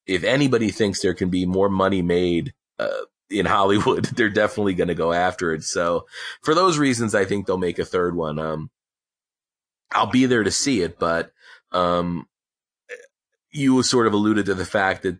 if 0.06 0.24
anybody 0.24 0.70
thinks 0.70 1.00
there 1.00 1.14
can 1.14 1.30
be 1.30 1.46
more 1.46 1.68
money 1.68 2.02
made, 2.02 2.52
uh, 2.78 2.88
in 3.30 3.46
Hollywood, 3.46 4.04
they're 4.16 4.30
definitely 4.30 4.74
going 4.74 4.88
to 4.88 4.94
go 4.94 5.12
after 5.12 5.52
it. 5.52 5.64
So 5.64 6.06
for 6.42 6.54
those 6.54 6.78
reasons, 6.78 7.14
I 7.14 7.24
think 7.24 7.46
they'll 7.46 7.58
make 7.58 7.78
a 7.78 7.84
third 7.84 8.14
one. 8.14 8.38
Um, 8.38 8.70
I'll 9.92 10.10
be 10.10 10.26
there 10.26 10.42
to 10.42 10.50
see 10.50 10.82
it, 10.82 10.98
but, 10.98 11.32
um, 11.72 12.26
you 13.50 13.82
sort 13.84 14.08
of 14.08 14.12
alluded 14.12 14.46
to 14.46 14.54
the 14.54 14.64
fact 14.64 15.02
that 15.02 15.18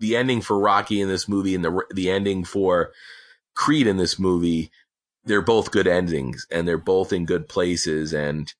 the 0.00 0.16
ending 0.16 0.40
for 0.40 0.58
Rocky 0.58 1.00
in 1.00 1.08
this 1.08 1.28
movie 1.28 1.54
and 1.54 1.64
the, 1.64 1.84
the 1.94 2.10
ending 2.10 2.44
for 2.44 2.92
Creed 3.54 3.86
in 3.86 3.96
this 3.96 4.18
movie 4.18 4.70
they're 5.24 5.42
both 5.42 5.70
good 5.70 5.86
endings 5.86 6.46
and 6.50 6.66
they're 6.66 6.78
both 6.78 7.12
in 7.12 7.26
good 7.26 7.48
places 7.48 8.12
and 8.12 8.52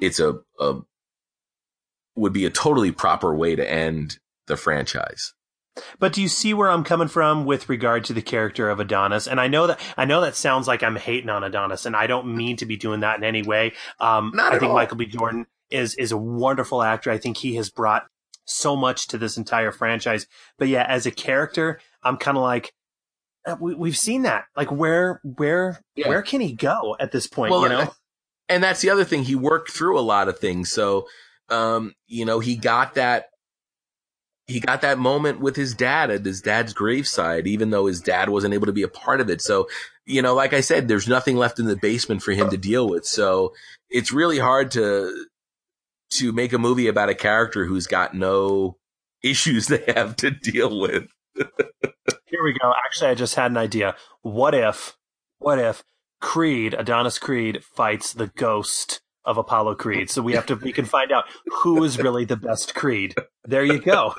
it's 0.00 0.20
a, 0.20 0.34
a 0.60 0.80
would 2.14 2.32
be 2.32 2.46
a 2.46 2.50
totally 2.50 2.92
proper 2.92 3.34
way 3.34 3.54
to 3.54 3.70
end 3.70 4.18
the 4.46 4.56
franchise. 4.56 5.34
But 5.98 6.14
do 6.14 6.22
you 6.22 6.28
see 6.28 6.54
where 6.54 6.70
I'm 6.70 6.84
coming 6.84 7.08
from 7.08 7.44
with 7.44 7.68
regard 7.68 8.04
to 8.04 8.14
the 8.14 8.22
character 8.22 8.70
of 8.70 8.80
Adonis? 8.80 9.28
And 9.28 9.38
I 9.38 9.48
know 9.48 9.66
that 9.66 9.80
I 9.96 10.06
know 10.06 10.22
that 10.22 10.34
sounds 10.34 10.66
like 10.66 10.82
I'm 10.82 10.96
hating 10.96 11.28
on 11.28 11.44
Adonis, 11.44 11.84
and 11.84 11.94
I 11.94 12.06
don't 12.06 12.34
mean 12.34 12.56
to 12.56 12.66
be 12.66 12.78
doing 12.78 13.00
that 13.00 13.18
in 13.18 13.24
any 13.24 13.42
way. 13.42 13.74
Um, 14.00 14.32
Not 14.34 14.54
I 14.54 14.58
think 14.58 14.70
all. 14.70 14.76
Michael 14.76 14.96
B. 14.96 15.04
Jordan 15.06 15.46
is 15.70 15.94
is 15.96 16.12
a 16.12 16.16
wonderful 16.16 16.82
actor. 16.82 17.10
I 17.10 17.18
think 17.18 17.36
he 17.36 17.56
has 17.56 17.68
brought 17.68 18.06
so 18.46 18.76
much 18.76 19.08
to 19.08 19.18
this 19.18 19.36
entire 19.36 19.72
franchise. 19.72 20.26
But 20.58 20.68
yeah, 20.68 20.86
as 20.88 21.04
a 21.04 21.10
character, 21.10 21.80
I'm 22.02 22.16
kind 22.16 22.36
of 22.36 22.42
like, 22.42 22.72
we, 23.60 23.88
have 23.88 23.98
seen 23.98 24.22
that. 24.22 24.44
Like 24.56 24.70
where 24.70 25.20
where 25.22 25.80
yeah. 25.94 26.08
where 26.08 26.22
can 26.22 26.40
he 26.40 26.52
go 26.52 26.96
at 26.98 27.12
this 27.12 27.26
point? 27.26 27.50
Well, 27.50 27.62
you 27.62 27.68
know, 27.68 27.92
and 28.48 28.62
that's 28.62 28.80
the 28.80 28.90
other 28.90 29.04
thing. 29.04 29.24
He 29.24 29.34
worked 29.34 29.70
through 29.70 29.98
a 29.98 30.00
lot 30.00 30.28
of 30.28 30.38
things. 30.38 30.70
So, 30.70 31.06
um, 31.48 31.94
you 32.06 32.24
know, 32.24 32.40
he 32.40 32.56
got 32.56 32.94
that. 32.94 33.26
He 34.48 34.60
got 34.60 34.82
that 34.82 34.98
moment 34.98 35.40
with 35.40 35.56
his 35.56 35.74
dad 35.74 36.08
at 36.10 36.24
his 36.24 36.40
dad's 36.40 36.72
graveside, 36.72 37.48
even 37.48 37.70
though 37.70 37.86
his 37.86 38.00
dad 38.00 38.28
wasn't 38.28 38.54
able 38.54 38.66
to 38.66 38.72
be 38.72 38.84
a 38.84 38.88
part 38.88 39.20
of 39.20 39.28
it. 39.28 39.42
So, 39.42 39.66
you 40.04 40.22
know, 40.22 40.34
like 40.34 40.52
I 40.52 40.60
said, 40.60 40.86
there's 40.86 41.08
nothing 41.08 41.36
left 41.36 41.58
in 41.58 41.66
the 41.66 41.74
basement 41.74 42.22
for 42.22 42.30
him 42.30 42.50
to 42.50 42.56
deal 42.56 42.88
with. 42.88 43.04
So 43.06 43.54
it's 43.90 44.12
really 44.12 44.38
hard 44.38 44.70
to, 44.72 45.26
to 46.10 46.30
make 46.30 46.52
a 46.52 46.58
movie 46.58 46.86
about 46.86 47.08
a 47.08 47.14
character 47.16 47.64
who's 47.64 47.88
got 47.88 48.14
no 48.14 48.76
issues 49.20 49.66
they 49.66 49.82
have 49.94 50.14
to 50.16 50.30
deal 50.30 50.78
with. 50.80 51.08
Here 52.26 52.42
we 52.42 52.52
go. 52.52 52.72
Actually, 52.84 53.10
I 53.10 53.14
just 53.14 53.36
had 53.36 53.50
an 53.50 53.56
idea. 53.56 53.94
What 54.22 54.54
if, 54.54 54.96
what 55.38 55.58
if 55.58 55.84
Creed, 56.20 56.74
Adonis 56.74 57.18
Creed, 57.18 57.62
fights 57.62 58.12
the 58.12 58.28
ghost 58.28 59.00
of 59.24 59.38
Apollo 59.38 59.76
Creed? 59.76 60.10
So 60.10 60.22
we 60.22 60.32
have 60.32 60.46
to, 60.46 60.56
we 60.56 60.72
can 60.72 60.86
find 60.86 61.12
out 61.12 61.24
who 61.62 61.84
is 61.84 61.98
really 61.98 62.24
the 62.24 62.36
best 62.36 62.74
Creed. 62.74 63.14
There 63.44 63.64
you 63.64 63.80
go. 63.80 64.14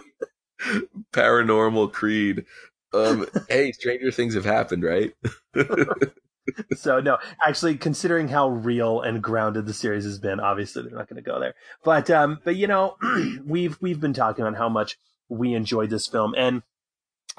Paranormal 1.14 1.92
Creed. 1.92 2.46
Um, 2.94 3.28
hey, 3.50 3.74
stranger 3.74 4.12
things 4.12 4.34
have 4.36 4.46
happened, 4.46 4.84
right? 4.84 5.14
so 6.76 7.00
no, 7.00 7.18
actually, 7.46 7.76
considering 7.78 8.30
how 8.30 8.50
real 8.50 9.02
and 9.02 9.22
grounded 9.22 9.66
the 9.66 9.74
series 9.74 10.06
has 10.06 10.20
been, 10.20 10.40
obviously 10.40 10.84
they're 10.84 10.98
not 10.98 11.10
going 11.10 11.22
to 11.22 11.30
go 11.30 11.40
there. 11.40 11.54
But 11.84 12.10
um, 12.10 12.40
but 12.44 12.56
you 12.56 12.68
know, 12.68 12.96
we've 13.46 13.78
we've 13.82 14.00
been 14.00 14.14
talking 14.14 14.46
on 14.46 14.54
how 14.54 14.70
much 14.70 14.98
we 15.30 15.54
enjoyed 15.54 15.90
this 15.90 16.08
film, 16.08 16.34
and 16.38 16.64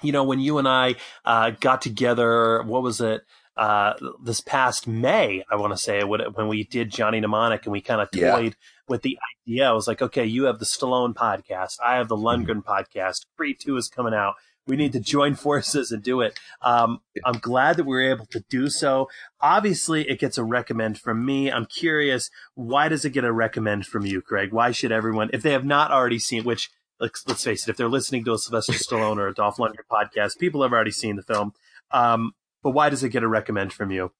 you 0.03 0.13
know, 0.13 0.25
when 0.25 0.41
you 0.41 0.59
and 0.59 0.69
I 0.69 0.97
uh, 1.25 1.51
got 1.51 1.83
together, 1.83 2.63
what 2.63 2.83
was 2.83 3.01
it? 3.01 3.23
Uh, 3.57 3.95
this 4.23 4.41
past 4.41 4.87
May, 4.87 5.43
I 5.51 5.57
want 5.57 5.73
to 5.73 5.77
say, 5.77 6.05
when 6.05 6.47
we 6.47 6.63
did 6.63 6.91
Johnny 6.91 7.19
Mnemonic 7.19 7.65
and 7.65 7.73
we 7.73 7.81
kind 7.81 8.01
of 8.01 8.09
toyed 8.13 8.21
yeah. 8.45 8.67
with 8.87 9.03
the 9.03 9.19
idea. 9.49 9.69
I 9.69 9.73
was 9.73 9.89
like, 9.89 10.01
okay, 10.01 10.25
you 10.25 10.45
have 10.45 10.61
the 10.61 10.65
Stallone 10.65 11.13
podcast. 11.13 11.79
I 11.85 11.97
have 11.97 12.07
the 12.07 12.17
mm-hmm. 12.17 12.45
Lundgren 12.45 12.63
mm-hmm. 12.63 12.71
podcast. 12.71 13.27
Creed 13.37 13.57
2 13.61 13.77
is 13.77 13.89
coming 13.89 14.15
out. 14.15 14.35
We 14.69 14.77
need 14.77 14.93
to 14.93 15.01
join 15.01 15.35
forces 15.35 15.91
and 15.91 16.03
do 16.03 16.21
it. 16.21 16.39
Um, 16.63 17.01
I'm 17.25 17.39
glad 17.41 17.79
that 17.79 17.85
we 17.85 17.97
were 17.97 18.13
able 18.13 18.27
to 18.27 18.45
do 18.49 18.69
so. 18.69 19.09
Obviously, 19.41 20.09
it 20.09 20.21
gets 20.21 20.39
a 20.39 20.45
recommend 20.45 21.01
from 21.01 21.25
me. 21.25 21.51
I'm 21.51 21.67
curious, 21.67 22.31
why 22.55 22.89
does 22.89 23.05
it 23.05 23.11
get 23.11 23.25
a 23.25 23.33
recommend 23.33 23.87
from 23.87 24.07
you, 24.07 24.21
Craig? 24.21 24.53
Why 24.53 24.71
should 24.71 24.93
everyone, 24.93 25.31
if 25.33 25.43
they 25.43 25.53
have 25.53 25.65
not 25.65 25.91
already 25.91 26.19
seen, 26.19 26.45
which 26.45 26.71
let's, 27.01 27.25
let's 27.27 27.45
face 27.45 27.67
it, 27.67 27.71
if 27.71 27.77
they're 27.77 27.89
listening 27.89 28.25
to 28.25 28.33
a 28.33 28.39
Sylvester 28.39 28.73
Stallone 28.73 29.19
or 29.19 29.29
a 29.29 29.35
Dolph 29.35 29.57
Lundgren 29.57 29.87
podcast, 29.91 30.39
people 30.39 30.63
have 30.63 30.73
already 30.73 30.91
seen 30.91 31.17
the 31.17 31.23
film. 31.23 31.53
Um, 31.91 32.33
but 32.63 32.71
why 32.71 32.91
does 32.91 33.03
it 33.05 33.11
get 33.11 33.23
a 33.23 33.29
recommend 33.29 33.73
from 33.73 33.91
you? 33.91 34.13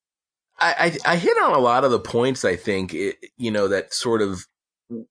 I, 0.59 0.97
I, 1.05 1.13
I 1.13 1.15
hit 1.17 1.37
on 1.41 1.53
a 1.53 1.59
lot 1.59 1.83
of 1.83 1.91
the 1.91 1.99
points. 1.99 2.43
I 2.43 2.55
think 2.55 2.93
it, 2.93 3.17
you 3.37 3.51
know 3.51 3.67
that 3.67 3.93
sort 3.93 4.21
of 4.21 4.45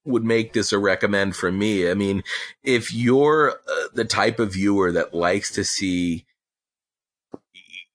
would 0.04 0.24
make 0.24 0.52
this 0.52 0.72
a 0.72 0.78
recommend 0.78 1.36
for 1.36 1.50
me. 1.52 1.90
I 1.90 1.94
mean, 1.94 2.22
if 2.62 2.92
you're 2.92 3.52
uh, 3.52 3.88
the 3.94 4.04
type 4.04 4.40
of 4.40 4.52
viewer 4.52 4.92
that 4.92 5.14
likes 5.14 5.50
to 5.52 5.64
see, 5.64 6.26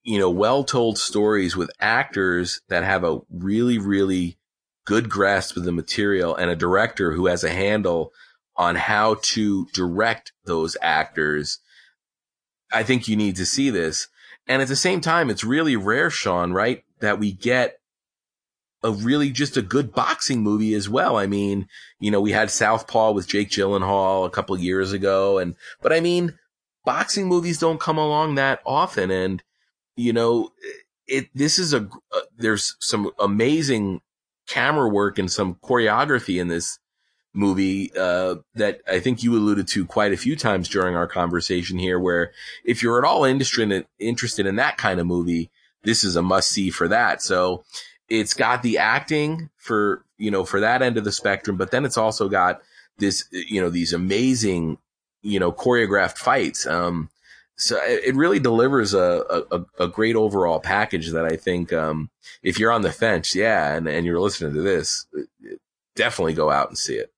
you 0.03 0.17
know, 0.17 0.29
well 0.29 0.63
told 0.63 0.97
stories 0.97 1.55
with 1.55 1.69
actors 1.79 2.61
that 2.69 2.83
have 2.83 3.03
a 3.03 3.19
really, 3.29 3.77
really 3.77 4.37
good 4.85 5.09
grasp 5.09 5.57
of 5.57 5.63
the 5.63 5.71
material 5.71 6.35
and 6.35 6.49
a 6.49 6.55
director 6.55 7.13
who 7.13 7.27
has 7.27 7.43
a 7.43 7.49
handle 7.49 8.11
on 8.55 8.75
how 8.75 9.15
to 9.21 9.67
direct 9.73 10.31
those 10.45 10.77
actors, 10.81 11.59
I 12.71 12.83
think 12.83 13.07
you 13.07 13.15
need 13.15 13.35
to 13.37 13.45
see 13.45 13.69
this. 13.69 14.07
And 14.47 14.61
at 14.61 14.67
the 14.67 14.75
same 14.75 15.01
time, 15.01 15.29
it's 15.29 15.43
really 15.43 15.75
rare, 15.75 16.09
Sean, 16.09 16.53
right? 16.53 16.83
That 16.99 17.19
we 17.19 17.31
get 17.31 17.79
a 18.83 18.91
really 18.91 19.31
just 19.31 19.55
a 19.55 19.61
good 19.61 19.93
boxing 19.93 20.41
movie 20.41 20.73
as 20.73 20.89
well. 20.89 21.17
I 21.17 21.25
mean, 21.25 21.67
you 21.99 22.11
know, 22.11 22.19
we 22.19 22.33
had 22.33 22.51
Southpaw 22.51 23.13
with 23.13 23.27
Jake 23.27 23.49
Gyllenhaal 23.49 24.25
a 24.25 24.29
couple 24.29 24.57
years 24.59 24.91
ago. 24.91 25.37
And, 25.37 25.55
but 25.81 25.93
I 25.93 26.01
mean, 26.01 26.37
boxing 26.83 27.27
movies 27.27 27.59
don't 27.59 27.79
come 27.79 27.97
along 27.97 28.35
that 28.35 28.59
often. 28.65 29.09
And, 29.09 29.41
you 29.95 30.11
know, 30.11 30.49
it, 31.07 31.29
this 31.33 31.57
is 31.57 31.73
a, 31.73 31.89
uh, 32.13 32.19
there's 32.37 32.75
some 32.81 33.09
amazing 33.19 34.01
camera 34.47 34.89
work 34.89 35.17
and 35.17 35.31
some 35.31 35.55
choreography 35.55 36.41
in 36.41 36.49
this 36.49 36.79
movie 37.33 37.91
uh, 37.97 38.35
that 38.55 38.81
I 38.87 38.99
think 38.99 39.23
you 39.23 39.35
alluded 39.35 39.67
to 39.69 39.85
quite 39.85 40.13
a 40.13 40.17
few 40.17 40.35
times 40.35 40.69
during 40.69 40.95
our 40.95 41.07
conversation 41.07 41.79
here. 41.79 41.99
Where 41.99 42.31
if 42.63 42.83
you're 42.83 42.99
at 42.99 43.07
all 43.07 43.25
interested 43.25 43.85
interested 43.99 44.45
in 44.45 44.55
that 44.57 44.77
kind 44.77 44.99
of 44.99 45.07
movie, 45.07 45.49
this 45.83 46.03
is 46.03 46.15
a 46.15 46.21
must 46.21 46.49
see 46.49 46.69
for 46.69 46.87
that. 46.87 47.21
So 47.21 47.63
it's 48.09 48.33
got 48.33 48.63
the 48.63 48.77
acting 48.77 49.49
for 49.57 50.05
you 50.17 50.31
know 50.31 50.45
for 50.45 50.59
that 50.59 50.81
end 50.81 50.97
of 50.97 51.03
the 51.03 51.11
spectrum, 51.11 51.57
but 51.57 51.71
then 51.71 51.85
it's 51.85 51.97
also 51.97 52.29
got 52.29 52.61
this 52.99 53.25
you 53.31 53.59
know 53.59 53.69
these 53.69 53.93
amazing 53.93 54.77
you 55.21 55.39
know 55.39 55.51
choreographed 55.51 56.17
fights. 56.17 56.67
Um, 56.67 57.09
so 57.55 57.77
it 57.83 58.15
really 58.15 58.39
delivers 58.39 58.93
a, 58.93 59.45
a, 59.51 59.65
a 59.79 59.87
great 59.87 60.15
overall 60.15 60.59
package 60.59 61.11
that 61.11 61.25
I 61.25 61.37
think, 61.37 61.71
um, 61.71 62.09
if 62.41 62.59
you're 62.59 62.71
on 62.71 62.81
the 62.81 62.91
fence, 62.91 63.35
yeah, 63.35 63.75
and, 63.75 63.87
and 63.87 64.05
you're 64.05 64.19
listening 64.19 64.53
to 64.55 64.61
this, 64.61 65.05
definitely 65.95 66.33
go 66.33 66.49
out 66.49 66.69
and 66.69 66.77
see 66.77 66.95
it. 66.95 67.11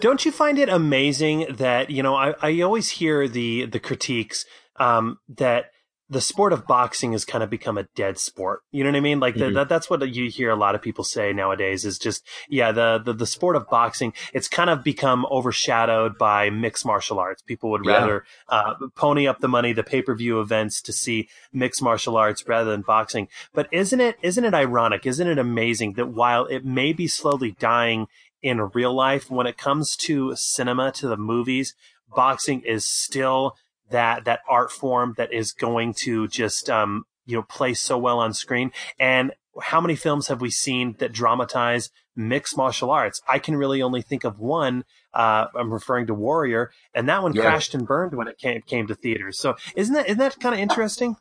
Don't 0.00 0.24
you 0.24 0.32
find 0.32 0.58
it 0.58 0.68
amazing 0.68 1.46
that, 1.56 1.90
you 1.90 2.02
know, 2.02 2.14
I, 2.14 2.34
I 2.40 2.60
always 2.60 2.90
hear 2.90 3.26
the, 3.26 3.66
the 3.66 3.80
critiques, 3.80 4.44
um, 4.76 5.18
that 5.28 5.66
the 6.12 6.20
sport 6.20 6.52
of 6.52 6.66
boxing 6.66 7.12
has 7.12 7.24
kind 7.24 7.42
of 7.42 7.48
become 7.48 7.78
a 7.78 7.84
dead 7.94 8.18
sport. 8.18 8.60
You 8.70 8.84
know 8.84 8.90
what 8.90 8.98
I 8.98 9.00
mean? 9.00 9.18
Like 9.18 9.34
mm-hmm. 9.34 9.54
that, 9.54 9.70
that's 9.70 9.88
what 9.88 10.06
you 10.14 10.28
hear 10.28 10.50
a 10.50 10.56
lot 10.56 10.74
of 10.74 10.82
people 10.82 11.04
say 11.04 11.32
nowadays 11.32 11.86
is 11.86 11.98
just, 11.98 12.26
yeah, 12.50 12.70
the, 12.70 13.00
the, 13.02 13.14
the, 13.14 13.26
sport 13.26 13.56
of 13.56 13.66
boxing, 13.68 14.12
it's 14.34 14.46
kind 14.46 14.68
of 14.68 14.84
become 14.84 15.24
overshadowed 15.30 16.18
by 16.18 16.50
mixed 16.50 16.84
martial 16.84 17.18
arts. 17.18 17.40
People 17.40 17.70
would 17.70 17.86
yeah. 17.86 17.92
rather, 17.92 18.24
uh, 18.50 18.74
pony 18.94 19.26
up 19.26 19.40
the 19.40 19.48
money, 19.48 19.72
the 19.72 19.82
pay-per-view 19.82 20.38
events 20.38 20.82
to 20.82 20.92
see 20.92 21.30
mixed 21.50 21.82
martial 21.82 22.18
arts 22.18 22.46
rather 22.46 22.70
than 22.70 22.82
boxing. 22.82 23.28
But 23.54 23.68
isn't 23.72 24.00
it, 24.00 24.16
isn't 24.22 24.44
it 24.44 24.52
ironic? 24.52 25.06
Isn't 25.06 25.28
it 25.28 25.38
amazing 25.38 25.94
that 25.94 26.08
while 26.08 26.44
it 26.44 26.62
may 26.62 26.92
be 26.92 27.06
slowly 27.06 27.56
dying 27.58 28.06
in 28.42 28.60
real 28.74 28.92
life, 28.92 29.30
when 29.30 29.46
it 29.46 29.56
comes 29.56 29.96
to 29.96 30.34
cinema, 30.36 30.92
to 30.92 31.08
the 31.08 31.16
movies, 31.16 31.74
boxing 32.14 32.62
is 32.62 32.84
still 32.86 33.56
that 33.90 34.24
that 34.24 34.40
art 34.48 34.70
form 34.72 35.14
that 35.16 35.32
is 35.32 35.52
going 35.52 35.94
to 35.94 36.26
just 36.28 36.68
um, 36.70 37.04
you 37.26 37.36
know 37.36 37.42
play 37.42 37.74
so 37.74 37.98
well 37.98 38.18
on 38.18 38.32
screen 38.34 38.72
and 38.98 39.32
how 39.60 39.80
many 39.80 39.96
films 39.96 40.28
have 40.28 40.40
we 40.40 40.50
seen 40.50 40.96
that 40.98 41.12
dramatize 41.12 41.90
mixed 42.16 42.56
martial 42.56 42.90
arts? 42.90 43.20
I 43.28 43.38
can 43.38 43.56
really 43.56 43.82
only 43.82 44.02
think 44.02 44.24
of 44.24 44.38
one. 44.38 44.84
Uh, 45.12 45.46
I'm 45.54 45.72
referring 45.72 46.06
to 46.06 46.14
Warrior, 46.14 46.70
and 46.94 47.08
that 47.08 47.22
one 47.22 47.34
yeah. 47.34 47.42
crashed 47.42 47.74
and 47.74 47.86
burned 47.86 48.14
when 48.14 48.28
it 48.28 48.38
came, 48.38 48.62
came 48.62 48.86
to 48.86 48.94
theaters. 48.94 49.38
So 49.38 49.56
isn't 49.76 49.94
that 49.94 50.06
isn't 50.06 50.18
that 50.18 50.40
kind 50.40 50.54
of 50.54 50.60
interesting? 50.60 51.16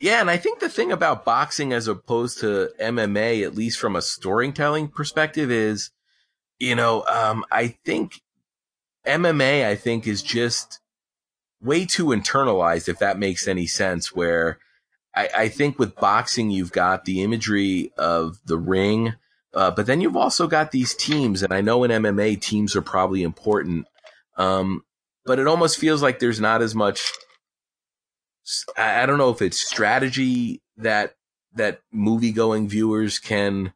Yeah, 0.00 0.20
and 0.20 0.30
I 0.30 0.38
think 0.38 0.60
the 0.60 0.70
thing 0.70 0.90
about 0.90 1.26
boxing 1.26 1.72
as 1.74 1.86
opposed 1.86 2.40
to 2.40 2.70
MMA, 2.80 3.44
at 3.44 3.54
least 3.54 3.78
from 3.78 3.96
a 3.96 4.02
storytelling 4.02 4.88
perspective, 4.88 5.50
is, 5.50 5.90
you 6.60 6.74
know, 6.74 7.04
um, 7.06 7.44
I 7.50 7.68
think 7.68 8.20
MMA, 9.06 9.66
I 9.66 9.74
think, 9.74 10.06
is 10.06 10.22
just 10.22 10.80
way 11.60 11.86
too 11.86 12.06
internalized, 12.06 12.88
if 12.88 12.98
that 12.98 13.18
makes 13.18 13.48
any 13.48 13.66
sense, 13.66 14.14
where 14.14 14.58
I, 15.14 15.28
I 15.36 15.48
think 15.48 15.78
with 15.78 15.96
boxing, 15.96 16.50
you've 16.50 16.72
got 16.72 17.06
the 17.06 17.22
imagery 17.22 17.92
of 17.96 18.38
the 18.44 18.58
ring, 18.58 19.14
uh, 19.54 19.70
but 19.70 19.86
then 19.86 20.00
you've 20.00 20.16
also 20.16 20.46
got 20.46 20.70
these 20.70 20.94
teams. 20.94 21.42
And 21.42 21.52
I 21.52 21.62
know 21.62 21.82
in 21.82 21.90
MMA, 21.90 22.40
teams 22.40 22.76
are 22.76 22.82
probably 22.82 23.22
important. 23.22 23.86
Um, 24.36 24.84
but 25.24 25.38
it 25.38 25.46
almost 25.46 25.78
feels 25.78 26.02
like 26.02 26.18
there's 26.18 26.40
not 26.40 26.62
as 26.62 26.74
much. 26.74 27.12
I, 28.76 29.02
I 29.02 29.06
don't 29.06 29.18
know 29.18 29.30
if 29.30 29.42
it's 29.42 29.60
strategy 29.60 30.62
that 30.76 31.14
that 31.54 31.80
movie 31.92 32.32
going 32.32 32.68
viewers 32.68 33.18
can 33.18 33.72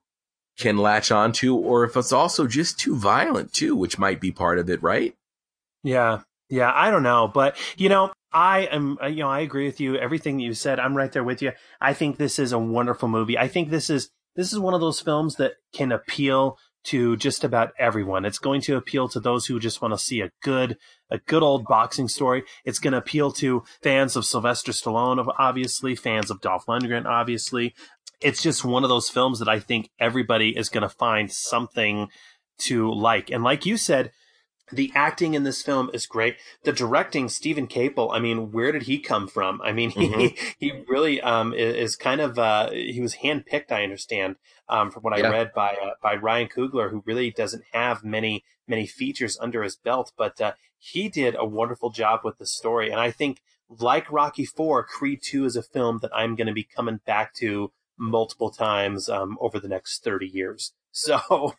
can 0.58 0.76
latch 0.76 1.10
onto, 1.10 1.54
or 1.54 1.84
if 1.84 1.96
it's 1.96 2.12
also 2.12 2.46
just 2.46 2.78
too 2.78 2.96
violent 2.96 3.52
too, 3.52 3.74
which 3.74 3.98
might 3.98 4.20
be 4.20 4.30
part 4.30 4.58
of 4.58 4.70
it, 4.70 4.82
right? 4.82 5.14
Yeah, 5.82 6.20
yeah, 6.48 6.72
I 6.74 6.90
don't 6.90 7.02
know, 7.02 7.28
but 7.28 7.56
you 7.76 7.88
know, 7.88 8.12
I 8.32 8.60
am, 8.60 8.98
uh, 9.02 9.06
you 9.06 9.22
know, 9.22 9.28
I 9.28 9.40
agree 9.40 9.66
with 9.66 9.80
you. 9.80 9.96
Everything 9.96 10.38
that 10.38 10.42
you 10.42 10.54
said, 10.54 10.80
I'm 10.80 10.96
right 10.96 11.12
there 11.12 11.24
with 11.24 11.40
you. 11.40 11.52
I 11.80 11.92
think 11.92 12.16
this 12.16 12.38
is 12.38 12.52
a 12.52 12.58
wonderful 12.58 13.08
movie. 13.08 13.38
I 13.38 13.48
think 13.48 13.70
this 13.70 13.88
is 13.90 14.10
this 14.36 14.52
is 14.52 14.58
one 14.58 14.74
of 14.74 14.80
those 14.80 15.00
films 15.00 15.36
that 15.36 15.54
can 15.72 15.92
appeal 15.92 16.58
to 16.84 17.16
just 17.16 17.44
about 17.44 17.72
everyone. 17.78 18.24
It's 18.24 18.38
going 18.38 18.60
to 18.62 18.76
appeal 18.76 19.08
to 19.08 19.20
those 19.20 19.46
who 19.46 19.58
just 19.58 19.80
want 19.80 19.94
to 19.94 19.98
see 19.98 20.20
a 20.20 20.30
good, 20.42 20.76
a 21.10 21.18
good 21.18 21.42
old 21.42 21.64
boxing 21.64 22.08
story. 22.08 22.44
It's 22.64 22.78
going 22.78 22.92
to 22.92 22.98
appeal 22.98 23.32
to 23.32 23.64
fans 23.82 24.16
of 24.16 24.26
Sylvester 24.26 24.72
Stallone, 24.72 25.26
obviously, 25.38 25.94
fans 25.94 26.30
of 26.30 26.40
Dolph 26.40 26.66
Lundgren, 26.66 27.06
obviously. 27.06 27.74
It's 28.20 28.42
just 28.42 28.64
one 28.64 28.84
of 28.84 28.88
those 28.88 29.08
films 29.08 29.38
that 29.38 29.48
I 29.48 29.58
think 29.60 29.90
everybody 29.98 30.56
is 30.56 30.68
going 30.68 30.82
to 30.82 30.88
find 30.88 31.30
something 31.30 32.08
to 32.58 32.92
like. 32.92 33.30
And 33.30 33.42
like 33.42 33.66
you 33.66 33.76
said, 33.76 34.12
the 34.72 34.90
acting 34.94 35.34
in 35.34 35.44
this 35.44 35.62
film 35.62 35.90
is 35.92 36.06
great. 36.06 36.36
The 36.64 36.72
directing, 36.72 37.28
Steven 37.28 37.66
Caple. 37.66 38.10
I 38.12 38.18
mean, 38.18 38.50
where 38.50 38.72
did 38.72 38.84
he 38.84 38.98
come 38.98 39.28
from? 39.28 39.60
I 39.62 39.72
mean, 39.72 39.90
mm-hmm. 39.92 40.20
he 40.20 40.36
he 40.58 40.84
really 40.88 41.20
um 41.20 41.52
is, 41.52 41.96
kind 41.96 42.20
of 42.20 42.38
uh 42.38 42.70
he 42.70 43.00
was 43.00 43.16
handpicked. 43.16 43.70
I 43.70 43.82
understand 43.82 44.36
um 44.68 44.90
from 44.90 45.02
what 45.02 45.18
yeah. 45.18 45.28
I 45.28 45.30
read 45.30 45.52
by 45.54 45.76
uh, 45.80 45.90
by 46.02 46.14
Ryan 46.14 46.48
Coogler, 46.48 46.90
who 46.90 47.02
really 47.06 47.30
doesn't 47.30 47.64
have 47.72 48.04
many 48.04 48.44
many 48.66 48.86
features 48.86 49.38
under 49.40 49.62
his 49.62 49.76
belt, 49.76 50.12
but 50.16 50.40
uh, 50.40 50.52
he 50.78 51.08
did 51.08 51.34
a 51.38 51.44
wonderful 51.44 51.90
job 51.90 52.20
with 52.24 52.38
the 52.38 52.46
story. 52.46 52.90
And 52.90 53.00
I 53.00 53.10
think, 53.10 53.40
like 53.68 54.10
Rocky 54.10 54.44
Four, 54.44 54.84
Creed 54.84 55.20
Two 55.22 55.44
is 55.44 55.56
a 55.56 55.62
film 55.62 55.98
that 56.02 56.14
I'm 56.14 56.34
going 56.34 56.46
to 56.46 56.52
be 56.52 56.64
coming 56.64 57.00
back 57.06 57.34
to 57.34 57.72
multiple 57.98 58.50
times 58.50 59.08
um 59.08 59.38
over 59.40 59.58
the 59.60 59.68
next 59.68 60.04
thirty 60.04 60.26
years. 60.26 60.72
So 60.96 61.54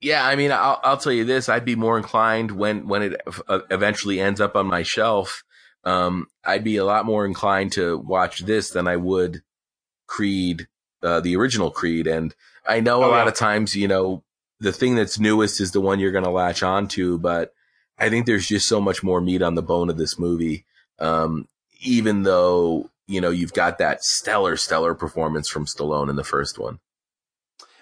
yeah, 0.00 0.24
I 0.24 0.36
mean, 0.36 0.52
I'll, 0.52 0.80
I'll 0.84 0.96
tell 0.96 1.10
you 1.12 1.24
this: 1.24 1.48
I'd 1.48 1.64
be 1.64 1.74
more 1.74 1.96
inclined 1.96 2.52
when 2.52 2.86
when 2.86 3.02
it 3.02 3.20
uh, 3.48 3.60
eventually 3.68 4.20
ends 4.20 4.40
up 4.40 4.54
on 4.54 4.68
my 4.68 4.84
shelf. 4.84 5.42
Um, 5.82 6.26
I'd 6.44 6.62
be 6.62 6.76
a 6.76 6.84
lot 6.84 7.04
more 7.04 7.26
inclined 7.26 7.72
to 7.72 7.98
watch 7.98 8.40
this 8.40 8.70
than 8.70 8.86
I 8.86 8.94
would 8.94 9.42
Creed, 10.06 10.66
uh, 11.02 11.20
the 11.20 11.36
original 11.36 11.70
Creed. 11.70 12.06
And 12.06 12.34
I 12.66 12.80
know 12.80 13.04
oh, 13.04 13.08
a 13.08 13.10
lot 13.10 13.24
yeah. 13.24 13.28
of 13.28 13.34
times, 13.34 13.76
you 13.76 13.86
know, 13.86 14.24
the 14.60 14.72
thing 14.72 14.96
that's 14.96 15.20
newest 15.20 15.60
is 15.60 15.70
the 15.70 15.80
one 15.80 16.00
you're 16.00 16.12
going 16.12 16.24
to 16.24 16.30
latch 16.30 16.64
onto, 16.64 17.18
but 17.18 17.52
I 17.96 18.08
think 18.08 18.26
there's 18.26 18.48
just 18.48 18.68
so 18.68 18.80
much 18.80 19.02
more 19.02 19.20
meat 19.20 19.42
on 19.42 19.54
the 19.54 19.62
bone 19.62 19.88
of 19.88 19.96
this 19.96 20.18
movie. 20.18 20.64
Um, 20.98 21.46
even 21.80 22.24
though, 22.24 22.90
you 23.08 23.20
know, 23.20 23.30
you've 23.30 23.54
got 23.54 23.78
that 23.78 24.04
stellar, 24.04 24.56
stellar 24.56 24.94
performance 24.94 25.48
from 25.48 25.66
Stallone 25.66 26.10
in 26.10 26.16
the 26.16 26.24
first 26.24 26.58
one. 26.58 26.78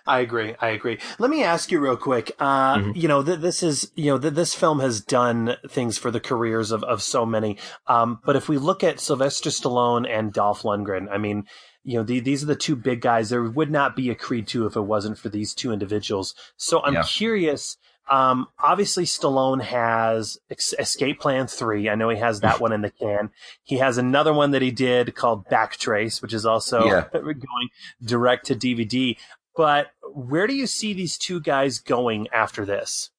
I 0.07 0.20
agree. 0.20 0.55
I 0.61 0.69
agree. 0.69 0.98
Let 1.19 1.31
me 1.31 1.43
ask 1.43 1.73
you 1.73 1.81
real 1.81 1.97
quick. 1.97 2.31
Uh, 2.39 2.77
mm-hmm. 2.77 2.90
you 2.94 3.09
know, 3.09 3.24
th- 3.24 3.40
this 3.40 3.65
is, 3.65 3.90
you 3.97 4.07
know, 4.07 4.19
th- 4.19 4.35
this 4.35 4.55
film 4.55 4.78
has 4.78 5.01
done 5.01 5.57
things 5.69 5.98
for 5.98 6.12
the 6.12 6.20
careers 6.20 6.70
of, 6.70 6.85
of 6.85 7.03
so 7.03 7.27
many. 7.27 7.59
Um, 7.89 8.20
but 8.24 8.36
if 8.36 8.48
we 8.48 8.57
look 8.57 8.85
at 8.85 9.01
Sylvester 9.01 9.51
Stallone 9.51 10.09
and 10.09 10.32
Dolph 10.32 10.62
Lundgren, 10.62 11.09
I 11.11 11.19
mean, 11.19 11.47
you 11.82 11.98
know, 11.98 12.05
the, 12.05 12.20
these 12.20 12.44
are 12.44 12.47
the 12.47 12.55
two 12.55 12.77
big 12.77 13.01
guys. 13.01 13.31
There 13.31 13.43
would 13.43 13.70
not 13.70 13.97
be 13.97 14.11
a 14.11 14.15
Creed 14.15 14.47
2 14.47 14.66
if 14.66 14.77
it 14.77 14.82
wasn't 14.82 15.19
for 15.19 15.28
these 15.28 15.55
two 15.55 15.73
individuals. 15.73 16.35
So 16.57 16.82
I'm 16.85 16.94
yeah. 16.94 17.03
curious. 17.03 17.77
Um, 18.09 18.47
obviously 18.59 19.05
Stallone 19.05 19.62
has 19.62 20.39
Escape 20.51 21.20
Plan 21.20 21.47
3. 21.47 21.89
I 21.89 21.95
know 21.97 22.09
he 22.09 22.19
has 22.19 22.41
that 22.41 22.61
one 22.61 22.73
in 22.73 22.83
the 22.83 22.91
can. 22.91 23.31
He 23.65 23.78
has 23.78 23.99
another 23.99 24.33
one 24.33 24.53
that 24.53 24.62
he 24.62 24.70
did 24.70 25.15
called 25.15 25.47
Backtrace, 25.47 26.23
which 26.23 26.33
is 26.33 26.47
also 26.47 26.85
yeah. 26.85 27.05
going 27.12 27.69
direct 28.05 28.47
to 28.47 28.55
DVD. 28.55 29.16
But 29.57 29.89
where 30.15 30.47
do 30.47 30.55
you 30.55 30.66
see 30.66 30.93
these 30.93 31.19
two 31.19 31.41
guys 31.41 31.81
going 31.81 32.28
after 32.33 32.65
this? 32.65 33.11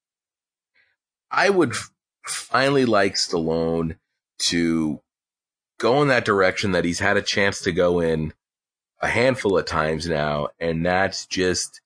I 1.30 1.50
would 1.50 1.74
finally 2.24 2.86
like 2.86 3.14
Stallone 3.14 3.96
to 4.38 5.00
go 5.78 6.00
in 6.00 6.08
that 6.08 6.24
direction 6.24 6.72
that 6.72 6.84
he's 6.84 7.00
had 7.00 7.16
a 7.16 7.22
chance 7.22 7.60
to 7.60 7.72
go 7.72 8.00
in 8.00 8.32
a 9.00 9.08
handful 9.08 9.58
of 9.58 9.66
times 9.66 10.08
now, 10.08 10.48
and 10.58 10.84
that's 10.84 11.26
just 11.26 11.80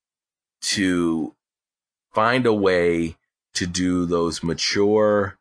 to 0.63 1.35
find 2.13 2.47
a 2.47 2.53
way 2.53 3.17
to 3.55 3.67
do 3.67 4.07
those 4.07 4.43
mature, 4.43 5.39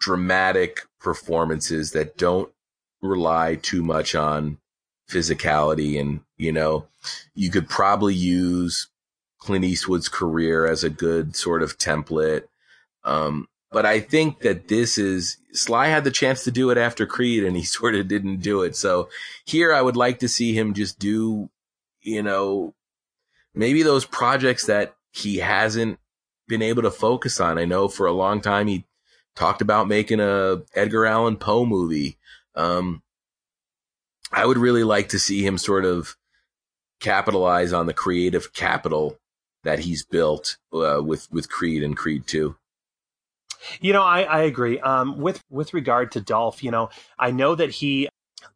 dramatic 0.00 0.80
performances 1.00 1.92
that 1.92 2.16
don't 2.16 2.50
rely 3.02 3.56
too 3.56 3.82
much 3.82 4.14
on 4.14 4.58
physicality. 5.10 6.00
And, 6.00 6.20
you 6.36 6.52
know, 6.52 6.86
you 7.34 7.50
could 7.50 7.68
probably 7.68 8.14
use 8.14 8.88
Clint 9.38 9.64
Eastwood's 9.64 10.08
career 10.08 10.66
as 10.66 10.84
a 10.84 10.90
good 10.90 11.36
sort 11.36 11.62
of 11.62 11.78
template. 11.78 12.44
Um, 13.04 13.48
but 13.70 13.86
I 13.86 14.00
think 14.00 14.40
that 14.40 14.68
this 14.68 14.98
is 14.98 15.36
Sly 15.52 15.88
had 15.88 16.04
the 16.04 16.10
chance 16.10 16.44
to 16.44 16.50
do 16.50 16.70
it 16.70 16.78
after 16.78 17.06
Creed 17.06 17.44
and 17.44 17.56
he 17.56 17.62
sort 17.64 17.94
of 17.94 18.08
didn't 18.08 18.38
do 18.38 18.62
it. 18.62 18.76
So 18.76 19.08
here 19.44 19.72
I 19.72 19.82
would 19.82 19.96
like 19.96 20.20
to 20.20 20.28
see 20.28 20.54
him 20.54 20.74
just 20.74 20.98
do, 20.98 21.50
you 22.02 22.22
know, 22.22 22.74
maybe 23.58 23.82
those 23.82 24.06
projects 24.06 24.66
that 24.66 24.94
he 25.12 25.38
hasn't 25.38 25.98
been 26.46 26.62
able 26.62 26.82
to 26.82 26.90
focus 26.90 27.40
on. 27.40 27.58
I 27.58 27.66
know 27.66 27.88
for 27.88 28.06
a 28.06 28.12
long 28.12 28.40
time 28.40 28.68
he 28.68 28.86
talked 29.34 29.60
about 29.60 29.88
making 29.88 30.20
a 30.20 30.62
Edgar 30.74 31.04
Allan 31.04 31.36
Poe 31.36 31.66
movie. 31.66 32.16
Um, 32.54 33.02
I 34.32 34.46
would 34.46 34.58
really 34.58 34.84
like 34.84 35.10
to 35.10 35.18
see 35.18 35.44
him 35.44 35.58
sort 35.58 35.84
of 35.84 36.16
capitalize 37.00 37.72
on 37.72 37.86
the 37.86 37.94
creative 37.94 38.52
capital 38.52 39.18
that 39.64 39.80
he's 39.80 40.04
built 40.04 40.56
uh, 40.72 41.02
with 41.04 41.30
with 41.30 41.50
Creed 41.50 41.82
and 41.82 41.96
Creed 41.96 42.26
Two. 42.26 42.56
You 43.80 43.92
know, 43.92 44.02
I, 44.02 44.22
I 44.22 44.40
agree. 44.42 44.78
Um, 44.80 45.18
with 45.18 45.42
with 45.50 45.74
regard 45.74 46.12
to 46.12 46.20
Dolph, 46.20 46.62
you 46.62 46.70
know, 46.70 46.90
I 47.18 47.30
know 47.30 47.54
that 47.54 47.70
he 47.70 48.08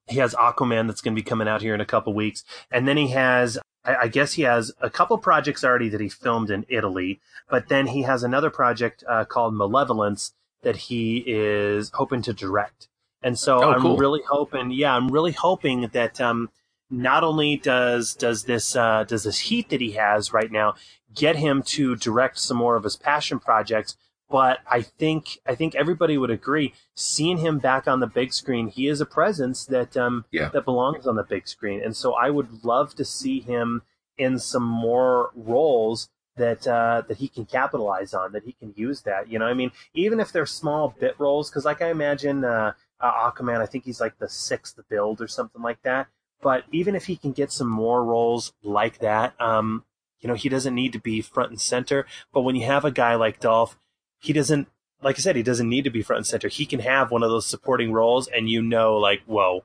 he 0.07 0.19
has 0.19 0.35
Aquaman 0.35 0.87
that's 0.87 1.01
going 1.01 1.15
to 1.15 1.21
be 1.21 1.29
coming 1.29 1.49
out 1.49 1.63
here 1.63 1.75
in 1.75 1.81
a 1.81 1.87
couple 1.87 2.15
weeks, 2.15 2.45
and 2.71 2.87
then 2.87 2.97
he 2.97 3.09
has. 3.09 3.59
I, 3.85 3.97
I 3.97 4.09
guess 4.09 4.35
he 4.35 4.43
has 4.43 4.73
a 4.81 4.91
couple 4.91 5.17
projects 5.19 5.65
already 5.65 5.89
that 5.91 6.01
he 6.01 6.09
filmed 6.09 6.51
in 6.51 6.65
Italy, 6.69 7.21
but 7.49 7.69
then 7.69 7.89
he 7.89 8.03
has 8.03 8.23
another 8.23 8.51
project 8.51 9.05
uh, 9.09 9.25
called 9.25 9.55
Malevolence 9.55 10.33
that 10.63 10.77
he 10.77 11.25
is 11.27 11.91
hoping 11.95 12.23
to 12.23 12.33
direct. 12.33 12.89
And 13.23 13.39
so 13.39 13.63
Oh, 13.63 13.71
I'm 13.73 13.83
cool. 13.83 13.97
really 13.97 14.23
hoping, 14.29 14.71
yeah, 14.71 14.95
I'm 14.95 15.09
really 15.09 15.33
hoping 15.33 15.89
that 15.93 16.21
um, 16.21 16.51
not 16.91 17.25
only 17.25 17.57
does 17.57 18.15
does 18.15 18.45
this 18.45 18.77
uh, 18.77 19.05
does 19.05 19.25
this 19.25 19.39
heat 19.39 19.71
that 19.71 19.81
he 19.81 19.93
has 19.93 20.33
right 20.33 20.51
now 20.51 20.75
get 21.15 21.37
him 21.37 21.63
to 21.63 21.97
direct 21.97 22.39
some 22.39 22.57
more 22.57 22.77
of 22.77 22.85
his 22.85 22.97
passion 22.97 23.39
projects, 23.39 23.97
but 24.33 24.61
I 24.67 24.81
think 24.81 25.39
I 25.47 25.55
think 25.55 25.75
everybody 25.75 26.17
would 26.17 26.31
agree, 26.31 26.73
seeing 26.95 27.39
him 27.39 27.59
back 27.59 27.87
on 27.87 28.01
the 28.01 28.07
big 28.07 28.33
screen, 28.33 28.69
he 28.69 28.89
is 28.89 29.01
a 29.01 29.07
presence 29.07 29.67
that 29.67 29.95
um, 29.97 30.25
Yeah. 30.33 30.49
that 30.49 30.65
belongs 30.65 31.07
on 31.07 31.17
the 31.17 31.23
big 31.23 31.47
screen, 31.47 31.83
and 31.85 31.95
so 31.95 32.15
I 32.15 32.31
would 32.31 32.65
love 32.65 32.95
to 32.97 33.05
see 33.05 33.41
him 33.41 33.83
in 34.17 34.39
some 34.39 34.65
more 34.65 35.31
roles 35.37 36.09
that 36.37 36.67
uh, 36.67 37.03
that 37.09 37.19
he 37.19 37.29
can 37.29 37.45
capitalize 37.45 38.15
on, 38.15 38.33
that 38.33 38.45
he 38.45 38.53
can 38.53 38.73
use 38.75 39.03
that. 39.03 39.29
You 39.29 39.39
know, 39.39 39.47
I 39.47 39.53
mean, 39.55 39.71
even 39.93 40.19
if 40.19 40.33
they're 40.33 40.47
small 40.47 40.95
bit 40.99 41.15
roles, 41.19 41.51
because 41.51 41.67
like 41.67 41.83
I 41.83 41.91
imagine 41.91 42.43
uh, 42.45 42.73
uh, 43.01 43.31
Aquaman, 43.31 43.61
I 43.61 43.67
think 43.67 43.85
he's 43.85 44.01
like 44.01 44.19
the 44.19 44.31
sixth 44.31 44.81
billed 44.89 45.21
or 45.21 45.29
something 45.29 45.61
like 45.63 45.83
that. 45.83 46.09
But 46.41 46.65
even 46.73 46.95
if 46.97 47.05
he 47.05 47.17
can 47.17 47.33
get 47.33 47.53
some 47.53 47.69
more 47.69 48.03
roles 48.03 48.53
like 48.63 48.99
that, 48.99 49.39
um, 49.41 49.85
you 50.21 50.29
know, 50.29 50.35
he 50.35 50.49
doesn't 50.49 50.75
need 50.75 50.93
to 50.95 50.99
be 50.99 51.21
front 51.21 51.51
and 51.51 51.61
center. 51.61 52.07
But 52.33 52.41
when 52.43 52.57
you 52.57 52.65
have 52.67 52.85
a 52.85 52.91
guy 52.91 53.15
like 53.15 53.39
Dolph, 53.39 53.77
he 54.23 54.33
doesn't, 54.33 54.69
like 55.03 55.17
I 55.17 55.21
said, 55.21 55.37
he 55.37 55.43
doesn't 55.43 55.69
need 55.69 55.85
to 55.85 55.91
be 55.91 56.03
front 56.03 56.19
and 56.19 56.27
center. 56.27 56.49
He 56.49 56.65
can 56.65 56.81
have 56.81 57.11
one 57.11 57.23
of 57.23 57.31
those 57.31 57.47
supporting 57.47 57.93
roles, 57.93 58.29
and 58.29 58.49
you 58.49 58.63
know, 58.63 58.97
like, 58.97 59.23
whoa, 59.27 59.65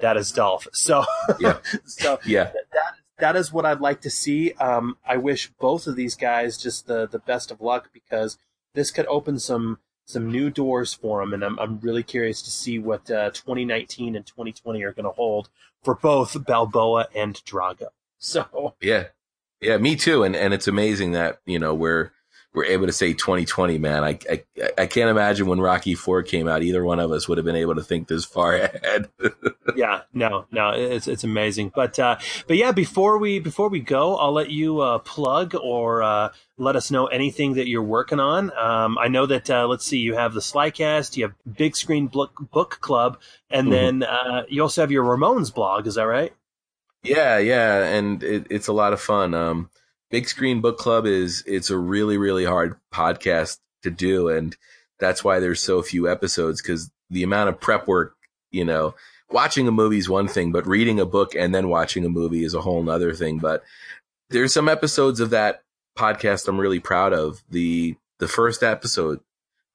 that 0.00 0.16
is 0.16 0.30
Dolph. 0.30 0.66
So, 0.74 1.04
Yeah. 1.40 1.58
so 1.86 2.18
Yeah. 2.24 2.52
that 2.72 2.94
that 3.18 3.34
is 3.36 3.50
what 3.50 3.64
I'd 3.64 3.80
like 3.80 4.02
to 4.02 4.10
see. 4.10 4.52
Um, 4.52 4.98
I 5.06 5.16
wish 5.16 5.50
both 5.58 5.86
of 5.86 5.96
these 5.96 6.14
guys 6.14 6.58
just 6.58 6.86
the 6.86 7.06
the 7.08 7.18
best 7.18 7.50
of 7.50 7.60
luck 7.62 7.88
because 7.92 8.38
this 8.74 8.90
could 8.90 9.06
open 9.06 9.38
some 9.38 9.78
some 10.04 10.30
new 10.30 10.50
doors 10.50 10.92
for 10.94 11.20
them, 11.20 11.32
and 11.32 11.42
I'm 11.42 11.58
I'm 11.58 11.80
really 11.80 12.02
curious 12.02 12.42
to 12.42 12.50
see 12.50 12.78
what 12.78 13.10
uh, 13.10 13.30
2019 13.30 14.14
and 14.14 14.24
2020 14.26 14.82
are 14.84 14.92
going 14.92 15.04
to 15.04 15.10
hold 15.10 15.48
for 15.82 15.94
both 15.94 16.44
Balboa 16.44 17.08
and 17.14 17.34
Drago. 17.44 17.88
So 18.18 18.74
Yeah. 18.80 19.04
Yeah, 19.60 19.78
me 19.78 19.96
too. 19.96 20.22
And 20.22 20.36
and 20.36 20.52
it's 20.52 20.68
amazing 20.68 21.12
that, 21.12 21.40
you 21.46 21.58
know, 21.58 21.74
we're 21.74 22.12
we're 22.56 22.64
able 22.64 22.86
to 22.86 22.92
say 22.92 23.12
2020, 23.12 23.78
man. 23.78 24.02
I 24.02 24.18
I, 24.30 24.42
I 24.78 24.86
can't 24.86 25.10
imagine 25.10 25.46
when 25.46 25.60
Rocky 25.60 25.94
4 25.94 26.22
came 26.22 26.48
out, 26.48 26.62
either 26.62 26.82
one 26.82 26.98
of 26.98 27.12
us 27.12 27.28
would 27.28 27.36
have 27.38 27.44
been 27.44 27.54
able 27.54 27.74
to 27.76 27.82
think 27.84 28.08
this 28.08 28.24
far 28.24 28.54
ahead. 28.56 29.08
yeah, 29.76 30.00
no, 30.14 30.46
no, 30.50 30.70
it's 30.70 31.06
it's 31.06 31.22
amazing. 31.22 31.70
But 31.74 31.98
uh, 31.98 32.16
but 32.48 32.56
yeah, 32.56 32.72
before 32.72 33.18
we 33.18 33.38
before 33.38 33.68
we 33.68 33.78
go, 33.80 34.16
I'll 34.16 34.32
let 34.32 34.50
you 34.50 34.80
uh, 34.80 34.98
plug 35.00 35.54
or 35.54 36.02
uh, 36.02 36.30
let 36.56 36.74
us 36.76 36.90
know 36.90 37.06
anything 37.06 37.54
that 37.54 37.68
you're 37.68 37.82
working 37.82 38.18
on. 38.20 38.50
Um, 38.56 38.96
I 38.98 39.08
know 39.08 39.26
that 39.26 39.50
uh, 39.50 39.66
let's 39.68 39.84
see, 39.86 39.98
you 39.98 40.14
have 40.14 40.32
the 40.32 40.40
Slycast, 40.40 41.16
you 41.18 41.24
have 41.24 41.34
Big 41.56 41.76
Screen 41.76 42.06
Book 42.06 42.32
Book 42.50 42.78
Club, 42.80 43.20
and 43.50 43.68
Mhm. 43.68 43.70
then 43.70 44.02
uh, 44.02 44.44
you 44.48 44.62
also 44.62 44.80
have 44.80 44.90
your 44.90 45.04
Ramones 45.04 45.54
blog. 45.54 45.86
Is 45.86 45.96
that 45.96 46.04
right? 46.04 46.32
Yeah, 47.02 47.38
yeah, 47.38 47.84
and 47.84 48.22
it, 48.22 48.46
it's 48.50 48.66
a 48.68 48.72
lot 48.72 48.92
of 48.94 49.00
fun. 49.00 49.34
Um, 49.34 49.70
Big 50.10 50.28
Screen 50.28 50.60
Book 50.60 50.78
Club 50.78 51.06
is 51.06 51.42
it's 51.46 51.70
a 51.70 51.78
really 51.78 52.18
really 52.18 52.44
hard 52.44 52.76
podcast 52.92 53.58
to 53.82 53.90
do, 53.90 54.28
and 54.28 54.56
that's 54.98 55.24
why 55.24 55.40
there's 55.40 55.62
so 55.62 55.82
few 55.82 56.08
episodes 56.08 56.62
because 56.62 56.90
the 57.10 57.22
amount 57.22 57.48
of 57.48 57.60
prep 57.60 57.86
work, 57.86 58.14
you 58.50 58.64
know, 58.64 58.94
watching 59.30 59.66
a 59.68 59.72
movie 59.72 59.98
is 59.98 60.08
one 60.08 60.28
thing, 60.28 60.52
but 60.52 60.66
reading 60.66 61.00
a 61.00 61.06
book 61.06 61.34
and 61.34 61.54
then 61.54 61.68
watching 61.68 62.04
a 62.04 62.08
movie 62.08 62.44
is 62.44 62.54
a 62.54 62.60
whole 62.60 62.88
other 62.88 63.12
thing. 63.14 63.38
But 63.38 63.62
there's 64.30 64.52
some 64.52 64.68
episodes 64.68 65.20
of 65.20 65.30
that 65.30 65.62
podcast 65.96 66.48
I'm 66.48 66.60
really 66.60 66.80
proud 66.80 67.12
of. 67.12 67.42
The 67.50 67.96
the 68.18 68.28
first 68.28 68.62
episode 68.62 69.20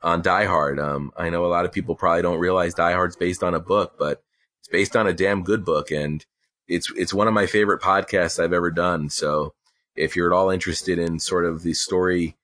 on 0.02 0.22
Die 0.22 0.46
Hard. 0.46 0.80
Um, 0.80 1.12
I 1.16 1.30
know 1.30 1.46
a 1.46 1.48
lot 1.48 1.66
of 1.66 1.72
people 1.72 1.96
probably 1.96 2.22
don't 2.22 2.40
realize 2.40 2.74
Die 2.74 2.94
Hard's 2.94 3.16
based 3.16 3.44
on 3.44 3.54
a 3.54 3.60
book, 3.60 3.94
but 4.00 4.24
it's 4.60 4.70
based 4.70 4.96
on 4.96 5.08
a 5.08 5.14
damn 5.14 5.44
good 5.44 5.66
book, 5.66 5.92
and 5.92 6.26
it's 6.68 6.92
it's 6.96 7.14
one 7.14 7.28
of 7.28 7.34
my 7.34 7.46
favorite 7.46 7.82
podcasts 7.82 8.42
I've 8.42 8.54
ever 8.54 8.72
done. 8.72 9.10
So 9.10 9.54
if 9.96 10.16
you're 10.16 10.32
at 10.32 10.36
all 10.36 10.50
interested 10.50 11.00
in 11.00 11.20
sort 11.20 11.46
of 11.46 11.64
the 11.64 11.74
story 11.74 12.36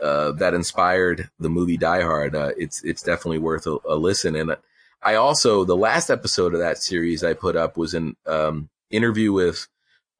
uh, 0.00 0.32
that 0.32 0.54
inspired 0.54 1.30
the 1.38 1.48
movie 1.48 1.76
Die 1.76 2.02
Hard, 2.02 2.34
uh, 2.34 2.50
it's 2.56 2.82
it's 2.84 3.02
definitely 3.02 3.38
worth 3.38 3.66
a, 3.66 3.78
a 3.88 3.96
listen. 3.96 4.36
And 4.36 4.56
I 5.02 5.14
also 5.14 5.64
the 5.64 5.76
last 5.76 6.10
episode 6.10 6.54
of 6.54 6.60
that 6.60 6.78
series 6.78 7.24
I 7.24 7.34
put 7.34 7.56
up 7.56 7.76
was 7.76 7.94
an 7.94 8.16
um, 8.26 8.68
interview 8.90 9.32
with 9.32 9.68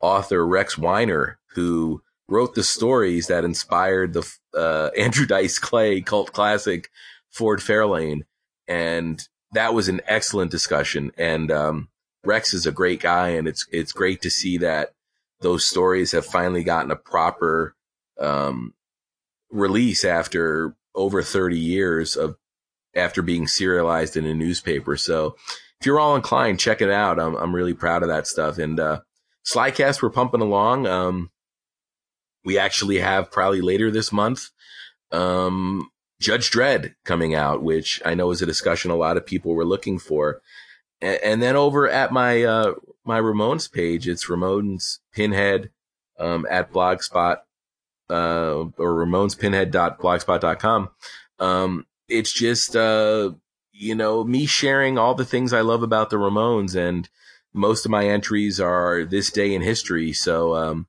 author 0.01 0.47
Rex 0.47 0.79
Weiner, 0.79 1.39
who 1.55 2.03
wrote 2.29 2.55
the 2.55 2.63
stories 2.63 3.29
that 3.29 3.45
inspired 3.45 4.13
the 4.13 4.29
uh, 4.55 4.91
Andrew 4.99 5.27
Dice 5.27 5.59
Clay 5.59 6.01
cult 6.01 6.33
classic 6.33 6.91
Ford 7.31 7.61
Fairlane, 7.61 8.23
and 8.67 9.27
that 9.53 9.75
was 9.75 9.89
an 9.89 10.01
excellent 10.07 10.51
discussion. 10.51 11.13
And 11.17 11.51
um, 11.51 11.89
Rex 12.25 12.55
is 12.55 12.67
a 12.67 12.73
great 12.73 13.01
guy, 13.01 13.31
and 13.31 13.47
it's 13.47 13.67
it's 13.71 13.93
great 13.93 14.23
to 14.23 14.31
see 14.31 14.59
that 14.59 14.93
those 15.41 15.67
stories 15.67 16.13
have 16.13 16.27
finally 16.27 16.65
gotten 16.65 16.91
a 16.91 16.97
proper 16.97 17.75
um, 18.21 18.75
release 19.51 20.05
after 20.05 20.77
over 20.95 21.23
30 21.23 21.59
years 21.59 22.17
of 22.17 22.37
after 22.95 23.21
being 23.21 23.47
serialized 23.47 24.17
in 24.17 24.25
a 24.25 24.35
newspaper. 24.35 24.97
So 24.97 25.37
if 25.81 25.87
you're 25.87 26.01
all 26.01 26.17
inclined, 26.17 26.59
check 26.59 26.81
it 26.81 26.91
out. 26.91 27.21
I'm 27.21 27.35
I'm 27.37 27.55
really 27.55 27.75
proud 27.75 28.03
of 28.03 28.09
that 28.09 28.27
stuff. 28.27 28.59
And 28.59 28.81
uh, 28.81 29.01
Slycast, 29.47 30.03
we're 30.03 30.11
pumping 30.11 30.41
along. 30.41 30.87
Um, 30.87 31.31
we 32.45 32.59
actually 32.59 32.99
have 32.99 33.31
probably 33.31 33.61
later 33.61 33.91
this 33.91 34.13
month 34.13 34.51
um, 35.13 35.91
Judge 36.21 36.51
Dredd 36.51 36.95
coming 37.05 37.35
out, 37.35 37.63
which 37.63 38.01
I 38.05 38.15
know 38.15 38.31
is 38.31 38.43
a 38.43 38.47
discussion 38.47 38.91
a 38.91 38.97
lot 38.97 39.17
of 39.17 39.27
people 39.27 39.55
were 39.55 39.65
looking 39.65 39.99
for. 39.99 40.41
And, 41.01 41.19
and 41.23 41.43
then 41.43 41.57
over 41.57 41.89
at 41.89 42.13
my 42.13 42.45
uh, 42.45 42.75
my 43.07 43.21
Ramones 43.21 43.71
page, 43.71 44.09
it's 44.09 44.27
Ramones 44.27 44.99
Pinhead 45.13 45.71
um, 46.19 46.47
at 46.51 46.73
Blogspot 46.73 47.39
uh, 48.11 48.65
or 48.79 49.07
RamonesPinhead.blogspot.com. 49.07 50.91
Um, 51.39 51.87
it's 52.09 52.33
just 52.33 52.77
uh, 52.77 53.33
you 53.73 53.95
know 53.95 54.25
me 54.25 54.47
sharing 54.47 54.99
all 54.99 55.15
the 55.15 55.25
things 55.25 55.53
I 55.53 55.61
love 55.61 55.83
about 55.83 56.11
the 56.11 56.17
Ramones, 56.17 56.75
and 56.77 57.09
most 57.53 57.85
of 57.85 57.91
my 57.91 58.07
entries 58.07 58.61
are 58.61 59.05
this 59.05 59.31
day 59.31 59.55
in 59.55 59.63
history. 59.63 60.13
So 60.13 60.55
um, 60.55 60.87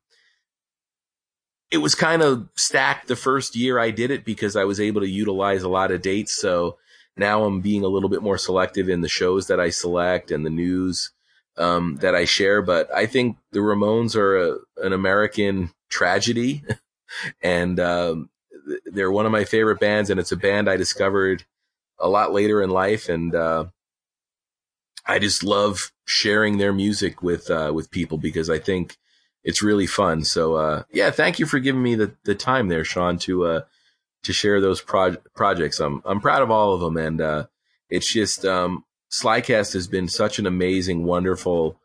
it 1.72 1.78
was 1.78 1.96
kind 1.96 2.22
of 2.22 2.50
stacked 2.56 3.08
the 3.08 3.16
first 3.16 3.56
year 3.56 3.80
I 3.80 3.92
did 3.92 4.12
it 4.12 4.26
because 4.26 4.56
I 4.56 4.64
was 4.64 4.80
able 4.80 5.02
to 5.02 5.10
utilize 5.10 5.64
a 5.64 5.70
lot 5.70 5.92
of 5.92 6.02
dates. 6.02 6.36
So 6.36 6.78
now 7.16 7.44
I'm 7.44 7.62
being 7.62 7.84
a 7.84 7.90
little 7.90 8.10
bit 8.10 8.22
more 8.22 8.38
selective 8.38 8.90
in 8.90 9.02
the 9.02 9.10
shows 9.10 9.48
that 9.48 9.60
I 9.60 9.70
select 9.70 10.32
and 10.32 10.46
the 10.46 10.50
news 10.50 11.12
um, 11.58 11.98
that 11.98 12.16
I 12.16 12.26
share. 12.26 12.62
But 12.62 12.94
I 12.94 13.06
think 13.06 13.38
the 13.52 13.60
Ramones 13.60 14.16
are 14.16 14.38
a, 14.38 14.58
an 14.78 14.94
American 14.94 15.72
tragedy, 15.90 16.64
and 17.42 17.80
um, 17.80 18.30
they're 18.86 19.12
one 19.12 19.26
of 19.26 19.32
my 19.32 19.46
favorite 19.46 19.80
bands. 19.80 20.10
And 20.10 20.20
it's 20.20 20.32
a 20.32 20.38
band 20.38 20.70
I 20.70 20.78
discovered 20.78 21.44
a 22.00 22.08
lot 22.08 22.34
later 22.34 22.62
in 22.62 22.70
life, 22.70 23.10
and 23.10 23.34
uh, 23.34 23.66
I 25.06 25.20
just 25.20 25.44
love 25.44 25.92
sharing 26.06 26.58
their 26.58 26.74
music 26.74 27.22
with 27.22 27.50
uh, 27.50 27.72
with 27.74 27.92
people 27.92 28.18
because 28.18 28.50
I 28.50 28.60
think 28.60 28.98
it's 29.48 29.64
really 29.64 29.88
fun. 29.88 30.26
So, 30.26 30.56
uh, 30.56 30.84
yeah, 30.92 31.10
thank 31.10 31.40
you 31.40 31.46
for 31.46 31.60
giving 31.60 31.82
me 31.82 31.96
the, 31.96 32.14
the 32.26 32.36
time 32.36 32.68
there, 32.68 32.84
Sean, 32.84 33.18
to, 33.20 33.46
uh, 33.46 33.62
to 34.24 34.34
share 34.34 34.60
those 34.60 34.82
pro- 34.82 35.16
projects. 35.36 35.80
I'm, 35.80 36.02
I'm 36.04 36.20
proud 36.20 36.42
of 36.42 36.52
all 36.52 36.74
of 36.74 36.82
them. 36.82 36.98
And, 36.98 37.22
uh, 37.22 37.46
it's 37.90 38.12
just, 38.12 38.44
um, 38.44 38.84
Slycast 39.12 39.74
has 39.74 39.88
been 39.88 40.08
such 40.08 40.40
an 40.40 40.46
amazing, 40.46 41.04
wonderful 41.04 41.80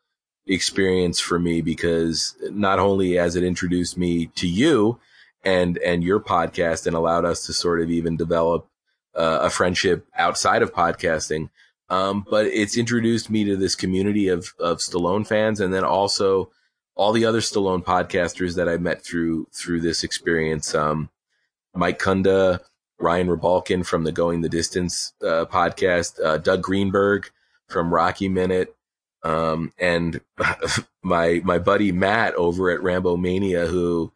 experience 0.46 1.20
for 1.20 1.38
me 1.38 1.60
because 1.60 2.34
not 2.50 2.78
only 2.78 3.12
has 3.12 3.36
it 3.36 3.44
introduced 3.44 3.96
me 3.96 4.26
to 4.34 4.48
you 4.48 4.98
and, 5.44 5.78
and 5.78 6.02
your 6.02 6.20
podcast 6.20 6.86
and 6.86 6.96
allowed 6.96 7.24
us 7.24 7.46
to 7.46 7.52
sort 7.52 7.80
of 7.80 7.90
even 7.90 8.16
develop 8.16 8.66
uh, 9.14 9.40
a 9.42 9.50
friendship 9.50 10.06
outside 10.16 10.62
of 10.62 10.72
podcasting, 10.72 11.50
um, 11.88 12.24
but 12.28 12.46
it's 12.46 12.76
introduced 12.76 13.30
me 13.30 13.44
to 13.44 13.56
this 13.56 13.74
community 13.74 14.28
of, 14.28 14.52
of 14.58 14.78
Stallone 14.78 15.26
fans 15.26 15.60
and 15.60 15.72
then 15.72 15.84
also 15.84 16.50
all 16.94 17.12
the 17.12 17.24
other 17.24 17.40
Stallone 17.40 17.84
podcasters 17.84 18.56
that 18.56 18.68
I 18.68 18.76
met 18.78 19.04
through, 19.04 19.46
through 19.52 19.80
this 19.80 20.02
experience. 20.02 20.74
Um, 20.74 21.10
Mike 21.74 21.98
Kunda, 21.98 22.60
Ryan 23.02 23.28
Rebalkin 23.28 23.84
from 23.84 24.04
the 24.04 24.12
Going 24.12 24.40
the 24.40 24.48
Distance 24.48 25.12
uh, 25.22 25.44
podcast, 25.46 26.22
uh, 26.24 26.38
Doug 26.38 26.62
Greenberg 26.62 27.30
from 27.68 27.92
Rocky 27.92 28.28
Minute, 28.28 28.74
um, 29.22 29.72
and 29.78 30.20
my 31.02 31.40
my 31.44 31.58
buddy 31.58 31.92
Matt 31.92 32.34
over 32.34 32.70
at 32.70 32.82
Rambo 32.82 33.16
Mania, 33.16 33.66
who 33.66 34.12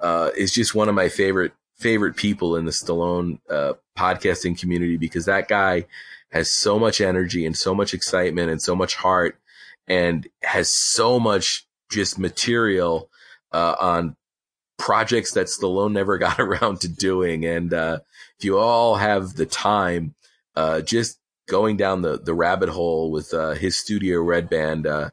uh, 0.00 0.30
is 0.36 0.52
just 0.52 0.74
one 0.74 0.88
of 0.88 0.94
my 0.94 1.08
favorite 1.08 1.52
favorite 1.76 2.16
people 2.16 2.56
in 2.56 2.64
the 2.64 2.70
Stallone 2.70 3.40
uh, 3.48 3.74
podcasting 3.98 4.58
community 4.58 4.96
because 4.96 5.24
that 5.24 5.48
guy 5.48 5.86
has 6.30 6.50
so 6.50 6.78
much 6.78 7.00
energy 7.00 7.44
and 7.44 7.56
so 7.56 7.74
much 7.74 7.94
excitement 7.94 8.50
and 8.50 8.62
so 8.62 8.76
much 8.76 8.94
heart 8.96 9.38
and 9.88 10.28
has 10.42 10.70
so 10.70 11.18
much 11.18 11.66
just 11.90 12.18
material 12.18 13.10
uh, 13.52 13.74
on 13.80 14.16
projects 14.80 15.32
that 15.32 15.46
Stallone 15.46 15.92
never 15.92 16.18
got 16.26 16.40
around 16.40 16.80
to 16.80 16.88
doing. 16.88 17.44
And 17.44 17.72
uh, 17.72 18.00
if 18.38 18.44
you 18.44 18.58
all 18.58 18.96
have 18.96 19.34
the 19.34 19.46
time, 19.46 20.14
uh, 20.56 20.80
just 20.80 21.18
going 21.48 21.76
down 21.76 22.02
the, 22.02 22.18
the 22.18 22.34
rabbit 22.34 22.70
hole 22.70 23.12
with 23.12 23.32
uh, 23.32 23.50
his 23.52 23.78
studio 23.78 24.20
red 24.22 24.48
band, 24.50 24.86
uh, 24.86 25.10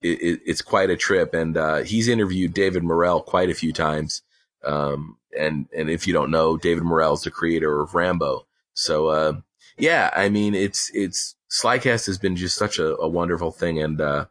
it, 0.00 0.20
it, 0.20 0.40
it's 0.44 0.62
quite 0.62 0.90
a 0.90 0.96
trip. 0.96 1.34
And 1.34 1.56
uh, 1.56 1.82
he's 1.82 2.08
interviewed 2.08 2.54
David 2.54 2.82
Morrell 2.82 3.20
quite 3.20 3.50
a 3.50 3.54
few 3.54 3.72
times. 3.72 4.22
Um, 4.64 5.18
and 5.38 5.66
and 5.76 5.90
if 5.90 6.06
you 6.06 6.12
don't 6.12 6.30
know, 6.30 6.56
David 6.56 6.84
Morrell 6.84 7.14
is 7.14 7.22
the 7.22 7.30
creator 7.30 7.80
of 7.80 7.94
Rambo. 7.94 8.46
So 8.74 9.08
uh, 9.08 9.40
yeah, 9.78 10.10
I 10.14 10.28
mean, 10.28 10.54
it's 10.54 10.90
it's 10.94 11.34
Slycast 11.50 12.06
has 12.06 12.18
been 12.18 12.36
just 12.36 12.56
such 12.56 12.78
a, 12.78 12.96
a 12.98 13.08
wonderful 13.08 13.50
thing, 13.50 13.82
and 13.82 14.00
uh, 14.00 14.26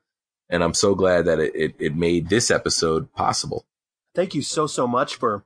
and 0.49 0.64
I'm 0.64 0.74
so 0.74 0.95
glad 0.95 1.26
that 1.26 1.40
it, 1.40 1.56
it, 1.56 1.76
it 1.80 1.95
made 1.95 2.30
this 2.30 2.52
episode 2.52 3.12
possible. 3.14 3.66
Thank 4.14 4.36
you 4.36 4.42
so 4.42 4.68
so 4.68 4.88
much 4.88 5.16
for 5.16 5.46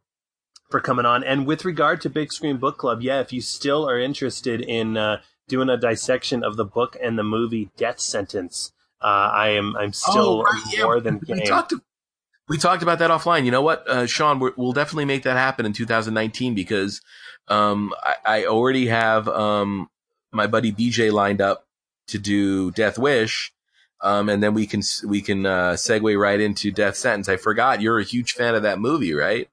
for 0.69 0.79
coming 0.79 1.05
on. 1.05 1.23
And 1.23 1.45
with 1.45 1.65
regard 1.65 2.01
to 2.01 2.09
Big 2.09 2.31
Screen 2.31 2.57
Book 2.57 2.77
Club, 2.77 3.01
yeah, 3.01 3.19
if 3.19 3.31
you 3.31 3.41
still 3.41 3.87
are 3.87 3.99
interested 3.99 4.61
in 4.61 4.97
uh, 4.97 5.21
doing 5.47 5.69
a 5.69 5.77
dissection 5.77 6.43
of 6.43 6.57
the 6.57 6.65
book 6.65 6.97
and 7.01 7.17
the 7.17 7.23
movie 7.23 7.69
Death 7.77 7.99
Sentence, 7.99 8.71
uh, 9.01 9.29
I 9.33 9.49
am 9.49 9.75
I'm 9.75 9.93
still 9.93 10.41
oh, 10.41 10.43
right, 10.43 10.63
more 10.79 10.97
yeah. 10.97 11.03
than 11.03 11.19
game. 11.19 11.37
We 11.37 11.45
talked, 11.45 11.73
we 12.47 12.57
talked 12.57 12.83
about 12.83 12.99
that 12.99 13.11
offline. 13.11 13.45
You 13.45 13.51
know 13.51 13.61
what, 13.61 13.87
uh, 13.87 14.05
Sean? 14.07 14.39
we 14.39 14.51
will 14.57 14.73
definitely 14.73 15.05
make 15.05 15.23
that 15.23 15.37
happen 15.37 15.65
in 15.65 15.73
2019 15.73 16.55
because 16.55 17.01
um, 17.47 17.93
I, 18.03 18.15
I, 18.25 18.45
already 18.45 18.87
have 18.87 19.27
um, 19.27 19.87
my 20.31 20.47
buddy 20.47 20.71
BJ 20.71 21.11
lined 21.11 21.41
up 21.41 21.67
to 22.07 22.17
do 22.17 22.71
Death 22.71 22.97
Wish. 22.97 23.51
Um, 24.01 24.29
and 24.29 24.43
then 24.43 24.53
we 24.53 24.67
can 24.67 24.81
we 25.07 25.21
can 25.21 25.45
uh, 25.45 25.71
segue 25.73 26.19
right 26.19 26.39
into 26.39 26.71
Death 26.71 26.95
Sentence. 26.95 27.29
I 27.29 27.37
forgot 27.37 27.81
you're 27.81 27.99
a 27.99 28.03
huge 28.03 28.33
fan 28.33 28.55
of 28.55 28.63
that 28.63 28.79
movie, 28.79 29.13
right? 29.13 29.49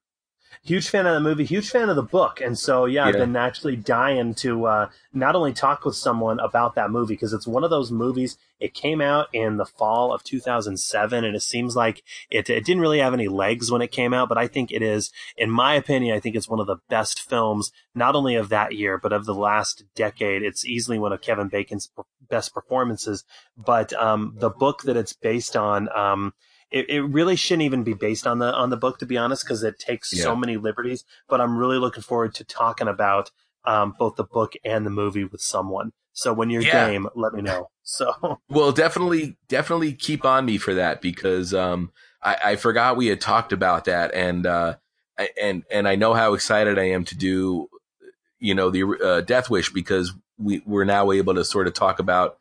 Huge 0.65 0.89
fan 0.89 1.07
of 1.07 1.15
the 1.15 1.21
movie, 1.21 1.45
huge 1.45 1.71
fan 1.71 1.89
of 1.89 1.97
the 1.97 2.03
book, 2.03 2.41
and 2.41 2.59
so 2.59 2.85
yeah, 2.85 3.03
yeah. 3.03 3.09
I've 3.09 3.15
been 3.15 3.37
actually 3.37 3.77
dying 3.77 4.35
to 4.37 4.67
uh, 4.67 4.89
not 5.13 5.35
only 5.35 5.53
talk 5.53 5.85
with 5.85 5.97
someone 5.97 6.39
about 6.41 6.75
that 6.77 6.91
movie 6.91 7.15
because 7.15 7.33
it's 7.33 7.47
one 7.47 7.65
of 7.65 7.71
those 7.71 7.91
movies. 7.91 8.37
It 8.61 8.75
came 8.75 9.01
out 9.01 9.27
in 9.33 9.57
the 9.57 9.67
fall 9.67 10.13
of 10.13 10.23
2007, 10.23 11.25
and 11.25 11.35
it 11.35 11.43
seems 11.43 11.75
like 11.75 12.05
it, 12.31 12.49
it 12.49 12.65
didn't 12.65 12.81
really 12.81 13.01
have 13.01 13.13
any 13.13 13.27
legs 13.27 13.71
when 13.71 13.83
it 13.83 13.91
came 13.91 14.15
out, 14.15 14.29
but 14.29 14.39
I 14.39 14.47
think 14.47 14.71
it 14.71 14.83
is, 14.83 15.11
in 15.37 15.51
my 15.51 15.75
opinion, 15.75 16.15
I 16.15 16.21
think 16.21 16.37
it's 16.37 16.49
one 16.49 16.61
of 16.61 16.69
the 16.69 16.79
best 16.89 17.21
films, 17.21 17.73
not 17.95 18.15
only 18.15 18.37
of 18.37 18.49
that 18.51 18.75
year 18.75 18.99
but 18.99 19.13
of 19.13 19.25
the 19.25 19.35
last 19.35 19.85
decade. 19.97 20.43
It's 20.43 20.65
easily 20.65 20.99
one 20.99 21.13
of 21.13 21.21
Kevin 21.21 21.49
Bacon's 21.49 21.91
best 22.29 22.55
performances, 22.55 23.25
but 23.57 23.93
um, 23.95 24.37
the 24.39 24.51
book 24.51 24.83
that 24.83 24.97
it's 24.97 25.13
based 25.13 25.57
on. 25.57 25.89
Um, 25.97 26.35
it, 26.73 26.89
it 26.89 27.03
really 27.03 27.37
shouldn't 27.37 27.63
even 27.63 27.85
be 27.85 27.95
based 27.95 28.27
on 28.27 28.39
the 28.39 28.53
on 28.53 28.71
the 28.71 28.77
book 28.77 28.99
to 28.99 29.07
be 29.07 29.17
honest 29.17 29.45
because 29.45 29.63
it 29.63 29.79
takes 29.79 30.13
yeah. 30.13 30.23
so 30.23 30.35
many 30.35 30.57
liberties 30.57 31.05
but 31.29 31.41
i'm 31.41 31.57
really 31.57 31.79
looking 31.79 32.03
forward 32.03 32.35
to 32.35 32.45
talking 32.45 32.89
about 32.89 33.31
um, 33.65 33.95
both 33.97 34.17
the 34.17 34.25
book 34.25 34.55
and 34.65 34.85
the 34.85 34.91
movie 34.91 35.25
with 35.25 35.41
someone 35.41 35.93
so 36.13 36.33
when 36.33 36.51
you're 36.51 36.63
yeah. 36.63 36.91
game 36.91 37.09
let 37.15 37.33
me 37.33 37.43
know 37.43 37.71
so 37.83 38.41
well 38.49 38.73
definitely 38.73 39.37
definitely 39.49 39.93
keep 39.93 40.25
on 40.25 40.45
me 40.45 40.59
for 40.59 40.75
that 40.75 41.01
because 41.01 41.55
um, 41.55 41.93
I, 42.23 42.37
I 42.45 42.57
forgot 42.57 42.97
we 42.97 43.07
had 43.07 43.21
talked 43.21 43.53
about 43.53 43.85
that 43.85 44.13
and 44.15 44.47
uh, 44.47 44.77
and 45.41 45.63
and 45.71 45.87
i 45.87 45.95
know 45.95 46.15
how 46.15 46.35
excited 46.35 46.79
i 46.79 46.89
am 46.89 47.05
to 47.05 47.17
do 47.17 47.69
you 48.41 48.55
know 48.55 48.71
the 48.71 48.83
uh, 48.83 49.21
death 49.21 49.49
wish 49.49 49.73
because 49.73 50.13
we 50.39 50.63
we're 50.67 50.85
now 50.85 51.13
able 51.13 51.35
to 51.35 51.45
sort 51.45 51.69
of 51.69 51.75
talk 51.75 52.01
about 52.01 52.39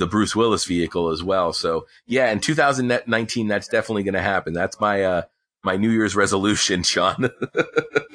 the 0.00 0.06
Bruce 0.06 0.34
Willis 0.34 0.64
vehicle 0.64 1.10
as 1.10 1.22
well. 1.22 1.52
So 1.52 1.86
yeah, 2.06 2.32
in 2.32 2.40
2019, 2.40 3.46
that's 3.46 3.68
definitely 3.68 4.02
going 4.02 4.14
to 4.14 4.22
happen. 4.22 4.52
That's 4.52 4.80
my, 4.80 5.04
uh, 5.04 5.22
my 5.62 5.76
New 5.76 5.90
Year's 5.90 6.16
resolution, 6.16 6.82
Sean. 6.84 7.30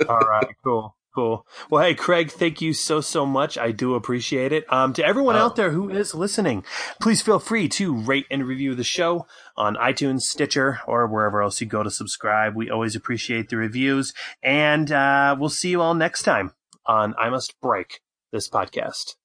All 0.10 0.20
right, 0.20 0.54
cool. 0.64 0.98
Cool. 1.14 1.48
Well, 1.70 1.82
hey, 1.82 1.94
Craig, 1.94 2.30
thank 2.30 2.60
you 2.60 2.74
so, 2.74 3.00
so 3.00 3.26
much. 3.26 3.58
I 3.58 3.72
do 3.72 3.96
appreciate 3.96 4.52
it. 4.52 4.66
Um, 4.72 4.92
to 4.94 5.06
everyone 5.06 5.38
oh. 5.38 5.46
out 5.46 5.56
there 5.56 5.72
who 5.72 5.90
is 5.90 6.14
listening, 6.14 6.66
please 7.00 7.22
feel 7.22 7.40
free 7.40 7.70
to 7.70 7.96
rate 7.96 8.26
and 8.30 8.46
review 8.46 8.76
the 8.76 8.84
show 8.84 9.26
on 9.56 9.78
iTunes, 9.78 10.24
Stitcher, 10.24 10.82
or 10.86 11.08
wherever 11.08 11.42
else 11.42 11.62
you 11.62 11.68
go 11.68 11.84
to 11.84 11.90
subscribe. 11.90 12.54
We 12.54 12.70
always 12.70 12.98
appreciate 12.98 13.48
the 13.48 13.56
reviews 13.56 14.14
and, 14.44 14.92
uh, 14.92 15.38
we'll 15.40 15.48
see 15.48 15.70
you 15.70 15.82
all 15.82 15.94
next 15.94 16.24
time 16.24 16.52
on 16.86 17.16
I 17.18 17.30
Must 17.30 17.62
Break 17.62 18.02
this 18.34 18.50
podcast. 18.50 19.16